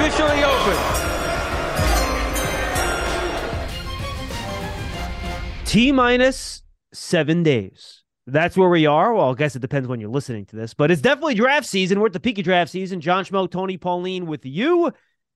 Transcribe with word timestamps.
officially 0.00 0.42
open. 0.42 0.76
T 5.66 5.92
minus 5.92 6.62
seven 6.92 7.42
days. 7.42 8.02
That's 8.26 8.56
where 8.56 8.68
we 8.68 8.86
are. 8.86 9.12
Well, 9.12 9.30
I 9.30 9.34
guess 9.34 9.56
it 9.56 9.62
depends 9.62 9.88
when 9.88 10.00
you're 10.00 10.10
listening 10.10 10.46
to 10.46 10.56
this, 10.56 10.72
but 10.72 10.90
it's 10.90 11.02
definitely 11.02 11.34
draft 11.34 11.66
season. 11.66 12.00
We're 12.00 12.06
at 12.06 12.12
the 12.12 12.20
peak 12.20 12.38
of 12.38 12.44
draft 12.44 12.70
season. 12.70 13.00
John 13.00 13.24
Schmeelk, 13.24 13.50
Tony 13.50 13.76
Pauline 13.76 14.26
with 14.26 14.46
you. 14.46 14.92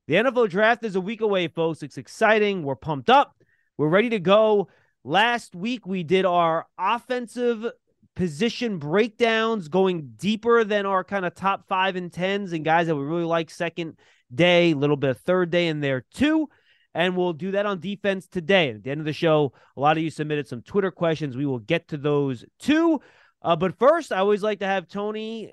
The 0.06 0.14
NFL 0.14 0.50
draft 0.50 0.84
is 0.84 0.96
a 0.96 1.00
week 1.00 1.20
away, 1.20 1.48
folks. 1.48 1.82
It's 1.82 1.98
exciting. 1.98 2.62
We're 2.62 2.74
pumped 2.74 3.10
up. 3.10 3.36
We're 3.76 3.88
ready 3.88 4.10
to 4.10 4.20
go. 4.20 4.68
Last 5.02 5.54
week, 5.54 5.86
we 5.86 6.02
did 6.04 6.24
our 6.24 6.66
offensive 6.78 7.66
position 8.16 8.78
breakdowns, 8.78 9.68
going 9.68 10.12
deeper 10.16 10.64
than 10.64 10.86
our 10.86 11.04
kind 11.04 11.26
of 11.26 11.34
top 11.34 11.66
five 11.68 11.96
and 11.96 12.12
tens 12.12 12.52
and 12.52 12.64
guys 12.64 12.86
that 12.86 12.96
we 12.96 13.02
really 13.02 13.24
like 13.24 13.50
second 13.50 13.96
day, 14.32 14.72
a 14.72 14.76
little 14.76 14.96
bit 14.96 15.10
of 15.10 15.20
third 15.20 15.50
day 15.50 15.68
in 15.68 15.80
there 15.80 16.04
too 16.12 16.48
and 16.94 17.16
we'll 17.16 17.32
do 17.32 17.50
that 17.52 17.66
on 17.66 17.80
defense 17.80 18.26
today. 18.26 18.70
At 18.70 18.84
the 18.84 18.90
end 18.90 19.00
of 19.00 19.06
the 19.06 19.12
show, 19.12 19.52
a 19.76 19.80
lot 19.80 19.96
of 19.96 20.02
you 20.02 20.10
submitted 20.10 20.46
some 20.46 20.62
Twitter 20.62 20.90
questions. 20.90 21.36
We 21.36 21.46
will 21.46 21.58
get 21.58 21.88
to 21.88 21.96
those 21.96 22.44
too. 22.58 23.00
Uh, 23.42 23.56
but 23.56 23.78
first, 23.78 24.12
I 24.12 24.18
always 24.18 24.42
like 24.42 24.60
to 24.60 24.66
have 24.66 24.88
Tony 24.88 25.52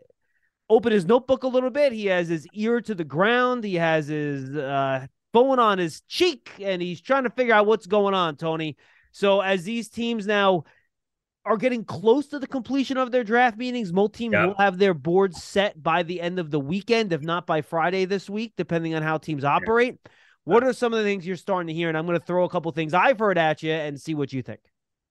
open 0.69 0.91
his 0.91 1.05
notebook 1.05 1.43
a 1.43 1.47
little 1.47 1.71
bit. 1.71 1.91
He 1.91 2.05
has 2.05 2.29
his 2.29 2.47
ear 2.53 2.79
to 2.81 2.95
the 2.95 3.03
ground, 3.03 3.63
he 3.63 3.75
has 3.75 4.07
his 4.07 4.55
uh, 4.55 5.07
phone 5.33 5.59
on 5.59 5.79
his 5.79 6.01
cheek, 6.01 6.51
and 6.61 6.81
he's 6.81 7.01
trying 7.01 7.23
to 7.23 7.29
figure 7.31 7.53
out 7.53 7.65
what's 7.65 7.87
going 7.87 8.13
on, 8.13 8.37
Tony. 8.37 8.77
So, 9.11 9.41
as 9.41 9.63
these 9.63 9.89
teams 9.89 10.25
now 10.25 10.63
are 11.45 11.57
getting 11.57 11.83
close 11.83 12.27
to 12.27 12.39
the 12.39 12.47
completion 12.47 12.97
of 12.97 13.11
their 13.11 13.23
draft 13.23 13.57
meetings. 13.57 13.91
Most 13.91 14.13
teams 14.13 14.35
will 14.35 14.55
have 14.57 14.77
their 14.77 14.93
boards 14.93 15.41
set 15.41 15.81
by 15.81 16.03
the 16.03 16.21
end 16.21 16.39
of 16.39 16.51
the 16.51 16.59
weekend, 16.59 17.13
if 17.13 17.21
not 17.21 17.47
by 17.47 17.61
Friday 17.61 18.05
this 18.05 18.29
week, 18.29 18.53
depending 18.57 18.93
on 18.93 19.01
how 19.01 19.17
teams 19.17 19.43
operate. 19.43 19.97
Yeah. 20.05 20.11
What 20.43 20.63
are 20.63 20.73
some 20.73 20.93
of 20.93 20.99
the 20.99 21.05
things 21.05 21.25
you're 21.25 21.35
starting 21.35 21.67
to 21.67 21.73
hear? 21.73 21.89
And 21.89 21.97
I'm 21.97 22.05
going 22.05 22.19
to 22.19 22.25
throw 22.25 22.43
a 22.43 22.49
couple 22.49 22.71
things 22.71 22.93
I've 22.93 23.19
heard 23.19 23.37
at 23.37 23.63
you 23.63 23.71
and 23.71 23.99
see 23.99 24.13
what 24.13 24.33
you 24.33 24.41
think. 24.41 24.59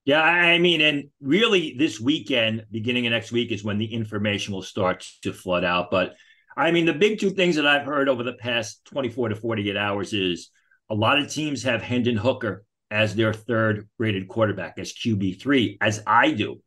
Yeah, 0.04 0.22
I 0.22 0.58
mean, 0.58 0.80
and 0.80 1.10
really 1.20 1.74
this 1.78 2.00
weekend, 2.00 2.64
beginning 2.70 3.06
of 3.06 3.12
next 3.12 3.32
week, 3.32 3.52
is 3.52 3.62
when 3.62 3.78
the 3.78 3.92
information 3.92 4.54
will 4.54 4.62
start 4.62 5.06
to 5.22 5.32
flood 5.32 5.62
out. 5.62 5.90
But 5.90 6.14
I 6.56 6.70
mean, 6.70 6.86
the 6.86 6.94
big 6.94 7.20
two 7.20 7.30
things 7.30 7.56
that 7.56 7.66
I've 7.66 7.86
heard 7.86 8.08
over 8.08 8.22
the 8.22 8.32
past 8.32 8.84
24 8.86 9.30
to 9.30 9.36
48 9.36 9.76
hours 9.76 10.12
is 10.12 10.50
a 10.88 10.94
lot 10.94 11.18
of 11.18 11.30
teams 11.30 11.62
have 11.62 11.82
Hendon 11.82 12.16
Hooker 12.16 12.64
as 12.90 13.14
their 13.14 13.32
third 13.32 13.88
rated 13.98 14.28
quarterback, 14.28 14.78
as 14.78 14.92
QB3, 14.92 15.78
as 15.80 16.02
I 16.06 16.32
do. 16.32 16.60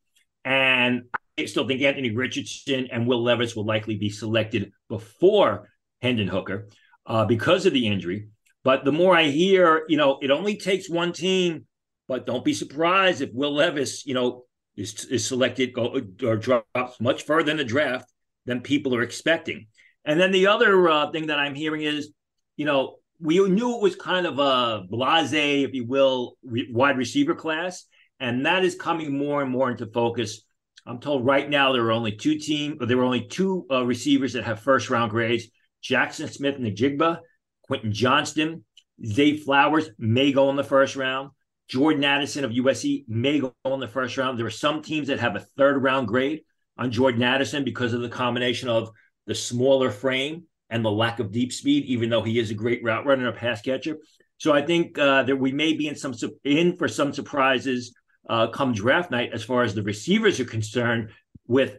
And 0.45 1.03
I 1.37 1.45
still 1.45 1.67
think 1.67 1.81
Anthony 1.81 2.11
Richardson 2.11 2.87
and 2.91 3.07
Will 3.07 3.23
Levis 3.23 3.55
will 3.55 3.65
likely 3.65 3.97
be 3.97 4.09
selected 4.09 4.71
before 4.89 5.69
Hendon 6.01 6.27
Hooker 6.27 6.69
uh, 7.05 7.25
because 7.25 7.65
of 7.65 7.73
the 7.73 7.87
injury. 7.87 8.27
But 8.63 8.85
the 8.85 8.91
more 8.91 9.15
I 9.15 9.25
hear, 9.25 9.83
you 9.89 9.97
know, 9.97 10.19
it 10.21 10.31
only 10.31 10.57
takes 10.57 10.89
one 10.89 11.11
team, 11.11 11.65
but 12.07 12.25
don't 12.25 12.45
be 12.45 12.53
surprised 12.53 13.21
if 13.21 13.33
Will 13.33 13.53
Levis, 13.53 14.05
you 14.05 14.13
know, 14.13 14.45
is, 14.75 15.05
is 15.05 15.25
selected 15.25 15.73
go, 15.73 16.01
or 16.23 16.37
drops 16.37 16.99
much 16.99 17.23
further 17.23 17.51
in 17.51 17.57
the 17.57 17.65
draft 17.65 18.11
than 18.45 18.61
people 18.61 18.95
are 18.95 19.01
expecting. 19.01 19.67
And 20.05 20.19
then 20.19 20.31
the 20.31 20.47
other 20.47 20.89
uh, 20.89 21.11
thing 21.11 21.27
that 21.27 21.39
I'm 21.39 21.55
hearing 21.55 21.81
is, 21.81 22.11
you 22.57 22.65
know, 22.65 22.97
we 23.23 23.39
knew 23.47 23.75
it 23.75 23.81
was 23.81 23.95
kind 23.95 24.27
of 24.27 24.37
a 24.37 24.83
blase, 24.89 25.31
if 25.31 25.73
you 25.73 25.85
will, 25.85 26.37
re- 26.43 26.69
wide 26.71 26.97
receiver 26.97 27.33
class, 27.33 27.85
and 28.19 28.45
that 28.45 28.65
is 28.65 28.75
coming 28.75 29.17
more 29.17 29.41
and 29.41 29.49
more 29.49 29.71
into 29.71 29.87
focus. 29.87 30.41
I'm 30.85 30.99
told 30.99 31.25
right 31.25 31.49
now 31.49 31.71
there 31.71 31.85
are 31.85 31.93
only 31.93 32.11
two 32.11 32.37
team, 32.37 32.77
there 32.81 32.97
were 32.97 33.05
only 33.05 33.25
two 33.25 33.65
uh, 33.71 33.85
receivers 33.85 34.33
that 34.33 34.43
have 34.43 34.59
first 34.59 34.89
round 34.89 35.11
grades: 35.11 35.45
Jaxon 35.81 36.29
Smith-Njigba 36.29 37.19
Quentin 37.63 37.93
Johnston, 37.93 38.65
Zay 39.05 39.37
Flowers 39.37 39.89
may 39.97 40.33
go 40.33 40.49
in 40.49 40.57
the 40.57 40.63
first 40.63 40.97
round. 40.97 41.31
Jordan 41.69 42.03
Addison 42.03 42.43
of 42.43 42.51
USC 42.51 43.05
may 43.07 43.39
go 43.39 43.53
in 43.65 43.79
the 43.79 43.87
first 43.87 44.17
round. 44.17 44.37
There 44.37 44.45
are 44.45 44.51
some 44.51 44.81
teams 44.81 45.07
that 45.07 45.19
have 45.19 45.37
a 45.37 45.45
third 45.57 45.81
round 45.81 46.09
grade 46.09 46.41
on 46.77 46.91
Jordan 46.91 47.23
Addison 47.23 47.63
because 47.63 47.93
of 47.93 48.01
the 48.01 48.09
combination 48.09 48.67
of 48.67 48.91
the 49.27 49.33
smaller 49.33 49.89
frame 49.89 50.43
and 50.73 50.83
the 50.83 50.91
lack 50.91 51.19
of 51.19 51.31
deep 51.31 51.53
speed, 51.53 51.85
even 51.85 52.09
though 52.09 52.23
he 52.23 52.39
is 52.39 52.49
a 52.51 52.55
great 52.55 52.83
route 52.83 53.05
runner 53.05 53.27
and 53.27 53.35
a 53.35 53.39
pass 53.39 53.61
catcher. 53.61 53.97
So 54.37 54.51
I 54.51 54.61
think 54.61 54.97
uh, 54.97 55.23
that 55.23 55.37
we 55.37 55.51
may 55.51 55.73
be 55.73 55.87
in 55.87 55.95
some 55.95 56.13
in 56.43 56.75
for 56.77 56.87
some 56.87 57.13
surprises 57.13 57.93
uh, 58.27 58.47
come 58.47 58.73
draft 58.73 59.11
night 59.11 59.29
as 59.33 59.43
far 59.43 59.63
as 59.63 59.75
the 59.75 59.83
receivers 59.83 60.39
are 60.39 60.45
concerned, 60.45 61.09
with 61.47 61.77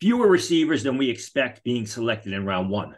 fewer 0.00 0.26
receivers 0.26 0.82
than 0.82 0.96
we 0.96 1.08
expect 1.08 1.62
being 1.62 1.86
selected 1.86 2.32
in 2.32 2.44
round 2.44 2.70
one. 2.70 2.96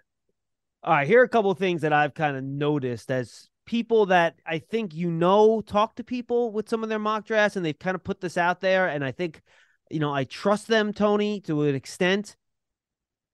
All 0.84 0.94
right, 0.94 1.06
here 1.06 1.20
are 1.20 1.24
a 1.24 1.28
couple 1.28 1.50
of 1.50 1.58
things 1.58 1.82
that 1.82 1.92
I've 1.92 2.14
kind 2.14 2.36
of 2.36 2.42
noticed 2.42 3.10
as 3.10 3.48
people 3.66 4.06
that 4.06 4.34
I 4.46 4.58
think 4.58 4.94
you 4.94 5.10
know 5.10 5.60
talk 5.60 5.96
to 5.96 6.04
people 6.04 6.50
with 6.50 6.68
some 6.68 6.82
of 6.82 6.88
their 6.88 6.98
mock 6.98 7.26
drafts 7.26 7.56
and 7.56 7.64
they've 7.64 7.78
kind 7.78 7.94
of 7.94 8.02
put 8.02 8.20
this 8.20 8.36
out 8.36 8.60
there. 8.60 8.88
And 8.88 9.04
I 9.04 9.12
think, 9.12 9.42
you 9.90 10.00
know, 10.00 10.12
I 10.12 10.24
trust 10.24 10.68
them, 10.68 10.92
Tony, 10.92 11.40
to 11.42 11.62
an 11.62 11.74
extent. 11.74 12.36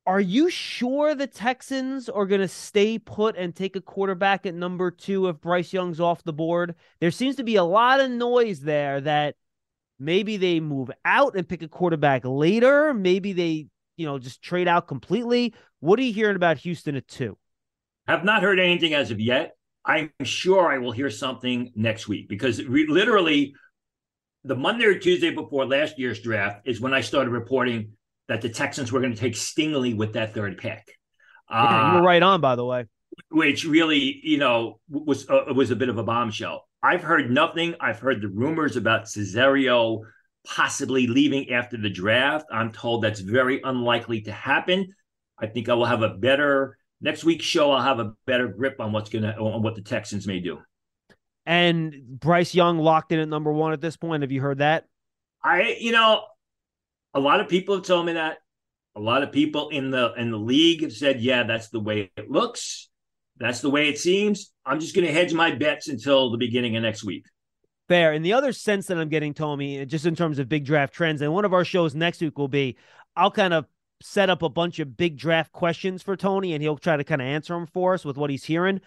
Are 0.08 0.20
you 0.20 0.48
sure 0.50 1.14
the 1.14 1.26
Texans 1.26 2.08
are 2.08 2.26
going 2.26 2.41
to 2.41 2.48
stay 2.48 2.98
put 2.98 3.36
and 3.36 3.54
take 3.54 3.76
a 3.76 3.80
quarterback 3.80 4.46
at 4.46 4.54
number 4.54 4.91
two 4.91 5.28
if 5.28 5.41
Bryce 5.41 5.72
Young's 5.72 6.00
off 6.00 6.24
the 6.24 6.32
board? 6.32 6.74
There 6.98 7.10
seems 7.10 7.36
to 7.36 7.44
be 7.44 7.56
a 7.56 7.62
lot 7.62 8.00
of 8.00 8.10
noise 8.10 8.60
there 8.60 9.00
that 9.02 9.36
maybe 9.98 10.38
they 10.38 10.60
move 10.60 10.91
out 11.04 11.36
and 11.36 11.46
pick 11.46 11.62
a 11.62 11.69
quarterback 11.69 12.22
later. 12.24 12.94
Maybe 12.94 13.34
they 13.34 13.66
you 13.98 14.06
know, 14.06 14.19
just 14.19 14.41
trade 14.41 14.69
out 14.69 14.88
completely? 14.88 15.52
What 15.80 15.98
are 15.98 16.02
you 16.02 16.12
hearing 16.12 16.36
about 16.36 16.56
Houston 16.58 16.96
at 16.96 17.06
two? 17.06 17.36
Have 18.06 18.25
not 18.25 18.42
heard 18.42 18.58
anything 18.58 18.94
as 18.94 19.10
of 19.10 19.20
yet. 19.20 19.56
I'm 19.84 20.10
sure 20.22 20.70
I 20.70 20.78
will 20.78 20.92
hear 20.92 21.10
something 21.10 21.72
next 21.75 22.08
week 22.08 22.28
because 22.28 22.64
re- 22.64 22.86
literally 22.86 23.54
the 24.44 24.56
Monday 24.56 24.86
or 24.86 24.98
Tuesday 24.98 25.30
before 25.30 25.66
last 25.66 25.98
year's 25.98 26.20
draft 26.20 26.66
is 26.66 26.80
when 26.80 26.94
I 26.94 27.00
started 27.00 27.30
reporting 27.30 27.92
that 28.28 28.40
the 28.40 28.48
Texans 28.48 28.92
were 28.92 29.00
going 29.00 29.12
to 29.12 29.18
take 29.18 29.34
Stingley 29.34 29.96
with 29.96 30.12
that 30.12 30.34
third 30.34 30.58
pick. 30.58 30.82
Yeah, 31.50 31.88
you 31.88 31.94
were 31.94 32.00
uh, 32.00 32.04
right 32.04 32.22
on, 32.22 32.40
by 32.40 32.56
the 32.56 32.64
way. 32.64 32.84
Which 33.30 33.64
really, 33.64 34.20
you 34.22 34.38
know, 34.38 34.80
was 34.88 35.28
uh, 35.28 35.52
was 35.54 35.70
a 35.70 35.76
bit 35.76 35.88
of 35.88 35.98
a 35.98 36.02
bombshell. 36.02 36.66
I've 36.82 37.02
heard 37.02 37.30
nothing. 37.30 37.74
I've 37.80 37.98
heard 37.98 38.20
the 38.20 38.28
rumors 38.28 38.76
about 38.76 39.04
Caserio 39.04 40.02
possibly 40.46 41.06
leaving 41.06 41.50
after 41.50 41.76
the 41.76 41.90
draft. 41.90 42.46
I'm 42.52 42.72
told 42.72 43.02
that's 43.02 43.20
very 43.20 43.60
unlikely 43.62 44.22
to 44.22 44.32
happen. 44.32 44.94
I 45.38 45.46
think 45.46 45.68
I 45.68 45.74
will 45.74 45.86
have 45.86 46.02
a 46.02 46.10
better 46.10 46.76
next 47.00 47.24
week's 47.24 47.44
show. 47.44 47.72
I'll 47.72 47.82
have 47.82 47.98
a 47.98 48.12
better 48.26 48.48
grip 48.48 48.80
on 48.80 48.92
what's 48.92 49.10
gonna 49.10 49.32
on 49.32 49.62
what 49.62 49.74
the 49.74 49.82
Texans 49.82 50.26
may 50.26 50.40
do. 50.40 50.58
And 51.46 51.94
Bryce 52.06 52.54
Young 52.54 52.78
locked 52.78 53.10
in 53.10 53.20
at 53.20 53.28
number 53.28 53.50
one 53.50 53.72
at 53.72 53.80
this 53.80 53.96
point. 53.96 54.22
Have 54.22 54.30
you 54.30 54.42
heard 54.42 54.58
that? 54.58 54.84
I, 55.42 55.76
you 55.80 55.92
know, 55.92 56.24
a 57.14 57.20
lot 57.20 57.41
of 57.41 57.48
people 57.48 57.76
have 57.76 57.84
told 57.84 58.06
me 58.06 58.14
that. 58.14 58.38
A 58.96 59.00
lot 59.00 59.22
of 59.22 59.30
people 59.30 59.69
in 59.69 59.91
the 59.91 60.12
in 60.14 60.30
the 60.30 60.38
league 60.38 60.82
have 60.82 60.92
said, 60.92 61.20
"Yeah, 61.20 61.44
that's 61.44 61.69
the 61.69 61.80
way 61.80 62.10
it 62.16 62.30
looks. 62.30 62.88
That's 63.36 63.60
the 63.60 63.70
way 63.70 63.88
it 63.88 63.98
seems." 63.98 64.52
I'm 64.66 64.80
just 64.80 64.94
going 64.94 65.06
to 65.06 65.12
hedge 65.12 65.32
my 65.32 65.54
bets 65.54 65.88
until 65.88 66.30
the 66.30 66.38
beginning 66.38 66.76
of 66.76 66.82
next 66.82 67.04
week. 67.04 67.24
Fair. 67.88 68.12
And 68.12 68.24
the 68.24 68.34
other 68.34 68.52
sense 68.52 68.86
that 68.86 68.98
I'm 68.98 69.08
getting, 69.08 69.32
Tommy, 69.32 69.86
just 69.86 70.04
in 70.04 70.14
terms 70.14 70.38
of 70.38 70.48
big 70.48 70.64
draft 70.64 70.92
trends, 70.92 71.22
and 71.22 71.32
one 71.32 71.44
of 71.44 71.54
our 71.54 71.64
shows 71.64 71.94
next 71.94 72.20
week 72.20 72.36
will 72.36 72.48
be 72.48 72.76
I'll 73.16 73.30
kind 73.30 73.54
of 73.54 73.66
set 74.00 74.30
up 74.30 74.42
a 74.42 74.48
bunch 74.48 74.78
of 74.78 74.96
big 74.96 75.16
draft 75.16 75.52
questions 75.52 76.02
for 76.02 76.16
Tony 76.16 76.52
and 76.52 76.62
he'll 76.62 76.76
try 76.76 76.96
to 76.96 77.04
kind 77.04 77.20
of 77.20 77.26
answer 77.26 77.54
them 77.54 77.66
for 77.66 77.94
us 77.94 78.04
with 78.04 78.16
what 78.16 78.30
he's 78.30 78.44
hearing. 78.44 78.80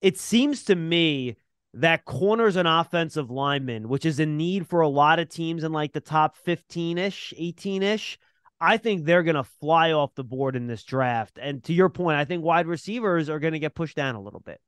It 0.00 0.18
seems 0.18 0.64
to 0.64 0.74
me 0.74 1.36
that 1.74 2.04
corners 2.04 2.56
an 2.56 2.66
offensive 2.66 3.30
lineman, 3.30 3.88
which 3.88 4.04
is 4.04 4.20
a 4.20 4.26
need 4.26 4.68
for 4.68 4.80
a 4.80 4.88
lot 4.88 5.18
of 5.18 5.28
teams 5.28 5.64
in 5.64 5.72
like 5.72 5.92
the 5.92 6.00
top 6.00 6.36
15 6.36 6.98
ish, 6.98 7.32
18 7.36 7.82
ish, 7.82 8.18
I 8.60 8.76
think 8.76 9.04
they're 9.04 9.22
going 9.22 9.36
to 9.36 9.44
fly 9.44 9.92
off 9.92 10.14
the 10.14 10.24
board 10.24 10.54
in 10.54 10.66
this 10.66 10.84
draft. 10.84 11.38
And 11.40 11.64
to 11.64 11.72
your 11.72 11.88
point, 11.88 12.18
I 12.18 12.24
think 12.24 12.44
wide 12.44 12.66
receivers 12.66 13.28
are 13.28 13.40
going 13.40 13.54
to 13.54 13.58
get 13.58 13.74
pushed 13.74 13.96
down 13.96 14.14
a 14.14 14.20
little 14.20 14.40
bit. 14.40 14.60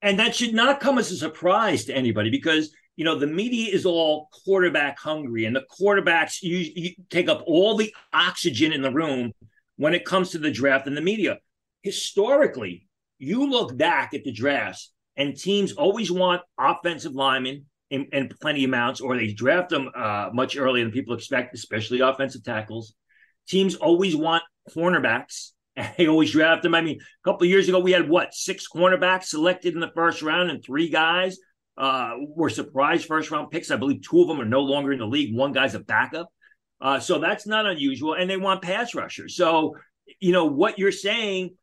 And 0.00 0.18
that 0.18 0.34
should 0.34 0.54
not 0.54 0.80
come 0.80 0.98
as 0.98 1.10
a 1.10 1.16
surprise 1.16 1.84
to 1.86 1.94
anybody 1.94 2.30
because 2.30 2.72
you 2.98 3.04
know, 3.04 3.16
the 3.16 3.28
media 3.28 3.72
is 3.72 3.86
all 3.86 4.28
quarterback 4.44 4.98
hungry, 4.98 5.44
and 5.44 5.54
the 5.54 5.64
quarterbacks 5.80 6.42
you, 6.42 6.56
you 6.74 6.90
take 7.10 7.28
up 7.28 7.44
all 7.46 7.76
the 7.76 7.94
oxygen 8.12 8.72
in 8.72 8.82
the 8.82 8.90
room 8.90 9.32
when 9.76 9.94
it 9.94 10.04
comes 10.04 10.30
to 10.30 10.38
the 10.38 10.50
draft 10.50 10.88
and 10.88 10.96
the 10.96 11.00
media. 11.00 11.38
Historically, 11.84 12.88
you 13.20 13.48
look 13.48 13.76
back 13.76 14.14
at 14.14 14.24
the 14.24 14.32
drafts, 14.32 14.92
and 15.18 15.36
teams 15.36 15.72
always 15.72 16.10
want 16.10 16.40
offensive 16.58 17.12
linemen 17.12 17.66
in, 17.90 18.06
in 18.12 18.30
plenty 18.40 18.64
amounts, 18.64 19.00
or 19.00 19.16
they 19.16 19.32
draft 19.32 19.68
them 19.68 19.90
uh, 19.94 20.30
much 20.32 20.56
earlier 20.56 20.84
than 20.84 20.92
people 20.92 21.14
expect, 21.14 21.54
especially 21.54 22.00
offensive 22.00 22.44
tackles. 22.44 22.94
Teams 23.48 23.74
always 23.74 24.16
want 24.16 24.42
cornerbacks. 24.74 25.50
And 25.76 25.94
They 25.96 26.08
always 26.08 26.32
draft 26.32 26.64
them. 26.64 26.74
I 26.74 26.80
mean, 26.80 26.98
a 26.98 27.24
couple 27.24 27.44
of 27.44 27.50
years 27.50 27.68
ago, 27.68 27.78
we 27.78 27.92
had 27.92 28.08
what 28.08 28.34
six 28.34 28.66
cornerbacks 28.66 29.26
selected 29.26 29.74
in 29.74 29.80
the 29.80 29.92
first 29.94 30.22
round, 30.22 30.50
and 30.50 30.60
three 30.60 30.88
guys 30.88 31.38
uh, 31.76 32.14
were 32.18 32.50
surprise 32.50 33.04
first 33.04 33.30
round 33.30 33.52
picks. 33.52 33.70
I 33.70 33.76
believe 33.76 34.02
two 34.02 34.20
of 34.20 34.26
them 34.26 34.40
are 34.40 34.44
no 34.44 34.62
longer 34.62 34.92
in 34.92 34.98
the 34.98 35.06
league. 35.06 35.36
One 35.36 35.52
guy's 35.52 35.76
a 35.76 35.80
backup. 35.80 36.28
Uh, 36.80 36.98
so 36.98 37.20
that's 37.20 37.46
not 37.46 37.64
unusual. 37.64 38.14
And 38.14 38.28
they 38.28 38.36
want 38.36 38.60
pass 38.62 38.92
rushers. 38.92 39.36
So, 39.36 39.76
you 40.18 40.32
know, 40.32 40.46
what 40.46 40.80
you're 40.80 40.90
saying, 40.90 41.56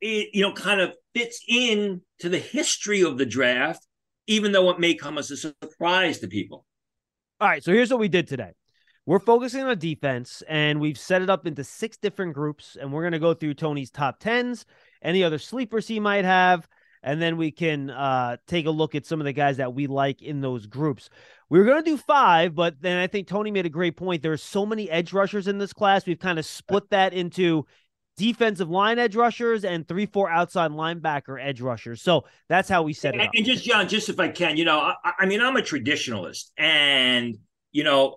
it, 0.00 0.30
you 0.32 0.40
know, 0.40 0.54
kind 0.54 0.80
of 0.80 0.94
fits 1.16 1.40
in 1.48 2.02
to 2.18 2.28
the 2.28 2.38
history 2.38 3.02
of 3.02 3.16
the 3.16 3.24
draft, 3.24 3.86
even 4.26 4.52
though 4.52 4.68
it 4.68 4.78
may 4.78 4.94
come 4.94 5.16
as 5.16 5.30
a 5.30 5.36
surprise 5.36 6.18
to 6.18 6.28
people. 6.28 6.66
All 7.40 7.48
right, 7.48 7.64
so 7.64 7.72
here's 7.72 7.90
what 7.90 8.00
we 8.00 8.08
did 8.08 8.26
today. 8.26 8.52
We're 9.06 9.20
focusing 9.20 9.62
on 9.62 9.78
defense, 9.78 10.42
and 10.48 10.78
we've 10.78 10.98
set 10.98 11.22
it 11.22 11.30
up 11.30 11.46
into 11.46 11.64
six 11.64 11.96
different 11.96 12.34
groups, 12.34 12.76
and 12.78 12.92
we're 12.92 13.02
going 13.02 13.12
to 13.12 13.18
go 13.18 13.32
through 13.32 13.54
Tony's 13.54 13.90
top 13.90 14.18
tens, 14.18 14.66
any 15.00 15.24
other 15.24 15.38
sleepers 15.38 15.88
he 15.88 16.00
might 16.00 16.24
have, 16.24 16.68
and 17.02 17.22
then 17.22 17.36
we 17.36 17.50
can 17.50 17.88
uh, 17.88 18.36
take 18.46 18.66
a 18.66 18.70
look 18.70 18.94
at 18.94 19.06
some 19.06 19.20
of 19.20 19.24
the 19.24 19.32
guys 19.32 19.58
that 19.58 19.72
we 19.72 19.86
like 19.86 20.20
in 20.20 20.40
those 20.40 20.66
groups. 20.66 21.08
We 21.48 21.58
were 21.58 21.64
going 21.64 21.82
to 21.82 21.90
do 21.90 21.96
five, 21.96 22.54
but 22.54 22.82
then 22.82 22.98
I 22.98 23.06
think 23.06 23.26
Tony 23.26 23.50
made 23.50 23.64
a 23.64 23.70
great 23.70 23.96
point. 23.96 24.22
There 24.22 24.32
are 24.32 24.36
so 24.36 24.66
many 24.66 24.90
edge 24.90 25.12
rushers 25.12 25.46
in 25.46 25.56
this 25.56 25.72
class. 25.72 26.04
We've 26.04 26.18
kind 26.18 26.38
of 26.38 26.44
split 26.44 26.90
that 26.90 27.14
into 27.14 27.64
defensive 28.16 28.70
line 28.70 28.98
edge 28.98 29.14
rushers 29.14 29.64
and 29.64 29.86
three, 29.86 30.06
four 30.06 30.30
outside 30.30 30.70
linebacker 30.70 31.42
edge 31.42 31.60
rushers. 31.60 32.02
So 32.02 32.24
that's 32.48 32.68
how 32.68 32.82
we 32.82 32.92
set 32.92 33.14
it 33.14 33.20
and, 33.20 33.28
up. 33.28 33.34
And 33.34 33.44
just, 33.44 33.64
John, 33.64 33.88
just 33.88 34.08
if 34.08 34.18
I 34.18 34.28
can, 34.28 34.56
you 34.56 34.64
know, 34.64 34.78
I, 34.78 34.94
I 35.20 35.26
mean, 35.26 35.40
I'm 35.40 35.56
a 35.56 35.62
traditionalist, 35.62 36.50
and, 36.56 37.36
you 37.72 37.84
know, 37.84 38.16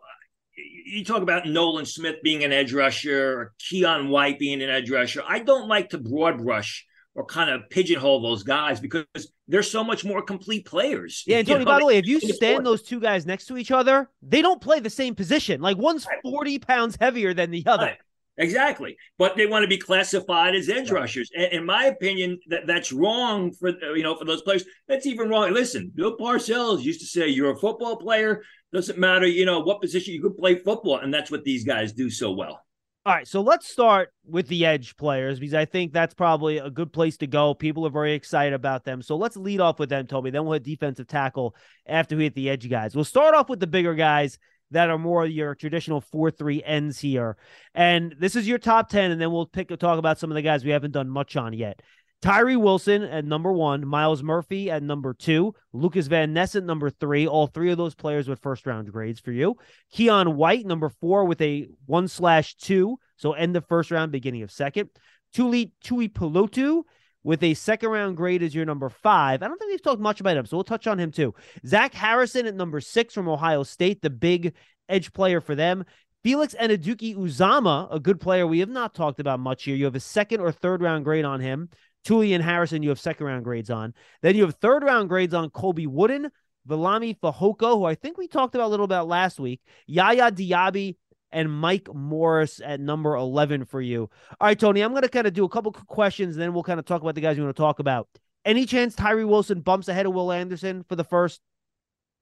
you 0.85 1.05
talk 1.05 1.21
about 1.21 1.47
Nolan 1.47 1.85
Smith 1.85 2.15
being 2.23 2.43
an 2.43 2.51
edge 2.51 2.73
rusher 2.73 3.39
or 3.39 3.53
Keion 3.59 4.09
White 4.09 4.39
being 4.39 4.61
an 4.61 4.69
edge 4.69 4.89
rusher. 4.89 5.23
I 5.27 5.39
don't 5.39 5.67
like 5.67 5.89
to 5.89 5.97
broad 5.97 6.39
brush 6.39 6.85
or 7.15 7.25
kind 7.25 7.49
of 7.49 7.69
pigeonhole 7.69 8.21
those 8.21 8.43
guys 8.43 8.79
because 8.79 9.05
they're 9.47 9.63
so 9.63 9.83
much 9.83 10.05
more 10.05 10.21
complete 10.21 10.65
players. 10.65 11.23
Yeah, 11.25 11.39
and 11.39 11.47
Tony, 11.47 11.65
know, 11.65 11.71
by 11.71 11.79
the 11.79 11.85
way, 11.85 11.97
if 11.97 12.05
you 12.05 12.19
stand 12.19 12.65
those 12.65 12.81
two 12.81 12.99
guys 12.99 13.25
next 13.25 13.45
to 13.47 13.57
each 13.57 13.71
other, 13.71 14.09
they 14.21 14.41
don't 14.41 14.61
play 14.61 14.79
the 14.79 14.89
same 14.89 15.15
position. 15.15 15.61
Like 15.61 15.77
one's 15.77 16.07
40 16.23 16.59
pounds 16.59 16.97
heavier 16.99 17.33
than 17.33 17.51
the 17.51 17.65
other. 17.65 17.85
Right. 17.85 17.97
Exactly, 18.39 18.95
but 19.17 19.35
they 19.35 19.45
want 19.45 19.63
to 19.63 19.67
be 19.67 19.77
classified 19.77 20.55
as 20.55 20.69
edge 20.69 20.89
right. 20.91 21.01
rushers. 21.01 21.29
And 21.35 21.51
in 21.51 21.65
my 21.65 21.85
opinion, 21.85 22.39
that 22.47 22.67
that's 22.67 22.93
wrong 22.93 23.51
for 23.51 23.69
uh, 23.69 23.93
you 23.93 24.01
know 24.01 24.15
for 24.15 24.23
those 24.23 24.41
players. 24.41 24.63
That's 24.87 25.05
even 25.05 25.27
wrong. 25.27 25.51
Listen, 25.51 25.91
Bill 25.93 26.15
Parcells 26.15 26.81
used 26.81 27.01
to 27.01 27.05
say, 27.05 27.27
"You're 27.27 27.51
a 27.51 27.57
football 27.57 27.97
player. 27.97 28.41
Doesn't 28.71 28.97
matter, 28.97 29.27
you 29.27 29.45
know, 29.45 29.59
what 29.59 29.81
position 29.81 30.13
you 30.13 30.21
could 30.21 30.37
play 30.37 30.55
football," 30.55 30.99
and 30.99 31.13
that's 31.13 31.29
what 31.29 31.43
these 31.43 31.65
guys 31.65 31.91
do 31.91 32.09
so 32.09 32.31
well. 32.31 32.61
All 33.05 33.13
right, 33.13 33.27
so 33.27 33.41
let's 33.41 33.67
start 33.67 34.13
with 34.25 34.47
the 34.47 34.65
edge 34.65 34.95
players 34.95 35.37
because 35.39 35.53
I 35.53 35.65
think 35.65 35.91
that's 35.91 36.13
probably 36.13 36.59
a 36.59 36.69
good 36.69 36.93
place 36.93 37.17
to 37.17 37.27
go. 37.27 37.53
People 37.53 37.85
are 37.87 37.91
very 37.91 38.13
excited 38.13 38.53
about 38.53 38.85
them. 38.85 39.01
So 39.01 39.17
let's 39.17 39.35
lead 39.35 39.59
off 39.59 39.79
with 39.79 39.89
them, 39.89 40.07
Toby. 40.07 40.29
Then 40.29 40.45
we'll 40.45 40.53
hit 40.53 40.63
defensive 40.63 41.07
tackle 41.07 41.55
after 41.85 42.15
we 42.15 42.23
hit 42.23 42.35
the 42.35 42.49
edge 42.49 42.69
guys. 42.69 42.95
We'll 42.95 43.05
start 43.05 43.35
off 43.35 43.49
with 43.49 43.59
the 43.59 43.67
bigger 43.67 43.95
guys 43.95 44.37
that 44.71 44.89
are 44.89 44.97
more 44.97 45.25
your 45.25 45.55
traditional 45.55 46.01
4-3 46.01 46.61
ends 46.65 46.99
here. 46.99 47.37
And 47.73 48.15
this 48.19 48.35
is 48.35 48.47
your 48.47 48.57
top 48.57 48.89
10 48.89 49.11
and 49.11 49.21
then 49.21 49.31
we'll 49.31 49.45
pick 49.45 49.69
talk 49.79 49.99
about 49.99 50.19
some 50.19 50.31
of 50.31 50.35
the 50.35 50.41
guys 50.41 50.63
we 50.63 50.71
haven't 50.71 50.91
done 50.91 51.09
much 51.09 51.35
on 51.35 51.53
yet. 51.53 51.81
Tyree 52.21 52.57
Wilson 52.57 53.03
at 53.03 53.23
number 53.23 53.51
one, 53.51 53.87
Myles 53.87 54.21
Murphy 54.21 54.69
at 54.69 54.83
number 54.83 55.13
two, 55.13 55.55
Lukas 55.71 56.07
Van 56.07 56.33
Ness 56.33 56.55
at 56.55 56.65
number 56.65 56.89
three. 56.89 57.25
All 57.27 57.47
three 57.47 57.71
of 57.71 57.77
those 57.77 57.95
players 57.95 58.27
with 58.27 58.41
first 58.41 58.65
round 58.65 58.91
grades 58.91 59.21
for 59.21 59.31
you. 59.31 59.55
Keion 59.95 60.35
White, 60.35 60.65
number 60.65 60.89
four, 60.89 61.23
with 61.23 61.41
a 61.41 61.69
one 61.85 62.09
slash 62.09 62.55
two. 62.55 62.97
So 63.15 63.33
end 63.33 63.55
the 63.55 63.61
first 63.61 63.89
round, 63.89 64.11
beginning 64.11 64.41
of 64.41 64.51
second. 64.51 64.89
Tuli 65.33 65.71
Tuipulotu 65.85 66.83
with 67.23 67.43
a 67.43 67.53
second 67.53 67.89
round 67.89 68.17
grade 68.17 68.43
as 68.43 68.55
your 68.55 68.65
number 68.65 68.89
five. 68.89 69.43
I 69.43 69.47
don't 69.47 69.57
think 69.57 69.71
we've 69.71 69.81
talked 69.81 70.01
much 70.01 70.19
about 70.19 70.37
him, 70.37 70.45
so 70.45 70.57
we'll 70.57 70.63
touch 70.63 70.87
on 70.87 70.99
him 70.99 71.11
too. 71.11 71.33
Zach 71.65 71.93
Harrison 71.93 72.45
at 72.45 72.55
number 72.55 72.79
six 72.81 73.13
from 73.13 73.27
Ohio 73.27 73.63
State, 73.63 74.01
the 74.01 74.09
big 74.09 74.53
edge 74.87 75.13
player 75.13 75.41
for 75.41 75.55
them. 75.55 75.83
Felix 76.23 76.53
Anudike-Uzomah, 76.59 77.93
a 77.93 77.99
good 77.99 78.19
player 78.19 78.45
we 78.45 78.59
have 78.59 78.69
not 78.69 78.93
talked 78.93 79.19
about 79.21 79.39
much 79.39 79.63
here. 79.63 79.75
You 79.75 79.85
have 79.85 79.95
a 79.95 80.01
second 80.01 80.41
or 80.41 80.51
third 80.51 80.81
round 80.81 81.05
grade 81.05 81.25
on 81.25 81.39
him. 81.39 81.69
Julian 82.05 82.41
Harrison, 82.41 82.83
you 82.83 82.89
have 82.89 82.99
second 82.99 83.25
round 83.25 83.43
grades 83.43 83.69
on. 83.69 83.93
Then 84.21 84.35
you 84.35 84.43
have 84.43 84.55
third 84.55 84.83
round 84.83 85.09
grades 85.09 85.33
on 85.33 85.49
Colby 85.49 85.87
Wooden, 85.87 86.29
Viliami 86.67 87.17
Fehoko, 87.19 87.77
who 87.77 87.85
I 87.85 87.95
think 87.95 88.17
we 88.17 88.27
talked 88.27 88.55
about 88.55 88.67
a 88.67 88.69
little 88.69 88.85
about 88.85 89.07
last 89.07 89.39
week, 89.39 89.61
Yaya 89.87 90.31
Diaby, 90.31 90.95
and 91.31 91.51
Mike 91.51 91.93
Morris 91.93 92.61
at 92.63 92.79
number 92.79 93.15
11 93.15 93.65
for 93.65 93.81
you. 93.81 94.09
All 94.39 94.47
right, 94.47 94.59
Tony, 94.59 94.81
I'm 94.81 94.91
going 94.91 95.03
to 95.03 95.09
kind 95.09 95.27
of 95.27 95.33
do 95.33 95.45
a 95.45 95.49
couple 95.49 95.71
questions, 95.71 96.35
and 96.35 96.41
then 96.41 96.53
we'll 96.53 96.63
kind 96.63 96.79
of 96.79 96.85
talk 96.85 97.01
about 97.01 97.15
the 97.15 97.21
guys 97.21 97.37
we 97.37 97.43
want 97.43 97.55
to 97.55 97.61
talk 97.61 97.79
about. 97.79 98.07
Any 98.45 98.65
chance 98.65 98.95
Tyree 98.95 99.25
Wilson 99.25 99.61
bumps 99.61 99.87
ahead 99.87 100.05
of 100.05 100.13
Will 100.13 100.31
Anderson 100.31 100.83
for 100.83 100.95
the 100.95 101.03
first 101.03 101.41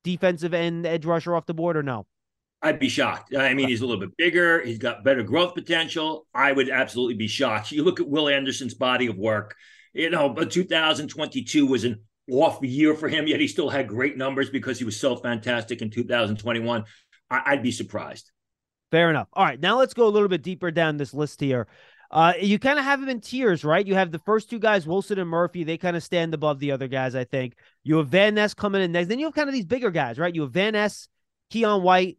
defensive 0.04 0.54
end 0.54 0.86
edge 0.86 1.06
rusher 1.06 1.36
off 1.36 1.46
the 1.46 1.54
board, 1.54 1.78
or 1.78 1.84
no? 1.84 2.06
I'd 2.62 2.80
be 2.80 2.90
shocked. 2.90 3.36
I 3.36 3.54
mean, 3.54 3.68
he's 3.68 3.82
a 3.82 3.86
little 3.86 4.02
bit 4.02 4.18
bigger. 4.18 4.62
He's 4.66 4.80
got 4.80 5.04
better 5.04 5.22
growth 5.22 5.54
potential. 5.54 6.26
I 6.34 6.52
would 6.52 6.70
absolutely 6.70 7.14
be 7.14 7.28
shocked. 7.28 7.72
You 7.72 7.84
look 7.84 8.00
at 8.00 8.08
Will 8.08 8.28
Anderson's 8.28 8.74
body 8.74 9.08
of 9.08 9.16
work. 9.16 9.56
You 9.94 10.10
know, 10.10 10.30
but 10.30 10.52
2022 10.52 11.66
was 11.66 11.84
an 11.84 12.02
off 12.30 12.64
year 12.64 12.94
for 12.94 13.08
him, 13.08 13.28
yet 13.28 13.40
he 13.40 13.48
still 13.48 13.70
had 13.70 13.88
great 13.88 14.18
numbers 14.18 14.50
because 14.50 14.78
he 14.78 14.86
was 14.86 15.00
so 15.00 15.16
fantastic 15.16 15.82
in 15.82 15.90
2021. 15.90 16.84
I- 17.30 17.56
would 17.56 17.64
be 17.64 17.72
surprised. 17.72 18.32
Fair 18.92 19.10
enough. 19.10 19.28
All 19.34 19.44
right, 19.44 19.60
now 19.60 19.78
let's 19.78 19.94
go 19.94 20.08
a 20.08 20.10
little 20.10 20.30
bit 20.30 20.44
deeper 20.44 20.72
down 20.72 20.98
this 20.98 21.14
list 21.14 21.42
here. 21.42 21.68
Uh, 22.10 22.34
you 22.40 22.58
kind 22.58 22.80
of 22.80 22.86
have 22.86 23.02
them 23.02 23.10
in 23.10 23.20
tiers, 23.20 23.66
right? 23.66 23.86
You 23.86 23.96
have 23.96 24.12
the 24.12 24.20
first 24.20 24.50
two 24.50 24.60
guys, 24.60 24.88
Wilson 24.88 25.20
and 25.20 25.30
Murphy. 25.30 25.66
They 25.66 25.78
kind 25.78 25.98
of 25.98 26.04
stand 26.04 26.34
above 26.34 26.60
the 26.60 26.72
other 26.72 26.88
guys, 26.88 27.16
I 27.16 27.26
think. 27.26 27.56
You 27.84 27.98
have 27.98 28.08
Van 28.08 28.36
Ness 28.36 28.54
coming 28.54 28.82
in 28.82 28.94
next. 28.94 29.10
Then 29.10 29.20
you 29.20 29.26
have 29.26 29.36
kind 29.36 29.50
of 29.50 29.54
these 29.54 29.66
bigger 29.66 29.92
guys, 29.92 30.18
right? 30.18 30.34
You 30.34 30.44
have 30.44 30.52
Van 30.52 30.74
Ness, 30.74 31.10
Keion 31.52 31.82
White, 31.82 32.18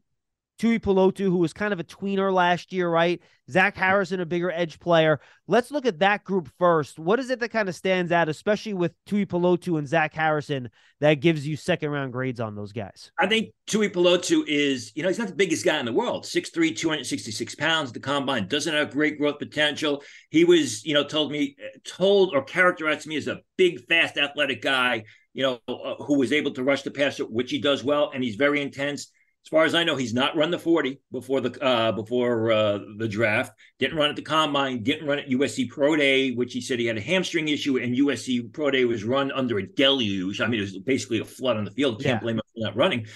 Tuipulotu, 0.59 1.25
who 1.25 1.37
was 1.37 1.53
kind 1.53 1.73
of 1.73 1.81
a 1.81 1.85
tweener 1.85 2.33
last 2.33 2.73
year, 2.73 2.89
right? 2.89 3.21
Zach 3.51 3.77
Harrison, 3.77 4.21
a 4.21 4.27
bigger 4.27 4.51
edge 4.51 4.79
player. 4.79 5.21
Let's 5.47 5.71
look 5.71 5.87
at 5.87 6.01
that 6.01 6.25
group 6.25 6.51
first. 6.59 6.99
What 6.99 7.19
is 7.19 7.31
it 7.31 7.41
that 7.41 7.51
kind 7.51 7.69
of 7.69 7.75
stands 7.75 8.13
out, 8.13 8.29
especially 8.29 8.75
with 8.75 8.93
Tuipulotu 9.07 9.79
and 9.79 9.89
Zach 9.89 10.13
Harrison, 10.13 10.69
that 11.01 11.15
gives 11.15 11.47
you 11.47 11.57
second 11.57 11.91
round 11.91 12.13
grades 12.13 12.41
on 12.41 12.55
those 12.55 12.73
guys? 12.73 13.11
I 13.19 13.27
think 13.27 13.51
Tuipulotu 13.69 14.43
is, 14.47 14.93
you 14.95 15.03
know, 15.03 15.09
he's 15.09 15.19
not 15.19 15.29
the 15.29 15.35
biggest 15.35 15.65
guy 15.65 15.79
in 15.79 15.87
the 15.87 15.93
world. 15.93 16.25
6'3, 16.25 16.77
266 16.77 17.55
pounds 17.55 17.93
the 17.93 18.01
combine, 18.01 18.49
doesn't 18.49 18.75
have 18.75 18.91
great 18.91 19.19
growth 19.19 19.39
potential. 19.39 20.03
He 20.31 20.45
was, 20.45 20.85
you 20.85 20.93
know, 20.93 21.05
told 21.05 21.33
me, 21.33 21.57
told 21.85 22.35
or 22.35 22.43
characterized 22.43 23.07
me 23.07 23.17
as 23.17 23.29
a 23.29 23.41
big, 23.57 23.87
fast, 23.87 24.19
athletic 24.19 24.61
guy, 24.61 25.05
you 25.33 25.43
know, 25.43 25.61
uh, 25.69 25.95
who 26.03 26.19
was 26.19 26.33
able 26.33 26.51
to 26.53 26.65
rush 26.65 26.83
the 26.83 26.91
passer, 26.91 27.25
which 27.25 27.51
he 27.51 27.61
does 27.61 27.85
well, 27.85 28.11
and 28.13 28.23
he's 28.23 28.37
very 28.37 28.61
intense 28.61 29.11
as 29.45 29.51
far 29.51 29.65
as 29.65 29.75
I 29.75 29.85
know, 29.85 29.97
he's 29.97 30.13
not 30.13 30.37
run 30.37 30.51
the 30.51 30.59
40 30.59 31.01
before 31.11 31.41
the 31.41 31.63
uh, 31.63 31.93
before 31.93 32.53
uh, 32.53 32.79
the 32.99 33.09
draft. 33.09 33.53
Didn't 33.79 33.97
run 33.97 34.11
at 34.11 34.17
the 34.17 34.23
combine. 34.23 34.83
Didn't 34.83 35.07
run 35.07 35.19
at 35.19 35.31
USC 35.31 35.71
Pro 35.71 35.97
Day, 35.97 36.33
which 36.33 36.53
he 36.53 36.61
said 36.61 36.79
he 36.79 36.87
had 36.87 36.99
a 36.99 37.01
hamstring 37.01 37.49
issue, 37.49 37.79
and 37.79 37.97
USC 37.97 38.53
Pro 38.53 38.71
Day 38.71 38.85
was 38.85 39.05
run 39.05 39.33
under 39.33 39.59
a 39.59 39.67
deluge. 39.67 40.41
I 40.41 40.49
mean, 40.49 40.61
it 40.61 40.65
was 40.65 40.79
basically 40.79 41.21
a 41.21 41.25
flood 41.25 41.57
on 41.57 41.65
the 41.65 41.71
field. 41.71 42.03
Can't 42.03 42.17
yeah. 42.17 42.21
blame 42.21 42.37
him 42.37 42.43
for 42.55 42.65
not 42.67 42.77
running. 42.77 43.07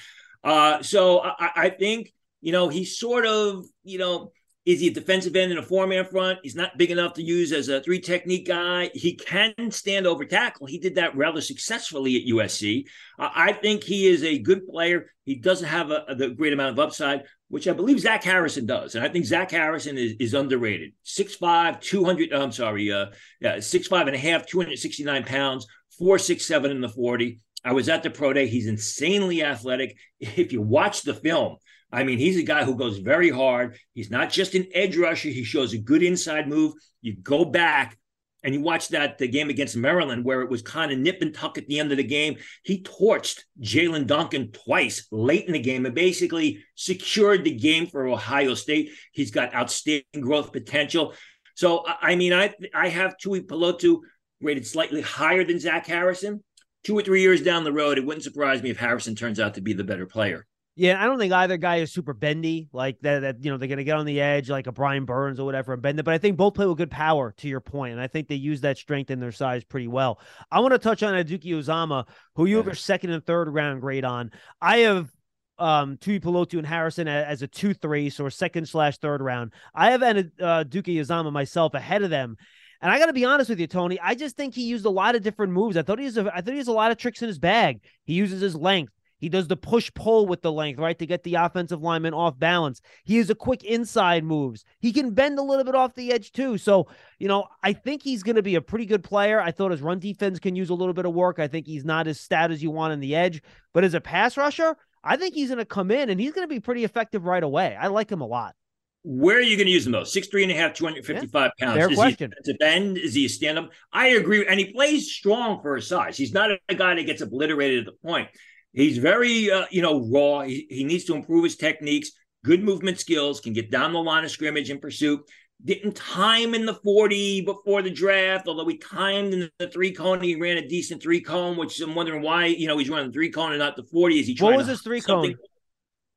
Uh, 0.42 0.82
so 0.82 1.20
I, 1.22 1.50
I 1.54 1.68
think 1.70 2.12
you 2.40 2.52
know 2.52 2.68
he's 2.68 2.98
sort 2.98 3.26
of 3.26 3.66
you 3.84 3.98
know 3.98 4.32
is 4.64 4.80
he 4.80 4.88
a 4.88 4.92
defensive 4.92 5.34
end 5.34 5.50
in 5.50 5.58
a 5.58 5.62
four 5.62 5.86
man 5.86 6.04
front? 6.04 6.38
He's 6.42 6.54
not 6.54 6.78
big 6.78 6.92
enough 6.92 7.14
to 7.14 7.22
use 7.22 7.52
as 7.52 7.68
a 7.68 7.80
three 7.80 8.00
technique 8.00 8.46
guy. 8.46 8.90
He 8.94 9.14
can 9.14 9.70
stand 9.70 10.06
over 10.06 10.24
tackle. 10.24 10.66
He 10.66 10.78
did 10.78 10.94
that 10.94 11.16
rather 11.16 11.40
successfully 11.40 12.16
at 12.16 12.32
USC. 12.32 12.84
Uh, 13.18 13.30
I 13.34 13.52
think 13.52 13.82
he 13.82 14.06
is 14.06 14.22
a 14.22 14.38
good 14.38 14.66
player. 14.66 15.10
He 15.24 15.36
doesn't 15.36 15.66
have 15.66 15.90
a, 15.90 16.04
a, 16.08 16.30
great 16.30 16.52
amount 16.52 16.72
of 16.72 16.78
upside, 16.78 17.24
which 17.48 17.66
I 17.66 17.72
believe 17.72 17.98
Zach 17.98 18.22
Harrison 18.22 18.66
does. 18.66 18.94
And 18.94 19.04
I 19.04 19.08
think 19.08 19.24
Zach 19.24 19.50
Harrison 19.50 19.98
is, 19.98 20.14
is 20.20 20.34
underrated. 20.34 20.92
6'5, 21.04 21.80
200, 21.80 22.32
I'm 22.32 22.52
sorry, 22.52 22.92
uh, 22.92 23.06
yeah, 23.40 23.56
6'5 23.56 24.06
and 24.06 24.14
a 24.14 24.18
half, 24.18 24.46
269 24.46 25.24
pounds, 25.24 25.66
4'6'7 26.00 26.70
in 26.70 26.80
the 26.80 26.88
40. 26.88 27.40
I 27.64 27.72
was 27.72 27.88
at 27.88 28.02
the 28.02 28.10
pro 28.10 28.32
day. 28.32 28.46
He's 28.46 28.66
insanely 28.66 29.42
athletic. 29.42 29.96
If 30.20 30.52
you 30.52 30.62
watch 30.62 31.02
the 31.02 31.14
film, 31.14 31.56
I 31.92 32.04
mean, 32.04 32.18
he's 32.18 32.38
a 32.38 32.42
guy 32.42 32.64
who 32.64 32.74
goes 32.74 32.98
very 32.98 33.30
hard. 33.30 33.76
He's 33.94 34.10
not 34.10 34.30
just 34.30 34.54
an 34.54 34.66
edge 34.72 34.96
rusher. 34.96 35.28
He 35.28 35.44
shows 35.44 35.74
a 35.74 35.78
good 35.78 36.02
inside 36.02 36.48
move. 36.48 36.72
You 37.02 37.16
go 37.16 37.44
back 37.44 37.98
and 38.42 38.54
you 38.54 38.60
watch 38.60 38.88
that 38.88 39.18
the 39.18 39.28
game 39.28 39.50
against 39.50 39.76
Maryland 39.76 40.24
where 40.24 40.42
it 40.42 40.50
was 40.50 40.62
kind 40.62 40.90
of 40.90 40.98
nip 40.98 41.18
and 41.20 41.34
tuck 41.34 41.58
at 41.58 41.66
the 41.66 41.78
end 41.78 41.92
of 41.92 41.98
the 41.98 42.04
game. 42.04 42.36
He 42.64 42.82
torched 42.82 43.42
Jalen 43.60 44.06
Duncan 44.06 44.50
twice 44.52 45.06
late 45.10 45.46
in 45.46 45.52
the 45.52 45.60
game 45.60 45.86
and 45.86 45.94
basically 45.94 46.64
secured 46.74 47.44
the 47.44 47.54
game 47.54 47.86
for 47.86 48.06
Ohio 48.06 48.54
State. 48.54 48.90
He's 49.12 49.30
got 49.30 49.54
outstanding 49.54 50.04
growth 50.20 50.52
potential. 50.52 51.14
So 51.54 51.84
I 51.86 52.16
mean, 52.16 52.32
I 52.32 52.54
I 52.74 52.88
have 52.88 53.16
Tuipulotu 53.22 54.00
rated 54.40 54.66
slightly 54.66 55.02
higher 55.02 55.44
than 55.44 55.60
Zach 55.60 55.86
Harrison. 55.86 56.42
Two 56.84 56.98
or 56.98 57.02
three 57.02 57.22
years 57.22 57.42
down 57.42 57.62
the 57.62 57.72
road, 57.72 57.96
it 57.96 58.04
wouldn't 58.04 58.24
surprise 58.24 58.60
me 58.60 58.70
if 58.70 58.76
Harrison 58.76 59.14
turns 59.14 59.38
out 59.38 59.54
to 59.54 59.60
be 59.60 59.72
the 59.72 59.84
better 59.84 60.06
player. 60.06 60.46
Yeah, 60.74 61.02
I 61.02 61.06
don't 61.06 61.18
think 61.18 61.34
either 61.34 61.58
guy 61.58 61.76
is 61.76 61.92
super 61.92 62.14
bendy, 62.14 62.68
like 62.72 62.98
that. 63.00 63.20
That 63.20 63.44
you 63.44 63.50
know 63.50 63.58
they're 63.58 63.68
gonna 63.68 63.84
get 63.84 63.98
on 63.98 64.06
the 64.06 64.22
edge 64.22 64.48
like 64.48 64.66
a 64.66 64.72
Brian 64.72 65.04
Burns 65.04 65.38
or 65.38 65.44
whatever 65.44 65.74
and 65.74 65.82
bend 65.82 66.00
it. 66.00 66.04
But 66.04 66.14
I 66.14 66.18
think 66.18 66.38
both 66.38 66.54
play 66.54 66.64
with 66.64 66.78
good 66.78 66.90
power. 66.90 67.34
To 67.36 67.48
your 67.48 67.60
point, 67.60 67.92
and 67.92 68.00
I 68.00 68.06
think 68.06 68.28
they 68.28 68.36
use 68.36 68.62
that 68.62 68.78
strength 68.78 69.10
in 69.10 69.20
their 69.20 69.32
size 69.32 69.64
pretty 69.64 69.88
well. 69.88 70.18
I 70.50 70.60
want 70.60 70.72
to 70.72 70.78
touch 70.78 71.02
on 71.02 71.12
Anudike 71.12 71.44
Uzomah, 71.44 72.06
who 72.36 72.46
you 72.46 72.56
yeah. 72.56 72.64
have 72.64 72.72
a 72.72 72.76
second 72.76 73.10
and 73.10 73.24
third 73.24 73.48
round 73.52 73.82
grade 73.82 74.06
on. 74.06 74.30
I 74.62 74.78
have 74.78 75.10
um 75.58 75.98
Tuipulotu 75.98 76.56
and 76.56 76.66
Harrison 76.66 77.06
as 77.06 77.42
a 77.42 77.46
two 77.46 77.74
three, 77.74 78.08
so 78.08 78.24
a 78.24 78.30
second 78.30 78.66
slash 78.66 78.96
third 78.96 79.20
round. 79.20 79.52
I 79.74 79.90
have 79.90 80.02
uh, 80.02 80.64
Duke 80.64 80.86
Uzomah 80.86 81.32
myself 81.32 81.74
ahead 81.74 82.02
of 82.02 82.08
them. 82.08 82.36
And 82.80 82.90
I 82.90 82.98
got 82.98 83.06
to 83.06 83.12
be 83.12 83.24
honest 83.24 83.48
with 83.48 83.60
you, 83.60 83.68
Tony. 83.68 84.00
I 84.00 84.16
just 84.16 84.36
think 84.36 84.54
he 84.54 84.64
used 84.64 84.86
a 84.86 84.90
lot 84.90 85.14
of 85.14 85.22
different 85.22 85.52
moves. 85.52 85.76
I 85.76 85.82
thought 85.82 86.00
he 86.00 86.06
has 86.06 86.16
a, 86.16 86.32
I 86.34 86.40
thought 86.40 86.52
he 86.52 86.58
has 86.58 86.66
a 86.66 86.72
lot 86.72 86.90
of 86.90 86.96
tricks 86.96 87.22
in 87.22 87.28
his 87.28 87.38
bag. 87.38 87.80
He 88.04 88.14
uses 88.14 88.40
his 88.40 88.56
length. 88.56 88.92
He 89.22 89.28
does 89.28 89.46
the 89.46 89.56
push 89.56 89.88
pull 89.94 90.26
with 90.26 90.42
the 90.42 90.50
length, 90.50 90.80
right, 90.80 90.98
to 90.98 91.06
get 91.06 91.22
the 91.22 91.36
offensive 91.36 91.80
lineman 91.80 92.12
off 92.12 92.36
balance. 92.40 92.80
He 93.04 93.18
has 93.18 93.30
a 93.30 93.36
quick 93.36 93.62
inside 93.62 94.24
moves. 94.24 94.64
He 94.80 94.92
can 94.92 95.12
bend 95.14 95.38
a 95.38 95.42
little 95.42 95.62
bit 95.62 95.76
off 95.76 95.94
the 95.94 96.12
edge 96.12 96.32
too. 96.32 96.58
So, 96.58 96.88
you 97.20 97.28
know, 97.28 97.46
I 97.62 97.72
think 97.72 98.02
he's 98.02 98.24
going 98.24 98.34
to 98.34 98.42
be 98.42 98.56
a 98.56 98.60
pretty 98.60 98.84
good 98.84 99.04
player. 99.04 99.40
I 99.40 99.52
thought 99.52 99.70
his 99.70 99.80
run 99.80 100.00
defense 100.00 100.40
can 100.40 100.56
use 100.56 100.70
a 100.70 100.74
little 100.74 100.92
bit 100.92 101.06
of 101.06 101.14
work. 101.14 101.38
I 101.38 101.46
think 101.46 101.68
he's 101.68 101.84
not 101.84 102.08
as 102.08 102.18
stout 102.18 102.50
as 102.50 102.64
you 102.64 102.72
want 102.72 102.94
on 102.94 102.98
the 102.98 103.14
edge, 103.14 103.40
but 103.72 103.84
as 103.84 103.94
a 103.94 104.00
pass 104.00 104.36
rusher, 104.36 104.76
I 105.04 105.16
think 105.16 105.34
he's 105.34 105.50
going 105.50 105.58
to 105.58 105.64
come 105.64 105.92
in 105.92 106.10
and 106.10 106.20
he's 106.20 106.32
going 106.32 106.48
to 106.48 106.52
be 106.52 106.58
pretty 106.58 106.82
effective 106.82 107.24
right 107.24 107.44
away. 107.44 107.76
I 107.80 107.86
like 107.86 108.10
him 108.10 108.22
a 108.22 108.26
lot. 108.26 108.56
Where 109.04 109.36
are 109.36 109.40
you 109.40 109.56
going 109.56 109.68
to 109.68 109.72
use 109.72 109.86
him 109.86 109.92
though? 109.92 110.02
Six 110.02 110.26
three 110.26 110.42
and 110.42 110.50
a 110.50 110.56
half, 110.56 110.74
255 110.74 111.32
yeah, 111.32 111.64
pounds. 111.64 111.78
Fair 111.78 111.90
is 111.90 111.96
question. 111.96 112.32
he 112.44 112.50
a 112.50 112.54
bend? 112.54 112.98
Is 112.98 113.14
he 113.14 113.26
a 113.26 113.28
stand 113.28 113.58
up? 113.58 113.70
I 113.92 114.08
agree. 114.08 114.44
And 114.48 114.58
he 114.58 114.72
plays 114.72 115.12
strong 115.12 115.62
for 115.62 115.76
his 115.76 115.86
size. 115.86 116.16
He's 116.16 116.32
not 116.32 116.50
a 116.68 116.74
guy 116.74 116.96
that 116.96 117.06
gets 117.06 117.22
obliterated 117.22 117.80
at 117.80 117.86
the 117.86 118.08
point. 118.08 118.28
He's 118.72 118.98
very, 118.98 119.50
uh, 119.50 119.66
you 119.70 119.82
know, 119.82 120.00
raw. 120.08 120.40
He, 120.40 120.66
he 120.70 120.84
needs 120.84 121.04
to 121.04 121.14
improve 121.14 121.44
his 121.44 121.56
techniques, 121.56 122.12
good 122.44 122.62
movement 122.62 122.98
skills, 122.98 123.40
can 123.40 123.52
get 123.52 123.70
down 123.70 123.92
the 123.92 123.98
line 123.98 124.24
of 124.24 124.30
scrimmage 124.30 124.70
in 124.70 124.78
pursuit. 124.78 125.20
Didn't 125.64 125.94
time 125.94 126.54
in 126.54 126.66
the 126.66 126.74
40 126.74 127.42
before 127.42 127.82
the 127.82 127.90
draft, 127.90 128.48
although 128.48 128.66
he 128.66 128.78
timed 128.78 129.32
in 129.32 129.50
the 129.58 129.68
three 129.68 129.92
cone. 129.92 130.20
He 130.20 130.34
ran 130.34 130.56
a 130.56 130.66
decent 130.66 131.02
three 131.02 131.20
cone, 131.20 131.56
which 131.56 131.80
I'm 131.80 131.94
wondering 131.94 132.22
why, 132.22 132.46
you 132.46 132.66
know, 132.66 132.78
he's 132.78 132.90
running 132.90 133.08
the 133.08 133.12
three 133.12 133.30
cone 133.30 133.52
and 133.52 133.60
not 133.60 133.76
the 133.76 133.84
40. 133.84 134.18
Is 134.18 134.26
he 134.26 134.34
trying 134.34 134.52
What 134.52 134.58
was 134.58 134.66
his 134.66 134.82
three 134.82 135.00
cone? 135.00 135.36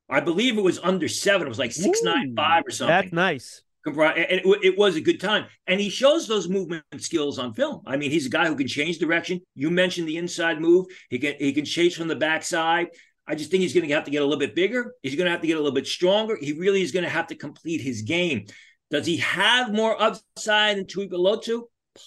I 0.10 0.20
believe 0.20 0.58
it 0.58 0.64
was 0.64 0.80
under 0.80 1.08
seven. 1.08 1.48
It 1.48 1.50
was 1.50 1.60
like 1.60 1.72
six 1.72 2.02
Ooh, 2.02 2.06
nine 2.06 2.34
five 2.36 2.64
or 2.66 2.72
something. 2.72 2.96
That's 2.96 3.14
nice. 3.14 3.62
And 3.86 3.96
it, 3.96 4.44
it, 4.64 4.78
was 4.78 4.96
a 4.96 5.02
good 5.02 5.20
time. 5.20 5.46
And 5.68 5.80
he 5.80 5.90
shows 5.90 6.28
those 6.28 6.50
movement 6.50 6.84
skills 6.98 7.38
on 7.38 7.54
film. 7.54 7.82
I 7.86 7.98
mean, 7.98 8.10
he's 8.10 8.26
a 8.26 8.30
guy 8.30 8.48
who 8.48 8.56
can 8.56 8.68
change 8.68 8.98
direction. 8.98 9.42
You 9.54 9.70
mentioned 9.70 10.08
the 10.08 10.18
inside 10.18 10.60
move. 10.60 10.88
He 11.10 11.20
can 11.20 11.36
he 11.38 11.54
can 11.54 11.66
chase 11.66 11.96
from 11.96 12.08
the 12.08 12.16
backside. 12.16 12.88
I 13.28 13.36
just 13.36 13.52
think 13.52 13.62
he's 13.62 13.74
going 13.74 13.88
to 13.88 13.94
have 13.94 14.04
to 14.06 14.12
get 14.12 14.22
a 14.22 14.26
little 14.26 14.40
bit 14.40 14.56
bigger. 14.56 14.94
He's 15.02 15.16
going 15.16 15.26
to 15.26 15.32
have 15.32 15.42
to 15.42 15.48
get 15.48 15.56
a 15.56 15.60
little 15.60 15.74
bit 15.74 15.88
stronger. 15.88 16.38
He 16.40 16.54
really 16.54 16.82
is 16.82 16.92
going 16.92 17.04
to 17.04 17.10
have 17.10 17.28
to 17.28 17.36
complete 17.36 17.82
his 17.82 18.04
game. 18.04 18.46
Does 18.92 19.06
he 19.06 19.18
have 19.18 19.74
more 19.74 20.00
upside 20.02 20.78
than 20.78 20.86
Tuipulotu? 20.86 21.64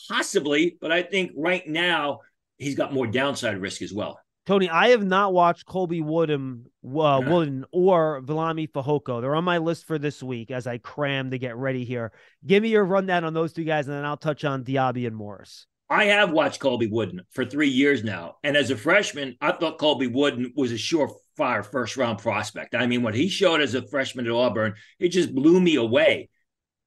Possibly, 0.09 0.77
but 0.81 0.93
I 0.93 1.03
think 1.03 1.33
right 1.37 1.67
now 1.67 2.21
he's 2.59 2.77
got 2.77 2.93
more 2.93 3.07
downside 3.07 3.59
risk 3.59 3.83
as 3.83 3.93
well. 3.93 4.21
Tony, 4.49 4.71
I 4.71 4.89
have 4.89 5.05
not 5.05 5.35
watched 5.35 5.67
Colby 5.67 6.01
Woodham, 6.01 6.71
uh, 6.83 7.21
Wooden 7.23 7.67
or 7.71 8.23
Viliami 8.23 8.67
Fehoko. 8.67 9.21
They're 9.21 9.35
on 9.35 9.45
my 9.45 9.59
list 9.59 9.87
for 9.87 9.99
this 9.99 10.23
week 10.23 10.51
as 10.51 10.67
I 10.67 10.79
cram 10.79 11.33
to 11.33 11.39
get 11.39 11.55
ready 11.59 11.85
here. 11.85 12.13
Give 12.47 12.63
me 12.63 12.71
your 12.71 12.87
rundown 12.87 13.25
on 13.25 13.35
those 13.35 13.53
two 13.53 13.65
guys, 13.65 13.89
and 13.89 13.95
then 13.95 14.07
I'll 14.07 14.17
touch 14.17 14.47
on 14.47 14.65
Diaby 14.65 15.07
and 15.07 15.15
Morris. 15.15 15.67
I 15.91 16.05
have 16.05 16.31
watched 16.31 16.61
Colby 16.61 16.87
Wooden 16.87 17.21
for 17.31 17.45
three 17.45 17.69
years 17.69 18.03
now. 18.03 18.37
And 18.43 18.57
as 18.57 18.71
a 18.71 18.77
freshman, 18.79 19.37
I 19.43 19.53
thought 19.53 19.77
Colby 19.77 20.07
Wooden 20.07 20.55
was 20.57 20.73
a 20.73 20.77
surefire 20.77 21.63
first 21.63 21.99
round 21.99 22.19
prospect. 22.19 22.75
I 22.75 22.87
mean, 22.87 23.03
what 23.03 23.15
he 23.15 23.29
showed 23.29 23.61
as 23.61 23.75
a 23.75 23.87
freshman 23.87 24.25
at 24.25 24.33
Auburn, 24.33 24.77
it 24.99 25.11
just 25.11 25.35
blew 25.35 25.61
me 25.61 25.75
away. 25.75 26.31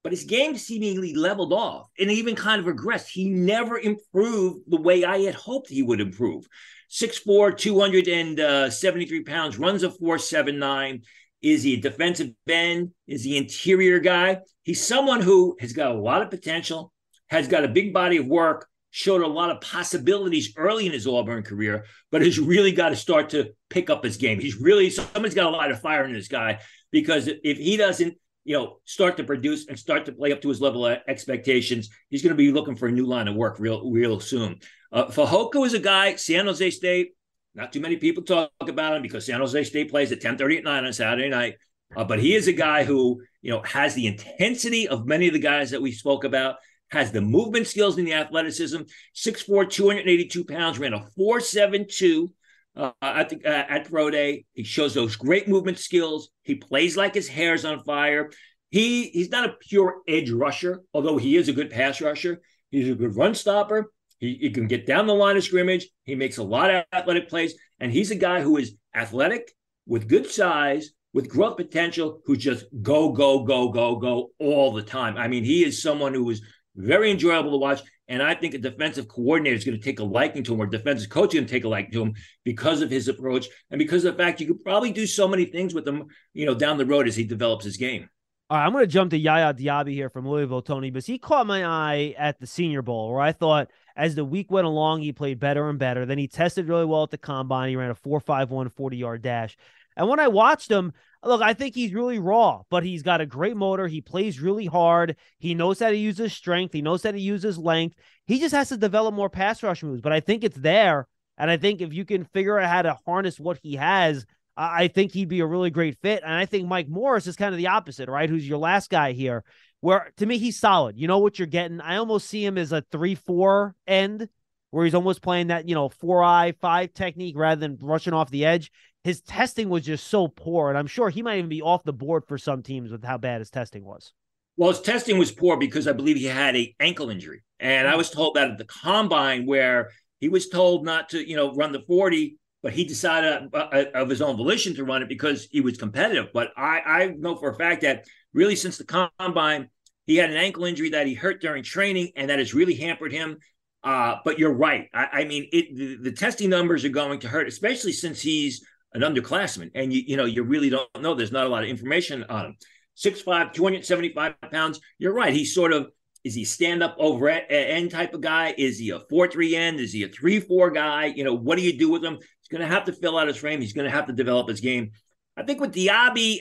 But 0.03 0.13
his 0.13 0.24
game 0.24 0.58
seemingly 0.58 1.13
leveled 1.13 1.53
off 1.53 1.91
and 2.00 2.10
even 2.10 2.34
kind 2.34 2.60
of 2.60 2.65
regressed. 2.65 3.10
He 3.10 3.30
never 3.30 3.77
improved 3.77 4.62
the 4.68 4.82
way 4.82 5.06
I 5.06 5.20
had 5.20 5.36
hoped 5.36 5.70
he 5.70 5.84
would 5.84 6.01
improve. 6.01 6.48
6'4, 6.91 7.57
273 7.57 9.19
uh, 9.19 9.24
pounds, 9.25 9.57
runs 9.57 9.83
a 9.83 9.89
4'7'9. 9.89 11.03
Is 11.41 11.63
he 11.63 11.75
a 11.75 11.81
defensive 11.81 12.31
end? 12.50 12.91
Is 13.07 13.24
he 13.24 13.38
interior 13.38 14.00
guy? 14.00 14.39
He's 14.63 14.86
someone 14.86 15.21
who 15.21 15.55
has 15.60 15.74
got 15.74 15.91
a 15.91 16.00
lot 16.00 16.21
of 16.21 16.29
potential, 16.29 16.91
has 17.29 17.48
got 17.48 17.63
a 17.63 17.69
big 17.69 17.93
body 17.93 18.17
of 18.17 18.27
work, 18.27 18.67
showed 18.91 19.21
a 19.21 19.27
lot 19.27 19.50
of 19.50 19.62
possibilities 19.62 20.53
early 20.57 20.86
in 20.86 20.91
his 20.91 21.07
Auburn 21.07 21.43
career, 21.43 21.86
but 22.12 22.21
has 22.21 22.38
really 22.38 22.74
got 22.74 22.89
to 22.89 22.95
start 22.95 23.29
to 23.29 23.53
pick 23.69 23.89
up 23.89 24.03
his 24.03 24.17
game. 24.17 24.39
He's 24.39 24.57
really 24.57 24.89
someone's 24.89 25.33
got 25.33 25.48
a 25.48 25.55
lot 25.55 25.71
of 25.71 25.81
fire 25.81 26.03
in 26.03 26.13
this 26.13 26.27
guy 26.27 26.60
because 26.91 27.27
if 27.27 27.57
he 27.57 27.77
doesn't, 27.77 28.17
you 28.43 28.57
know, 28.57 28.77
start 28.86 29.17
to 29.17 29.24
produce 29.24 29.67
and 29.67 29.77
start 29.77 30.05
to 30.05 30.12
play 30.12 30.31
up 30.31 30.41
to 30.41 30.50
his 30.50 30.62
level 30.62 30.86
of 30.86 30.98
expectations, 31.07 31.89
he's 32.10 32.24
going 32.24 32.36
to 32.36 32.38
be 32.38 32.51
looking 32.51 32.75
for 32.75 32.88
a 32.88 32.91
new 32.91 33.05
line 33.05 33.27
of 33.27 33.36
work 33.36 33.60
real, 33.60 33.89
real 33.91 34.19
soon. 34.19 34.60
Uh, 34.91 35.05
Fehoko 35.05 35.65
is 35.65 35.74
a 35.74 35.79
guy, 35.79 36.15
San 36.15 36.45
Jose 36.45 36.71
State. 36.71 37.12
Not 37.53 37.74
too 37.74 37.81
many 37.81 37.98
people 37.98 38.24
talk 38.24 38.51
about 38.62 38.95
him 38.95 39.01
because 39.01 39.25
San 39.25 39.39
Jose 39.39 39.63
State 39.65 39.89
plays 39.89 40.12
at 40.12 40.21
10:30 40.21 40.57
at 40.57 40.63
night 40.63 40.86
on 40.86 40.93
Saturday 40.93 41.29
night. 41.29 41.55
Uh, 41.95 42.05
but 42.05 42.19
he 42.19 42.33
is 42.33 42.48
a 42.48 42.53
guy 42.53 42.83
who, 42.83 43.21
you 43.41 43.51
know, 43.51 43.62
has 43.63 43.93
the 43.93 44.07
intensity 44.07 44.88
of 44.88 45.05
many 45.05 45.27
of 45.27 45.33
the 45.33 45.39
guys 45.39 45.71
that 45.71 45.81
we 45.81 45.91
spoke 45.91 46.24
about, 46.24 46.55
has 46.89 47.12
the 47.12 47.21
movement 47.21 47.67
skills 47.67 47.98
and 47.98 48.07
the 48.07 48.13
athleticism. 48.13 48.81
6'4, 49.13 49.69
282 49.69 50.45
pounds, 50.45 50.79
ran 50.79 50.93
a 50.93 51.05
4'7'2 51.19 52.31
uh, 52.75 52.92
at, 53.01 53.30
the, 53.30 53.46
uh, 53.46 53.66
at 53.70 53.90
Pro 53.90 54.10
Day. 54.10 54.46
He 54.54 54.63
shows 54.63 54.94
those 54.94 55.16
great 55.16 55.48
movement 55.48 55.80
skills. 55.80 56.30
He 56.44 56.56
plays 56.56 56.98
like 56.98 57.13
his 57.13 57.28
hair's 57.28 57.66
on 57.66 57.84
fire. 57.84 58.32
He 58.70 59.10
He's 59.10 59.30
not 59.30 59.50
a 59.50 59.56
pure 59.60 59.98
edge 60.08 60.32
rusher, 60.32 60.82
although 60.94 61.18
he 61.18 61.36
is 61.36 61.50
a 61.50 61.54
good 61.54 61.70
pass 61.70 62.01
rusher. 62.01 62.42
He's 62.70 62.90
a 62.90 62.96
good 62.96 63.16
run 63.16 63.36
stopper. 63.36 63.92
He, 64.20 64.38
he 64.40 64.50
can 64.51 64.68
get 64.68 64.86
down 64.86 65.08
the 65.08 65.16
line 65.16 65.36
of 65.36 65.44
scrimmage. 65.44 65.90
He 66.06 66.16
makes 66.16 66.38
a 66.38 66.44
lot 66.44 66.74
of 66.74 66.86
athletic 66.94 67.28
plays. 67.28 67.56
And 67.80 67.92
he's 67.92 68.12
a 68.12 68.16
guy 68.16 68.42
who 68.42 68.58
is 68.58 68.75
athletic 68.96 69.51
with 69.88 70.08
good 70.08 70.30
size, 70.30 70.92
with 71.12 71.28
growth 71.28 71.58
potential, 71.58 72.22
who 72.25 72.38
just 72.38 72.66
go, 72.82 73.12
go, 73.12 73.44
go, 73.44 73.70
go, 73.70 73.96
go 73.96 74.30
all 74.40 74.72
the 74.72 74.84
time. 74.84 75.18
I 75.18 75.28
mean, 75.28 75.44
he 75.44 75.66
is 75.66 75.82
someone 75.82 76.13
who 76.13 76.30
is 76.30 76.42
very 76.75 77.12
enjoyable 77.12 77.51
to 77.51 77.58
watch. 77.58 77.82
And 78.12 78.22
I 78.22 78.36
think 78.36 78.53
a 78.53 78.58
defensive 78.58 79.08
coordinator 79.08 79.56
is 79.56 79.63
going 79.63 79.77
to 79.77 79.84
take 79.84 80.01
a 80.01 80.03
liking 80.03 80.44
to 80.44 80.53
him, 80.53 80.60
or 80.60 80.65
defensive 80.65 81.10
coach 81.10 81.30
is 81.30 81.36
going 81.36 81.48
to 81.48 81.53
take 81.53 81.63
a 81.63 81.70
liking 81.70 81.94
to 81.94 82.01
him 82.01 82.13
because 82.44 82.82
of 82.82 82.89
his 82.89 83.08
approach 83.08 83.48
and 83.70 83.80
because 83.80 84.03
of 84.03 84.18
the 84.18 84.22
fact 84.22 84.41
you 84.41 84.48
could 84.48 84.62
probably 84.62 84.91
do 84.91 85.08
so 85.08 85.30
many 85.30 85.46
things 85.46 85.74
with 85.74 85.88
him, 85.88 86.08
you 86.34 86.46
know, 86.46 86.53
down 86.53 86.77
the 86.77 86.86
road 86.86 87.08
as 87.08 87.15
he 87.15 87.24
develops 87.24 87.63
his 87.63 87.77
game. 87.77 88.10
All 88.50 88.58
right, 88.58 88.65
I'm 88.65 88.74
going 88.74 88.84
to 88.84 88.88
jump 88.88 89.12
to 89.12 89.18
Yaya 89.18 89.53
Diaby 89.53 89.94
here 89.94 90.10
from 90.10 90.27
Louisville, 90.27 90.62
Tony, 90.62 90.91
because 90.91 91.06
he 91.06 91.18
caught 91.18 91.48
my 91.48 91.63
eye 91.63 92.13
at 92.18 92.38
the 92.38 92.48
Senior 92.48 92.82
Bowl, 92.82 93.13
where 93.13 93.22
I 93.22 93.32
thought 93.32 93.70
as 93.96 94.13
the 94.13 94.25
week 94.25 94.51
went 94.51 94.68
along, 94.68 95.03
he 95.03 95.13
played 95.13 95.39
better 95.39 95.70
and 95.70 95.80
better. 95.80 96.06
Then 96.06 96.18
he 96.18 96.27
tested 96.27 96.68
really 96.68 96.84
well 96.84 97.03
at 97.03 97.12
the 97.12 97.18
combine. 97.18 97.70
He 97.70 97.77
ran 97.77 97.91
a 97.91 97.96
4.51 97.96 98.74
40 98.74 98.98
yard 98.98 99.22
dash. 99.22 99.56
And 99.96 100.10
when 100.10 100.20
I 100.20 100.27
watched 100.27 100.70
him, 100.70 100.91
look, 101.24 101.42
I 101.42 101.54
think 101.54 101.75
he's 101.75 101.94
really 101.94 102.20
raw, 102.20 102.62
but 102.70 102.84
he's 102.84 103.04
got 103.04 103.22
a 103.22 103.25
great 103.25 103.56
motor. 103.56 103.88
He 103.88 104.01
plays 104.01 104.40
really 104.40 104.66
hard. 104.66 105.18
He 105.40 105.54
knows 105.54 105.80
how 105.80 105.90
to 105.90 105.98
use 105.98 106.18
his 106.18 106.34
strength. 106.34 106.74
He 106.74 106.82
knows 106.82 107.04
how 107.04 107.12
to 107.12 107.20
use 107.20 107.44
his 107.44 107.58
length. 107.58 107.96
He 108.25 108.40
just 108.40 108.56
has 108.56 108.70
to 108.70 108.78
develop 108.78 109.13
more 109.13 109.30
pass 109.30 109.62
rush 109.62 109.84
moves, 109.84 110.01
but 110.01 110.13
I 110.13 110.20
think 110.20 110.44
it's 110.44 110.58
there. 110.58 111.08
And 111.38 111.50
I 111.50 111.58
think 111.58 111.82
if 111.82 111.94
you 111.94 112.06
can 112.06 112.25
figure 112.25 112.60
out 112.60 112.70
how 112.70 112.82
to 112.84 112.98
harness 113.06 113.40
what 113.40 113.60
he 113.62 113.75
has, 113.75 114.25
I 114.58 114.90
think 114.90 115.12
he'd 115.12 115.30
be 115.30 115.40
a 115.40 115.46
really 115.46 115.70
great 115.70 115.98
fit. 116.01 116.24
And 116.24 116.34
I 116.34 116.46
think 116.46 116.68
Mike 116.68 116.90
Morris 116.90 117.28
is 117.28 117.36
kind 117.36 117.54
of 117.54 117.58
the 117.58 117.68
opposite, 117.68 118.10
right? 118.10 118.30
Who's 118.30 118.48
your 118.48 118.60
last 118.60 118.90
guy 118.90 119.13
here? 119.13 119.44
Where 119.80 120.12
to 120.18 120.25
me, 120.25 120.38
he's 120.38 120.60
solid. 120.60 120.98
You 120.98 121.08
know 121.08 121.20
what 121.20 121.40
you're 121.40 121.48
getting. 121.48 121.82
I 121.82 121.98
almost 121.98 122.30
see 122.30 122.46
him 122.46 122.58
as 122.58 122.72
a 122.72 122.84
3 122.92 123.16
4 123.16 123.75
end 123.88 124.30
where 124.72 124.86
he's 124.86 124.96
almost 124.96 125.22
playing 125.22 125.48
that, 125.48 125.68
you 125.68 125.75
know, 125.75 125.90
four 125.90 126.24
eye, 126.24 126.54
five 126.62 126.94
technique 126.94 127.38
rather 127.38 127.60
than 127.60 127.78
rushing 127.82 128.13
off 128.13 128.32
the 128.32 128.46
edge. 128.46 128.72
His 129.03 129.22
testing 129.22 129.70
was 129.70 129.86
just 129.86 130.08
so 130.08 130.27
poor. 130.27 130.70
And 130.70 130.77
I'm 130.77 130.88
sure 130.88 131.10
he 131.10 131.22
might 131.22 131.38
even 131.38 131.50
be 131.50 131.62
off 131.62 131.84
the 131.84 131.93
board 131.93 132.24
for 132.27 132.38
some 132.38 132.62
teams 132.62 132.91
with 132.91 133.03
how 133.03 133.17
bad 133.17 133.39
his 133.41 133.50
testing 133.50 133.84
was. 133.84 134.13
Well, 134.58 134.70
his 134.70 134.81
testing 134.81 135.17
was 135.17 135.31
poor 135.31 135.58
because 135.58 135.88
I 135.88 135.93
believe 135.93 136.17
he 136.17 136.25
had 136.25 136.55
a 136.55 136.75
ankle 136.79 137.10
injury. 137.10 137.43
And 137.60 137.88
I 137.88 137.91
hmm. 137.91 137.98
was 137.98 138.12
told 138.12 138.36
that 138.36 138.51
at 138.51 138.58
the 138.58 138.65
combine 138.65 139.46
where 139.46 139.89
he 140.20 140.29
was 140.29 140.50
told 140.50 140.86
not 140.86 141.10
to, 141.10 141.27
you 141.27 141.36
know, 141.36 141.53
run 141.53 141.72
the 141.72 141.81
40 141.81 142.38
but 142.63 142.74
he 142.74 142.84
decided 142.84 143.50
uh, 143.53 143.58
uh, 143.58 143.86
of 143.96 144.10
his 144.10 144.22
own 144.22 144.38
volition 144.38 144.75
to 144.75 144.84
run 144.84 145.01
it 145.01 145.10
because 145.10 145.48
he 145.51 145.62
was 145.62 145.77
competitive. 145.77 146.27
But 146.34 146.50
I, 146.55 146.81
I 146.86 147.08
know 147.08 147.36
for 147.36 147.50
a 147.50 147.55
fact 147.55 147.81
that 147.81 148.05
really 148.34 148.55
since 148.55 148.77
the 148.77 149.10
combine, 149.20 149.70
he 150.05 150.17
had 150.17 150.29
an 150.29 150.38
ankle 150.38 150.65
injury 150.65 150.89
that 150.89 151.08
he 151.08 151.13
hurt 151.13 151.41
during 151.41 151.63
training, 151.63 152.12
and 152.15 152.29
that 152.29 152.39
has 152.39 152.53
really 152.53 152.75
hampered 152.75 153.12
him. 153.12 153.38
Uh, 153.84 154.17
but 154.24 154.38
you're 154.38 154.53
right. 154.53 154.88
I, 154.93 155.08
I 155.12 155.24
mean, 155.25 155.48
it, 155.51 155.75
the, 155.75 156.10
the, 156.10 156.12
testing 156.12 156.51
numbers 156.51 156.86
are 156.86 156.89
going 156.89 157.20
to 157.22 157.27
hurt, 157.27 157.48
especially 157.48 157.93
since 157.93 158.22
he's 158.22 158.63
an 158.93 159.01
underclassman, 159.01 159.71
and 159.75 159.93
you 159.93 160.03
you 160.05 160.17
know 160.17 160.25
you 160.25 160.43
really 160.43 160.69
don't 160.69 160.89
know. 161.01 161.13
There's 161.13 161.31
not 161.31 161.45
a 161.45 161.50
lot 161.50 161.63
of 161.63 161.69
information 161.69 162.24
on 162.25 162.45
him. 162.45 162.55
6'5", 162.98 163.53
275 163.53 164.36
pounds. 164.51 164.79
You're 165.00 165.13
right. 165.13 165.33
He's 165.33 165.55
sort 165.55 165.74
of 165.74 165.88
is 166.24 166.36
he 166.36 166.45
stand 166.45 166.83
up 166.83 166.95
over 167.00 167.29
at, 167.29 167.45
end 167.50 167.91
type 167.91 168.13
of 168.13 168.21
guy? 168.21 168.53
Is 168.57 168.77
he 168.77 168.91
a 168.91 169.00
four 169.10 169.27
three 169.27 169.55
end? 169.55 169.79
Is 169.79 169.91
he 169.91 170.03
a 170.03 170.10
three 170.10 170.39
four 170.39 170.71
guy? 170.71 171.05
You 171.05 171.24
know, 171.24 171.33
what 171.33 171.57
do 171.57 171.63
you 171.63 171.77
do 171.77 171.89
with 171.89 172.03
him? 172.03 172.15
He's 172.15 172.48
going 172.50 172.62
to 172.62 172.67
have 172.67 172.86
to 172.86 172.93
fill 172.93 173.17
out 173.17 173.27
his 173.27 173.38
frame. 173.38 173.62
He's 173.62 173.74
going 173.74 173.89
to 173.89 173.95
have 173.95 174.07
to 174.07 174.13
develop 174.13 174.48
his 174.48 174.60
game. 174.60 174.91
I 175.36 175.43
think 175.43 175.60
with 175.60 175.74
Diaby, 175.74 176.39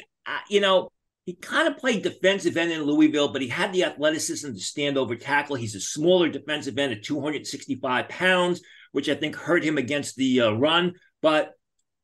you 0.49 0.61
know, 0.61 0.91
he 1.25 1.35
kind 1.35 1.69
of 1.69 1.79
played 1.79 2.03
defensive 2.03 2.57
end 2.57 2.73
in 2.73 2.83
Louisville, 2.83 3.33
but 3.33 3.43
he 3.43 3.49
had 3.49 3.73
the 3.73 3.85
athleticism 3.85 4.53
to 4.53 4.61
stand 4.61 4.99
over 4.99 5.15
tackle. 5.17 5.57
He's 5.57 5.75
a 5.75 5.81
smaller 5.81 6.29
defensive 6.29 6.79
end 6.79 6.93
at 6.93 7.05
265 7.05 8.09
pounds, 8.09 8.61
which 8.93 9.09
I 9.09 9.15
think 9.15 9.37
hurt 9.37 9.65
him 9.65 9.79
against 9.79 10.17
the 10.17 10.43
uh, 10.43 10.51
run. 10.53 10.95
But 11.23 11.53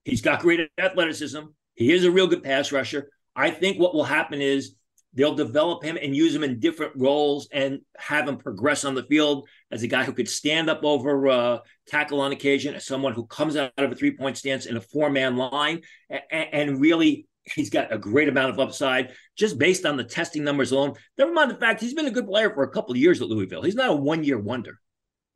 he's 0.07 0.23
got 0.23 0.41
great 0.41 0.71
athleticism. 0.79 1.41
He 1.75 1.93
is 1.93 2.05
a 2.05 2.11
real 2.11 2.27
good 2.27 2.43
pass 2.43 2.73
rusher. 2.73 3.11
I 3.35 3.51
think 3.51 3.79
what 3.79 3.95
will 3.95 4.05
happen 4.05 4.41
is 4.41 4.75
They'll 5.17 5.35
develop 5.35 5.83
him 5.83 5.97
and 6.01 6.15
use 6.15 6.35
him 6.35 6.45
in 6.45 6.61
different 6.61 6.93
roles 6.95 7.49
and 7.51 7.81
have 7.97 8.29
him 8.29 8.37
progress 8.37 8.85
on 8.85 8.95
the 8.95 9.03
field 9.05 9.49
as 9.71 9.83
a 9.83 9.87
guy 9.87 10.05
who 10.05 10.13
could 10.13 10.29
stand 10.29 10.69
up 10.69 10.85
over 10.85 11.27
uh, 11.29 11.59
tackle 11.89 12.21
on 12.21 12.33
occasion, 12.33 12.75
as 12.75 12.85
someone 12.85 13.15
who 13.15 13.27
comes 13.27 13.57
out 13.57 13.73
of 13.79 13.91
a 13.91 13.95
three 13.95 14.15
point 14.15 14.37
stance 14.37 14.67
in 14.67 14.77
a 14.77 14.81
four 14.81 15.09
man 15.09 15.37
line, 15.37 15.81
and, 16.11 16.21
and 16.53 16.81
really 16.81 17.27
he's 17.45 17.71
got 17.71 17.93
a 17.95 17.97
great 17.97 18.29
amount 18.29 18.51
of 18.51 18.61
upside 18.61 19.13
just 19.39 19.59
based 19.59 19.87
on 19.87 19.97
the 19.97 20.05
testing 20.05 20.45
numbers 20.45 20.71
alone. 20.71 20.93
Never 21.17 21.33
mind 21.33 21.51
the 21.51 21.55
fact 21.55 21.81
he's 21.81 21.95
been 21.95 22.07
a 22.07 22.11
good 22.11 22.27
player 22.27 22.51
for 22.51 22.65
a 22.65 22.71
couple 22.71 22.91
of 22.91 22.99
years 22.99 23.23
at 23.23 23.29
Louisville. 23.29 23.63
He's 23.63 23.75
not 23.75 23.89
a 23.89 23.97
one 23.97 24.23
year 24.23 24.39
wonder. 24.39 24.79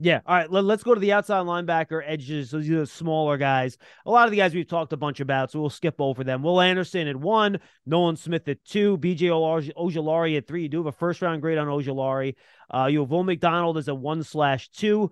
Yeah. 0.02 0.20
All 0.24 0.34
right. 0.34 0.50
Let, 0.50 0.64
us 0.64 0.82
go 0.82 0.94
to 0.94 1.00
the 1.00 1.12
outside 1.12 1.44
linebacker 1.44 2.00
edges. 2.04 2.50
Those 2.50 2.70
are 2.70 2.80
the 2.80 2.86
smaller 2.86 3.36
guys. 3.36 3.76
A 4.06 4.10
lot 4.10 4.24
of 4.24 4.30
the 4.30 4.38
guys 4.38 4.54
we've 4.54 4.66
talked 4.66 4.94
a 4.94 4.96
bunch 4.96 5.20
about, 5.20 5.50
so 5.50 5.60
we'll 5.60 5.68
skip 5.68 5.96
over 5.98 6.24
them. 6.24 6.42
Will 6.42 6.58
Anderson 6.58 7.06
at 7.06 7.16
one, 7.16 7.60
Nolan 7.84 8.16
Smith 8.16 8.48
at 8.48 8.64
two, 8.64 8.96
BJ 8.96 9.28
Ojulari 9.76 10.38
at 10.38 10.46
three. 10.46 10.62
You 10.62 10.68
do 10.70 10.78
have 10.78 10.86
a 10.86 10.92
first 10.92 11.20
round 11.20 11.42
grade 11.42 11.58
on 11.58 11.66
Ojulari. 11.66 12.34
Uh, 12.74 12.88
you 12.90 13.00
have 13.00 13.10
Will 13.10 13.24
McDonald 13.24 13.76
as 13.76 13.88
a 13.88 13.94
one 13.94 14.22
slash 14.22 14.70
two. 14.70 15.10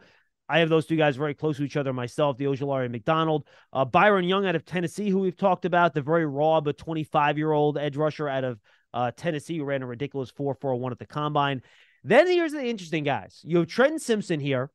I 0.49 0.61
have 0.61 0.71
those 0.71 0.87
two 0.87 0.97
guys 0.97 1.16
very 1.16 1.35
close 1.35 1.59
to 1.59 1.64
each 1.64 1.76
other 1.76 1.92
myself, 1.92 2.38
the 2.38 2.47
Ojulari 2.47 2.85
and 2.85 2.92
McDonald. 2.92 3.47
Uh, 3.71 3.85
Byron 3.85 4.25
Young 4.25 4.47
out 4.47 4.57
of 4.57 4.64
Tennessee, 4.64 5.11
who 5.11 5.18
we've 5.18 5.37
talked 5.37 5.66
about, 5.66 5.92
the 5.92 6.00
very 6.00 6.25
raw 6.25 6.62
but 6.62 6.78
25 6.78 7.37
year 7.37 7.52
old 7.52 7.76
edge 7.76 7.99
rusher 7.99 8.26
out 8.26 8.45
of 8.45 8.59
uh, 8.95 9.11
Tennessee, 9.14 9.59
who 9.59 9.64
ran 9.64 9.83
a 9.83 9.87
ridiculous 9.87 10.30
4 10.30 10.54
4 10.54 10.76
1 10.76 10.92
at 10.92 10.99
the 10.99 11.04
combine. 11.04 11.61
Then 12.04 12.26
here's 12.26 12.52
the 12.52 12.64
interesting 12.64 13.04
guys. 13.04 13.42
You 13.45 13.59
have 13.59 13.66
Trenton 13.66 13.99
Simpson 13.99 14.40
here 14.40 14.71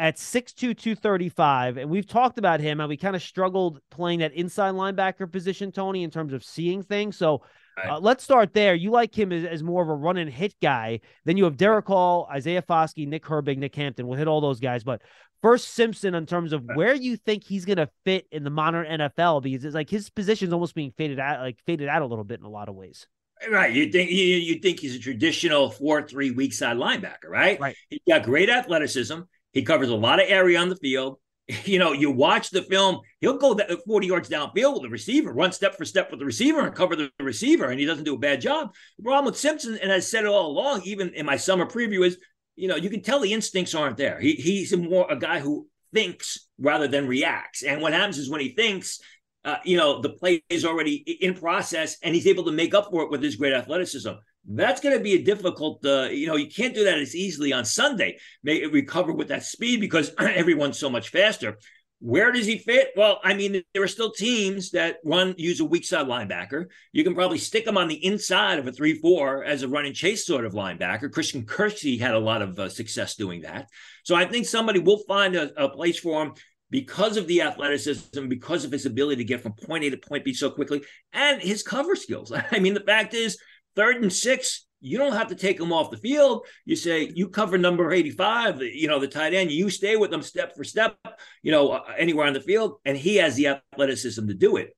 at 0.00 0.16
6'2, 0.16 0.56
235. 0.56 1.76
And 1.76 1.90
we've 1.90 2.06
talked 2.06 2.38
about 2.38 2.58
him, 2.58 2.78
how 2.78 2.88
we 2.88 2.96
kind 2.96 3.14
of 3.14 3.22
struggled 3.22 3.80
playing 3.90 4.20
that 4.20 4.32
inside 4.32 4.72
linebacker 4.72 5.30
position, 5.30 5.70
Tony, 5.70 6.04
in 6.04 6.10
terms 6.10 6.32
of 6.32 6.42
seeing 6.42 6.82
things. 6.82 7.18
So 7.18 7.42
uh, 7.86 8.00
let's 8.00 8.24
start 8.24 8.54
there. 8.54 8.74
You 8.74 8.90
like 8.90 9.16
him 9.16 9.30
as, 9.30 9.44
as, 9.44 9.62
more 9.62 9.82
of 9.82 9.90
a 9.90 9.94
run 9.94 10.16
and 10.16 10.30
hit 10.30 10.54
guy. 10.62 11.00
Then 11.26 11.36
you 11.36 11.44
have 11.44 11.58
Derick 11.58 11.86
Hall, 11.86 12.26
Isaiah 12.32 12.62
Foskey, 12.62 13.06
Nick 13.06 13.24
Herbig, 13.24 13.58
Nick 13.58 13.74
Hampton. 13.74 14.06
We'll 14.06 14.18
hit 14.18 14.26
all 14.26 14.40
those 14.40 14.58
guys. 14.58 14.84
But 14.84 15.02
first, 15.42 15.68
Simpson, 15.68 16.14
in 16.14 16.24
terms 16.24 16.54
of 16.54 16.64
where 16.74 16.94
you 16.94 17.18
think 17.18 17.44
he's 17.44 17.66
going 17.66 17.76
to 17.76 17.90
fit 18.06 18.26
in 18.32 18.42
the 18.42 18.50
modern 18.50 18.86
NFL, 18.86 19.42
because 19.42 19.66
it's 19.66 19.74
like 19.74 19.90
his 19.90 20.08
position 20.08 20.48
is 20.48 20.54
almost 20.54 20.74
being 20.74 20.92
faded 20.96 21.20
out, 21.20 21.40
like 21.40 21.58
faded 21.66 21.88
out 21.88 22.00
a 22.00 22.06
little 22.06 22.24
bit 22.24 22.40
in 22.40 22.46
a 22.46 22.50
lot 22.50 22.70
of 22.70 22.74
ways. 22.74 23.06
Right. 23.50 23.72
You 23.72 23.90
think 23.90 24.10
you, 24.10 24.16
you 24.16 24.60
think 24.60 24.80
he's 24.80 24.96
a 24.96 24.98
traditional 24.98 25.70
four 25.70 26.02
three 26.02 26.30
weak 26.30 26.54
side 26.54 26.78
linebacker, 26.78 27.28
right? 27.28 27.60
Right. 27.60 27.76
He's 27.90 28.00
got 28.08 28.22
great 28.22 28.50
athleticism. 28.50 29.20
He 29.52 29.62
covers 29.62 29.88
a 29.88 29.96
lot 29.96 30.20
of 30.20 30.28
area 30.28 30.58
on 30.58 30.68
the 30.68 30.76
field. 30.76 31.18
You 31.64 31.80
know, 31.80 31.90
you 31.92 32.12
watch 32.12 32.50
the 32.50 32.62
film, 32.62 33.00
he'll 33.20 33.36
go 33.36 33.58
40 33.84 34.06
yards 34.06 34.28
downfield 34.28 34.74
with 34.74 34.82
the 34.82 34.88
receiver, 34.88 35.32
run 35.32 35.50
step 35.50 35.76
for 35.76 35.84
step 35.84 36.08
with 36.08 36.20
the 36.20 36.24
receiver 36.24 36.60
and 36.60 36.72
cover 36.72 36.94
the 36.94 37.10
receiver, 37.18 37.64
and 37.70 37.80
he 37.80 37.86
doesn't 37.86 38.04
do 38.04 38.14
a 38.14 38.18
bad 38.18 38.40
job. 38.40 38.72
The 38.98 39.02
problem 39.02 39.24
with 39.24 39.36
Simpson, 39.36 39.76
and 39.82 39.90
I 39.90 39.98
said 39.98 40.22
it 40.22 40.28
all 40.28 40.46
along, 40.46 40.82
even 40.84 41.12
in 41.12 41.26
my 41.26 41.36
summer 41.36 41.66
preview, 41.66 42.06
is 42.06 42.18
you 42.60 42.68
know, 42.68 42.76
you 42.76 42.90
can 42.90 43.02
tell 43.02 43.20
the 43.20 43.32
instincts 43.32 43.74
aren't 43.74 43.96
there. 43.96 44.20
He, 44.20 44.34
he's 44.34 44.76
more 44.76 45.10
a 45.10 45.18
guy 45.18 45.40
who 45.40 45.66
thinks 45.94 46.46
rather 46.58 46.86
than 46.86 47.08
reacts. 47.08 47.62
And 47.62 47.80
what 47.80 47.94
happens 47.94 48.18
is 48.18 48.30
when 48.30 48.40
he 48.40 48.50
thinks, 48.50 49.00
uh, 49.44 49.56
you 49.64 49.78
know, 49.78 50.02
the 50.02 50.10
play 50.10 50.42
is 50.50 50.66
already 50.66 50.96
in 50.96 51.34
process 51.34 51.96
and 52.02 52.14
he's 52.14 52.26
able 52.26 52.44
to 52.44 52.52
make 52.52 52.74
up 52.74 52.90
for 52.90 53.02
it 53.02 53.10
with 53.10 53.22
his 53.22 53.36
great 53.36 53.54
athleticism. 53.54 54.10
That's 54.46 54.80
going 54.80 54.96
to 54.96 55.02
be 55.02 55.14
a 55.14 55.22
difficult, 55.22 55.84
uh, 55.84 56.08
you 56.10 56.26
know, 56.26 56.36
you 56.36 56.48
can't 56.48 56.74
do 56.74 56.84
that 56.84 56.98
as 56.98 57.14
easily 57.14 57.52
on 57.52 57.64
Sunday, 57.64 58.18
may 58.42 58.66
recover 58.66 59.12
with 59.12 59.28
that 59.28 59.44
speed 59.44 59.80
because 59.80 60.12
everyone's 60.18 60.78
so 60.78 60.90
much 60.90 61.10
faster. 61.10 61.58
Where 62.00 62.32
does 62.32 62.46
he 62.46 62.56
fit? 62.56 62.92
Well, 62.96 63.20
I 63.22 63.34
mean, 63.34 63.62
there 63.74 63.82
are 63.82 63.88
still 63.88 64.10
teams 64.10 64.70
that 64.70 64.96
run 65.04 65.34
use 65.36 65.60
a 65.60 65.66
weak 65.66 65.84
side 65.84 66.06
linebacker. 66.06 66.66
You 66.92 67.04
can 67.04 67.14
probably 67.14 67.36
stick 67.36 67.66
him 67.66 67.76
on 67.76 67.88
the 67.88 68.02
inside 68.02 68.58
of 68.58 68.66
a 68.66 68.72
three-four 68.72 69.44
as 69.44 69.62
a 69.62 69.68
run 69.68 69.84
and 69.84 69.94
chase 69.94 70.24
sort 70.24 70.46
of 70.46 70.54
linebacker. 70.54 71.12
Christian 71.12 71.44
Kirksey 71.44 72.00
had 72.00 72.14
a 72.14 72.18
lot 72.18 72.40
of 72.40 72.58
uh, 72.58 72.70
success 72.70 73.16
doing 73.16 73.42
that. 73.42 73.68
So 74.04 74.14
I 74.14 74.24
think 74.24 74.46
somebody 74.46 74.78
will 74.78 75.04
find 75.06 75.36
a, 75.36 75.52
a 75.62 75.68
place 75.68 75.98
for 75.98 76.22
him 76.22 76.32
because 76.70 77.18
of 77.18 77.26
the 77.26 77.42
athleticism, 77.42 78.28
because 78.28 78.64
of 78.64 78.72
his 78.72 78.86
ability 78.86 79.16
to 79.16 79.28
get 79.28 79.42
from 79.42 79.52
point 79.52 79.84
A 79.84 79.90
to 79.90 79.98
point 79.98 80.24
B 80.24 80.32
so 80.32 80.50
quickly, 80.50 80.82
and 81.12 81.42
his 81.42 81.62
cover 81.62 81.96
skills. 81.96 82.32
I 82.50 82.60
mean, 82.60 82.72
the 82.72 82.80
fact 82.80 83.12
is, 83.12 83.38
third 83.76 84.02
and 84.02 84.12
six, 84.12 84.66
you 84.80 84.98
don't 84.98 85.12
have 85.12 85.28
to 85.28 85.34
take 85.34 85.60
him 85.60 85.72
off 85.72 85.90
the 85.90 85.96
field. 85.96 86.46
You 86.64 86.76
say 86.76 87.10
you 87.14 87.28
cover 87.28 87.58
number 87.58 87.92
85, 87.92 88.62
you 88.62 88.88
know, 88.88 88.98
the 88.98 89.08
tight 89.08 89.34
end, 89.34 89.50
you 89.50 89.70
stay 89.70 89.96
with 89.96 90.10
them 90.10 90.22
step 90.22 90.56
for 90.56 90.64
step, 90.64 90.96
you 91.42 91.52
know, 91.52 91.70
uh, 91.70 91.82
anywhere 91.98 92.26
on 92.26 92.32
the 92.32 92.40
field, 92.40 92.80
and 92.84 92.96
he 92.96 93.16
has 93.16 93.36
the 93.36 93.48
athleticism 93.48 94.26
to 94.26 94.34
do 94.34 94.56
it. 94.56 94.74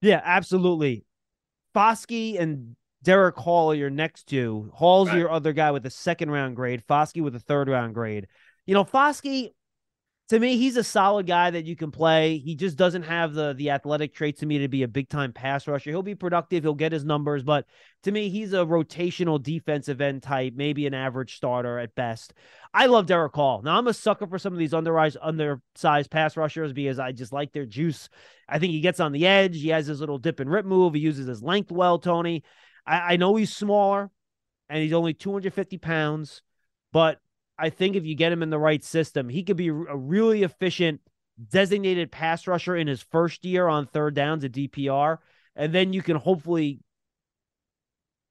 Yeah, 0.00 0.20
absolutely. 0.22 1.04
Foskey 1.74 2.38
and 2.38 2.76
Derick 3.02 3.36
Hall 3.36 3.72
are 3.72 3.76
your 3.76 3.90
next 3.90 4.24
two. 4.26 4.70
Hall's 4.74 5.08
right. 5.08 5.18
your 5.18 5.30
other 5.30 5.52
guy 5.52 5.70
with 5.70 5.86
a 5.86 5.90
second 5.90 6.30
round 6.30 6.56
grade, 6.56 6.82
Foskey 6.88 7.22
with 7.22 7.34
a 7.36 7.40
third 7.40 7.68
round 7.68 7.94
grade. 7.94 8.26
You 8.66 8.74
know, 8.74 8.84
Foskey, 8.84 9.50
to 10.30 10.40
me, 10.40 10.56
he's 10.56 10.78
a 10.78 10.84
solid 10.84 11.26
guy 11.26 11.50
that 11.50 11.66
you 11.66 11.76
can 11.76 11.90
play. 11.90 12.38
He 12.38 12.54
just 12.54 12.78
doesn't 12.78 13.02
have 13.02 13.34
the 13.34 13.52
the 13.52 13.70
athletic 13.70 14.14
traits 14.14 14.40
to 14.40 14.46
me 14.46 14.58
to 14.58 14.68
be 14.68 14.82
a 14.82 14.88
big 14.88 15.10
time 15.10 15.34
pass 15.34 15.68
rusher. 15.68 15.90
He'll 15.90 16.02
be 16.02 16.14
productive, 16.14 16.64
he'll 16.64 16.72
get 16.74 16.92
his 16.92 17.04
numbers, 17.04 17.42
but 17.42 17.66
to 18.04 18.12
me, 18.12 18.30
he's 18.30 18.54
a 18.54 18.64
rotational 18.64 19.42
defensive 19.42 20.00
end 20.00 20.22
type, 20.22 20.54
maybe 20.56 20.86
an 20.86 20.94
average 20.94 21.36
starter 21.36 21.78
at 21.78 21.94
best. 21.94 22.32
I 22.72 22.86
love 22.86 23.06
Derick 23.06 23.34
Hall. 23.34 23.60
Now 23.62 23.76
I'm 23.76 23.86
a 23.86 23.92
sucker 23.92 24.26
for 24.26 24.38
some 24.38 24.54
of 24.54 24.58
these 24.58 24.72
undersized 24.72 25.18
undersized 25.20 26.10
pass 26.10 26.38
rushers 26.38 26.72
because 26.72 26.98
I 26.98 27.12
just 27.12 27.32
like 27.32 27.52
their 27.52 27.66
juice. 27.66 28.08
I 28.48 28.58
think 28.58 28.72
he 28.72 28.80
gets 28.80 29.00
on 29.00 29.12
the 29.12 29.26
edge. 29.26 29.56
He 29.56 29.68
has 29.68 29.86
his 29.86 30.00
little 30.00 30.18
dip 30.18 30.40
and 30.40 30.50
rip 30.50 30.64
move. 30.64 30.94
He 30.94 31.00
uses 31.00 31.26
his 31.26 31.42
length 31.42 31.70
well, 31.70 31.98
Tony. 31.98 32.44
I, 32.86 33.14
I 33.14 33.16
know 33.16 33.36
he's 33.36 33.54
smaller 33.54 34.10
and 34.70 34.82
he's 34.82 34.94
only 34.94 35.12
250 35.12 35.76
pounds, 35.78 36.40
but 36.92 37.20
I 37.58 37.70
think 37.70 37.96
if 37.96 38.04
you 38.04 38.14
get 38.14 38.32
him 38.32 38.42
in 38.42 38.50
the 38.50 38.58
right 38.58 38.82
system, 38.82 39.28
he 39.28 39.42
could 39.42 39.56
be 39.56 39.68
a 39.68 39.72
really 39.96 40.42
efficient 40.42 41.00
designated 41.50 42.10
pass 42.10 42.46
rusher 42.46 42.76
in 42.76 42.86
his 42.86 43.02
first 43.02 43.44
year 43.44 43.68
on 43.68 43.86
third 43.86 44.14
downs 44.14 44.44
at 44.44 44.52
DPR. 44.52 45.18
And 45.56 45.72
then 45.72 45.92
you 45.92 46.02
can 46.02 46.16
hopefully 46.16 46.80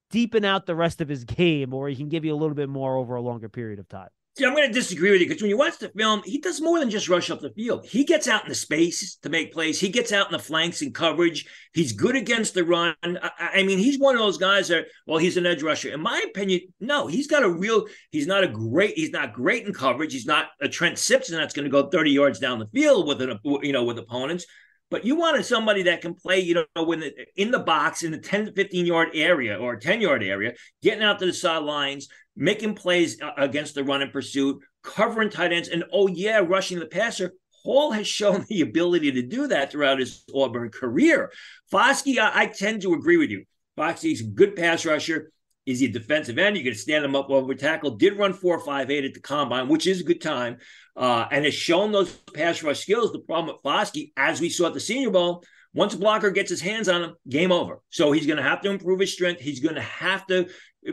deepen 0.10 0.46
out 0.46 0.66
the 0.66 0.76
rest 0.76 1.02
of 1.02 1.10
his 1.10 1.24
game, 1.26 1.74
or 1.74 1.88
he 1.90 1.96
can 1.96 2.10
give 2.10 2.26
you 2.26 2.34
a 2.34 2.38
little 2.38 2.56
bit 2.56 2.70
more 2.70 2.98
over 2.98 3.16
a 3.16 3.22
longer 3.22 3.50
period 3.50 3.80
of 3.80 3.88
time. 3.88 4.10
See, 4.36 4.46
I'm 4.46 4.56
going 4.56 4.68
to 4.68 4.74
disagree 4.74 5.12
with 5.12 5.22
you 5.22 5.28
because 5.28 5.44
when 5.44 5.50
you 5.52 5.58
watch 5.58 5.78
the 5.78 5.90
film, 5.90 6.24
he 6.26 6.40
does 6.40 6.60
more 6.60 6.80
than 6.80 6.90
just 6.90 7.08
rush 7.08 7.30
up 7.30 7.40
the 7.40 7.52
field. 7.52 7.86
He 7.86 8.04
gets 8.04 8.28
out 8.28 8.42
in 8.42 8.50
the 8.50 8.56
space 8.56 9.18
to 9.18 9.30
make 9.30 9.54
plays. 9.54 9.80
He 9.80 9.90
gets 9.90 10.12
out 10.12 10.26
in 10.26 10.32
the 10.32 10.40
flanks 10.40 10.82
and 10.82 10.94
coverage. 10.94 11.46
He's 11.72 11.92
good 11.92 12.16
against 12.16 12.56
the 12.56 12.64
run. 12.64 12.96
I, 13.04 13.32
I, 13.40 13.64
mean, 13.64 13.78
he's 13.78 14.00
one 14.00 14.16
of 14.16 14.22
those 14.22 14.40
guys 14.40 14.70
that, 14.70 14.88
well, 15.06 15.20
he's 15.20 15.38
an 15.38 15.46
edge 15.46 15.62
rusher. 15.62 15.94
In 15.94 16.02
my 16.02 16.20
opinion, 16.28 16.62
no, 16.80 17.06
he's 17.06 17.28
got 17.28 17.44
a 17.44 17.50
real. 17.50 17.86
He's 18.10 18.26
not 18.26 18.44
a 18.44 18.48
great. 18.48 18.96
He's 18.96 19.12
not 19.12 19.34
great 19.34 19.68
in 19.68 19.74
coverage. 19.74 20.14
He's 20.14 20.26
not 20.26 20.48
a 20.60 20.68
Trent 20.68 20.98
Simpson 20.98 21.38
that's 21.38 21.54
going 21.54 21.66
to 21.66 21.72
go 21.72 21.90
30 21.90 22.10
yards 22.10 22.40
down 22.40 22.58
the 22.58 22.68
field 22.74 23.08
with 23.08 23.22
an, 23.22 23.38
you 23.44 23.72
know, 23.72 23.84
with 23.84 24.00
opponents. 24.00 24.48
But 24.92 25.06
you 25.06 25.16
wanted 25.16 25.46
somebody 25.46 25.84
that 25.84 26.02
can 26.02 26.14
play, 26.14 26.40
you 26.40 26.66
know, 26.76 26.84
when 26.84 27.00
the, 27.00 27.14
in 27.36 27.52
the 27.52 27.60
box 27.60 28.04
in 28.04 28.12
the 28.12 28.18
10 28.18 28.46
to 28.48 28.52
15 28.52 28.86
yard 28.86 29.10
area 29.14 29.58
or 29.58 29.76
10 29.76 30.02
yard 30.02 30.24
area, 30.24 30.54
getting 30.82 31.04
out 31.04 31.20
to 31.20 31.26
the 31.26 31.34
sidelines, 31.34 32.10
making 32.36 32.76
plays 32.76 33.22
uh, 33.22 33.32
against 33.38 33.76
the 33.76 33.84
run 33.84 34.02
and 34.02 34.14
pursuit, 34.14 34.62
covering 34.84 35.30
tight 35.30 35.52
ends, 35.52 35.70
and 35.70 35.84
oh 35.92 36.08
yeah, 36.08 36.40
rushing 36.40 36.80
the 36.80 36.86
passer. 36.86 37.34
Hall 37.64 37.92
has 37.92 38.08
shown 38.08 38.46
the 38.50 38.62
ability 38.62 39.12
to 39.14 39.22
do 39.24 39.48
that 39.48 39.72
throughout 39.72 40.00
his 40.00 40.24
Auburn 40.34 40.70
career. 40.70 41.32
Foskey, 41.72 42.20
I, 42.20 42.42
I 42.42 42.46
tend 42.48 42.82
to 42.84 42.94
agree 42.94 43.18
with 43.18 43.30
you. 43.30 43.46
Foskey's 43.78 44.22
a 44.22 44.26
good 44.26 44.56
pass 44.56 44.86
rusher. 44.86 45.32
Is 45.66 45.80
he 45.80 45.86
a 45.86 45.92
defensive 45.92 46.38
end? 46.38 46.58
You 46.58 46.64
can 46.64 46.76
stand 46.76 47.06
him 47.06 47.16
up 47.16 47.30
over 47.30 47.56
tackle. 47.56 47.92
Did 47.92 48.18
run 48.18 48.34
four 48.34 48.60
five 48.60 48.92
eight 48.92 49.06
at 49.06 49.14
the 49.14 49.22
combine, 49.22 49.70
which 49.70 49.88
is 49.88 50.02
a 50.02 50.04
good 50.04 50.22
time, 50.22 50.58
uh, 50.98 51.26
and 51.32 51.46
has 51.46 51.54
shown 51.54 51.92
those 51.92 52.12
pass 52.34 52.62
rush 52.64 52.82
skills. 52.82 53.12
The 53.12 53.20
problem 53.20 53.56
with 53.56 53.64
Foskey, 53.64 54.12
as 54.18 54.42
we 54.42 54.50
saw 54.50 54.68
at 54.68 54.74
the 54.74 54.80
Senior 54.80 55.12
Bowl, 55.12 55.44
once 55.74 55.94
a 55.94 55.98
blocker 55.98 56.32
gets 56.32 56.50
his 56.50 56.62
hands 56.62 56.90
on 56.90 57.04
him, 57.04 57.16
game 57.30 57.52
over. 57.52 57.82
So 57.90 58.12
he's 58.12 58.28
going 58.28 58.38
to 58.38 58.44
have 58.44 58.62
to 58.62 58.70
improve 58.70 59.00
his 59.00 59.14
strength. 59.14 59.42
He's 59.42 59.62
going 59.62 59.76
to 59.76 59.82
have 59.82 60.28
to 60.28 60.48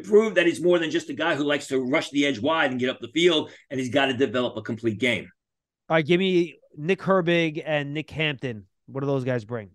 prove 0.04 0.36
that 0.36 0.46
he's 0.46 0.62
more 0.62 0.78
than 0.78 0.90
just 0.90 1.10
a 1.10 1.14
guy 1.14 1.34
who 1.34 1.42
likes 1.42 1.66
to 1.66 1.80
rush 1.80 2.10
the 2.10 2.24
edge 2.24 2.38
wide 2.38 2.70
and 2.70 2.78
get 2.78 2.90
up 2.90 3.00
the 3.00 3.08
field, 3.08 3.50
and 3.70 3.80
he's 3.80 3.90
got 3.90 4.06
to 4.06 4.14
develop 4.14 4.56
a 4.56 4.62
complete 4.62 4.98
game. 4.98 5.28
All 5.88 5.96
right, 5.96 6.06
give 6.06 6.20
me 6.20 6.58
Nick 6.76 7.00
Herbig 7.00 7.60
and 7.66 7.92
Nick 7.92 8.10
Hampton. 8.10 8.66
What 8.86 9.00
do 9.00 9.08
those 9.08 9.24
guys 9.24 9.44
bring? 9.44 9.70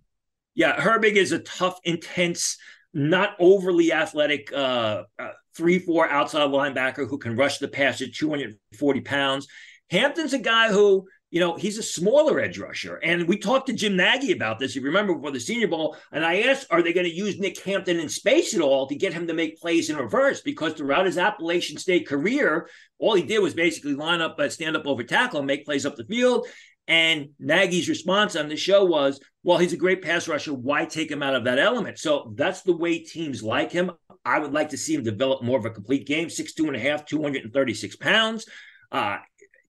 Yeah, 0.54 0.80
Herbig 0.80 1.16
is 1.16 1.34
a 1.34 1.40
tough, 1.40 1.78
intense, 1.84 2.58
not 2.96 3.36
overly 3.40 3.94
athletic 3.94 4.52
uh, 4.52 5.04
uh, 5.20 5.30
three 5.56 5.78
four 5.78 6.10
outside 6.10 6.50
linebacker 6.50 7.08
who 7.08 7.20
can 7.20 7.36
rush 7.36 7.60
the 7.60 7.68
pass 7.68 8.02
at 8.02 8.14
240 8.14 9.02
pounds. 9.02 9.48
Hampton's 9.92 10.34
a 10.34 10.40
guy 10.40 10.72
who 10.72 11.06
you 11.36 11.42
know, 11.42 11.56
he's 11.58 11.78
a 11.78 11.84
smaller 11.84 12.40
edge 12.40 12.58
rusher. 12.58 12.96
And 12.96 13.28
we 13.28 13.38
talked 13.38 13.68
to 13.68 13.74
Jim 13.74 13.98
Nagy 13.98 14.32
about 14.32 14.58
this, 14.58 14.72
if 14.72 14.78
you 14.78 14.84
remember, 14.84 15.14
before 15.14 15.32
the 15.32 15.40
Senior 15.42 15.68
Bowl. 15.68 15.98
And 16.14 16.24
I 16.24 16.44
asked, 16.44 16.68
are 16.70 16.82
they 16.82 16.94
going 16.94 17.08
to 17.08 17.14
use 17.14 17.38
Nick 17.38 17.62
Hampton 17.62 18.00
in 18.00 18.08
space 18.08 18.54
at 18.54 18.62
all 18.62 18.88
to 18.88 18.96
get 18.96 19.12
him 19.12 19.28
to 19.28 19.34
make 19.34 19.60
plays 19.60 19.90
in 19.90 19.98
reverse? 19.98 20.40
Because 20.40 20.72
throughout 20.74 21.08
his 21.08 21.18
Appalachian 21.18 21.78
State 21.78 22.08
career, 22.08 22.70
all 23.00 23.16
he 23.16 23.24
did 23.24 23.40
was 23.40 23.54
basically 23.54 23.96
line 23.96 24.22
up, 24.22 24.40
uh, 24.40 24.48
stand 24.48 24.78
up 24.78 24.88
over 24.88 25.04
tackle, 25.04 25.40
and 25.40 25.48
make 25.48 25.66
plays 25.66 25.86
up 25.86 25.98
the 25.98 26.06
field. 26.06 26.48
And 26.88 27.30
Nagy's 27.40 27.90
response 27.90 28.36
on 28.36 28.48
the 28.48 28.56
show 28.56 28.86
was, 28.86 29.20
well, 29.44 29.58
he's 29.58 29.74
a 29.74 29.78
great 29.78 30.02
pass 30.02 30.28
rusher. 30.28 30.54
Why 30.54 30.86
take 30.86 31.10
him 31.10 31.24
out 31.24 31.36
of 31.36 31.46
that 31.46 31.60
element? 31.60 31.98
So 32.00 32.34
that's 32.36 32.62
the 32.62 32.76
way 32.76 33.00
teams 33.00 33.42
like 33.42 33.72
him. 33.72 33.92
I 34.24 34.40
would 34.40 34.54
like 34.54 34.70
to 34.70 34.78
see 34.78 34.96
him 34.96 35.04
develop 35.04 35.44
more 35.44 35.58
of 35.58 35.66
a 35.66 35.72
complete 35.72 36.06
game, 36.06 36.30
six, 36.30 36.54
two 36.54 36.68
and 36.68 36.76
a 36.76 36.80
half, 36.80 37.06
236 37.06 37.96
pounds. 37.96 38.46
Uh, 38.92 39.18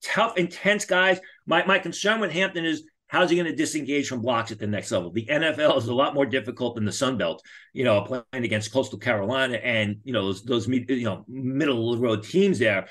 tough, 0.03 0.37
intense 0.37 0.85
guys. 0.85 1.19
My, 1.45 1.65
my 1.65 1.79
concern 1.79 2.19
with 2.19 2.31
Hampton 2.31 2.65
is 2.65 2.83
how's 3.07 3.29
he 3.29 3.35
going 3.35 3.49
to 3.49 3.55
disengage 3.55 4.07
from 4.07 4.21
blocks 4.21 4.51
at 4.51 4.59
the 4.59 4.67
next 4.67 4.91
level? 4.91 5.11
The 5.11 5.25
NFL 5.25 5.77
is 5.77 5.87
a 5.87 5.93
lot 5.93 6.13
more 6.13 6.25
difficult 6.25 6.75
than 6.75 6.85
the 6.85 6.91
Sun 6.91 7.17
Belt, 7.17 7.41
you 7.73 7.83
know, 7.83 8.01
playing 8.01 8.45
against 8.45 8.71
Coastal 8.71 8.99
Carolina 8.99 9.55
and, 9.57 9.97
you 10.03 10.13
know, 10.13 10.25
those, 10.25 10.43
those 10.43 10.67
you 10.67 11.03
know, 11.03 11.23
middle 11.27 11.93
of 11.93 11.99
the 11.99 12.05
road 12.05 12.23
teams 12.23 12.59
there. 12.59 12.87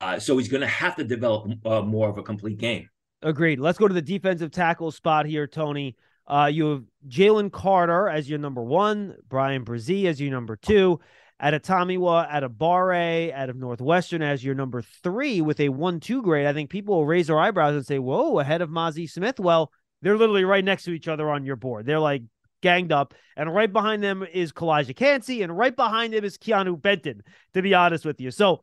Uh, 0.00 0.18
so 0.18 0.38
he's 0.38 0.48
going 0.48 0.60
to 0.60 0.66
have 0.66 0.96
to 0.96 1.04
develop 1.04 1.50
uh, 1.64 1.82
more 1.82 2.08
of 2.08 2.18
a 2.18 2.22
complete 2.22 2.58
game. 2.58 2.88
Agreed. 3.26 3.58
Let's 3.58 3.76
go 3.76 3.88
to 3.88 3.94
the 3.94 4.00
defensive 4.00 4.52
tackle 4.52 4.92
spot 4.92 5.26
here, 5.26 5.48
Tony. 5.48 5.96
Uh, 6.28 6.48
you 6.52 6.70
have 6.70 6.84
Jalen 7.08 7.50
Carter 7.50 8.08
as 8.08 8.30
your 8.30 8.38
number 8.38 8.62
one, 8.62 9.16
Bryan 9.28 9.64
Bresee 9.64 10.04
as 10.04 10.20
your 10.20 10.30
number 10.30 10.54
two, 10.54 11.00
Adetomiwa 11.42 12.30
Adebawore 12.30 13.34
out 13.34 13.50
of 13.50 13.56
Northwestern 13.56 14.22
as 14.22 14.44
your 14.44 14.54
number 14.54 14.80
three 15.02 15.40
with 15.40 15.58
a 15.58 15.70
one-two 15.70 16.22
grade. 16.22 16.46
I 16.46 16.52
think 16.52 16.70
people 16.70 16.94
will 16.94 17.06
raise 17.06 17.26
their 17.26 17.40
eyebrows 17.40 17.74
and 17.74 17.84
say, 17.84 17.98
"Whoa, 17.98 18.38
ahead 18.38 18.62
of 18.62 18.70
Mazi 18.70 19.10
Smith." 19.10 19.40
Well, 19.40 19.72
they're 20.02 20.16
literally 20.16 20.44
right 20.44 20.64
next 20.64 20.84
to 20.84 20.92
each 20.92 21.08
other 21.08 21.28
on 21.28 21.44
your 21.44 21.56
board. 21.56 21.84
They're 21.84 21.98
like 21.98 22.22
ganged 22.62 22.92
up, 22.92 23.12
and 23.36 23.52
right 23.52 23.72
behind 23.72 24.04
them 24.04 24.22
is 24.22 24.52
Calijah 24.52 24.94
Kancey, 24.94 25.42
and 25.42 25.58
right 25.58 25.74
behind 25.74 26.14
him 26.14 26.24
is 26.24 26.38
Keanu 26.38 26.80
Benton. 26.80 27.22
To 27.54 27.62
be 27.62 27.74
honest 27.74 28.04
with 28.04 28.20
you, 28.20 28.30
so 28.30 28.62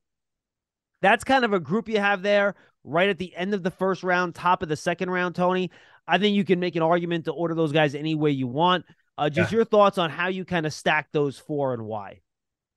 that's 1.03 1.23
kind 1.25 1.45
of 1.45 1.53
a 1.53 1.59
group 1.59 1.89
you 1.89 1.99
have 1.99 2.23
there 2.23 2.55
right 2.83 3.09
at 3.09 3.17
the 3.19 3.35
end 3.35 3.53
of 3.53 3.61
the 3.61 3.69
first 3.69 4.03
round, 4.03 4.33
top 4.33 4.63
of 4.63 4.69
the 4.69 4.75
second 4.75 5.09
round, 5.09 5.35
Tony. 5.35 5.69
I 6.07 6.17
think 6.17 6.35
you 6.35 6.45
can 6.45 6.59
make 6.59 6.75
an 6.75 6.81
argument 6.81 7.25
to 7.25 7.31
order 7.31 7.53
those 7.53 7.71
guys 7.71 7.93
any 7.93 8.15
way 8.15 8.31
you 8.31 8.47
want. 8.47 8.85
Uh, 9.17 9.29
just 9.29 9.51
yeah. 9.51 9.57
your 9.57 9.65
thoughts 9.65 9.97
on 9.97 10.09
how 10.09 10.29
you 10.29 10.43
kind 10.43 10.65
of 10.65 10.73
stack 10.73 11.09
those 11.11 11.37
four 11.37 11.73
and 11.73 11.85
why. 11.85 12.21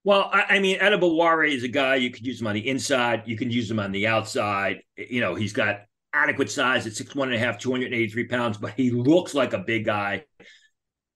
Well, 0.04 0.28
I, 0.32 0.56
I 0.56 0.58
mean, 0.58 0.78
Adebawore 0.78 1.50
is 1.50 1.64
a 1.64 1.68
guy 1.68 1.96
you 1.96 2.10
could 2.10 2.26
use 2.26 2.40
him 2.40 2.46
on 2.46 2.54
the 2.54 2.68
inside. 2.68 3.22
You 3.26 3.36
can 3.36 3.50
use 3.50 3.70
him 3.70 3.80
on 3.80 3.92
the 3.92 4.06
outside. 4.06 4.82
You 4.96 5.20
know, 5.20 5.34
he's 5.34 5.52
got 5.52 5.82
adequate 6.12 6.50
size 6.50 6.86
at 6.86 6.94
six 6.94 7.14
one 7.14 7.28
and 7.28 7.36
a 7.36 7.38
half, 7.38 7.58
283 7.58 8.24
pounds, 8.26 8.58
but 8.58 8.72
he 8.72 8.90
looks 8.90 9.34
like 9.34 9.52
a 9.52 9.58
big 9.58 9.84
guy. 9.84 10.24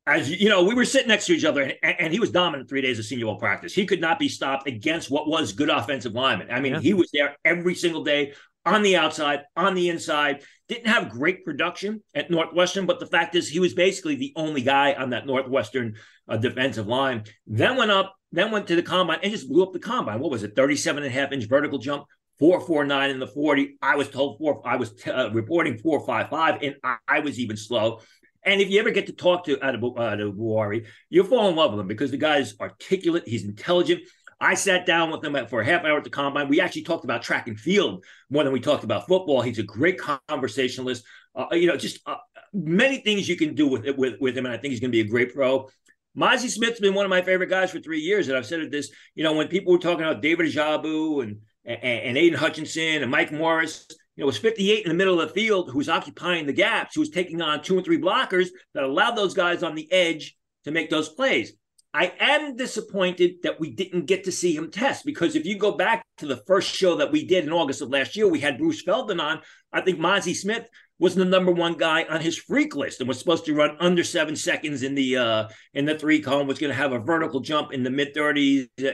As 0.07 0.31
you 0.31 0.49
know, 0.49 0.65
we 0.65 0.75
were 0.75 0.85
sitting 0.85 1.09
next 1.09 1.27
to 1.27 1.35
each 1.35 1.45
other, 1.45 1.63
and, 1.63 2.01
and, 2.01 2.13
he 2.13 2.19
was 2.19 2.31
dominant 2.31 2.69
three 2.69 2.81
days 2.81 2.99
of 2.99 3.05
senior 3.05 3.27
bowl 3.27 3.37
practice. 3.37 3.75
He 3.75 3.85
could 3.85 4.01
not 4.01 4.19
be 4.19 4.29
stopped 4.29 4.67
against 4.67 5.11
what 5.11 5.29
was 5.29 5.53
good 5.53 5.69
offensive 5.69 6.15
linemen. 6.15 6.51
I 6.51 6.61
mean, 6.61 6.73
yeah. 6.73 6.81
he 6.81 6.95
was 6.95 7.11
there 7.13 7.37
every 7.45 7.75
single 7.75 8.03
day, 8.03 8.33
on 8.65 8.83
the 8.83 8.97
outside, 8.97 9.43
on 9.57 9.75
the 9.75 9.89
inside. 9.89 10.43
Didn't 10.69 10.87
have 10.87 11.11
great 11.11 11.45
production 11.45 12.03
at 12.15 12.31
Northwestern, 12.31 12.87
but 12.87 13.01
the 13.01 13.07
fact 13.07 13.35
is 13.35 13.49
he 13.49 13.61
was 13.61 13.75
basically 13.75 14.17
the 14.17 14.33
only 14.37 14.63
guy 14.63 14.93
on 14.95 15.11
that 15.11 15.27
Northwestern 15.27 15.97
uh, 16.29 16.37
defensive 16.37 16.87
line. 16.87 17.25
Then 17.47 17.77
went 17.77 17.91
up, 17.91 18.15
then 18.33 18.51
went 18.51 18.69
to 18.69 18.77
the 18.77 18.83
combine 18.83 19.19
and 19.23 19.33
just 19.33 19.49
blew 19.49 19.63
up 19.63 19.73
the 19.73 19.79
combine. 19.79 20.21
What 20.21 20.31
was 20.31 20.43
it? 20.43 20.55
37 20.55 21.03
and 21.03 21.13
a 21.13 21.15
half 21.15 21.33
inch 21.33 21.49
vertical 21.49 21.79
jump, 21.79 22.05
449 22.39 23.11
in 23.11 23.19
the 23.19 23.27
40. 23.27 23.79
I 23.83 23.97
was 23.97 24.09
told 24.09 24.39
four, 24.39 24.67
I 24.67 24.77
was 24.77 24.93
t- 24.93 25.11
uh, 25.11 25.31
reporting 25.31 25.79
455, 25.79 26.63
and 26.63 26.77
I, 26.85 26.97
I, 27.09 27.21
was 27.21 27.39
even 27.41 27.57
slow. 27.57 28.01
And 28.45 28.61
if 28.61 28.71
you 28.71 28.81
ever 28.81 28.91
get 28.91 29.07
to 29.07 29.13
talk 29.13 29.45
to 29.45 29.57
Adebawore, 29.57 30.87
you'll 31.11 31.27
fall 31.27 31.49
in 31.49 31.57
love 31.57 31.73
with 31.73 31.81
him 31.81 31.89
because 31.89 32.11
the 32.11 32.17
guy's 32.17 32.59
articulate, 32.59 33.25
he's 33.27 33.45
intelligent. 33.45 34.03
I 34.41 34.55
sat 34.55 34.87
down 34.87 35.11
with 35.11 35.23
him 35.23 35.37
for 35.47 35.61
a 35.61 35.65
half 35.65 35.85
hour 35.85 35.99
at 35.99 36.05
the 36.05 36.11
combine. 36.11 36.49
We 36.49 36.61
actually 36.61 36.85
talked 36.85 37.05
about 37.05 37.23
track 37.23 37.47
and 37.47 37.61
field 37.61 38.05
more 38.31 38.43
than 38.43 38.55
we 38.55 38.61
talked 38.61 38.85
about 38.85 39.07
football. 39.07 39.43
He's 39.43 39.59
a 39.59 39.63
great 39.63 39.99
conversationalist. 40.29 41.05
Uh, 41.35 41.47
you 41.53 41.67
know, 41.67 41.77
just 41.77 42.01
uh, 42.07 42.17
many 42.55 42.99
things 42.99 43.29
you 43.29 43.37
can 43.37 43.55
do 43.55 43.69
with 43.69 43.87
with 43.97 44.15
with 44.21 44.37
him, 44.37 44.47
and 44.47 44.55
I 44.55 44.57
think 44.57 44.73
he's 44.73 44.81
going 44.81 44.91
to 44.91 44.97
be 44.97 45.07
a 45.07 45.11
great 45.11 45.35
pro. 45.35 45.69
Mazi 46.17 46.49
Smith's 46.49 46.81
been 46.81 46.95
one 46.95 47.05
of 47.05 47.11
my 47.11 47.23
favorite 47.23 47.51
guys 47.51 47.71
for 47.71 47.81
three 47.81 48.01
years, 48.01 48.29
and 48.29 48.37
I've 48.37 48.47
said 48.47 48.61
it 48.61 48.71
this. 48.71 48.91
You 49.15 49.25
know, 49.25 49.35
when 49.35 49.49
people 49.49 49.73
were 49.73 49.79
talking 49.79 50.05
about 50.05 50.23
David 50.23 50.47
Ojabo 50.47 51.23
and 51.23 51.41
and, 51.65 51.83
and 51.83 52.19
Aidan 52.19 52.39
Hutchinson 52.39 53.03
and 53.03 53.11
Mike 53.11 53.33
Morris, 53.33 53.87
you 54.17 54.23
know, 54.23 54.27
was 54.27 54.39
58 54.39 54.85
in 54.85 54.89
the 54.89 54.95
middle 54.95 55.21
of 55.21 55.29
the 55.29 55.35
field 55.35 55.71
who's 55.71 55.89
occupying 55.89 56.47
the 56.47 56.53
gaps, 56.53 56.95
who 56.95 57.01
was 57.01 57.11
taking 57.11 57.41
on 57.41 57.63
two 57.63 57.77
and 57.77 57.85
three 57.85 58.01
blockers 58.01 58.49
that 58.75 58.85
allowed 58.85 59.13
those 59.13 59.35
guys 59.35 59.63
on 59.63 59.75
the 59.75 59.91
edge 59.93 60.37
to 60.65 60.71
make 60.71 60.91
those 60.91 61.09
plays. 61.09 61.53
I 61.93 62.13
am 62.21 62.55
disappointed 62.55 63.43
that 63.43 63.59
we 63.59 63.71
didn't 63.71 64.07
get 64.07 64.25
to 64.25 64.33
see 64.33 64.55
him 64.55 64.71
test 64.71 65.05
because 65.05 65.35
if 65.35 65.45
you 65.45 65.57
go 65.59 65.73
back 65.73 66.05
to 66.19 66.27
the 66.27 66.37
first 66.47 66.73
show 66.73 66.97
that 66.97 67.11
we 67.11 67.27
did 67.27 67.45
in 67.45 67.53
August 67.53 67.83
of 67.83 67.91
last 67.91 68.17
year, 68.17 68.29
we 68.29 68.39
had 68.39 68.59
Bruce 68.59 68.83
Feldman 68.83 69.19
on. 69.19 69.41
I 69.73 69.81
think 69.81 69.99
Mazi 69.99 70.35
Smith 70.35 70.69
was 71.01 71.15
the 71.15 71.25
number 71.25 71.51
one 71.51 71.75
guy 71.75 72.05
on 72.05 72.21
his 72.21 72.37
freak 72.37 72.77
list 72.77 73.01
and 73.01 73.09
was 73.09 73.19
supposed 73.19 73.47
to 73.47 73.55
run 73.55 73.77
under 73.81 74.05
seven 74.05 74.37
seconds 74.37 74.83
in 74.85 74.95
the 74.95 75.17
uh, 75.17 75.49
in 75.75 75.85
the 75.85 75.99
three 75.99 76.21
cone. 76.21 76.47
Was 76.47 76.61
going 76.61 76.71
to 76.71 76.77
have 76.77 76.93
a 76.93 77.01
vertical 77.01 77.41
jump 77.41 77.73
in 77.73 77.83
the 77.83 77.91
mid 77.91 78.15
thirties 78.15 78.69
and 78.79 78.87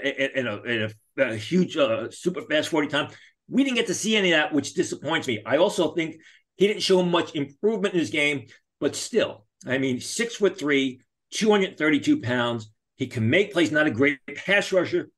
a, 0.49 0.89
a, 1.19 1.23
a, 1.23 1.37
huge 1.37 1.77
uh, 1.77 2.11
super 2.11 2.43
fast 2.43 2.71
forty 2.71 2.89
time. 2.89 3.11
We 3.49 3.65
didn't 3.65 3.77
get 3.77 3.87
to 3.89 3.95
see 3.95 4.17
any 4.17 4.33
of 4.33 4.39
that, 4.39 4.53
which 4.53 4.75
disappoints 4.75 5.29
me. 5.29 5.43
I 5.45 5.57
also 5.59 5.93
think 5.93 6.17
he 6.57 6.67
didn't 6.67 6.83
show 6.83 7.03
much 7.03 7.35
improvement 7.35 7.95
in 7.95 8.01
his 8.01 8.11
game, 8.11 8.47
but 8.81 8.97
still, 8.97 9.47
I 9.67 9.79
mean, 9.79 10.01
six 10.01 10.37
foot 10.37 10.59
three, 10.59 11.01
two 11.31 11.51
hundred 11.51 11.79
thirty 11.79 12.01
two 12.01 12.21
pounds 12.21 12.71
he 12.97 13.07
can 13.07 13.29
make 13.29 13.53
plays, 13.53 13.71
not 13.71 13.87
a 13.87 13.91
great 13.91 14.19
pass 14.35 14.73
rusher, 14.73 15.11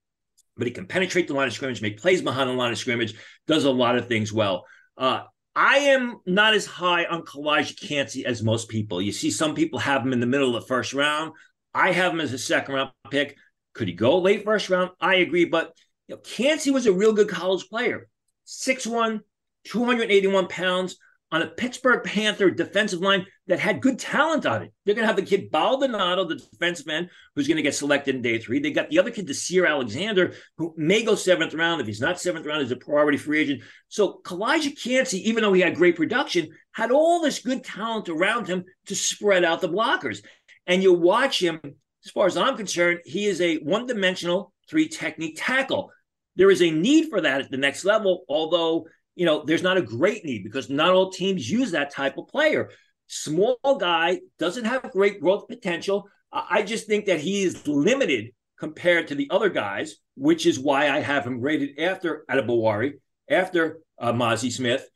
but 0.57 0.67
he 0.67 0.73
can 0.73 0.87
penetrate 0.87 1.29
the 1.29 1.35
line 1.35 1.47
of 1.47 1.53
scrimmage, 1.53 1.81
make 1.81 2.01
plays 2.01 2.21
behind 2.21 2.51
the 2.51 2.55
line 2.55 2.73
of 2.73 2.79
scrimmage, 2.79 3.15
does 3.47 3.65
a 3.65 3.71
lot 3.71 3.97
of 3.97 4.09
things 4.09 4.33
well. 4.33 4.65
Uh, 4.97 5.23
I 5.55 5.79
am 5.79 6.17
not 6.27 6.55
as 6.55 6.67
high 6.67 7.05
on 7.05 7.23
Calijah 7.23 7.81
Kancey 7.81 8.27
as 8.27 8.43
most 8.43 8.69
people. 8.69 9.01
You 9.01 9.13
see, 9.13 9.31
some 9.31 9.55
people 9.55 9.79
have 9.79 10.03
him 10.03 10.13
in 10.13 10.21
the 10.21 10.27
middle 10.27 10.55
of 10.55 10.61
the 10.61 10.69
first 10.69 10.93
round. 10.93 11.33
I 11.73 11.93
have 11.93 12.13
him 12.13 12.21
as 12.21 12.33
a 12.33 12.39
second 12.39 12.75
round 12.75 12.91
pick. 13.11 13.37
Could 13.75 13.89
he 13.89 13.95
go 13.95 14.19
late 14.19 14.45
first 14.45 14.69
round? 14.71 14.91
I 15.01 15.17
agree, 15.17 15.45
but 15.45 15.73
you 16.09 16.17
know, 16.17 16.21
Kancey 16.23 16.71
was 16.71 16.87
a 16.87 16.93
real 16.93 17.13
good 17.13 17.29
college 17.29 17.69
player. 17.69 18.09
6'1, 18.49 19.21
281 19.65 20.49
pounds, 20.49 20.97
on 21.31 21.43
a 21.43 21.47
Pittsburgh 21.47 22.03
Panther 22.05 22.51
defensive 22.51 23.01
line 23.01 23.27
that 23.49 23.61
had 23.61 23.83
good 23.83 23.99
talent 23.99 24.47
on 24.47 24.63
it. 24.63 24.73
They're 24.85 24.95
going 24.95 25.03
to 25.03 25.09
have 25.09 25.17
the 25.17 25.23
kid 25.23 25.51
Baldonado, 25.51 26.25
the 26.25 26.37
defensive 26.37 26.89
end, 26.89 27.11
who's 27.35 27.47
going 27.47 27.57
to 27.57 27.63
get 27.63 27.75
selected 27.75 28.15
in 28.15 28.23
day 28.23 28.39
three. 28.39 28.61
They 28.61 28.71
got 28.71 28.89
the 28.89 28.99
other 28.99 29.11
kid, 29.11 29.29
Deslin 29.29 29.69
Alexander, 29.69 30.33
who 30.57 30.75
may 30.77 31.03
go 31.03 31.15
seventh 31.15 31.53
round. 31.53 31.81
If 31.81 31.87
he's 31.87 32.01
not 32.01 32.19
seventh 32.19 32.47
round, 32.47 32.63
he's 32.63 32.71
a 32.71 32.77
priority 32.77 33.19
free 33.19 33.41
agent. 33.41 33.63
So 33.89 34.21
Calijah 34.25 34.83
Kancey, 34.83 35.29
even 35.29 35.43
though 35.43 35.53
he 35.53 35.61
had 35.61 35.77
great 35.77 35.97
production, 35.97 36.49
had 36.73 36.91
all 36.91 37.21
this 37.21 37.41
good 37.41 37.63
talent 37.63 38.09
around 38.09 38.47
him 38.47 38.65
to 38.87 38.95
spread 38.95 39.45
out 39.45 39.61
the 39.61 39.69
blockers. 39.69 40.25
And 40.67 40.83
you 40.83 40.95
watch 40.95 41.43
him, 41.43 41.61
as 42.05 42.11
far 42.11 42.27
as 42.27 42.39
I'm 42.39 42.57
concerned, 42.57 43.01
he 43.05 43.27
is 43.27 43.41
a 43.43 43.57
one 43.57 43.87
dimensional 43.87 44.53
three 44.69 44.89
technique 44.89 45.37
tackle. 45.37 45.91
There 46.39 46.51
is 46.51 46.63
a 46.63 46.71
need 46.71 47.11
for 47.11 47.21
that 47.21 47.43
at 47.43 47.51
the 47.51 47.59
next 47.59 47.85
level, 47.85 48.25
although 48.29 48.87
you 49.19 49.27
know, 49.27 49.43
there's 49.45 49.65
not 49.65 49.77
a 49.77 49.83
great 49.83 50.25
need 50.25 50.45
because 50.45 50.71
not 50.71 50.91
all 50.91 51.11
teams 51.11 51.51
use 51.51 51.73
that 51.73 51.91
type 51.91 52.17
of 52.19 52.29
player. 52.29 52.71
Small 53.09 53.59
guy 53.81 54.21
doesn't 54.39 54.65
have 54.65 54.93
great 54.93 55.21
growth 55.21 55.49
potential. 55.49 56.09
I 56.31 56.63
just 56.63 56.87
think 56.87 57.07
that 57.07 57.19
he 57.19 57.43
is 57.43 57.67
limited 57.67 58.29
compared 58.61 59.09
to 59.09 59.17
the 59.17 59.29
other 59.31 59.49
guys, 59.49 59.97
which 60.15 60.47
is 60.47 60.61
why 60.61 60.89
I 60.89 61.01
have 61.01 61.27
him 61.27 61.41
rated 61.41 61.81
after 61.81 62.25
Adebawore, 62.31 62.93
after 63.29 63.81
uh, 63.99 64.13
Mazi 64.13 64.53
Smith. 64.53 64.89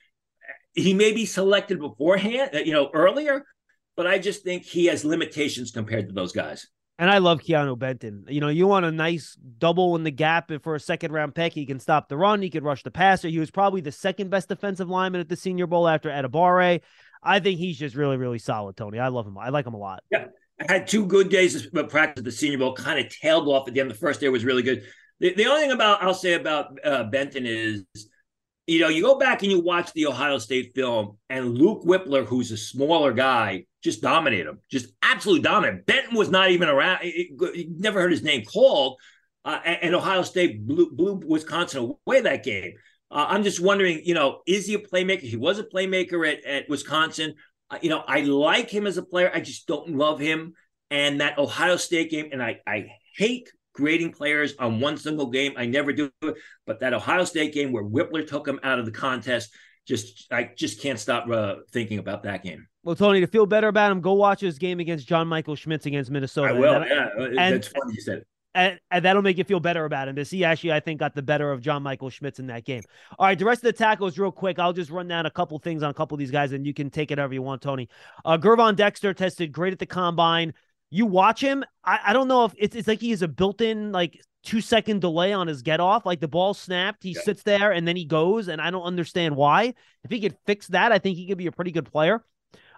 He 0.73 0.95
may 0.95 1.11
be 1.11 1.27
selected 1.27 1.81
beforehand, 1.81 2.51
uh, 2.55 2.59
you 2.59 2.73
know, 2.73 2.91
earlier, 2.95 3.45
but 3.97 4.07
I 4.07 4.19
just 4.19 4.45
think 4.45 4.63
he 4.63 4.87
has 4.87 5.05
limitations 5.05 5.73
compared 5.73 6.07
to 6.07 6.15
those 6.15 6.31
guys. 6.31 6.69
And 7.03 7.11
I 7.11 7.19
love 7.19 7.41
Keanu 7.43 7.77
Benton. 7.77 8.27
You 8.29 8.41
know, 8.41 8.47
you 8.47 8.69
want 8.69 8.87
a 8.87 8.93
nice 8.93 9.37
double 9.59 9.97
in 9.97 10.05
the 10.05 10.13
gap 10.13 10.53
for 10.63 10.77
a 10.77 10.81
second 10.81 11.11
round 11.11 11.35
pick. 11.35 11.53
He 11.53 11.67
can 11.67 11.81
stop 11.81 12.09
the 12.09 12.17
run. 12.17 12.41
He 12.41 12.49
could 12.49 12.63
rush 12.63 12.85
the 12.85 12.93
passer. 12.93 13.27
He 13.27 13.41
was 13.41 13.51
probably 13.51 13.81
the 13.81 13.91
second 13.91 14.31
best 14.31 14.49
defensive 14.49 14.89
lineman 14.89 15.21
at 15.21 15.29
the 15.29 15.35
Senior 15.35 15.67
Bowl 15.67 15.89
after 15.89 16.11
Adebawore. 16.11 16.81
I 17.21 17.41
think 17.41 17.59
he's 17.59 17.77
just 17.77 17.97
really, 17.97 18.19
really 18.19 18.39
solid, 18.39 18.77
Tony. 18.77 19.01
I 19.01 19.09
love 19.09 19.27
him. 19.27 19.37
I 19.37 19.49
like 19.49 19.67
him 19.67 19.75
a 19.75 19.79
lot. 19.79 20.05
Yeah. 20.13 20.27
I 20.61 20.75
had 20.75 20.87
two 20.87 21.05
good 21.05 21.29
days 21.29 21.67
of 21.67 21.89
practice 21.89 22.21
at 22.21 22.25
the 22.25 22.31
Senior 22.31 22.59
Bowl, 22.59 22.73
kind 22.77 23.05
of 23.05 23.11
tailed 23.11 23.49
off 23.49 23.67
at 23.67 23.75
the 23.75 23.81
end. 23.81 23.91
The 23.91 23.97
first 23.97 24.21
day 24.21 24.29
was 24.29 24.45
really 24.45 24.63
good. 24.63 24.85
The, 25.19 25.35
the 25.35 25.47
only 25.47 25.63
thing 25.63 25.73
about 25.73 26.05
I'll 26.05 26.15
say 26.15 26.35
about 26.35 26.79
uh, 26.85 27.03
Benton 27.03 27.47
is 27.47 27.85
you 28.69 28.79
know, 28.79 28.89
you 28.89 29.03
go 29.03 29.19
back 29.19 29.43
and 29.43 29.51
you 29.51 29.61
watch 29.61 29.93
the 29.93 30.07
Ohio 30.07 30.39
State 30.39 30.71
film, 30.77 31.19
and 31.29 31.59
Luke 31.59 31.83
Wypler, 31.83 32.25
who's 32.25 32.53
a 32.53 32.57
smaller 32.57 33.13
guy, 33.13 33.65
just 33.83 34.01
dominate 34.01 34.47
him, 34.47 34.61
just 34.71 34.87
absolutely 35.03 35.43
dominated. 35.43 35.87
Benton 35.87 36.17
was 36.17 36.31
not 36.31 36.51
even 36.51 36.69
around; 36.69 37.01
he 37.03 37.69
never 37.77 38.01
heard 38.01 38.11
his 38.11 38.23
name 38.23 38.45
called, 38.45 38.99
uh, 39.45 39.59
and 39.65 39.95
Ohio 39.95 40.23
State 40.23 40.67
blew, 40.67 40.91
blew, 40.91 41.21
Wisconsin 41.27 41.97
away 42.07 42.21
that 42.21 42.45
game. 42.45 42.75
Uh, 43.11 43.27
I'm 43.29 43.43
just 43.43 43.61
wondering, 43.61 44.03
you 44.05 44.15
know, 44.15 44.41
is 44.47 44.67
he 44.67 44.75
a 44.75 44.79
playmaker? 44.79 45.21
He 45.21 45.37
was 45.37 45.59
a 45.59 45.65
playmaker 45.65 46.31
at, 46.31 46.45
at 46.45 46.69
Wisconsin. 46.69 47.35
Uh, 47.71 47.79
you 47.83 47.91
know, 47.91 48.03
I 48.07 48.23
like 48.23 48.71
him 48.71 48.87
as 48.87 48.97
a 48.97 49.03
player. 49.03 49.31
I 49.35 49.41
just 49.41 49.67
don't 49.67 49.97
love 49.97 50.19
him. 50.19 50.55
And 50.91 51.21
that 51.21 51.39
Ohio 51.39 51.77
State 51.77 52.11
game, 52.11 52.29
and 52.33 52.43
I, 52.43 52.61
I 52.67 52.87
hate 53.17 53.51
grading 53.75 54.13
players 54.13 54.55
on 54.59 54.81
one 54.81 54.97
single 54.97 55.31
game. 55.31 55.55
I 55.57 55.67
never 55.67 55.93
do 55.93 56.11
it. 56.23 56.35
But 56.67 56.81
that 56.81 56.95
Ohio 56.95 57.25
State 57.25 57.53
game 57.53 57.73
where 57.73 57.85
Wypler 57.85 58.27
took 58.27 58.47
him 58.47 58.61
out 58.63 58.79
of 58.79 58.87
the 58.87 58.93
contest, 58.93 59.53
just 59.87 60.33
I 60.33 60.51
just 60.57 60.81
can't 60.81 60.99
stop 60.99 61.29
uh, 61.29 61.57
thinking 61.71 61.99
about 61.99 62.23
that 62.25 62.43
game. 62.43 62.67
Well, 62.85 62.97
Tony, 62.97 63.21
to 63.21 63.27
feel 63.27 63.47
better 63.47 63.69
about 63.69 63.93
him, 63.93 64.01
go 64.01 64.15
watch 64.15 64.41
his 64.41 64.59
game 64.59 64.81
against 64.81 65.07
John 65.07 65.29
Michael 65.29 65.55
Schmitz 65.55 65.87
against 65.87 66.11
Minnesota. 66.11 66.49
I 66.49 66.53
will. 66.53 66.75
And 66.75 66.87
yeah, 66.89 67.45
and, 67.47 67.55
that's 67.55 67.69
funny 67.69 67.95
you 67.95 68.01
said. 68.01 68.19
It. 68.19 68.27
And, 68.55 68.79
and, 68.91 69.05
that'll 69.05 69.23
make 69.23 69.39
you 69.39 69.45
feel 69.45 69.61
better 69.61 69.87
about 69.87 70.09
him. 70.09 70.15
Because 70.15 70.31
he 70.31 70.45
actually, 70.45 70.73
I 70.73 70.81
think, 70.81 71.01
got 71.01 71.15
the 71.15 71.23
better 71.23 71.53
of 71.53 71.63
John 71.63 71.83
Michael 71.83 72.11
Schmitz 72.11 72.39
in 72.39 72.49
that 72.49 72.65
game. 72.65 72.83
All 73.19 73.27
right, 73.27 73.39
the 73.39 73.47
rest 73.47 73.61
of 73.61 73.67
the 73.67 73.73
tackles, 73.73 74.19
real 74.19 74.33
quick. 74.33 74.59
I'll 74.59 74.75
just 74.75 74.91
run 74.91 75.09
down 75.09 75.25
a 75.25 75.31
couple 75.31 75.59
things 75.59 75.83
on 75.83 75.91
a 75.91 75.95
couple 75.95 76.17
of 76.17 76.19
these 76.19 76.31
guys, 76.31 76.53
and 76.53 76.67
you 76.67 76.75
can 76.75 76.91
take 76.91 77.11
it 77.11 77.19
however 77.19 77.33
you 77.33 77.41
want, 77.41 77.63
Tony. 77.63 77.89
Uh, 78.25 78.37
Gervon 78.37 78.77
Dexter 78.77 79.15
tested 79.15 79.53
great 79.53 79.73
at 79.73 79.79
the 79.79 79.87
combine. 79.87 80.53
You 80.95 81.07
watch 81.07 81.41
him. 81.41 81.65
I, 81.83 82.01
I 82.07 82.13
don't 82.13 82.29
know 82.29 82.45
if 82.45 82.53
it's, 82.59 82.77
it's 82.77 82.87
like 82.87 83.01
he 83.01 83.11
has 83.11 83.23
a 83.23 83.29
built-in 83.29 83.93
like 83.93 84.21
two 84.45 84.61
second 84.61 85.01
delay 85.01 85.33
on 85.33 85.47
his 85.47 85.63
get 85.63 85.81
off. 85.81 86.05
Like 86.05 86.21
the 86.21 86.29
ball 86.29 86.53
snapped, 86.53 87.03
he 87.03 87.13
yeah. 87.13 87.23
sits 87.23 87.43
there 87.45 87.73
and 87.73 87.89
then 87.89 87.97
he 87.97 88.05
goes, 88.05 88.49
and 88.49 88.61
I 88.61 88.71
don't 88.71 88.83
understand 88.83 89.35
why. 89.35 89.73
If 90.05 90.11
he 90.11 90.21
could 90.21 90.37
fix 90.45 90.67
that, 90.69 90.93
I 90.93 90.99
think 90.99 91.17
he 91.17 91.27
could 91.27 91.39
be 91.39 91.47
a 91.47 91.53
pretty 91.53 91.71
good 91.71 91.91
player. 91.91 92.23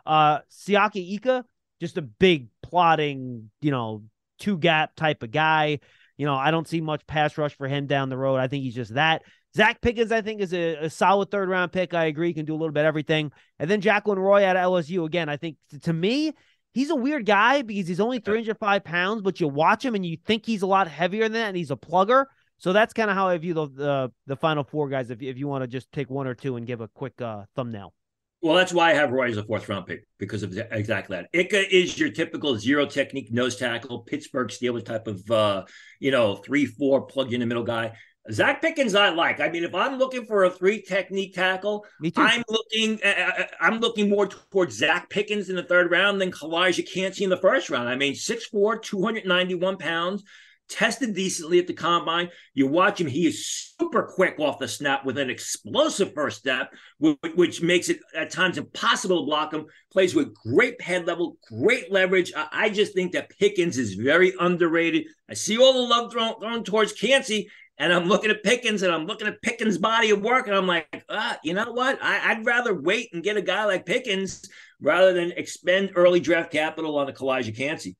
Uh, 0.06 0.38
Siaki 0.48 1.14
Ika, 1.14 1.44
just 1.80 1.98
a 1.98 2.02
big 2.02 2.50
plotting, 2.62 3.50
you 3.60 3.72
know, 3.72 4.04
two 4.38 4.58
gap 4.58 4.94
type 4.94 5.24
of 5.24 5.32
guy. 5.32 5.80
You 6.16 6.26
know, 6.26 6.36
I 6.36 6.52
don't 6.52 6.68
see 6.68 6.80
much 6.80 7.04
pass 7.08 7.36
rush 7.36 7.56
for 7.56 7.66
him 7.66 7.88
down 7.88 8.10
the 8.10 8.16
road. 8.16 8.36
I 8.36 8.46
think 8.46 8.62
he's 8.62 8.76
just 8.76 8.94
that. 8.94 9.22
Zacch 9.56 9.80
Pickens, 9.80 10.12
I 10.12 10.20
think, 10.20 10.40
is 10.40 10.52
a, 10.52 10.84
a, 10.84 10.90
solid 10.90 11.30
third 11.30 11.48
round 11.48 11.72
pick. 11.72 11.94
I 11.94 12.04
agree, 12.06 12.28
He 12.28 12.34
can 12.34 12.44
do 12.44 12.54
a 12.54 12.58
little 12.58 12.72
bit 12.72 12.84
everything. 12.84 13.32
And 13.58 13.70
then 13.70 13.80
Jaquelin 13.80 14.18
Roy 14.18 14.44
at 14.44 14.56
LSU. 14.56 15.04
Again, 15.04 15.28
I 15.28 15.36
think 15.36 15.56
to 15.82 15.92
me, 15.92 16.32
he's 16.74 16.90
a 16.90 16.94
weird 16.94 17.24
guy 17.24 17.62
because 17.62 17.88
he's 17.88 18.00
only 18.00 18.18
305 18.18 18.84
pounds, 18.84 19.22
but 19.22 19.40
you 19.40 19.48
watch 19.48 19.82
him 19.84 19.94
and 19.94 20.04
you 20.04 20.18
think 20.26 20.44
he's 20.44 20.60
a 20.60 20.66
lot 20.66 20.88
heavier 20.88 21.22
than 21.22 21.32
that, 21.32 21.48
and 21.48 21.56
he's 21.56 21.70
a 21.70 21.76
plugger. 21.76 22.26
So 22.58 22.72
that's 22.72 22.92
kind 22.92 23.10
of 23.10 23.16
how 23.16 23.28
I 23.28 23.38
view 23.38 23.54
the, 23.54 23.68
the, 23.68 24.12
the 24.26 24.36
final 24.36 24.64
four 24.64 24.88
guys. 24.88 25.10
If 25.10 25.22
if 25.22 25.38
you 25.38 25.48
want 25.48 25.62
to 25.62 25.68
just 25.68 25.90
take 25.92 26.10
one 26.10 26.26
or 26.26 26.34
two 26.34 26.56
and 26.56 26.66
give 26.66 26.80
a 26.80 26.88
quick 26.88 27.20
uh, 27.20 27.44
thumbnail. 27.56 27.94
Well, 28.42 28.56
that's 28.56 28.74
why 28.74 28.90
I 28.90 28.94
have 28.94 29.10
Roy 29.10 29.30
as 29.30 29.38
a 29.38 29.42
fourth 29.42 29.66
round 29.70 29.86
pick 29.86 30.06
because 30.18 30.42
of 30.42 30.54
exactly 30.70 31.16
that. 31.16 31.30
Ika 31.32 31.74
is 31.74 31.98
your 31.98 32.10
typical 32.10 32.58
zero 32.58 32.84
technique 32.84 33.32
nose 33.32 33.56
tackle, 33.56 34.00
Pittsburgh 34.00 34.48
Steelers 34.48 34.84
type 34.84 35.06
of 35.06 35.30
uh, 35.30 35.64
you 35.98 36.10
know 36.10 36.36
three 36.36 36.66
four 36.66 37.06
plugged 37.06 37.32
in 37.32 37.40
the 37.40 37.46
middle 37.46 37.64
guy. 37.64 37.92
Zacch 38.30 38.62
Pickens, 38.62 38.94
I 38.94 39.10
like. 39.10 39.40
I 39.40 39.50
mean, 39.50 39.64
if 39.64 39.74
I'm 39.74 39.98
looking 39.98 40.24
for 40.24 40.44
a 40.44 40.50
three 40.50 40.80
technique 40.80 41.34
tackle, 41.34 41.84
I'm 42.16 42.42
looking. 42.48 42.98
Uh, 43.04 43.08
uh, 43.08 43.32
uh, 43.40 43.44
I'm 43.60 43.80
looking 43.80 44.08
more 44.08 44.26
towards 44.26 44.80
Zacch 44.80 45.10
Pickens 45.10 45.50
in 45.50 45.56
the 45.56 45.62
third 45.62 45.90
round 45.90 46.20
than 46.20 46.30
Calijah 46.30 46.90
Kancey 46.90 47.24
in 47.24 47.30
the 47.30 47.36
first 47.36 47.68
round. 47.68 47.88
I 47.88 47.96
mean, 47.96 48.14
6'4", 48.14 48.80
291 48.82 49.76
pounds, 49.76 50.24
tested 50.70 51.14
decently 51.14 51.58
at 51.58 51.66
the 51.66 51.74
combine. 51.74 52.30
You 52.54 52.66
watch 52.66 52.98
him; 52.98 53.08
he 53.08 53.26
is 53.26 53.74
super 53.78 54.04
quick 54.04 54.40
off 54.40 54.58
the 54.58 54.68
snap 54.68 55.04
with 55.04 55.18
an 55.18 55.28
explosive 55.28 56.14
first 56.14 56.38
step, 56.38 56.72
which, 56.98 57.60
makes 57.60 57.90
it 57.90 57.98
at 58.16 58.30
times 58.30 58.56
impossible 58.56 59.20
to 59.20 59.26
block 59.26 59.52
him. 59.52 59.66
Plays 59.92 60.14
with 60.14 60.34
great 60.34 60.80
head 60.80 61.06
level, 61.06 61.36
great 61.50 61.92
leverage. 61.92 62.32
I, 62.34 62.70
just 62.70 62.94
think 62.94 63.12
that 63.12 63.36
Pickens 63.38 63.76
is 63.76 63.94
very 63.94 64.32
underrated. 64.40 65.08
I 65.28 65.34
see 65.34 65.58
all 65.58 65.74
the 65.74 65.80
love 65.80 66.10
thrown, 66.10 66.40
thrown 66.40 66.64
towards 66.64 66.94
Kancey 66.94 67.50
and 67.78 67.92
I'm 67.92 68.04
looking 68.04 68.30
at 68.30 68.42
Pickens 68.42 68.82
and 68.82 68.92
I'm 68.92 69.06
looking 69.06 69.26
at 69.26 69.42
Pickens' 69.42 69.78
body 69.78 70.10
of 70.10 70.22
work, 70.22 70.46
and 70.46 70.56
I'm 70.56 70.66
like, 70.66 71.04
ah, 71.08 71.38
you 71.42 71.54
know 71.54 71.72
what? 71.72 71.98
I, 72.02 72.34
would 72.34 72.46
rather 72.46 72.74
wait 72.74 73.10
and 73.12 73.22
get 73.22 73.36
a 73.36 73.42
guy 73.42 73.64
like 73.64 73.86
Pickens 73.86 74.48
rather 74.80 75.12
than 75.12 75.32
expend 75.32 75.90
early 75.94 76.20
draft 76.20 76.52
capital 76.52 76.98
on 76.98 77.08
a 77.08 77.12
Calijah 77.12 77.56
Kancey. 77.56 77.96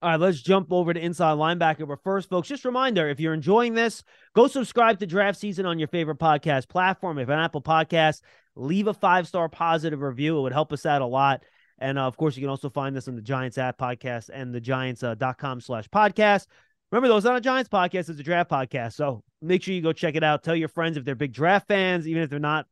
All 0.00 0.10
right, 0.10 0.20
let's 0.20 0.40
jump 0.40 0.72
over 0.72 0.94
to 0.94 1.00
inside 1.00 1.36
linebacker. 1.36 1.88
But 1.88 2.04
first, 2.04 2.28
folks, 2.28 2.46
just 2.46 2.64
reminder 2.64 3.08
if 3.08 3.18
you're 3.18 3.34
enjoying 3.34 3.74
this, 3.74 4.04
go 4.32 4.46
subscribe 4.46 5.00
to 5.00 5.06
Draft 5.06 5.40
Season 5.40 5.66
on 5.66 5.80
your 5.80 5.88
favorite 5.88 6.20
podcast 6.20 6.68
platform. 6.68 7.18
If 7.18 7.28
an 7.28 7.40
Apple 7.40 7.62
Podcast, 7.62 8.20
leave 8.54 8.86
a 8.86 8.94
five 8.94 9.26
star 9.26 9.48
positive 9.48 10.00
review. 10.00 10.38
It 10.38 10.42
would 10.42 10.52
help 10.52 10.72
us 10.72 10.86
out 10.86 11.02
a 11.02 11.06
lot. 11.06 11.42
And 11.80 11.98
uh, 11.98 12.02
of 12.02 12.16
course, 12.16 12.36
you 12.36 12.42
can 12.42 12.50
also 12.50 12.70
find 12.70 12.94
this 12.94 13.08
on 13.08 13.16
the 13.16 13.22
Giants 13.22 13.58
app 13.58 13.76
podcast 13.76 14.30
and 14.32 14.54
the 14.54 14.60
giants.com 14.60 15.58
uh, 15.58 15.60
slash 15.60 15.88
podcast. 15.88 16.46
Remember, 16.90 17.14
it's 17.14 17.24
not 17.24 17.36
a 17.36 17.40
Giants 17.40 17.68
podcast, 17.68 18.08
it's 18.08 18.20
a 18.20 18.22
draft 18.22 18.50
podcast. 18.50 18.94
So 18.94 19.22
make 19.42 19.62
sure 19.62 19.74
you 19.74 19.82
go 19.82 19.92
check 19.92 20.14
it 20.14 20.24
out. 20.24 20.42
Tell 20.42 20.56
your 20.56 20.68
friends 20.68 20.96
if 20.96 21.04
they're 21.04 21.14
big 21.14 21.32
draft 21.32 21.68
fans, 21.68 22.08
even 22.08 22.22
if 22.22 22.30
they're 22.30 22.38
not, 22.38 22.66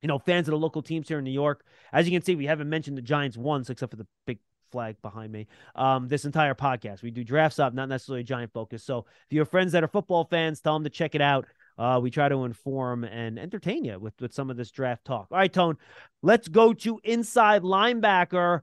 you 0.00 0.08
know, 0.08 0.18
fans 0.18 0.48
of 0.48 0.52
the 0.52 0.58
local 0.58 0.82
teams 0.82 1.08
here 1.08 1.18
in 1.18 1.24
New 1.24 1.30
York. 1.30 1.64
As 1.92 2.08
you 2.08 2.16
can 2.16 2.24
see, 2.24 2.34
we 2.34 2.46
haven't 2.46 2.70
mentioned 2.70 2.96
the 2.96 3.02
Giants 3.02 3.36
once, 3.36 3.68
except 3.68 3.90
for 3.92 3.96
the 3.96 4.06
big 4.26 4.38
flag 4.72 4.96
behind 5.02 5.32
me. 5.32 5.48
Um, 5.74 6.08
this 6.08 6.24
entire 6.24 6.54
podcast, 6.54 7.02
we 7.02 7.10
do 7.10 7.22
drafts 7.22 7.58
up, 7.58 7.74
not 7.74 7.88
necessarily 7.88 8.24
giant 8.24 8.52
focus. 8.52 8.84
So 8.84 9.00
if 9.00 9.32
you 9.32 9.40
have 9.40 9.50
friends 9.50 9.72
that 9.72 9.84
are 9.84 9.88
football 9.88 10.24
fans, 10.24 10.60
tell 10.60 10.74
them 10.74 10.84
to 10.84 10.90
check 10.90 11.14
it 11.14 11.20
out. 11.20 11.46
Uh, 11.76 11.98
we 12.02 12.10
try 12.10 12.28
to 12.28 12.44
inform 12.44 13.04
and 13.04 13.38
entertain 13.38 13.84
you 13.84 13.98
with, 13.98 14.14
with 14.20 14.32
some 14.32 14.50
of 14.50 14.56
this 14.56 14.70
draft 14.70 15.04
talk. 15.04 15.28
All 15.30 15.38
right, 15.38 15.52
Tone, 15.52 15.76
let's 16.22 16.48
go 16.48 16.72
to 16.72 17.00
inside 17.04 17.62
linebacker 17.62 18.60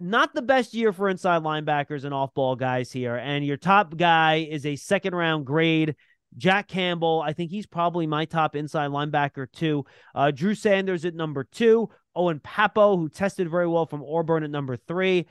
not 0.00 0.34
the 0.34 0.42
best 0.42 0.74
year 0.74 0.92
for 0.92 1.08
inside 1.08 1.42
linebackers 1.42 2.04
and 2.04 2.14
off 2.14 2.34
ball 2.34 2.56
guys 2.56 2.90
here. 2.90 3.16
And 3.16 3.44
your 3.44 3.56
top 3.56 3.96
guy 3.96 4.46
is 4.50 4.66
a 4.66 4.76
second 4.76 5.14
round 5.14 5.46
grade. 5.46 5.96
Jack 6.36 6.68
Campbell, 6.68 7.22
I 7.24 7.32
think 7.32 7.50
he's 7.50 7.66
probably 7.66 8.06
my 8.06 8.24
top 8.24 8.54
inside 8.54 8.90
linebacker 8.90 9.50
too. 9.50 9.84
Uh, 10.14 10.30
Drew 10.30 10.54
Sanders 10.54 11.04
at 11.04 11.14
number 11.14 11.44
two. 11.44 11.88
Owen 12.14 12.40
Pappoe, 12.40 12.96
who 12.96 13.08
tested 13.08 13.50
very 13.50 13.68
well 13.68 13.86
from 13.86 14.04
Auburn 14.04 14.42
at 14.42 14.50
number 14.50 14.76
three. 14.76 15.26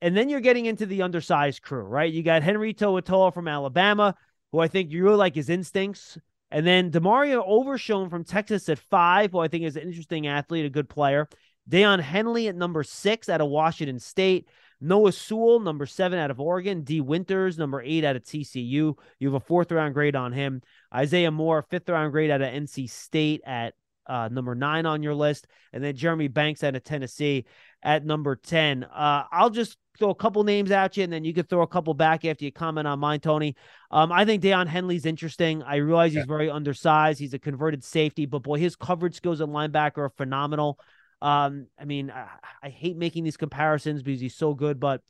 And 0.00 0.16
then 0.16 0.28
you're 0.28 0.40
getting 0.40 0.66
into 0.66 0.86
the 0.86 1.02
undersized 1.02 1.62
crew, 1.62 1.82
right? 1.82 2.12
You 2.12 2.22
got 2.22 2.42
Henry 2.42 2.74
To'oTo'o 2.74 3.32
from 3.32 3.48
Alabama, 3.48 4.14
who 4.52 4.58
I 4.58 4.68
think 4.68 4.90
you 4.90 5.02
really 5.02 5.16
like 5.16 5.34
his 5.34 5.48
instincts. 5.48 6.18
And 6.50 6.66
then 6.66 6.90
DeMarvion 6.90 7.42
Overshown 7.44 8.10
from 8.10 8.22
Texas 8.22 8.68
at 8.68 8.78
five, 8.78 9.32
who 9.32 9.38
I 9.38 9.48
think 9.48 9.64
is 9.64 9.76
an 9.76 9.82
interesting 9.82 10.26
athlete, 10.26 10.66
a 10.66 10.70
good 10.70 10.88
player. 10.88 11.28
Daiyan 11.70 12.00
Henley 12.00 12.48
at 12.48 12.56
number 12.56 12.82
six 12.82 13.28
out 13.28 13.40
of 13.40 13.48
Washington 13.48 13.98
State. 13.98 14.48
Noah 14.80 15.12
Sewell, 15.12 15.60
number 15.60 15.86
seven 15.86 16.18
out 16.18 16.30
of 16.30 16.40
Oregon. 16.40 16.82
Dee 16.82 17.00
Winters, 17.00 17.56
number 17.56 17.80
eight 17.82 18.04
out 18.04 18.16
of 18.16 18.22
TCU. 18.22 18.94
You 19.18 19.28
have 19.28 19.34
a 19.34 19.40
fourth 19.40 19.72
round 19.72 19.94
grade 19.94 20.16
on 20.16 20.32
him. 20.32 20.62
Isaiah 20.94 21.30
Moore, 21.30 21.64
fifth 21.70 21.88
round 21.88 22.12
grade 22.12 22.30
out 22.30 22.42
of 22.42 22.48
NC 22.48 22.90
State 22.90 23.40
at 23.46 23.74
uh, 24.06 24.28
number 24.30 24.54
nine 24.54 24.86
on 24.86 25.02
your 25.02 25.14
list. 25.14 25.46
And 25.72 25.82
then 25.82 25.96
Jeremy 25.96 26.28
Banks 26.28 26.62
out 26.62 26.76
of 26.76 26.84
Tennessee 26.84 27.46
at 27.82 28.04
number 28.04 28.36
10. 28.36 28.84
Uh, 28.84 29.24
I'll 29.30 29.50
just 29.50 29.78
throw 29.98 30.10
a 30.10 30.14
couple 30.14 30.42
names 30.44 30.70
at 30.70 30.96
you 30.96 31.04
and 31.04 31.12
then 31.12 31.24
you 31.24 31.32
can 31.32 31.44
throw 31.44 31.62
a 31.62 31.66
couple 31.66 31.94
back 31.94 32.24
after 32.24 32.44
you 32.44 32.52
comment 32.52 32.86
on 32.86 32.98
mine, 32.98 33.20
Tony. 33.20 33.54
Um, 33.90 34.10
I 34.10 34.24
think 34.24 34.42
Daiyan 34.42 34.66
Henley's 34.66 35.06
interesting. 35.06 35.62
I 35.62 35.76
realize 35.76 36.12
he's 36.12 36.20
yeah. 36.20 36.26
very 36.26 36.50
undersized. 36.50 37.20
He's 37.20 37.34
a 37.34 37.38
converted 37.38 37.84
safety, 37.84 38.26
but 38.26 38.42
boy, 38.42 38.58
his 38.58 38.76
coverage 38.76 39.14
skills 39.14 39.40
at 39.40 39.48
linebacker 39.48 39.98
are 39.98 40.08
phenomenal. 40.10 40.78
Um, 41.24 41.68
I 41.80 41.86
mean, 41.86 42.10
I, 42.10 42.26
I, 42.62 42.68
hate 42.68 42.98
making 42.98 43.24
these 43.24 43.38
comparisons 43.38 44.02
because 44.02 44.20
he's 44.20 44.34
so 44.34 44.52
good, 44.52 44.78
but 44.78 45.00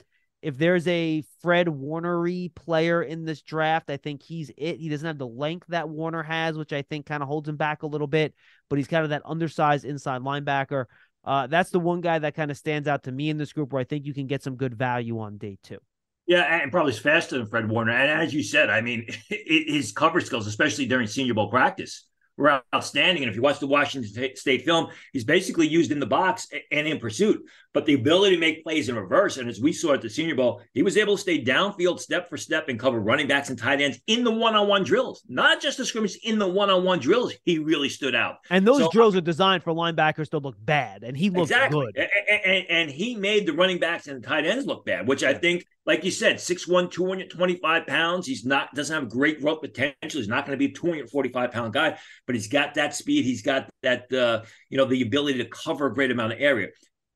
if 0.42 0.56
there's 0.56 0.86
a 0.86 1.24
Fred 1.40 1.66
Warnery 1.66 2.54
player 2.54 3.02
in 3.02 3.24
this 3.24 3.42
draft, 3.42 3.90
I 3.90 3.96
think 3.96 4.22
he's 4.22 4.48
it. 4.56 4.78
He 4.78 4.88
doesn't 4.88 5.06
have 5.08 5.18
the 5.18 5.26
length 5.26 5.66
that 5.70 5.88
Warner 5.88 6.22
has, 6.22 6.56
which 6.56 6.72
I 6.72 6.82
think 6.82 7.06
kind 7.06 7.20
of 7.20 7.28
holds 7.28 7.48
him 7.48 7.56
back 7.56 7.82
a 7.82 7.88
little 7.88 8.06
bit, 8.06 8.32
but 8.70 8.78
he's 8.78 8.86
kind 8.86 9.02
of 9.02 9.10
that 9.10 9.22
undersized 9.24 9.84
inside 9.84 10.20
linebacker. 10.20 10.84
Uh, 11.24 11.48
that's 11.48 11.70
the 11.70 11.80
one 11.80 12.00
guy 12.00 12.20
that 12.20 12.36
kind 12.36 12.52
of 12.52 12.56
stands 12.56 12.86
out 12.86 13.02
to 13.04 13.12
me 13.12 13.28
in 13.28 13.36
this 13.36 13.52
group 13.52 13.72
where 13.72 13.80
I 13.80 13.84
think 13.84 14.06
you 14.06 14.14
can 14.14 14.28
get 14.28 14.40
some 14.40 14.54
good 14.54 14.76
value 14.76 15.18
on 15.18 15.36
day 15.36 15.58
two. 15.64 15.78
Yeah, 16.28 16.42
and 16.62 16.70
probably 16.70 16.92
faster 16.92 17.38
than 17.38 17.48
Fred 17.48 17.68
Warner. 17.68 17.90
And 17.90 18.22
as 18.22 18.32
you 18.32 18.44
said, 18.44 18.70
I 18.70 18.82
mean, 18.82 19.08
his 19.28 19.90
cover 19.90 20.20
skills, 20.20 20.46
especially 20.46 20.86
during 20.86 21.08
Senior 21.08 21.34
Bowl 21.34 21.50
practice, 21.50 22.06
were 22.36 22.62
outstanding. 22.74 23.22
And 23.22 23.30
if 23.30 23.36
you 23.36 23.42
watch 23.42 23.60
the 23.60 23.66
Washington 23.66 24.36
State 24.36 24.62
film, 24.62 24.88
he's 25.12 25.24
basically 25.24 25.68
used 25.68 25.92
in 25.92 26.00
the 26.00 26.06
box 26.06 26.48
and 26.70 26.86
in 26.86 26.98
pursuit. 26.98 27.44
But 27.72 27.86
the 27.86 27.94
ability 27.94 28.36
to 28.36 28.40
make 28.40 28.62
plays 28.62 28.88
in 28.88 28.94
reverse, 28.94 29.36
and 29.36 29.48
as 29.48 29.60
we 29.60 29.72
saw 29.72 29.94
at 29.94 30.00
the 30.00 30.08
Senior 30.08 30.36
Bowl, 30.36 30.62
he 30.74 30.82
was 30.82 30.96
able 30.96 31.16
to 31.16 31.20
stay 31.20 31.44
downfield 31.44 31.98
step 31.98 32.30
for 32.30 32.36
step 32.36 32.68
and 32.68 32.78
cover 32.78 33.00
running 33.00 33.26
backs 33.26 33.50
and 33.50 33.58
tight 33.58 33.80
ends 33.80 33.98
in 34.06 34.22
the 34.22 34.30
one-on-one 34.30 34.84
drills, 34.84 35.24
not 35.28 35.60
just 35.60 35.78
the 35.78 35.84
scrimmage, 35.84 36.16
in 36.22 36.38
the 36.38 36.46
one-on-one 36.46 37.00
drills. 37.00 37.34
He 37.44 37.58
really 37.58 37.88
stood 37.88 38.14
out. 38.14 38.36
And 38.48 38.64
those 38.64 38.78
so, 38.78 38.90
drills 38.90 39.16
are 39.16 39.20
designed 39.20 39.64
for 39.64 39.72
linebackers 39.72 40.30
to 40.30 40.38
look 40.38 40.54
bad, 40.60 41.02
and 41.02 41.16
he 41.16 41.30
looked 41.30 41.50
exactly. 41.50 41.86
good. 41.86 42.08
And, 42.30 42.44
and, 42.44 42.66
and, 42.70 42.90
he 42.90 43.16
made 43.16 43.46
the 43.46 43.52
running 43.52 43.80
backs 43.80 44.06
and 44.06 44.22
the 44.22 44.26
tight 44.26 44.46
ends 44.46 44.66
look 44.66 44.86
bad, 44.86 45.08
which 45.08 45.24
I 45.24 45.34
think, 45.34 45.66
like 45.84 46.04
you 46.04 46.12
said, 46.12 46.36
6'1", 46.36 46.92
225 46.92 47.86
pounds. 47.88 48.26
He's 48.26 48.44
not 48.44 48.72
doesn't 48.74 48.94
have 48.94 49.10
great 49.10 49.40
growth 49.40 49.62
potential. 49.62 50.20
He's 50.20 50.28
not 50.28 50.46
going 50.46 50.56
to 50.56 50.64
be 50.64 50.70
a 50.70 50.74
245 50.74 51.50
pound 51.50 51.72
guy, 51.72 51.98
but 52.26 52.34
he's 52.34 52.48
got 52.48 52.74
that 52.74 52.94
speed. 52.94 53.24
He's 53.24 53.42
got 53.42 53.68
that 53.82 54.12
uh, 54.12 54.42
you 54.68 54.78
know 54.78 54.84
the 54.84 55.02
ability 55.02 55.38
to 55.38 55.46
cover 55.46 55.86
a 55.86 55.94
great 55.94 56.10
amount 56.10 56.32
of 56.32 56.40
area. 56.40 56.68